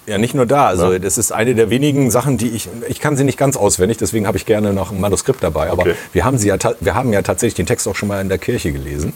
Ja, 0.08 0.18
nicht 0.18 0.34
nur 0.34 0.48
da. 0.48 0.66
Also 0.68 0.98
das 0.98 1.18
ist 1.20 1.32
eine 1.32 1.54
der 1.54 1.70
wenigen 1.70 2.10
Sachen, 2.10 2.38
die 2.38 2.50
ich, 2.50 2.68
ich 2.90 3.00
kann 3.00 3.16
sie 3.18 3.24
nicht 3.24 3.38
ganz 3.38 3.56
auswendig, 3.56 3.98
deswegen 3.98 4.26
habe 4.26 4.36
ich 4.36 4.46
gerne 4.48 4.74
noch 4.74 4.92
ein 4.92 5.00
Manuskript 5.00 5.44
dabei. 5.44 5.70
Aber 5.70 5.84
Okay. 5.84 5.96
wir 6.12 6.26
haben 6.26 6.38
sie 6.40 6.48
ja, 6.48 6.58
wir 6.80 6.96
haben 6.96 7.14
ja 7.14 7.22
tatsächlich 7.22 7.54
den 7.54 7.68
Text 7.68 7.88
auch 7.88 7.96
schon 7.96 8.08
mal 8.10 8.20
in 8.20 8.28
der 8.28 8.40
Kirche 8.40 8.72
gelesen. 8.72 9.14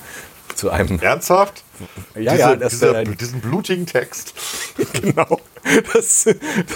Zu 0.54 0.70
einem, 0.70 1.00
Ernsthaft? 1.00 1.64
Ja, 2.16 2.32
Diese, 2.32 2.38
ja, 2.38 2.56
das, 2.56 2.72
diese, 2.74 2.96
äh, 2.98 3.04
diesen 3.04 3.42
blutigen 3.42 3.86
Text. 3.86 4.34
genau. 5.02 5.40
Das, 5.94 6.26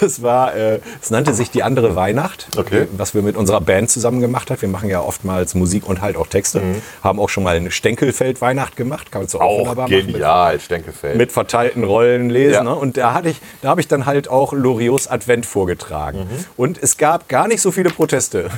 das 0.00 0.20
war, 0.22 0.54
äh, 0.56 0.80
es 1.00 1.10
nannte 1.10 1.32
sich 1.32 1.50
die 1.50 1.62
andere 1.62 1.94
Weihnacht, 1.94 2.48
Okay. 2.56 2.88
was 2.96 3.14
wir 3.14 3.22
mit 3.22 3.36
unserer 3.36 3.60
Band 3.60 3.88
zusammen 3.90 4.20
gemacht 4.20 4.50
haben. 4.50 4.60
Wir 4.60 4.68
machen 4.68 4.88
ja 4.88 5.00
oftmals 5.00 5.54
Musik 5.54 5.86
und 5.88 6.00
halt 6.00 6.16
auch 6.16 6.26
Texte. 6.26 6.60
Haben 7.02 7.20
auch 7.20 7.28
schon 7.28 7.44
mal 7.44 7.56
eine 7.56 7.70
Stenkelfeld-Weihnacht 7.70 8.76
gemacht, 8.76 9.12
kann 9.12 9.22
man 9.22 9.28
so 9.28 9.38
auch, 9.40 9.44
Auch 9.44 9.58
wunderbar 9.60 9.88
machen. 9.88 10.06
genial, 10.06 10.58
Stenkefeld. 10.58 11.14
Mit, 11.14 11.28
mit 11.28 11.32
verteilten 11.32 11.84
Rollen 11.84 12.30
lesen. 12.30 12.54
Ja. 12.54 12.62
Ne? 12.64 12.74
Und 12.74 12.96
da 12.96 13.14
hatte 13.14 13.28
ich, 13.28 13.40
da 13.62 13.68
habe 13.68 13.80
ich 13.80 13.86
dann 13.88 14.06
halt 14.06 14.28
auch 14.28 14.52
Loriots 14.52 15.06
Advent 15.06 15.46
vorgetragen. 15.46 16.20
Mhm. 16.20 16.44
Und 16.56 16.82
es 16.82 16.96
gab 16.96 17.28
gar 17.28 17.46
nicht 17.46 17.60
so 17.60 17.70
viele 17.70 17.90
Proteste 17.90 18.50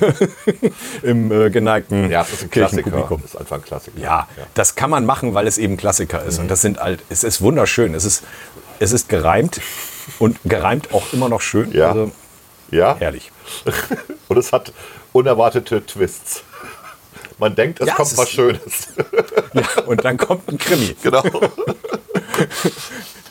im 1.03 1.30
äh, 1.30 1.51
geneigten 1.51 2.11
ja, 2.11 2.20
das 2.22 2.32
ist 2.32 2.43
ein 2.45 2.51
Klassiker. 2.51 2.90
Das 3.11 3.24
ist 3.32 3.36
einfach 3.36 3.57
ein 3.57 3.62
Klassiker. 3.64 4.01
Ja, 4.01 4.28
das 4.55 4.74
kann 4.74 4.90
man 4.90 5.05
machen, 5.05 5.34
weil 5.34 5.47
es 5.47 5.59
eben 5.59 5.76
Klassiker 5.76 6.22
ist. 6.24 6.32
Und 6.39 6.49
das 6.49 6.61
sind 6.62 6.78
halt, 6.78 7.03
es 7.09 7.24
ist 7.24 7.41
wunderschön. 7.41 7.95
Es 7.95 8.05
ist, 8.05 8.22
es 8.78 8.93
ist 8.93 9.09
gereimt 9.09 9.61
und 10.18 10.39
gereimt 10.45 10.93
auch 10.93 11.12
immer 11.12 11.28
noch 11.28 11.41
schön. 11.41 11.72
Ja. 11.72 11.91
Also 11.91 12.12
Ja? 12.70 12.97
herrlich. 12.99 13.30
Und 14.28 14.39
es 14.39 14.53
hat 14.53 14.72
unerwartete 15.12 15.85
Twists. 15.85 16.43
Man 17.39 17.55
denkt, 17.55 17.80
es 17.80 17.89
Ja, 17.89 17.95
kommt 17.95 18.09
es 18.12 18.16
was 18.18 18.28
ist- 18.28 18.35
Schönes. 18.35 18.62
Ja, 19.55 19.83
und 19.85 20.03
dann 20.05 20.16
kommt 20.16 20.49
ein 20.49 20.57
Krimi. 20.57 20.97
genau. 21.03 21.22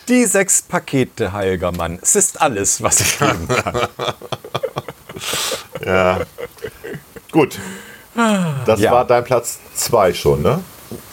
Die 0.07 0.25
sechs 0.25 0.61
Pakete, 0.61 1.31
heiliger 1.33 1.71
Mann. 1.71 1.97
Es 2.01 2.15
ist 2.15 2.39
alles, 2.41 2.81
was 2.83 2.99
ich 2.99 3.17
geben 3.17 3.47
kann. 3.47 3.87
Ja. 5.85 6.19
Gut. 7.31 7.57
Das 8.65 8.79
Ja. 8.79 8.91
war 8.91 9.05
dein 9.05 9.23
Platz 9.23 9.59
2 9.75 10.13
schon, 10.13 10.41
ne? 10.41 10.61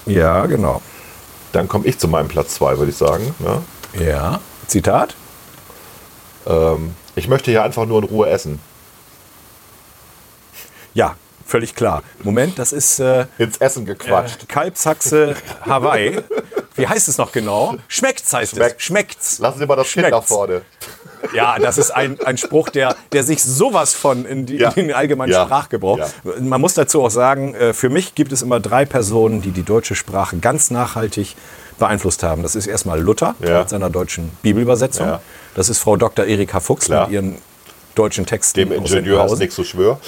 Ja, 0.07 0.47
genau. 0.47 0.83
Dann 1.53 1.69
komme 1.69 1.87
ich 1.87 1.99
zu 1.99 2.09
meinem 2.09 2.29
Platz 2.29 2.55
2, 2.55 2.79
würde 2.79 2.91
ich 2.91 2.97
sagen. 2.97 3.35
Ne? 3.39 3.63
Ja. 4.05 4.41
Zitat? 4.67 5.15
Ähm, 6.47 6.95
ich 7.15 7.29
möchte 7.29 7.51
hier 7.51 7.63
einfach 7.63 7.87
nur 7.87 8.03
in 8.03 8.09
Ruhe 8.09 8.29
essen. 8.29 8.61
Ja, 10.95 11.17
völlig 11.47 11.75
klar. 11.75 12.03
Moment, 12.23 12.59
das 12.59 12.73
ist 12.73 12.99
äh, 13.01 13.27
Ins 13.39 13.59
Essen 13.59 13.87
gequatscht. 13.87 14.49
Kalbsachse 14.49 15.37
Hawaii. 15.63 16.21
Wie 16.79 16.87
heißt 16.87 17.09
es 17.09 17.19
noch 17.19 17.33
genau? 17.33 17.77
Schmeckt's 17.89 18.33
heißt 18.33 18.55
Schmeckt. 18.57 18.77
es. 18.79 18.83
Schmeckt's. 18.85 19.39
Lassen 19.41 19.59
Sie 19.59 19.67
mal 19.67 19.77
das 19.77 19.91
Kind 19.93 20.05
nach 20.05 20.11
Schmeckt's. 20.11 20.29
vorne. 20.29 20.63
Ja, 21.35 21.59
das 21.59 21.79
ist 21.79 21.91
ein, 21.91 22.17
ein 22.25 22.39
Spruch, 22.39 22.69
der, 22.69 22.95
der 23.13 23.25
sich 23.25 23.43
sowas 23.43 23.93
von 23.95 24.25
in, 24.25 24.47
die, 24.47 24.57
Ja. 24.57 24.71
in 24.71 24.87
den 24.89 24.95
allgemeinen 24.97 25.33
Ja. 25.33 25.45
Sprachgebrauch. 25.45 25.99
Ja. 25.99 26.07
Man 26.41 26.61
muss 26.61 26.75
dazu 26.75 27.03
auch 27.03 27.11
sagen, 27.11 27.55
äh, 27.55 27.73
für 27.75 27.89
mich 27.91 28.15
gibt 28.15 28.31
es 28.33 28.41
immer 28.43 28.61
drei 28.61 28.85
Personen, 28.85 29.43
die 29.43 29.51
die 29.51 29.65
deutsche 29.65 29.95
Sprache 29.97 30.37
ganz 30.39 30.71
nachhaltig 30.71 31.35
beeinflusst 31.79 32.23
haben. 32.23 32.43
Das 32.43 32.55
ist 32.55 32.67
erstmal 32.69 33.01
Luther 33.01 33.35
mit 33.41 33.69
seiner 33.69 33.91
deutschen 33.91 34.31
Bibelübersetzung. 34.43 35.19
Das 35.55 35.69
ist 35.69 35.79
Frau 35.79 35.97
Dr. 35.97 36.25
Erika 36.25 36.61
Fuchs 36.61 36.87
Klar. 36.87 37.07
mit 37.07 37.15
ihren 37.15 37.39
deutschen 37.97 38.25
Texten. 38.27 38.61
Dem 38.69 38.71
aus 38.73 38.91
Ingenieur 38.91 39.19
Pausen. 39.21 39.39
nichts 39.41 39.55
zu 39.57 39.65
schwör. 39.65 39.99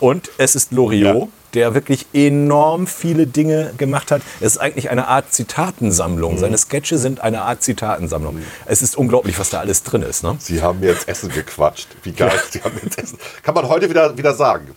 Und 0.00 0.30
es 0.38 0.54
ist 0.54 0.72
Loriot. 0.72 1.28
Der 1.56 1.74
wirklich 1.74 2.06
enorm 2.12 2.86
viele 2.86 3.26
Dinge 3.26 3.72
gemacht 3.78 4.10
hat. 4.10 4.20
Es 4.40 4.52
ist 4.52 4.58
eigentlich 4.58 4.90
eine 4.90 5.08
Art 5.08 5.32
Zitatensammlung. 5.32 6.34
Mhm. 6.34 6.38
Seine 6.38 6.58
Sketche 6.58 6.98
sind 6.98 7.20
eine 7.22 7.42
Art 7.42 7.62
Zitatensammlung. 7.62 8.42
Es 8.66 8.82
ist 8.82 8.94
unglaublich, 8.96 9.38
was 9.38 9.48
da 9.48 9.60
alles 9.60 9.82
drin 9.82 10.02
ist. 10.02 10.22
Ne? 10.22 10.36
Sie 10.38 10.60
haben 10.60 10.80
mir 10.80 10.90
ins 10.90 11.04
Essen 11.04 11.30
gequatscht. 11.30 11.88
Wie 12.02 12.12
geil. 12.12 12.30
Sie 12.50 12.62
haben 12.62 12.78
ins 12.78 12.96
Essen. 12.98 13.18
Kann 13.42 13.54
man 13.54 13.68
heute 13.68 13.88
wieder, 13.88 14.16
wieder 14.18 14.34
sagen. 14.34 14.76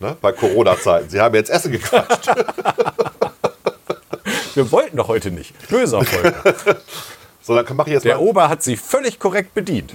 Ne? 0.00 0.16
Bei 0.20 0.32
Corona-Zeiten. 0.32 1.10
Sie 1.10 1.20
haben 1.20 1.32
mir 1.32 1.40
ins 1.40 1.50
Essen 1.50 1.70
gequatscht. 1.70 2.30
Wir 4.54 4.70
wollten 4.70 4.96
doch 4.96 5.08
heute 5.08 5.30
nicht. 5.30 5.52
Böser 5.68 6.04
Volker. 6.04 6.54
So, 7.46 7.54
dann 7.54 7.76
mache 7.76 7.90
ich 7.90 7.94
jetzt 7.94 8.06
Der 8.06 8.16
mal, 8.16 8.22
Ober 8.22 8.48
hat 8.48 8.62
sie 8.62 8.74
völlig 8.74 9.18
korrekt 9.18 9.52
bedient. 9.52 9.92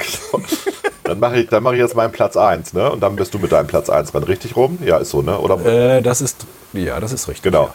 dann 1.04 1.20
mache 1.20 1.40
ich, 1.40 1.50
dann 1.50 1.64
mache 1.64 1.74
ich 1.74 1.82
jetzt 1.82 1.96
meinen 1.96 2.12
Platz 2.12 2.38
1, 2.38 2.74
ne? 2.74 2.92
Und 2.92 3.00
dann 3.00 3.16
bist 3.16 3.34
du 3.34 3.40
mit 3.40 3.52
deinem 3.52 3.66
Platz 3.66 3.90
1 3.90 4.12
dran. 4.12 4.22
Richtig 4.22 4.56
rum? 4.56 4.78
Ja, 4.86 5.00
ist 5.00 5.10
so, 5.10 5.24
ne? 5.24 5.36
Oder? 5.40 5.66
Äh, 5.66 6.02
das 6.04 6.22
ist, 6.22 6.46
ja, 6.74 7.00
das 7.00 7.12
ist 7.12 7.28
richtig. 7.28 7.42
genau. 7.42 7.74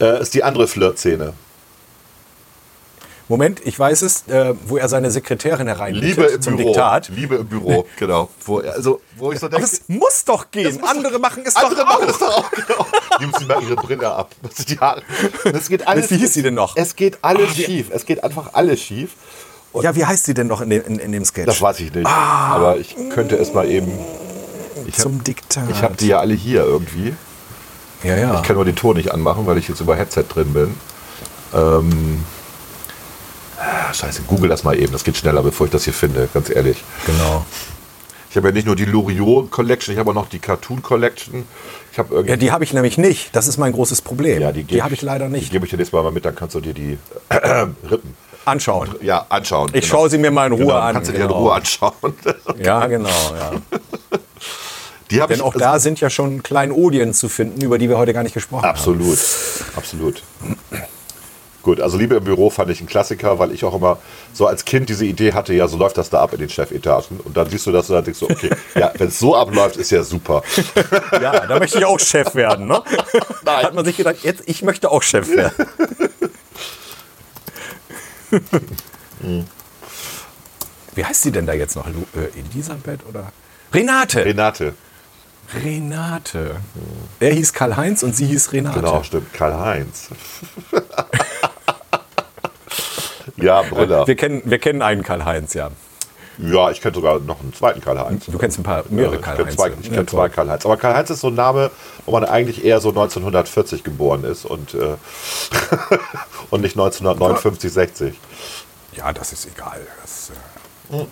Äh, 0.00 0.22
ist 0.22 0.32
die 0.32 0.42
andere 0.42 0.68
Flirtszene. 0.68 1.34
Moment, 3.28 3.60
ich 3.64 3.76
weiß 3.76 4.02
es, 4.02 4.28
äh, 4.28 4.54
wo 4.66 4.76
er 4.76 4.88
seine 4.88 5.10
Sekretärin 5.10 5.66
hereinbietet 5.66 6.16
Liebe 6.16 6.24
im 6.26 6.42
zum 6.42 6.56
Büro. 6.56 6.68
Lichtat. 6.68 7.08
Liebe 7.08 7.36
im 7.36 7.46
Büro, 7.46 7.84
genau. 7.98 8.28
Wo, 8.44 8.58
also, 8.60 9.00
wo 9.16 9.32
ich 9.32 9.40
so 9.40 9.46
Aber 9.46 9.56
denke, 9.56 9.66
es 9.72 9.82
muss 9.88 10.24
doch 10.24 10.50
gehen. 10.52 10.80
Andere 10.84 11.18
machen 11.18 11.42
es 11.44 11.56
andere 11.56 11.74
doch 11.80 11.86
machen 11.86 12.04
auch. 12.04 12.08
es 12.08 12.18
doch 12.18 12.38
auch. 12.38 12.50
Genau. 12.52 12.86
Nehmen 13.18 13.32
Sie 13.36 13.44
mal 13.46 13.62
Ihre 13.62 13.74
Brille 13.76 14.08
ab. 14.12 14.30
Die 14.68 14.78
Haare. 14.78 15.02
Es 15.52 15.68
geht 15.68 15.88
alles, 15.88 16.10
Wie 16.10 16.18
hieß 16.18 16.34
sie 16.34 16.42
denn 16.42 16.54
noch? 16.54 16.76
Es 16.76 16.94
geht 16.94 17.18
alles 17.22 17.56
schief. 17.56 17.88
Es 17.90 18.06
geht 18.06 18.22
einfach 18.22 18.50
alles 18.54 18.80
schief. 18.80 19.10
Ja, 19.82 19.94
wie 19.94 20.06
heißt 20.06 20.24
sie 20.24 20.32
denn 20.32 20.46
noch 20.46 20.60
in 20.60 20.70
dem, 20.70 20.84
in, 20.86 20.98
in 20.98 21.12
dem 21.12 21.24
Sketch? 21.24 21.46
Das 21.46 21.60
weiß 21.60 21.80
ich 21.80 21.92
nicht. 21.92 22.06
Ah. 22.06 22.54
Aber 22.54 22.76
ich 22.78 22.96
könnte 23.10 23.36
es 23.36 23.52
mal 23.52 23.68
eben. 23.68 23.92
zum 24.96 25.22
Diktat. 25.24 25.68
Ich 25.70 25.82
habe 25.82 25.96
die 25.96 26.08
ja 26.08 26.20
alle 26.20 26.34
hier 26.34 26.64
irgendwie. 26.64 27.14
ja, 28.04 28.16
ja. 28.16 28.34
Ich 28.36 28.42
kann 28.44 28.56
nur 28.56 28.64
den 28.64 28.76
Ton 28.76 28.96
nicht 28.96 29.12
anmachen, 29.12 29.46
weil 29.46 29.58
ich 29.58 29.68
jetzt 29.68 29.80
über 29.80 29.96
Headset 29.96 30.24
drin 30.32 30.52
bin. 30.54 30.74
Ähm, 31.54 32.24
ah, 33.58 33.92
scheiße, 33.92 34.22
google 34.22 34.48
das 34.48 34.64
mal 34.64 34.78
eben. 34.78 34.92
Das 34.92 35.04
geht 35.04 35.16
schneller, 35.16 35.42
bevor 35.42 35.66
ich 35.66 35.72
das 35.72 35.84
hier 35.84 35.92
finde, 35.94 36.28
ganz 36.32 36.50
ehrlich. 36.50 36.82
genau. 37.06 37.44
Ich 38.30 38.36
habe 38.36 38.48
ja 38.48 38.52
nicht 38.52 38.66
nur 38.66 38.76
die 38.76 38.84
Loriot 38.84 39.50
Collection, 39.50 39.94
ich 39.94 39.98
habe 39.98 40.10
auch 40.10 40.14
noch 40.14 40.28
die 40.28 40.40
Cartoon 40.40 40.82
Collection. 40.82 41.44
Ich 41.92 41.98
habe. 41.98 42.22
Ja, 42.26 42.36
die 42.36 42.52
habe 42.52 42.64
ich 42.64 42.74
nämlich 42.74 42.98
nicht. 42.98 43.34
Das 43.34 43.48
ist 43.48 43.56
mein 43.56 43.72
großes 43.72 44.02
Problem. 44.02 44.42
Ja, 44.42 44.52
die, 44.52 44.64
die 44.64 44.82
habe 44.82 44.92
ich 44.92 45.00
leider 45.00 45.26
Die 45.26 45.32
nicht. 45.32 45.50
gebe 45.52 45.64
ich 45.64 45.70
dir 45.70 45.78
nächstes 45.78 45.94
Mal 45.94 46.02
mal 46.02 46.12
mit, 46.12 46.26
dann 46.26 46.34
kannst 46.34 46.54
du 46.54 46.60
dir 46.60 46.74
die 46.74 46.98
Rippen 47.30 48.14
Anschauen. 48.44 48.90
ja, 49.00 49.24
anschauen. 49.28 49.70
Ich 49.72 49.86
schaue 49.86 50.08
sie 50.10 50.18
mir 50.18 50.30
mal 50.30 50.46
in 50.46 50.52
Ruhe 50.52 50.66
genau, 50.66 50.76
an. 50.76 50.92
Kannst 50.94 51.08
du 51.08 51.12
dir 51.14 51.22
in 51.22 51.28
genau. 51.28 51.40
Ruhe 51.40 51.52
anschauen. 51.54 51.94
Ja, 52.62 52.86
genau. 52.86 53.08
Ja. 53.08 53.52
Die 55.10 55.16
Denn 55.16 55.30
ich 55.30 55.42
auch 55.42 55.54
da 55.54 55.78
sind 55.78 56.00
ja 56.00 56.10
schon 56.10 56.42
Kleinodien 56.42 57.14
zu 57.14 57.28
finden, 57.28 57.60
über 57.62 57.78
die 57.78 57.88
wir 57.88 57.96
heute 57.96 58.12
gar 58.12 58.22
nicht 58.24 58.34
gesprochen 58.34 58.64
haben. 58.64 58.70
Absolut, 58.70 59.18
absolut. 59.76 60.22
Gut, 61.66 61.80
also 61.80 61.98
Liebe 61.98 62.14
im 62.14 62.22
Büro 62.22 62.48
fand 62.48 62.70
ich 62.70 62.80
ein 62.80 62.86
Klassiker, 62.86 63.40
weil 63.40 63.50
ich 63.50 63.64
auch 63.64 63.74
immer 63.74 63.98
so 64.32 64.46
als 64.46 64.64
Kind 64.64 64.88
diese 64.88 65.04
Idee 65.04 65.32
hatte, 65.32 65.52
ja, 65.52 65.66
so 65.66 65.76
läuft 65.76 65.98
das 65.98 66.10
da 66.10 66.22
ab 66.22 66.32
in 66.32 66.38
den 66.38 66.48
Chefetagen. 66.48 67.18
Und 67.18 67.36
dann 67.36 67.50
siehst 67.50 67.66
du 67.66 67.72
das 67.72 67.90
und 67.90 67.96
dann 67.96 68.04
denkst 68.04 68.20
du, 68.20 68.30
okay, 68.30 68.50
ja, 68.76 68.92
wenn 68.96 69.08
es 69.08 69.18
so 69.18 69.34
abläuft, 69.34 69.74
ist 69.74 69.90
ja 69.90 70.04
super. 70.04 70.44
Ja, 71.20 71.44
da 71.44 71.58
möchte 71.58 71.78
ich 71.78 71.84
auch 71.84 71.98
Chef 71.98 72.36
werden. 72.36 72.68
Ne? 72.68 72.80
Nein. 73.44 73.64
Hat 73.64 73.74
man 73.74 73.84
sich 73.84 73.96
gedacht, 73.96 74.18
jetzt, 74.22 74.44
ich 74.46 74.62
möchte 74.62 74.92
auch 74.92 75.02
Chef 75.02 75.28
werden. 75.28 75.68
Wie 80.94 81.04
heißt 81.04 81.22
sie 81.22 81.32
denn 81.32 81.46
da 81.46 81.52
jetzt 81.52 81.74
noch? 81.74 81.88
Äh, 81.88 82.38
Elisabeth 82.54 83.00
oder? 83.08 83.32
Renate. 83.74 84.24
Renate, 84.24 84.74
Renate. 85.54 86.56
Er 87.18 87.32
hieß 87.32 87.52
Karl-Heinz 87.52 88.02
und 88.02 88.14
sie 88.14 88.26
hieß 88.26 88.52
Renate. 88.52 88.80
genau, 88.80 89.02
stimmt, 89.02 89.32
Karl-Heinz. 89.32 90.10
Ja, 93.36 93.62
Brüller. 93.62 94.06
Wir 94.06 94.16
kennen, 94.16 94.42
wir 94.44 94.58
kennen 94.58 94.82
einen 94.82 95.02
Karl-Heinz, 95.02 95.54
ja. 95.54 95.70
Ja, 96.38 96.70
ich 96.70 96.82
kenne 96.82 96.94
sogar 96.94 97.18
noch 97.20 97.40
einen 97.40 97.54
zweiten 97.54 97.80
Karl-Heinz. 97.80 98.26
Du 98.26 98.36
kennst 98.36 98.58
ein 98.58 98.62
paar, 98.62 98.84
mehrere 98.90 99.14
Ja, 99.14 99.18
ich 99.18 99.24
kenne 99.24 99.36
Karl-Heinz. 99.36 99.56
zwei, 99.56 99.72
ich 99.80 99.92
kenn 99.92 100.08
zwei 100.08 100.28
Karl-Heinz. 100.28 100.66
Aber 100.66 100.76
Karl-Heinz 100.76 101.10
ist 101.10 101.20
so 101.20 101.28
ein 101.28 101.34
Name, 101.34 101.70
wo 102.04 102.12
man 102.12 102.24
eigentlich 102.24 102.64
eher 102.64 102.80
so 102.80 102.90
1940 102.90 103.84
geboren 103.84 104.24
ist 104.24 104.44
und, 104.44 104.74
äh, 104.74 104.78
und 106.50 106.60
nicht 106.60 106.76
1959, 106.76 107.72
60. 107.72 108.20
Ja, 108.92 109.12
das 109.12 109.32
ist 109.32 109.46
egal. 109.46 109.80
Das, 110.02 110.30
äh, 110.92 111.04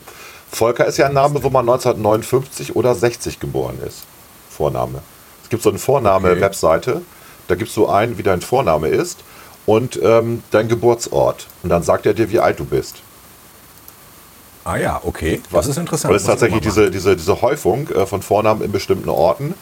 Volker 0.51 0.87
ist 0.87 0.99
ja 0.99 1.07
ein 1.07 1.15
Name, 1.15 1.43
wo 1.43 1.51
man 1.51 1.69
1959 1.69 2.77
oder 2.77 2.95
60 2.95 3.41
geboren 3.41 3.79
ist. 3.87 4.05
Vorname. 4.51 5.01
Es 5.43 5.49
gibt 5.49 5.63
so 5.63 5.71
eine 5.71 5.79
Vorname-Webseite, 5.79 7.03
da 7.49 7.55
gibst 7.55 7.77
du 7.77 7.89
ein, 7.89 8.17
wie 8.19 8.23
dein 8.23 8.41
Vorname 8.41 8.89
ist 8.89 9.25
und 9.67 9.99
ähm, 10.03 10.43
dein 10.51 10.69
Geburtsort. 10.69 11.47
Und 11.63 11.71
dann 11.71 11.83
sagt 11.83 12.07
er 12.07 12.15
dir, 12.15 12.31
wie 12.31 12.41
alt 12.41 12.59
du 12.59 12.65
bist. 12.65 12.97
ah 14.65 14.77
ja, 14.77 15.01
okay. 15.05 15.41
Das 15.51 15.67
ist 15.67 15.79
interessant. 15.79 16.11
Weil 16.11 16.17
es 16.17 16.25
tatsächlich 16.25 16.61
diese, 16.61 16.91
diese, 16.91 17.17
diese 17.17 17.41
Häufung 17.41 17.89
äh, 17.89 18.07
von 18.07 18.23
Vornamen 18.23 18.63
in 18.63 18.73
bestimmten 18.73 19.09
Orten 19.09 19.55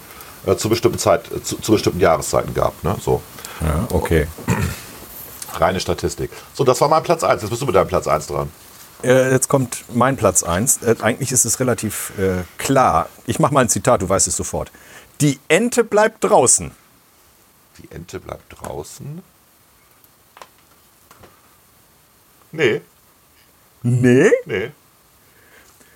äh, 0.47 0.57
zu, 0.57 0.69
bestimmten 0.69 0.99
Zeit, 0.99 1.31
äh, 1.31 1.43
zu, 1.43 1.57
zu 1.57 1.73
bestimmten 1.73 2.01
Jahreszeiten 2.01 2.55
gab. 2.55 2.83
Ne? 2.83 2.97
So. 3.01 3.23
Ja, 3.61 3.87
okay. 3.93 4.27
Reine 5.55 5.81
Statistik. 5.81 6.31
So, 6.55 6.65
das 6.65 6.81
war 6.81 6.89
mein 6.89 7.03
Platz 7.03 7.23
1. 7.23 7.43
Jetzt 7.43 7.51
bist 7.51 7.63
du 7.63 7.67
mit 7.67 7.75
deinem 7.75 7.89
Platz 7.89 8.09
1 8.09 8.27
dran. 8.27 8.51
Äh, 9.05 9.31
jetzt 9.31 9.49
kommt 9.49 9.85
mein 9.93 10.17
Platz 10.17 10.43
1. 10.43 10.83
Äh, 10.83 10.97
eigentlich 11.03 11.31
ist 11.31 11.45
es 11.45 11.61
relativ 11.61 12.13
klar. 12.59 13.09
Ich 13.27 13.39
mache 13.39 13.55
mal 13.55 13.61
ein 13.61 13.69
Zitat, 13.69 14.03
du 14.03 14.09
weißt 14.09 14.27
es 14.27 14.37
sofort. 14.37 14.73
Die 15.21 15.39
Ente 15.49 15.85
bleibt 15.85 16.25
draußen. 16.25 16.73
Die 17.79 17.95
Ente 17.95 18.19
bleibt 18.19 18.61
draußen. 18.61 19.23
Nee, 22.53 22.81
Nee? 23.83 24.31
nee. 24.47 24.71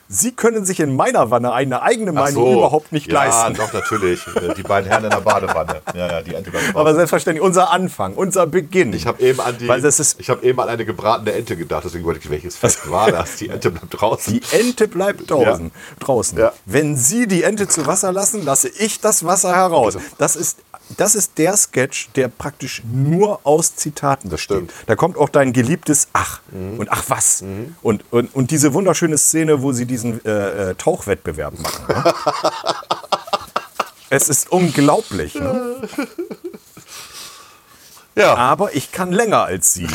Sie 0.09 0.31
können 0.31 0.65
sich 0.65 0.79
in 0.79 0.95
meiner 0.95 1.33
Wanne 1.33 1.53
eine 1.53 1.83
eigene 1.83 2.13
Meinung 2.13 2.53
überhaupt 2.53 2.93
nicht 2.93 3.09
ja, 3.11 3.25
leisten. 3.25 3.55
doch, 3.55 3.73
natürlich. 3.73 4.25
Äh, 4.37 4.55
Die 4.55 4.63
beiden 4.63 4.89
Herren 4.89 5.03
in 5.03 5.11
der 5.11 5.21
Badewanne. 5.21 5.83
Ja, 5.97 6.07
ja, 6.07 6.23
die 6.23 6.33
Ente. 6.33 6.53
Aber 6.75 6.95
selbstverständlich, 6.95 7.45
unser 7.45 7.71
Anfang, 7.73 8.15
unser 8.15 8.47
Beginn. 8.47 8.93
Ich 8.93 9.05
habe 9.05 9.21
eben 9.21 9.41
an 9.41 9.59
die, 9.59 9.65
ich 9.67 10.31
habe 10.31 10.47
eben 10.47 10.61
an 10.61 10.69
eine 10.69 10.85
gebratene 10.85 11.33
Ente 11.33 11.57
gedacht, 11.57 11.85
deswegen 11.87 12.05
wollte 12.05 12.21
ich, 12.21 12.31
welches 12.31 12.57
Fest 12.57 12.89
war 12.89 13.11
das? 13.13 13.35
Die 13.37 13.49
Ente 13.49 13.73
bleibt 13.73 14.01
draußen. 14.01 14.33
die 14.33 14.43
Ente 14.57 14.87
bleibt 14.87 15.29
draußen. 15.29 15.73
draußen. 15.99 16.39
Ja. 16.39 16.53
Wenn 16.67 16.97
Sie 16.97 17.27
die 17.27 17.43
Ente 17.43 17.67
zu 17.67 17.85
Wasser 17.87 18.13
lassen, 18.13 18.45
lasse 18.45 18.69
ich 18.69 19.01
das 19.01 19.25
Wasser 19.25 19.57
heraus. 19.57 19.99
Das 20.19 20.37
ist, 20.37 20.59
das 20.91 21.15
ist 21.15 21.39
der 21.39 21.57
Sketch, 21.57 22.11
der 22.15 22.29
praktisch 22.29 22.83
nur 22.85 23.41
aus 23.45 23.75
Zitaten 23.75 24.31
besteht. 24.31 24.57
stimmt. 24.57 24.73
Da 24.87 24.95
kommt 24.95 25.17
auch 25.17 25.29
dein 25.29 25.53
geliebtes 25.53 26.09
Ach 26.13 26.41
und 26.53 26.89
Ach 26.91 27.05
was. 27.09 27.43
Und, 27.83 28.05
und, 28.11 28.35
und 28.35 28.51
diese 28.51 28.73
wunderschöne 28.73 29.19
Szene, 29.19 29.63
wo 29.63 29.73
sie 29.73 29.87
diesen 29.87 30.25
äh, 30.25 30.71
äh, 30.71 30.75
Tauchwettbewerb 30.77 31.59
machen. 31.59 31.85
Ne? 31.89 32.15
es 34.11 34.29
ist 34.29 34.51
unglaublich. 34.53 35.35
Ne? 35.35 35.89
ja, 38.15 38.35
aber 38.37 38.75
ich 38.75 38.93
kann 38.93 39.13
länger 39.13 39.45
als 39.45 39.75
Sie. 39.75 39.89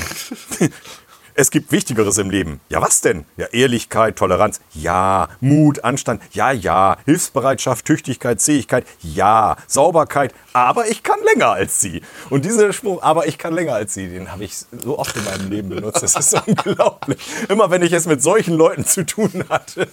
Es 1.41 1.49
gibt 1.49 1.71
Wichtigeres 1.71 2.19
im 2.19 2.29
Leben. 2.29 2.59
Ja, 2.69 2.83
was 2.83 3.01
denn? 3.01 3.25
Ja, 3.35 3.47
Ehrlichkeit, 3.47 4.15
Toleranz. 4.15 4.61
Ja, 4.75 5.27
Mut, 5.39 5.83
Anstand. 5.83 6.21
Ja, 6.33 6.51
ja. 6.51 6.97
Hilfsbereitschaft, 7.05 7.83
Tüchtigkeit, 7.83 8.39
Zähigkeit. 8.39 8.85
Ja, 9.01 9.55
Sauberkeit. 9.65 10.35
Aber 10.53 10.87
ich 10.87 11.01
kann 11.01 11.17
länger 11.33 11.47
als 11.49 11.81
Sie. 11.81 12.03
Und 12.29 12.45
dieser 12.45 12.71
Spruch, 12.73 13.01
aber 13.01 13.25
ich 13.27 13.39
kann 13.39 13.55
länger 13.55 13.73
als 13.73 13.95
Sie, 13.95 14.07
den 14.07 14.31
habe 14.31 14.43
ich 14.43 14.55
so 14.83 14.99
oft 14.99 15.17
in 15.17 15.23
meinem 15.25 15.49
Leben 15.49 15.69
benutzt. 15.69 16.03
Das 16.03 16.13
ist 16.15 16.35
unglaublich. 16.45 17.17
Immer 17.49 17.71
wenn 17.71 17.81
ich 17.81 17.91
es 17.93 18.05
mit 18.05 18.21
solchen 18.21 18.53
Leuten 18.53 18.85
zu 18.85 19.03
tun 19.03 19.43
hatte, 19.49 19.87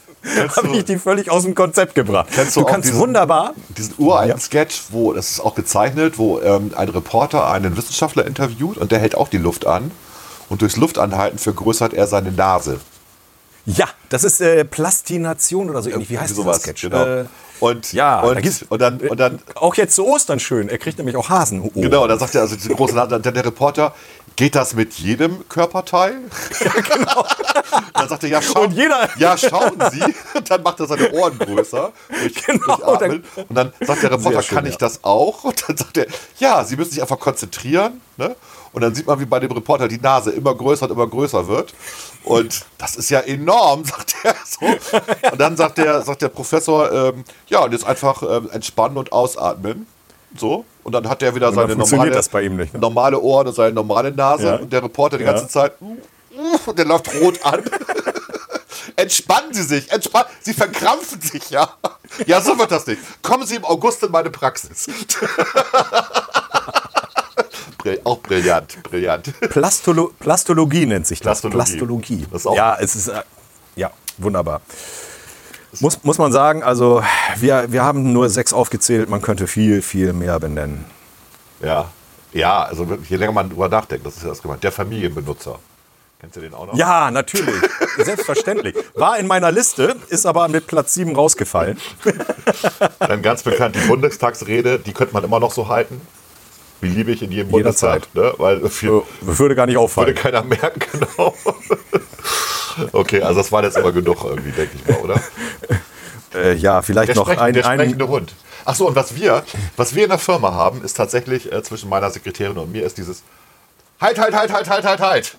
habe 0.54 0.76
ich 0.76 0.84
die 0.84 0.98
völlig 0.98 1.30
aus 1.30 1.44
dem 1.44 1.54
Konzept 1.54 1.94
gebracht. 1.94 2.28
Du 2.36 2.60
du 2.60 2.66
kannst 2.66 2.88
diesen- 2.90 3.00
wunderbar. 3.00 3.54
diesen 3.70 3.94
uralten 3.96 4.38
Sketch, 4.38 4.82
wo, 4.90 5.14
das 5.14 5.30
ist 5.30 5.40
auch 5.40 5.54
gezeichnet, 5.54 6.18
wo 6.18 6.42
ähm, 6.42 6.72
ein 6.76 6.90
Reporter 6.90 7.50
einen 7.50 7.74
Wissenschaftler 7.78 8.26
interviewt 8.26 8.76
und 8.76 8.92
der 8.92 8.98
hält 8.98 9.14
auch 9.14 9.28
die 9.28 9.38
Luft 9.38 9.66
an. 9.66 9.90
Und 10.48 10.62
durchs 10.62 10.76
Luftanhalten 10.76 11.38
vergrößert 11.38 11.92
er 11.94 12.06
seine 12.06 12.32
Nase. 12.32 12.80
Ja, 13.66 13.86
das 14.08 14.24
ist 14.24 14.40
äh, 14.40 14.64
Plastination 14.64 15.68
oder 15.68 15.82
so 15.82 15.90
ähnlich. 15.90 16.08
Wie 16.08 16.18
heißt 16.18 16.30
Irgendwie 16.30 16.50
dieser 16.50 16.60
Sketch? 16.60 16.82
Genau. 16.82 17.04
Äh, 17.04 17.24
und, 17.60 17.92
ja, 17.92 18.20
und, 18.20 18.36
da 18.42 18.50
und, 18.70 18.80
dann, 18.80 19.00
und 19.00 19.20
dann, 19.20 19.38
Auch 19.56 19.74
jetzt 19.74 19.94
zu 19.94 20.06
Ostern 20.06 20.40
schön. 20.40 20.68
Er 20.68 20.78
kriegt 20.78 20.96
nämlich 20.96 21.16
auch 21.16 21.28
Hasen. 21.28 21.70
genau, 21.74 22.04
und 22.04 22.08
dann 22.08 22.18
sagt 22.18 22.34
er, 22.34 22.42
also 22.42 22.54
diese 22.56 22.70
große 22.70 22.94
Nase, 22.94 23.18
dann 23.18 23.34
der 23.34 23.44
Reporter, 23.44 23.94
geht 24.36 24.54
das 24.54 24.74
mit 24.74 24.94
jedem 24.94 25.46
Körperteil? 25.48 26.14
Ja, 26.60 26.70
genau. 26.80 27.26
dann 27.94 28.08
sagt 28.08 28.22
er, 28.22 28.30
ja, 28.30 28.40
schauen, 28.40 28.66
Und 28.66 28.72
jeder- 28.72 29.08
ja, 29.18 29.36
schauen 29.36 29.76
Sie. 29.90 30.02
Und 30.34 30.50
dann 30.50 30.62
macht 30.62 30.80
er 30.80 30.86
seine 30.86 31.10
Ohren 31.12 31.36
größer. 31.38 31.92
Durch, 32.08 32.34
Genau, 32.46 32.76
durch 32.76 32.88
Atmen. 32.88 33.24
und 33.48 33.54
dann 33.54 33.72
sagt 33.80 34.02
der 34.02 34.12
Reporter, 34.12 34.42
schön, 34.42 34.56
kann 34.56 34.66
ich 34.66 34.72
ja. 34.74 34.78
das 34.78 35.04
auch? 35.04 35.44
Und 35.44 35.68
dann 35.68 35.76
sagt 35.76 35.98
er, 35.98 36.06
ja, 36.38 36.64
Sie 36.64 36.76
müssen 36.76 36.92
sich 36.92 37.02
einfach 37.02 37.18
konzentrieren. 37.18 38.00
Ne? 38.16 38.34
Und 38.72 38.82
dann 38.82 38.94
sieht 38.94 39.06
man, 39.06 39.18
wie 39.20 39.24
bei 39.24 39.40
dem 39.40 39.50
Reporter 39.52 39.88
die 39.88 39.98
Nase 40.00 40.30
immer 40.30 40.54
größer 40.54 40.86
und 40.86 40.92
immer 40.92 41.06
größer 41.06 41.48
wird. 41.48 41.74
Und 42.24 42.64
das 42.78 42.96
ist 42.96 43.10
ja 43.10 43.20
enorm, 43.20 43.84
sagt 43.86 44.14
er 44.22 44.34
so. 44.44 44.66
Und 45.32 45.40
dann 45.40 45.56
sagt 45.56 45.78
der, 45.78 46.02
sagt 46.02 46.22
der 46.22 46.28
Professor, 46.28 46.90
ähm, 46.92 47.24
ja, 47.48 47.60
und 47.64 47.72
jetzt 47.72 47.86
einfach 47.86 48.22
ähm, 48.22 48.50
entspannen 48.52 48.96
und 48.98 49.12
ausatmen. 49.12 49.86
So. 50.36 50.64
Und 50.84 50.92
dann 50.92 51.08
hat 51.08 51.22
er 51.22 51.34
wieder 51.34 51.52
seine 51.52 51.74
normale, 51.76 52.10
das 52.10 52.28
bei 52.28 52.42
ihm 52.42 52.56
nicht, 52.56 52.74
ne? 52.74 52.80
normale 52.80 53.18
Ohren 53.20 53.46
und 53.48 53.54
seine 53.54 53.72
normale 53.72 54.12
Nase. 54.12 54.46
Ja. 54.46 54.56
Und 54.56 54.72
der 54.72 54.82
Reporter 54.82 55.16
die 55.18 55.24
Ja. 55.24 55.32
ganze 55.32 55.48
Zeit, 55.48 55.72
und 56.66 56.78
der 56.78 56.84
läuft 56.84 57.12
rot 57.20 57.44
an. 57.44 57.62
Entspannen 58.96 59.52
Sie 59.54 59.62
sich, 59.62 59.90
entspannen. 59.92 60.28
Sie 60.40 60.52
verkrampfen 60.52 61.20
sich, 61.20 61.50
ja. 61.50 61.68
Ja, 62.26 62.40
so 62.40 62.58
wird 62.58 62.70
das 62.70 62.86
nicht. 62.86 63.00
Kommen 63.22 63.46
Sie 63.46 63.56
im 63.56 63.64
August 63.64 64.02
in 64.02 64.10
meine 64.10 64.30
Praxis. 64.30 64.86
Auch 68.04 68.20
brillant, 68.20 68.82
brillant. 68.82 69.32
Plastolo 69.50 70.12
Plastologie 70.18 70.86
nennt 70.86 71.06
sich 71.06 71.20
das. 71.20 71.40
Plastologie. 71.42 72.26
Plastologie. 72.26 72.26
Das 72.30 72.44
ja, 72.44 72.76
es 72.78 72.96
ist 72.96 73.08
äh, 73.08 73.22
ja 73.76 73.90
wunderbar. 74.18 74.60
Muss, 75.80 76.02
muss 76.02 76.18
man 76.18 76.32
sagen, 76.32 76.62
also 76.62 77.02
wir, 77.36 77.70
wir 77.70 77.84
haben 77.84 78.12
nur 78.12 78.30
sechs 78.30 78.52
aufgezählt, 78.52 79.08
man 79.10 79.20
könnte 79.20 79.46
viel, 79.46 79.82
viel 79.82 80.12
mehr 80.12 80.40
benennen. 80.40 80.86
Ja, 81.60 81.90
ja, 82.32 82.64
also 82.64 82.86
je 83.08 83.16
länger 83.16 83.32
man 83.32 83.50
drüber 83.50 83.68
nachdenkt, 83.68 84.06
das 84.06 84.16
ist 84.16 84.22
ja 84.22 84.30
das 84.30 84.42
gemeint. 84.42 84.62
Der 84.62 84.72
Familienbenutzer. 84.72 85.58
Kennst 86.20 86.36
du 86.36 86.40
den 86.40 86.52
auch 86.52 86.66
noch? 86.66 86.74
Ja, 86.74 87.10
natürlich. 87.10 87.54
Selbstverständlich. 87.96 88.74
War 88.94 89.18
in 89.18 89.28
meiner 89.28 89.52
Liste, 89.52 89.94
ist 90.08 90.26
aber 90.26 90.48
mit 90.48 90.66
Platz 90.66 90.94
7 90.94 91.14
rausgefallen. 91.14 91.78
Dann 92.98 93.22
ganz 93.22 93.44
bekannt 93.44 93.76
die 93.76 93.86
Bundestagsrede, 93.86 94.80
die 94.80 94.92
könnte 94.92 95.14
man 95.14 95.22
immer 95.22 95.38
noch 95.38 95.52
so 95.52 95.68
halten. 95.68 96.00
Wie 96.80 96.88
liebe 96.88 97.10
ich 97.12 97.22
in 97.22 97.32
jedem. 97.32 97.50
Bundestag. 97.50 98.02
Ne? 98.14 98.32
Weil 98.38 98.68
viel, 98.68 98.90
Äh, 98.90 99.02
Würde 99.22 99.54
gar 99.54 99.66
nicht 99.66 99.74
würde 99.74 99.84
auffallen. 99.84 100.14
keiner 100.14 100.42
merken, 100.44 100.80
genau. 101.16 101.34
Okay, 102.92 103.20
also 103.22 103.40
das 103.40 103.50
war 103.50 103.64
jetzt 103.64 103.76
aber 103.76 103.92
genug 103.92 104.24
irgendwie, 104.24 104.52
denke 104.52 104.76
ich 104.76 104.88
mal, 104.88 105.00
oder? 105.02 105.20
Äh, 106.34 106.52
ja, 106.56 106.82
vielleicht 106.82 107.08
Der, 107.08 107.16
noch 107.16 107.26
ein, 107.28 107.54
der 107.54 107.66
ein 107.66 107.78
sprechende 107.78 108.06
Hund. 108.06 108.34
Ach 108.66 108.74
so, 108.74 108.86
und 108.86 108.94
was 108.94 109.16
wir, 109.16 109.42
was 109.78 109.94
wir 109.94 110.02
in 110.02 110.10
der 110.10 110.18
Firma 110.18 110.52
haben, 110.52 110.82
ist 110.84 110.94
tatsächlich 110.94 111.50
äh, 111.50 111.62
zwischen 111.62 111.88
meiner 111.88 112.10
Sekretärin 112.10 112.58
und 112.58 112.70
mir, 112.70 112.84
ist 112.84 112.98
dieses 112.98 113.22
Halt, 114.00 114.16
halt, 114.18 114.32
halt, 114.34 114.52
halt, 114.52 114.70
halt, 114.70 114.84
halt, 114.84 115.00
halt. 115.00 115.36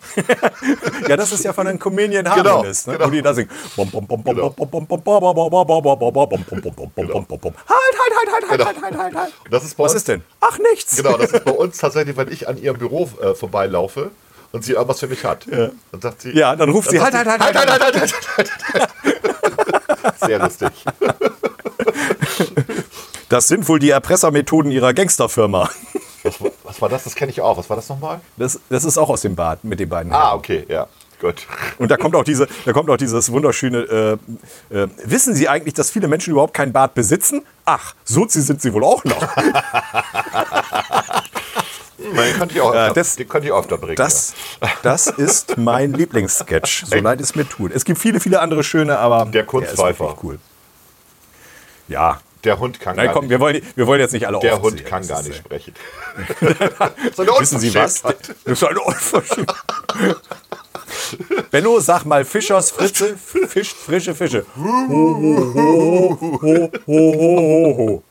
Ja, 1.08 1.16
das 1.16 1.32
ist 1.32 1.46
ja 1.46 1.54
von 1.54 1.66
den 1.66 1.80
Comedian 1.80 2.26
Genau, 2.26 2.36
Harmonists, 2.36 2.88
ne? 2.88 2.94
genau. 2.94 3.06
wo 3.08 3.12
die 3.12 3.22
da 3.22 3.34
singen. 3.34 3.50
Halt, 3.78 3.94
halt, 3.94 4.04
halt, 8.18 8.34
halt, 8.34 8.50
halt, 8.50 8.66
halt, 8.66 8.82
halt, 8.84 8.98
halt, 8.98 9.16
halt. 9.16 9.34
Das 9.50 9.64
ist 9.64 9.78
bei 9.78 9.84
Was 9.86 9.94
uns- 9.94 10.02
ist 10.02 10.08
denn? 10.10 10.24
Ach, 10.42 10.58
nichts. 10.60 10.98
Genau, 10.98 11.18
das 11.18 11.32
ist 11.32 11.46
bei 11.46 11.52
uns 11.52 11.78
tatsächlich, 11.78 12.18
wenn 12.18 12.30
ich 12.32 12.48
an 12.50 12.58
ihrem 12.62 12.78
Büro 12.78 13.10
äh, 13.22 13.34
vorbeilaufe 13.34 14.12
und 14.52 14.66
sie 14.66 14.74
irgendwas 14.74 15.00
für 15.00 15.08
mich 15.08 15.24
hat. 15.24 15.46
Dann 15.50 16.02
sagt 16.02 16.22
sie. 16.24 16.32
Ja, 16.32 16.56
dann 16.56 16.70
ruft 16.70 16.90
sie, 16.90 16.98
sagt 16.98 17.14
halt, 17.14 17.28
halt, 17.28 17.40
halt, 17.42 17.56
halt, 17.56 17.70
halt, 17.70 17.82
halt, 17.82 17.96
halt, 17.96 18.14
halt, 18.38 18.50
halt, 18.74 18.90
halt. 20.04 20.20
Sehr 20.20 20.40
lustig. 20.40 20.70
Das 23.30 23.48
sind 23.48 23.68
wohl 23.70 23.80
die 23.80 23.92
Erpressermethoden 23.92 24.72
ihrer 24.72 24.94
Gangsterfirma. 24.94 25.70
Was, 26.24 26.42
war- 26.42 26.52
was 26.64 26.82
war 26.82 26.90
das? 26.90 27.04
Das 27.06 27.16
kenne 27.16 27.32
ich 27.32 27.42
auch. 27.42 27.58
Was 27.58 27.70
war 27.70 27.76
das 27.78 27.88
nochmal? 27.90 28.20
Das, 28.38 28.60
das 28.70 28.84
ist 28.84 28.98
auch 28.98 29.10
aus 29.10 29.22
dem 29.22 29.36
Bad 29.36 29.64
mit 29.64 29.80
den 29.80 29.88
beiden. 29.90 30.12
Ah, 30.12 30.28
Herren. 30.30 30.38
okay, 30.40 30.66
ja. 30.68 30.88
Gut. 31.22 31.46
Und 31.78 31.92
da 31.92 31.98
kommt 31.98 32.16
auch 32.16 32.24
diese, 32.24 32.48
da 32.66 32.72
kommt 32.72 32.90
auch 32.90 32.96
dieses 32.96 33.30
wunderschöne. 33.32 34.18
Äh, 34.72 34.76
äh, 34.84 34.88
wissen 35.04 35.36
Sie 35.36 35.50
eigentlich, 35.50 35.74
dass 35.74 35.92
viele 35.92 36.08
Menschen 36.08 36.32
überhaupt 36.32 36.54
kein 36.54 36.72
Bad 36.72 36.94
besitzen? 36.94 37.46
Ach, 37.66 37.94
Sozi 38.06 38.42
sind 38.42 38.62
sie 38.62 38.74
wohl 38.74 38.86
auch 38.86 39.04
noch. 39.04 39.20
Den 42.00 42.16
könnte 42.38 42.56
ich 42.56 42.62
auch 42.62 42.74
Ja, 42.74 42.84
öfter, 42.88 42.94
das- 42.96 43.16
den 43.18 43.28
könnte 43.28 43.48
ich 43.50 43.54
öfter 43.54 43.78
bringen. 43.78 43.96
Das, 43.98 44.34
das 44.84 45.08
ist 45.08 45.58
mein 45.58 45.92
Lieblingssketch, 45.94 46.86
so 46.86 46.96
leid 46.96 47.20
es 47.20 47.36
mir 47.36 47.48
tut. 47.48 47.74
Es 47.74 47.84
gibt 47.84 48.00
viele, 48.00 48.20
viele 48.22 48.40
andere 48.40 48.64
schöne, 48.64 48.98
aber 48.98 49.26
Der 49.26 49.42
ist 49.42 49.48
Kunstpfeifer. 49.48 50.06
wirklich 50.06 50.24
cool. 50.24 50.40
Ja, 51.90 52.00
ja. 52.00 52.20
Der 52.46 52.58
Hund 52.60 52.80
kann 52.80 52.96
nein, 52.96 53.08
gar 53.08 53.14
komm, 53.16 53.24
nicht. 53.26 53.32
wir 53.32 53.40
wollen, 53.40 53.62
wir 53.76 53.86
wollen 53.88 54.00
jetzt 54.00 54.14
nicht 54.14 54.26
alle 54.26 54.40
Der. 54.40 54.62
Hund 54.62 54.86
kann 54.86 55.02
Das 55.02 55.10
gar 55.10 55.20
ist, 55.20 55.28
nicht 55.28 55.38
sprechen. 55.40 55.74
so 57.16 57.22
eine 57.24 57.32
Wissen 57.40 57.60
Sie 57.60 57.74
was? 57.76 58.02
Das 58.02 58.14
ist 58.46 58.64
eine 58.64 58.80
Unverschämtheit. 58.80 59.56
Benno, 61.52 61.80
sag 61.80 62.06
mal 62.06 62.24
Fischers 62.24 62.72
Fritze, 62.72 63.18
Fisch, 63.18 63.74
frische 63.74 64.16
Fische. 64.16 64.46
Ho, 64.58 64.64
ho, 64.64 65.54
ho, 65.54 66.18
ho, 66.22 66.40
ho, 66.42 66.72
ho, 66.88 67.78
ho. 67.78 68.04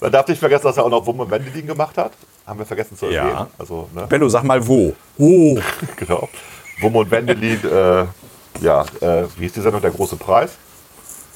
Man 0.00 0.10
darf 0.12 0.26
nicht 0.28 0.38
vergessen, 0.40 0.64
dass 0.64 0.76
er 0.76 0.84
auch 0.84 0.90
noch 0.90 1.06
Wumme 1.06 1.30
Wendelin 1.30 1.66
gemacht 1.66 1.96
hat. 1.96 2.12
Haben 2.46 2.58
wir 2.58 2.66
vergessen 2.66 2.96
zu 2.98 3.06
Ja. 3.06 3.22
erwähnen. 3.28 3.46
Also, 3.58 3.88
ne? 3.94 4.06
Benno, 4.08 4.28
sag 4.28 4.42
mal 4.44 4.66
wo. 4.66 4.94
Ho. 5.18 5.58
genau. 5.96 6.28
Wumme 6.80 6.98
und 6.98 7.10
Wendelin, 7.10 7.60
äh, 7.64 8.04
ja, 8.60 8.82
äh, 9.00 9.24
wie 9.36 9.44
hieß 9.44 9.52
die 9.52 9.60
Sendung, 9.60 9.80
der 9.80 9.90
große 9.92 10.16
Preis? 10.16 10.52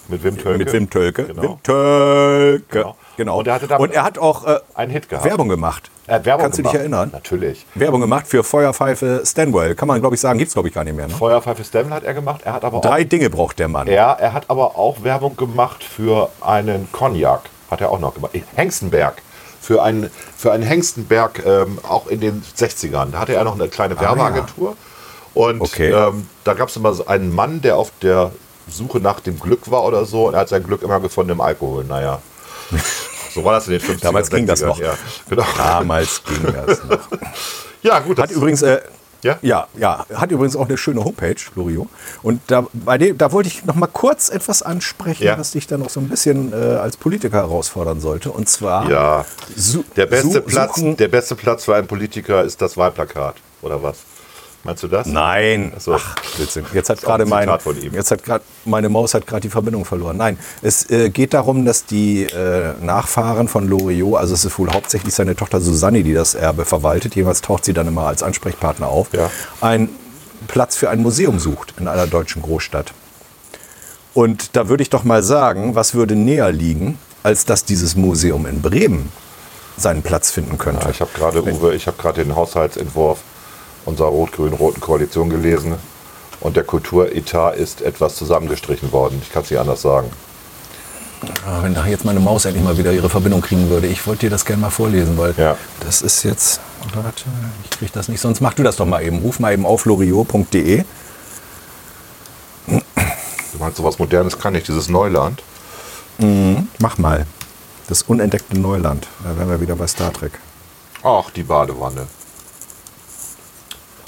Mit 0.09 0.23
Wim 0.25 0.39
Tölke. 0.39 0.59
Mit 0.59 0.73
Wim 0.73 0.91
Tölke. 0.91 1.25
Genau. 1.25 1.43
Wim 1.43 1.63
Tölke. 1.63 2.63
Genau. 2.71 2.97
Genau. 3.17 3.39
Und 3.39 3.47
er 3.49 3.55
hatte 3.55 3.79
Und 3.79 3.93
er 3.93 4.05
hat 4.05 4.19
auch 4.19 4.47
äh, 4.47 4.59
einen 4.75 4.91
Hit 4.93 5.09
gehabt. 5.09 5.25
Werbung 5.25 5.49
gemacht. 5.49 5.91
Er 6.07 6.17
hat 6.17 6.25
Werbung 6.27 6.43
Kannst 6.45 6.59
du 6.59 6.63
dich 6.63 6.71
gemacht. 6.73 6.81
erinnern? 6.83 7.11
Natürlich. 7.13 7.67
Werbung 7.75 8.01
gemacht 8.03 8.27
für 8.29 8.45
Feuerpfeife 8.45 9.23
Stanwell. 9.25 9.75
Kann 9.75 9.89
man, 9.89 10.01
glaube 10.01 10.15
ich, 10.15 10.21
sagen, 10.21 10.39
gibt 10.39 10.49
es, 10.49 10.55
glaube 10.55 10.69
ich, 10.69 10.75
gar 10.75 10.85
nicht 10.85 10.95
mehr. 10.97 11.09
Ne? 11.09 11.15
Feuerpfeife 11.15 11.65
Stemmen 11.65 11.93
hat 11.93 12.05
er 12.05 12.15
gemacht. 12.15 12.43
Er 12.45 12.53
hat 12.53 12.65
aber 12.65 12.81
Drei 12.81 13.05
auch, 13.05 13.09
Dinge 13.09 13.31
braucht 13.31 13.59
der 13.59 13.69
Mann. 13.69 13.87
er, 13.89 14.19
er 14.21 14.33
hat 14.33 14.45
aber 14.49 14.77
auch 14.79 15.03
Werbung 15.03 15.37
gemacht 15.37 15.83
für 15.83 16.29
einen 16.43 16.89
Cognac. 16.93 17.41
Hat 17.71 17.81
er 17.81 17.91
auch 17.91 17.99
noch 17.99 18.15
gemacht. 18.15 18.33
Hengstenberg. 18.55 19.23
Für 19.61 19.83
einen, 19.83 20.11
für 20.37 20.53
einen 20.53 20.63
Hengstenberg 20.63 21.43
ähm, 21.45 21.79
auch 21.89 22.07
in 22.07 22.21
den 22.21 22.43
60ern. 22.57 23.11
Da 23.11 23.19
hatte 23.21 23.35
er 23.35 23.43
noch 23.43 23.55
eine 23.55 23.67
kleine 23.69 23.99
Werbeagentur. 23.99 24.77
Und 25.35 25.61
Ah, 25.61 25.65
Okay. 25.65 25.91
ähm, 25.91 26.29
da 26.45 26.55
gab 26.55 26.69
es 26.69 26.77
immer 26.77 26.93
so 26.95 27.07
einen 27.07 27.35
Mann, 27.35 27.61
der 27.63 27.77
auf 27.77 27.91
der 28.01 28.31
Suche 28.69 28.99
nach 29.01 29.21
dem 29.21 29.39
Glück 29.39 29.71
war 29.71 29.85
oder 29.85 30.05
so. 30.05 30.29
Und 30.29 30.35
er 30.35 30.41
hat 30.41 30.49
sein 30.49 30.63
Glück 30.65 30.83
immer 30.83 31.01
gefunden 31.01 31.33
im 31.33 31.41
Alkohol. 31.41 31.85
Naja. 31.85 32.21
So 33.35 33.45
war 33.45 33.53
das 33.53 33.67
in 33.69 33.73
den 33.73 33.83
50ern. 33.83 34.01
Damals 34.01 34.31
ging 34.31 34.47
das 34.47 34.63
60ern, 34.63 34.67
noch. 34.67 34.79
Ja, 34.79 34.95
genau. 35.29 35.45
Damals 35.59 36.23
ging 36.25 36.43
das 36.67 36.83
noch. 36.85 36.99
ja 37.83 37.99
gut. 37.99 38.19
Hat 38.19 38.31
übrigens, 38.31 38.63
äh, 38.63 38.81
Ja? 39.23 39.39
ja, 39.43 39.67
ja, 39.77 40.07
hat 40.15 40.31
übrigens 40.31 40.57
auch 40.57 40.67
eine 40.67 40.79
schöne 40.79 41.05
Homepage, 41.05 41.37
Loriot. 41.55 41.87
Und 42.23 42.41
da, 42.47 42.65
bei 42.73 42.97
dem, 42.97 43.19
da 43.19 43.33
wollte 43.33 43.49
ich 43.51 43.63
noch 43.67 43.75
mal 43.75 43.89
kurz 43.89 44.31
etwas 44.31 44.63
ansprechen, 44.63 45.25
Ja. 45.25 45.39
was 45.39 45.51
dich 45.51 45.67
dann 45.67 45.81
noch 45.81 45.91
so 45.91 46.01
ein 46.01 46.09
bisschen 46.09 46.55
äh, 46.55 46.77
als 46.77 46.97
Politiker 46.97 47.37
herausfordern 47.37 48.01
sollte. 48.01 48.31
Und 48.31 48.49
zwar 48.49 48.89
ja. 48.89 49.27
Der 49.97 50.07
beste, 50.07 50.41
Platz, 50.41 50.81
der 50.83 51.09
beste 51.09 51.35
Platz 51.35 51.65
für 51.67 51.75
einen 51.77 51.89
Politiker 51.89 52.43
ist 52.43 52.63
das 52.63 52.79
Wahlplakat, 52.79 53.35
oder 53.61 53.83
was? 53.83 53.99
Meinst 54.67 54.83
du 54.83 54.89
das? 54.89 55.07
Nein. 55.07 55.73
Ach 55.77 55.81
so. 55.81 55.95
Ach. 55.95 56.17
Jetzt 56.75 56.91
hat 56.91 57.01
gerade 57.01 57.25
mein, 57.25 57.49
jetzt 57.93 58.11
hat 58.11 58.25
gerade 58.25 58.45
meine 58.65 58.89
Maus 58.89 59.15
hat 59.15 59.25
gerade 59.25 59.43
die 59.43 59.49
Verbindung 59.49 59.85
verloren. 59.85 60.17
Nein, 60.17 60.39
es 60.61 60.91
äh, 60.91 61.09
geht 61.11 61.35
darum, 61.35 61.65
dass 61.65 61.87
die 61.87 62.25
äh, 62.25 62.75
Nachfahren 62.83 63.47
von 63.47 63.69
Loriot, 63.69 64.19
also 64.19 64.35
es 64.35 64.45
ist 64.45 64.59
wohl 64.59 64.69
hauptsächlich 64.73 65.15
seine 65.15 65.37
Tochter 65.37 65.61
Susanne, 65.61 66.03
die 66.03 66.15
das 66.15 66.35
Erbe 66.35 66.65
verwaltet. 66.65 67.15
Jeweils 67.15 67.43
taucht 67.43 67.65
sie 67.65 67.73
dann 67.75 67.87
immer 67.87 68.09
als 68.09 68.25
Ansprechpartner 68.25 68.89
auf. 68.89 69.13
Ja. 69.13 69.31
Ein 69.61 69.89
Platz 70.49 70.77
für 70.77 70.91
ein 70.91 71.01
Museum 71.01 71.39
sucht 71.39 71.75
in 71.79 71.87
einer 71.87 72.09
deutschen 72.09 72.43
Großstadt. 72.43 72.93
Und 74.15 74.57
da 74.57 74.69
würde 74.69 74.83
ich 74.83 74.91
doch 74.91 75.05
mal 75.05 75.23
sagen, 75.23 75.77
was 75.77 75.95
würde 75.95 76.17
näher 76.17 76.51
liegen, 76.51 76.99
als 77.23 77.45
dass 77.45 77.65
dieses 77.65 77.95
Museum 77.95 78.47
in 78.47 78.63
Bremen 78.63 79.13
seinen 79.77 80.03
Platz 80.03 80.33
finden 80.33 80.59
könnte. 80.59 80.87
Ja, 80.87 80.91
ich 80.91 81.01
habe 81.01 81.11
gerade, 81.15 81.43
Uwe, 81.43 81.75
ich 81.75 81.87
habe 81.87 81.97
gerade 82.01 82.25
den 82.25 82.35
Haushaltsentwurf 82.35 83.19
unserer 83.87 84.09
rot-grün-roten 84.09 84.81
Koalition 84.81 85.31
gelesen 85.31 85.77
und 86.41 86.57
der 86.57 86.65
Kulturetat 86.65 87.57
ist 87.57 87.81
etwas 87.81 88.15
zusammengestrichen 88.17 88.93
worden. 88.93 89.21
Ich 89.23 89.33
kann 89.33 89.43
es 89.43 89.51
nicht 89.51 89.59
anders 89.61 89.81
sagen. 89.81 90.11
Ah, 91.47 91.63
wenn 91.63 91.73
da 91.75 91.87
jetzt 91.87 92.05
meine 92.05 92.21
Maus 92.21 92.45
endlich 92.45 92.63
mal 92.63 92.77
wieder 92.77 92.93
ihre 92.93 93.09
Verbindung 93.09 93.41
kriegen 93.41 93.71
würde. 93.71 93.87
Ich 93.87 94.07
wollte 94.07 94.27
dir 94.27 94.31
das 94.31 94.45
gerne 94.45 94.61
mal 94.61 94.71
vorlesen, 94.71 95.17
weil 95.17 95.33
Ja. 95.39 95.57
das 95.81 96.03
ist 96.03 96.23
jetzt. 96.25 96.61
Warte, 96.95 97.25
ich 97.65 97.71
kriege 97.71 97.91
das 97.93 98.09
nicht. 98.09 98.21
Sonst 98.21 98.41
mach 98.43 98.53
du 98.53 98.63
das 98.63 98.77
doch 98.77 98.85
mal 98.87 99.03
eben. 99.03 99.19
Ruf 99.21 99.41
mal 99.41 99.53
eben 99.55 99.65
auf 99.65 99.87
loriot.de. 99.87 100.85
Du 102.67 103.59
meinst, 103.59 103.79
sowas 103.79 103.99
Modernes 103.99 104.39
kann 104.39 104.55
ich, 104.55 104.65
dieses 104.65 104.89
Neuland. 104.89 105.43
Mach 106.79 106.99
mal. 106.99 107.27
Das 107.89 108.03
unentdeckte 108.03 108.59
Neuland. 108.59 109.07
Da 109.25 109.39
wären 109.39 109.49
wir 109.49 109.61
wieder 109.61 109.77
bei 109.77 109.87
Star 109.87 110.13
Trek. 110.13 110.33
Ach, 111.03 111.31
die 111.31 111.45
Badewanne. 111.45 112.07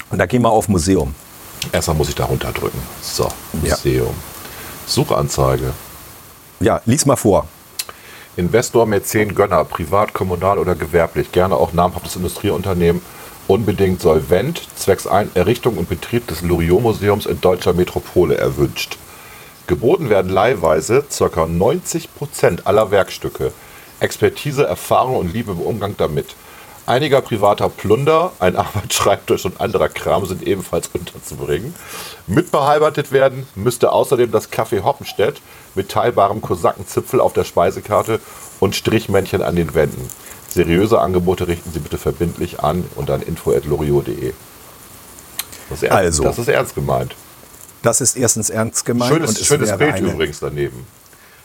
Und 0.09 0.17
da 0.17 0.25
gehen 0.25 0.41
wir 0.41 0.49
auf 0.49 0.67
Museum. 0.67 1.13
Erstmal 1.71 1.97
muss 1.97 2.09
ich 2.09 2.15
da 2.15 2.25
runterdrücken. 2.25 2.79
So, 3.01 3.23
Ja. 3.63 3.75
Museum. 3.75 4.13
Suchanzeige. 4.85 5.73
Ja, 6.59 6.81
lies 6.85 7.05
mal 7.05 7.15
vor. 7.15 7.47
Investor, 8.35 8.85
Mäzen, 8.85 9.35
Gönner, 9.35 9.65
privat, 9.65 10.13
kommunal 10.13 10.57
oder 10.57 10.75
gewerblich, 10.75 11.31
gerne 11.31 11.55
auch 11.55 11.73
namhaftes 11.73 12.15
Industrieunternehmen, 12.15 13.01
unbedingt 13.47 14.01
solvent, 14.01 14.61
zwecks 14.75 15.07
Ein 15.07 15.29
Errichtung 15.35 15.77
und 15.77 15.89
Betrieb 15.89 16.27
des 16.27 16.41
Loriot-Museums 16.41 17.25
in 17.25 17.41
deutscher 17.41 17.73
Metropole 17.73 18.37
erwünscht. 18.37 18.97
Geboten 19.67 20.09
werden 20.09 20.31
leihweise 20.31 21.03
ca. 21.09 21.43
90% 21.43 22.65
aller 22.65 22.91
Werkstücke. 22.91 23.51
Expertise, 23.99 24.65
Erfahrung 24.65 25.17
und 25.17 25.33
Liebe 25.33 25.51
im 25.51 25.59
Umgang 25.59 25.95
damit. 25.97 26.35
Einiger 26.89 27.21
privater 27.21 27.69
Plunder, 27.69 28.31
ein 28.39 28.55
Arbeitsschreibtisch 28.55 29.45
und 29.45 29.61
anderer 29.61 29.89
Kram 29.89 30.25
sind 30.25 30.41
ebenfalls 30.41 30.87
unterzubringen. 30.91 31.75
Mitbeheimatet 32.25 33.11
werden 33.11 33.45
müsste 33.53 33.91
außerdem 33.91 34.31
das 34.31 34.51
Café 34.51 34.81
Hoppenstedt 34.81 35.39
mit 35.75 35.89
teilbarem 35.89 36.41
Kosakenzipfel 36.41 37.21
auf 37.21 37.33
der 37.33 37.43
Speisekarte 37.43 38.19
und 38.59 38.75
Strichmännchen 38.75 39.43
an 39.43 39.55
den 39.55 39.75
Wänden. 39.75 40.09
Seriöse 40.49 40.99
Angebote 40.99 41.47
richten 41.47 41.71
Sie 41.71 41.77
bitte 41.77 41.99
verbindlich 41.99 42.61
an 42.61 42.83
und 42.95 43.11
an 43.11 43.21
info.loriot.de. 43.21 44.33
Das, 45.69 45.77
ist 45.77 45.83
ernst- 45.83 45.95
Also. 45.95 46.23
das 46.23 46.39
ist 46.39 46.47
ernst 46.47 46.73
gemeint. 46.73 47.15
Das 47.83 48.01
ist 48.01 48.17
erstens 48.17 48.49
ernst 48.49 48.83
gemeint. 48.87 49.13
Schönes, 49.13 49.29
und 49.29 49.39
es 49.39 49.45
schönes 49.45 49.77
Bild 49.77 49.99
übrigens 49.99 50.39
daneben. 50.39 50.87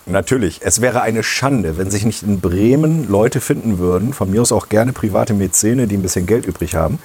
Natürlich. 0.07 0.61
Es 0.63 0.81
wäre 0.81 1.01
eine 1.01 1.23
Schande, 1.23 1.79
wenn 1.79 1.91
sich 1.91 2.05
nicht 2.05 2.23
in 2.23 2.41
Bremen 2.41 3.09
Leute 3.09 3.41
finden 3.41 3.79
würden, 3.79 4.13
von 4.13 4.31
mir 4.31 4.43
aus 4.43 4.53
auch 4.53 4.69
gerne 4.69 4.93
private 4.93 5.33
Mäzene, 5.33 5.87
die 5.87 5.97
ein 5.97 6.03
bisschen 6.03 6.27
Geld 6.27 6.47
übrig 6.47 6.75
haben, 6.75 6.99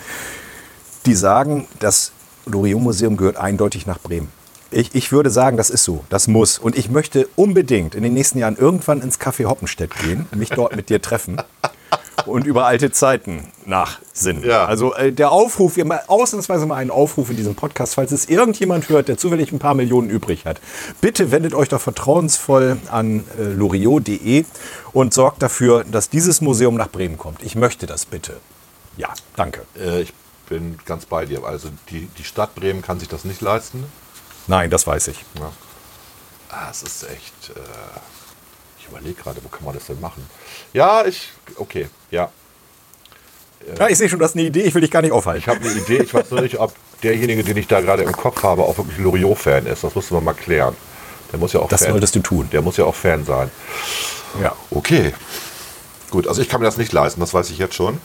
die 1.05 1.15
sagen, 1.15 1.67
das 1.79 2.11
Loriot-Museum 2.45 3.15
gehört 3.15 3.37
eindeutig 3.37 3.85
nach 3.85 3.99
Bremen. 3.99 4.29
Ich, 4.71 4.93
ich 4.93 5.11
würde 5.11 5.29
sagen, 5.29 5.57
das 5.57 5.69
ist 5.69 5.83
so, 5.83 6.03
das 6.09 6.27
muss. 6.27 6.59
Und 6.59 6.77
ich 6.77 6.89
möchte 6.89 7.27
unbedingt 7.35 7.95
in 7.95 8.03
den 8.03 8.13
nächsten 8.13 8.37
Jahren 8.37 8.57
irgendwann 8.57 9.01
ins 9.01 9.19
Café 9.19 9.45
Hoppenstedt 9.45 9.95
gehen, 9.95 10.27
mich 10.35 10.49
dort 10.49 10.75
mit 10.75 10.89
dir 10.89 11.01
treffen 11.01 11.37
und 12.25 12.45
über 12.45 12.65
alte 12.65 12.91
Zeiten 12.91 13.47
nachsinnen. 13.65 14.43
Ja. 14.43 14.65
Also 14.65 14.93
äh, 14.95 15.11
der 15.11 15.31
Aufruf, 15.31 15.75
wir 15.75 15.85
mal 15.85 16.01
ausnahmsweise 16.07 16.65
mal 16.65 16.75
einen 16.75 16.91
Aufruf 16.91 17.29
in 17.29 17.37
diesem 17.37 17.55
Podcast, 17.55 17.95
falls 17.95 18.11
es 18.11 18.25
irgendjemand 18.27 18.89
hört, 18.89 19.07
der 19.07 19.17
zufällig 19.17 19.51
ein 19.51 19.59
paar 19.59 19.73
Millionen 19.75 20.09
übrig 20.09 20.45
hat. 20.45 20.59
Bitte 21.01 21.31
wendet 21.31 21.53
euch 21.53 21.69
doch 21.69 21.81
vertrauensvoll 21.81 22.77
an 22.91 23.25
äh, 23.39 23.43
loriot.de 23.43 24.45
und 24.93 25.13
sorgt 25.13 25.41
dafür, 25.41 25.83
dass 25.83 26.09
dieses 26.09 26.41
Museum 26.41 26.75
nach 26.75 26.89
Bremen 26.89 27.17
kommt. 27.17 27.43
Ich 27.43 27.55
möchte 27.55 27.85
das 27.85 28.05
bitte. 28.05 28.37
Ja, 28.97 29.13
danke. 29.35 29.61
Äh, 29.79 30.01
ich 30.01 30.13
bin 30.49 30.77
ganz 30.85 31.05
bei 31.05 31.25
dir. 31.25 31.43
Also 31.43 31.69
die, 31.89 32.07
die 32.17 32.23
Stadt 32.23 32.55
Bremen 32.55 32.81
kann 32.81 32.99
sich 32.99 33.07
das 33.07 33.23
nicht 33.23 33.41
leisten. 33.41 33.85
Nein, 34.47 34.69
das 34.69 34.87
weiß 34.87 35.09
ich. 35.09 35.23
Ja. 35.39 35.51
Ah, 36.49 36.67
es 36.71 36.81
ist 36.81 37.03
echt. 37.03 37.51
Äh, 37.55 37.59
überlege 38.89 39.21
gerade, 39.21 39.43
wo 39.43 39.49
kann 39.49 39.65
man 39.65 39.73
das 39.73 39.85
denn 39.85 39.99
machen? 39.99 40.25
Ja, 40.73 41.05
ich. 41.05 41.29
Okay, 41.55 41.87
ja. 42.11 42.29
Ja, 43.77 43.87
ich 43.89 43.97
sehe 43.97 44.09
schon, 44.09 44.19
du 44.19 44.25
hast 44.25 44.35
eine 44.35 44.45
Idee, 44.45 44.61
ich 44.61 44.73
will 44.73 44.81
dich 44.81 44.91
gar 44.91 45.01
nicht 45.01 45.11
aufhalten. 45.11 45.41
Ich 45.41 45.47
habe 45.47 45.59
eine 45.59 45.79
Idee, 45.79 46.03
ich 46.03 46.13
weiß 46.13 46.31
nur 46.31 46.41
nicht, 46.41 46.59
ob 46.59 46.73
derjenige, 47.03 47.43
den 47.43 47.57
ich 47.57 47.67
da 47.67 47.81
gerade 47.81 48.03
im 48.03 48.11
Kopf 48.13 48.41
habe, 48.43 48.63
auch 48.63 48.77
wirklich 48.77 48.97
Loriot-Fan 48.97 49.65
ist. 49.65 49.83
Das 49.83 49.93
musst 49.95 50.11
du 50.11 50.19
mal 50.21 50.33
klären. 50.33 50.75
Der 51.31 51.39
muss 51.39 51.53
ja 51.53 51.59
auch 51.59 51.69
Das 51.69 51.83
Fan, 51.83 51.91
solltest 51.91 52.15
du 52.15 52.21
tun. 52.21 52.49
Der 52.51 52.61
muss 52.61 52.77
ja 52.77 52.85
auch 52.85 52.95
Fan 52.95 53.25
sein. 53.25 53.51
Ja. 54.41 54.55
Okay. 54.71 55.13
Gut, 56.09 56.27
also 56.27 56.41
ich 56.41 56.49
kann 56.49 56.59
mir 56.61 56.65
das 56.65 56.77
nicht 56.77 56.91
leisten, 56.91 57.19
das 57.19 57.33
weiß 57.33 57.51
ich 57.51 57.59
jetzt 57.59 57.75
schon. 57.75 57.99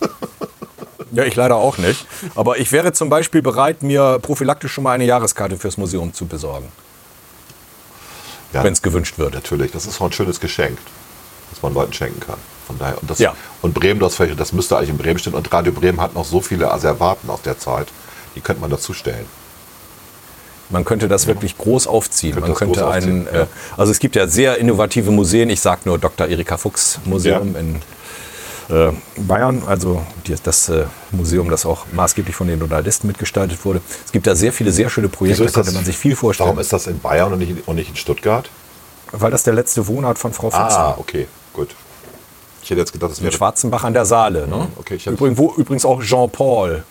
ja, 1.12 1.24
ich 1.24 1.34
leider 1.34 1.56
auch 1.56 1.78
nicht. 1.78 2.06
Aber 2.34 2.58
ich 2.58 2.72
wäre 2.72 2.92
zum 2.92 3.08
Beispiel 3.08 3.40
bereit, 3.40 3.82
mir 3.82 4.18
prophylaktisch 4.20 4.72
schon 4.72 4.84
mal 4.84 4.92
eine 4.92 5.04
Jahreskarte 5.04 5.56
fürs 5.56 5.78
Museum 5.78 6.12
zu 6.12 6.26
besorgen, 6.26 6.70
Ja, 8.52 8.64
wenn 8.64 8.72
es 8.72 8.82
gewünscht 8.82 9.18
wird. 9.18 9.34
natürlich. 9.34 9.70
Das 9.72 9.86
ist 9.86 10.00
auch 10.00 10.06
ein 10.06 10.12
schönes 10.12 10.40
Geschenk, 10.40 10.78
das 11.50 11.62
man 11.62 11.72
Leuten 11.74 11.92
schenken 11.92 12.20
kann. 12.20 12.38
Von 12.66 12.78
daher, 12.78 13.00
und, 13.00 13.10
das, 13.10 13.18
Ja. 13.18 13.34
und 13.62 13.74
Bremen, 13.74 14.00
das, 14.00 14.16
das 14.36 14.52
müsste 14.52 14.76
eigentlich 14.76 14.90
in 14.90 14.98
Bremen 14.98 15.18
stehen. 15.18 15.34
Und 15.34 15.52
Radio 15.52 15.72
Bremen 15.72 16.00
hat 16.00 16.14
noch 16.14 16.24
so 16.24 16.40
viele 16.40 16.70
Asservaten 16.72 17.28
aus 17.30 17.42
der 17.42 17.58
Zeit. 17.58 17.88
Die 18.36 18.40
könnte 18.40 18.60
man 18.60 18.70
dazu 18.70 18.92
stellen. 18.92 19.26
Man 20.68 20.84
könnte 20.84 21.08
das 21.08 21.26
wirklich 21.26 21.58
groß 21.58 21.88
aufziehen. 21.88 22.34
Könnte 22.34 22.48
Man 22.50 22.56
könnte 22.56 22.86
einen, 22.88 23.26
aufziehen, 23.26 23.34
ja. 23.34 23.42
äh, 23.42 23.46
also 23.76 23.90
es 23.90 23.98
gibt 23.98 24.14
ja 24.14 24.28
sehr 24.28 24.58
innovative 24.58 25.10
Museen. 25.10 25.50
Ich 25.50 25.60
sage 25.60 25.80
nur 25.84 25.98
Dr. 25.98 26.28
Erika 26.28 26.56
Fuchs 26.58 27.00
Museum 27.04 27.54
Ja. 27.54 27.60
in 27.60 27.82
äh, 28.70 28.92
Bayern, 29.20 29.62
also 29.66 30.02
die, 30.26 30.34
das 30.42 30.68
äh, 30.68 30.84
Museum, 31.10 31.50
das 31.50 31.66
auch 31.66 31.86
maßgeblich 31.92 32.34
von 32.36 32.46
den 32.46 32.58
Journalisten 32.60 33.06
mitgestaltet 33.06 33.64
wurde. 33.64 33.80
Es 34.06 34.12
gibt 34.12 34.26
da 34.26 34.34
sehr 34.34 34.52
viele 34.52 34.70
sehr 34.72 34.88
schöne 34.90 35.08
Projekte, 35.08 35.44
da 35.44 35.50
könnte 35.50 35.72
man 35.72 35.84
sich 35.84 35.96
viel 35.98 36.14
vorstellen, 36.16 36.48
Warum 36.48 36.60
ist 36.60 36.72
das 36.72 36.86
in 36.86 36.98
Bayern 37.00 37.32
und 37.32 37.38
nicht, 37.40 37.50
in- 37.50 37.60
und 37.66 37.76
nicht 37.76 37.90
in 37.90 37.96
Stuttgart? 37.96 38.48
weil 39.12 39.32
das 39.32 39.42
der 39.42 39.54
letzte 39.54 39.88
Wohnort 39.88 40.18
von 40.20 40.32
Frau 40.32 40.50
Fuchs 40.50 40.74
Ah, 40.76 40.78
war. 40.90 40.98
okay, 41.00 41.26
gut. 41.52 41.74
Ich 42.62 42.70
hätte 42.70 42.78
jetzt 42.80 42.92
gedacht, 42.92 43.10
das 43.10 43.18
In 43.18 43.24
wäre. 43.24 43.32
Schwarzenbach 43.34 43.82
an 43.82 43.92
der 43.92 44.04
Saale. 44.04 44.46
Ne? 44.46 44.68
okay, 44.76 44.94
ich 44.94 45.06
übrigens, 45.08 45.36
wo 45.36 45.52
übrigens 45.56 45.84
auch 45.84 46.00
Jean-Paul 46.00 46.84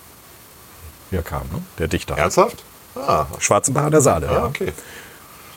hier 1.12 1.22
kam, 1.22 1.44
ne? 1.54 1.62
der 1.78 1.88
Dichter. 1.88 2.18
Ernsthaft? 2.18 2.64
Ah, 2.96 3.26
Schwarzenbach 3.40 3.84
an 3.84 3.92
der 3.92 4.02
Saale. 4.02 4.26
ja, 4.26 4.34
Ja. 4.34 4.46
okay. 4.48 4.74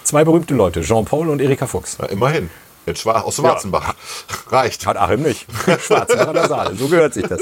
Zwei 0.05 0.23
berühmte 0.24 0.55
Leute, 0.55 0.82
Jean-Paul 0.82 1.28
und 1.31 1.40
Erika 1.40 1.66
Fuchs. 1.66 1.97
Ja, 1.99 2.07
immerhin. 2.07 2.49
In 2.86 2.96
Schwar 2.96 3.24
aus 3.24 3.36
Schwarzenbach. 3.36 3.94
Reicht. 4.50 4.86
Hat 4.86 4.96
Achim 4.96 5.22
nicht. 5.22 5.46
Schwarzenbach 5.86 6.28
an 6.28 6.34
der 6.34 6.48
Saale, 6.48 6.74
so 6.74 6.88
gehört 6.88 7.14
sich 7.14 7.26
das. 7.26 7.40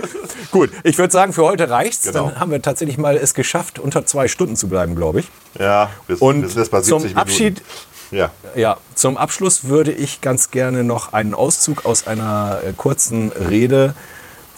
Gut, 0.50 0.70
ich 0.82 0.98
würde 0.98 1.12
sagen, 1.12 1.32
für 1.32 1.42
heute 1.44 1.70
reicht's. 1.70 2.02
Genau. 2.02 2.28
Dann 2.30 2.40
haben 2.40 2.50
wir 2.50 2.60
tatsächlich 2.60 2.98
mal 2.98 3.16
es 3.16 3.34
geschafft, 3.34 3.78
unter 3.78 4.04
zwei 4.06 4.26
Stunden 4.28 4.56
zu 4.56 4.68
bleiben, 4.68 4.96
glaube 4.96 5.20
ich. 5.20 5.28
Ja, 5.58 5.90
wir, 6.06 6.20
Und 6.20 6.46
sind 6.48 6.58
jetzt 6.58 6.70
bei 6.70 6.78
70 6.78 6.88
zum 6.90 7.02
Minuten. 7.02 7.18
Abschied, 7.18 7.62
Ja. 8.10 8.30
ja, 8.56 8.78
zum 8.96 9.16
Abschluss 9.16 9.64
würde 9.64 9.92
ich 9.92 10.20
ganz 10.20 10.50
gerne 10.50 10.82
noch 10.82 11.12
einen 11.12 11.34
Auszug 11.34 11.84
aus 11.84 12.06
einer 12.08 12.58
äh, 12.66 12.72
kurzen 12.76 13.30
Rede 13.30 13.94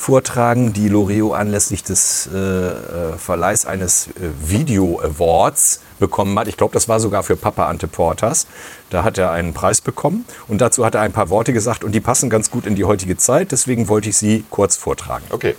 vortragen, 0.02 0.72
die 0.72 0.88
Loriot 0.88 1.34
anlässlich 1.34 1.84
des 1.84 2.28
äh, 2.34 2.36
äh, 2.36 3.16
Verleihs 3.16 3.64
eines 3.66 4.08
äh, 4.08 4.10
Video 4.44 5.00
Awards 5.00 5.80
bekommen 6.00 6.36
hat. 6.40 6.48
Ich 6.48 6.56
glaube, 6.56 6.74
das 6.74 6.88
war 6.88 6.98
sogar 6.98 7.22
für 7.22 7.36
Papa 7.36 7.68
Ante 7.68 7.86
Portas. 7.86 8.48
Da 8.90 9.04
hat 9.04 9.16
er 9.16 9.30
einen 9.30 9.54
Preis 9.54 9.80
bekommen 9.80 10.24
und 10.48 10.60
dazu 10.60 10.84
hat 10.84 10.96
er 10.96 11.02
ein 11.02 11.12
paar 11.12 11.30
Worte 11.30 11.52
gesagt 11.52 11.84
und 11.84 11.92
die 11.92 12.00
passen 12.00 12.30
ganz 12.30 12.50
gut 12.50 12.66
in 12.66 12.74
die 12.74 12.84
heutige 12.84 13.16
Zeit. 13.16 13.52
Deswegen 13.52 13.86
wollte 13.86 14.08
ich 14.08 14.16
sie 14.16 14.44
kurz 14.50 14.76
vortragen. 14.76 15.24
Okay. 15.30 15.54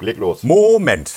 Leg 0.00 0.18
los. 0.18 0.42
Moment. 0.42 1.14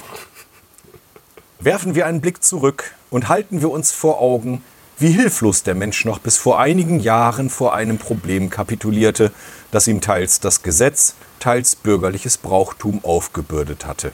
Werfen 1.60 1.96
wir 1.96 2.06
einen 2.06 2.22
Blick 2.22 2.46
zurück 2.46 2.96
und 3.10 3.28
halten 3.28 3.60
wir 3.60 3.70
uns 3.70 3.92
vor 3.92 4.22
Augen, 4.22 4.64
wie 4.98 5.12
hilflos 5.12 5.64
der 5.64 5.76
Mensch 5.76 6.06
noch 6.06 6.20
bis 6.20 6.38
vor 6.38 6.60
einigen 6.60 7.02
Jahren 7.02 7.50
vor 7.50 7.74
einem 7.74 7.98
Problem 7.98 8.50
kapitulierte, 8.50 9.32
das 9.72 9.88
ihm 9.88 10.02
teils 10.02 10.40
das 10.40 10.64
Gesetz, 10.64 11.16
teils 11.40 11.76
bürgerliches 11.76 12.38
Brauchtum 12.38 13.04
aufgebürdet 13.04 13.86
hatte. 13.86 14.12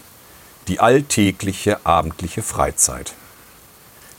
Die 0.67 0.79
alltägliche 0.79 1.85
abendliche 1.85 2.41
Freizeit. 2.41 3.13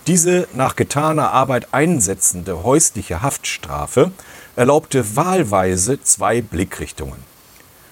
Diese 0.06 0.48
nach 0.55 0.77
getaner 0.77 1.32
Arbeit 1.32 1.69
einsetzende 1.73 2.62
häusliche 2.62 3.23
Haftstrafe 3.23 4.12
erlaubte 4.56 5.16
wahlweise 5.16 6.02
zwei 6.02 6.40
Blickrichtungen 6.40 7.28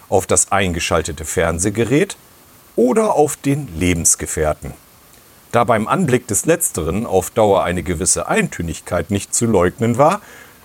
auf 0.09 0.27
das 0.27 0.53
eingeschaltete 0.53 1.25
Fernsehgerät 1.25 2.17
oder 2.77 3.15
auf 3.15 3.37
den 3.37 3.69
Lebensgefährten. 3.79 4.75
Da 5.53 5.65
beim 5.65 5.89
Anblick 5.89 6.27
des 6.27 6.45
Letzteren 6.45 7.07
auf 7.07 7.31
Dauer 7.31 7.65
eine 7.65 7.83
gewisse 7.83 8.29
Eintönigkeit 8.29 9.11
nicht 9.11 9.35
zu 9.35 9.47
leugnen 9.47 9.97
war, 9.99 10.21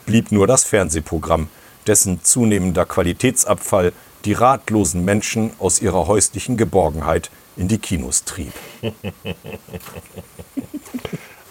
blieb 0.06 0.32
nur 0.32 0.48
das 0.48 0.64
Fernsehprogramm, 0.64 1.50
dessen 1.88 2.24
zunehmender 2.24 2.86
Qualitätsabfall 2.86 3.94
die 4.26 4.34
ratlosen 4.34 5.04
Menschen 5.04 5.52
aus 5.60 5.82
ihrer 5.82 6.08
häuslichen 6.08 6.58
Geborgenheit 6.58 7.32
in 7.58 7.68
die 7.68 7.80
Kinos 7.80 8.24
trieb. 8.24 8.54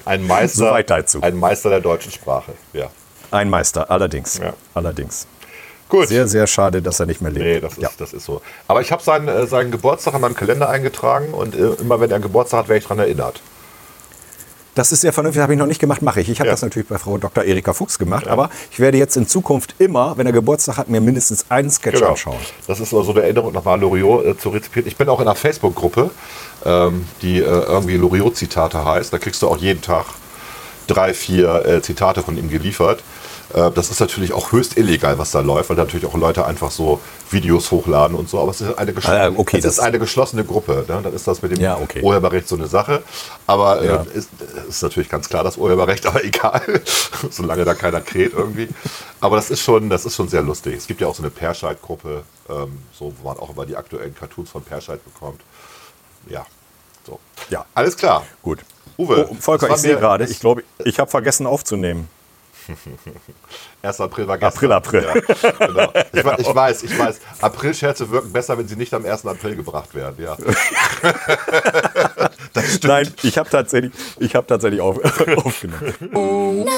Ein 0.04 0.26
Meister, 0.26 0.82
dazu. 0.82 1.20
ein 1.20 1.36
Meister 1.36 1.70
der 1.70 1.80
deutschen 1.80 2.10
Sprache. 2.10 2.54
Ja. 2.72 2.90
Ein 3.30 3.50
Meister, 3.50 3.90
allerdings. 3.90 4.38
Ja. 4.38 4.54
Allerdings. 4.74 5.26
Gut. 5.88 6.08
Sehr, 6.08 6.26
sehr 6.26 6.46
schade, 6.46 6.80
dass 6.80 7.00
er 7.00 7.06
nicht 7.06 7.20
mehr 7.20 7.30
lebt. 7.30 7.44
Nee, 7.44 7.60
das 7.60 7.72
ist, 7.72 7.82
ja. 7.82 7.90
das 7.98 8.12
ist 8.12 8.24
so. 8.24 8.40
Aber 8.66 8.80
ich 8.80 8.90
habe 8.92 9.02
seinen, 9.02 9.28
äh, 9.28 9.46
seinen 9.46 9.70
Geburtstag 9.70 10.14
in 10.14 10.20
meinem 10.20 10.34
Kalender 10.36 10.68
eingetragen 10.68 11.34
und 11.34 11.54
äh, 11.54 11.74
immer 11.80 12.00
wenn 12.00 12.10
er 12.10 12.16
einen 12.16 12.22
Geburtstag 12.22 12.60
hat, 12.60 12.68
werde 12.68 12.78
ich 12.78 12.84
daran 12.84 13.00
erinnert. 13.00 13.42
Das 14.76 14.92
ist 14.92 15.00
sehr 15.00 15.12
vernünftig, 15.12 15.42
habe 15.42 15.52
ich 15.52 15.58
noch 15.58 15.66
nicht 15.66 15.80
gemacht, 15.80 16.00
mache 16.00 16.20
ich. 16.20 16.28
Ich 16.28 16.38
habe 16.38 16.48
Ja. 16.48 16.52
das 16.54 16.62
natürlich 16.62 16.88
bei 16.88 16.96
Frau 16.98 17.18
Dr. 17.18 17.42
Erika 17.44 17.72
Fuchs 17.72 17.98
gemacht, 17.98 18.28
aber 18.28 18.50
ich 18.70 18.78
werde 18.78 18.98
jetzt 18.98 19.16
in 19.16 19.26
Zukunft 19.26 19.74
immer, 19.78 20.16
wenn 20.16 20.26
er 20.26 20.32
Geburtstag 20.32 20.76
hat, 20.76 20.88
mir 20.88 21.00
mindestens 21.00 21.46
einen 21.48 21.70
Sketch 21.70 21.96
Genau. 21.98 22.10
anschauen. 22.12 22.36
Das 22.68 22.78
ist 22.78 22.90
so 22.90 23.10
eine 23.10 23.22
Erinnerung 23.22 23.52
nochmal 23.52 23.80
Loriot 23.80 24.24
äh, 24.24 24.38
zu 24.38 24.50
rezipieren. 24.50 24.86
Ich 24.86 24.96
bin 24.96 25.08
auch 25.08 25.20
in 25.20 25.26
einer 25.26 25.34
Facebook-Gruppe, 25.34 26.10
ähm, 26.64 27.06
die 27.20 27.38
äh, 27.40 27.42
irgendwie 27.42 27.96
Loriot-Zitate 27.96 28.84
heißt. 28.84 29.12
Da 29.12 29.18
kriegst 29.18 29.42
du 29.42 29.48
auch 29.48 29.56
jeden 29.56 29.82
Tag 29.82 30.06
drei, 30.90 31.14
vier 31.14 31.64
äh, 31.66 31.82
Zitate 31.82 32.22
von 32.22 32.36
ihm 32.36 32.50
geliefert. 32.50 33.02
Äh, 33.54 33.70
das 33.72 33.90
ist 33.90 34.00
natürlich 34.00 34.32
auch 34.32 34.52
höchst 34.52 34.76
illegal, 34.76 35.18
was 35.18 35.30
da 35.30 35.40
läuft, 35.40 35.70
weil 35.70 35.76
da 35.76 35.84
natürlich 35.84 36.06
auch 36.06 36.14
Leute 36.14 36.44
einfach 36.46 36.70
so 36.70 37.00
Videos 37.30 37.70
hochladen 37.70 38.16
und 38.16 38.28
so. 38.28 38.40
Aber 38.40 38.50
es 38.50 38.60
ist 38.60 38.76
eine, 38.78 38.92
geschl 38.92 39.10
Ah, 39.10 39.32
okay, 39.36 39.58
es 39.58 39.64
ist 39.64 39.80
eine 39.80 39.98
geschlossene 39.98 40.44
Gruppe. 40.44 40.84
Ne? 40.88 41.00
Dann 41.02 41.12
ist 41.14 41.26
das 41.26 41.42
mit 41.42 41.52
dem 41.52 41.60
Ja, 41.60 41.76
okay. 41.78 42.02
Urheberrecht 42.02 42.48
so 42.48 42.56
eine 42.56 42.66
Sache. 42.66 43.02
Aber 43.46 43.82
Ja. 43.84 44.02
äh, 44.02 44.18
ist, 44.18 44.30
ist 44.68 44.82
natürlich 44.82 45.08
ganz 45.08 45.28
klar 45.28 45.44
das 45.44 45.56
Urheberrecht, 45.56 46.06
aber 46.08 46.24
egal, 46.24 46.62
solange 47.30 47.64
da 47.64 47.74
keiner 47.74 48.00
kräht 48.00 48.32
irgendwie. 48.34 48.68
Aber 49.20 49.36
das 49.36 49.50
ist 49.50 49.60
schon, 49.62 49.88
das 49.90 50.04
ist 50.06 50.16
schon 50.16 50.28
sehr 50.28 50.42
lustig. 50.42 50.74
Es 50.76 50.86
gibt 50.86 51.00
ja 51.00 51.06
auch 51.06 51.14
so 51.14 51.22
eine 51.22 51.30
Perscheid-Gruppe, 51.30 52.22
ähm, 52.48 52.78
so, 52.98 53.12
wo 53.20 53.28
man 53.28 53.38
auch 53.38 53.50
immer 53.50 53.66
die 53.66 53.76
aktuellen 53.76 54.14
Cartoons 54.14 54.50
von 54.50 54.62
Perscheid 54.62 55.00
bekommt. 55.04 55.40
Ja, 56.28 56.46
so. 57.06 57.18
Ja. 57.48 57.64
Alles 57.74 57.96
klar. 57.96 58.24
Gut. 58.42 58.60
Uwe, 59.00 59.28
Oh, 59.30 59.34
Volker, 59.40 59.68
das 59.68 59.76
ich 59.78 59.82
sehe 59.82 59.96
gerade, 59.96 60.24
ich 60.24 60.40
glaube, 60.40 60.62
ich 60.84 60.98
habe 61.00 61.10
vergessen 61.10 61.46
aufzunehmen. 61.46 62.08
1. 63.82 64.00
April 64.00 64.28
war 64.28 64.36
gestern. 64.38 64.70
April, 64.72 65.02
April. 65.02 65.22
Ja, 65.42 65.66
genau. 65.66 65.92
ich, 66.12 66.24
we- 66.24 66.36
ich 66.38 66.54
weiß, 66.54 66.82
ich 66.84 66.98
weiß. 66.98 67.20
April-Scherze 67.40 68.10
wirken 68.10 68.30
besser, 68.32 68.56
wenn 68.58 68.68
sie 68.68 68.76
nicht 68.76 68.92
am 68.94 69.04
1. 69.04 69.26
April 69.26 69.56
gebracht 69.56 69.94
werden. 69.94 70.16
Ja. 70.22 70.36
Nein, 72.82 73.12
ich 73.22 73.38
habe 73.38 73.48
tatsächlich, 73.48 73.92
ich 74.18 74.34
habe 74.34 74.46
tatsächlich 74.46 74.80
auf, 74.80 74.98
aufgenommen. 75.44 75.94
Na, 76.12 76.70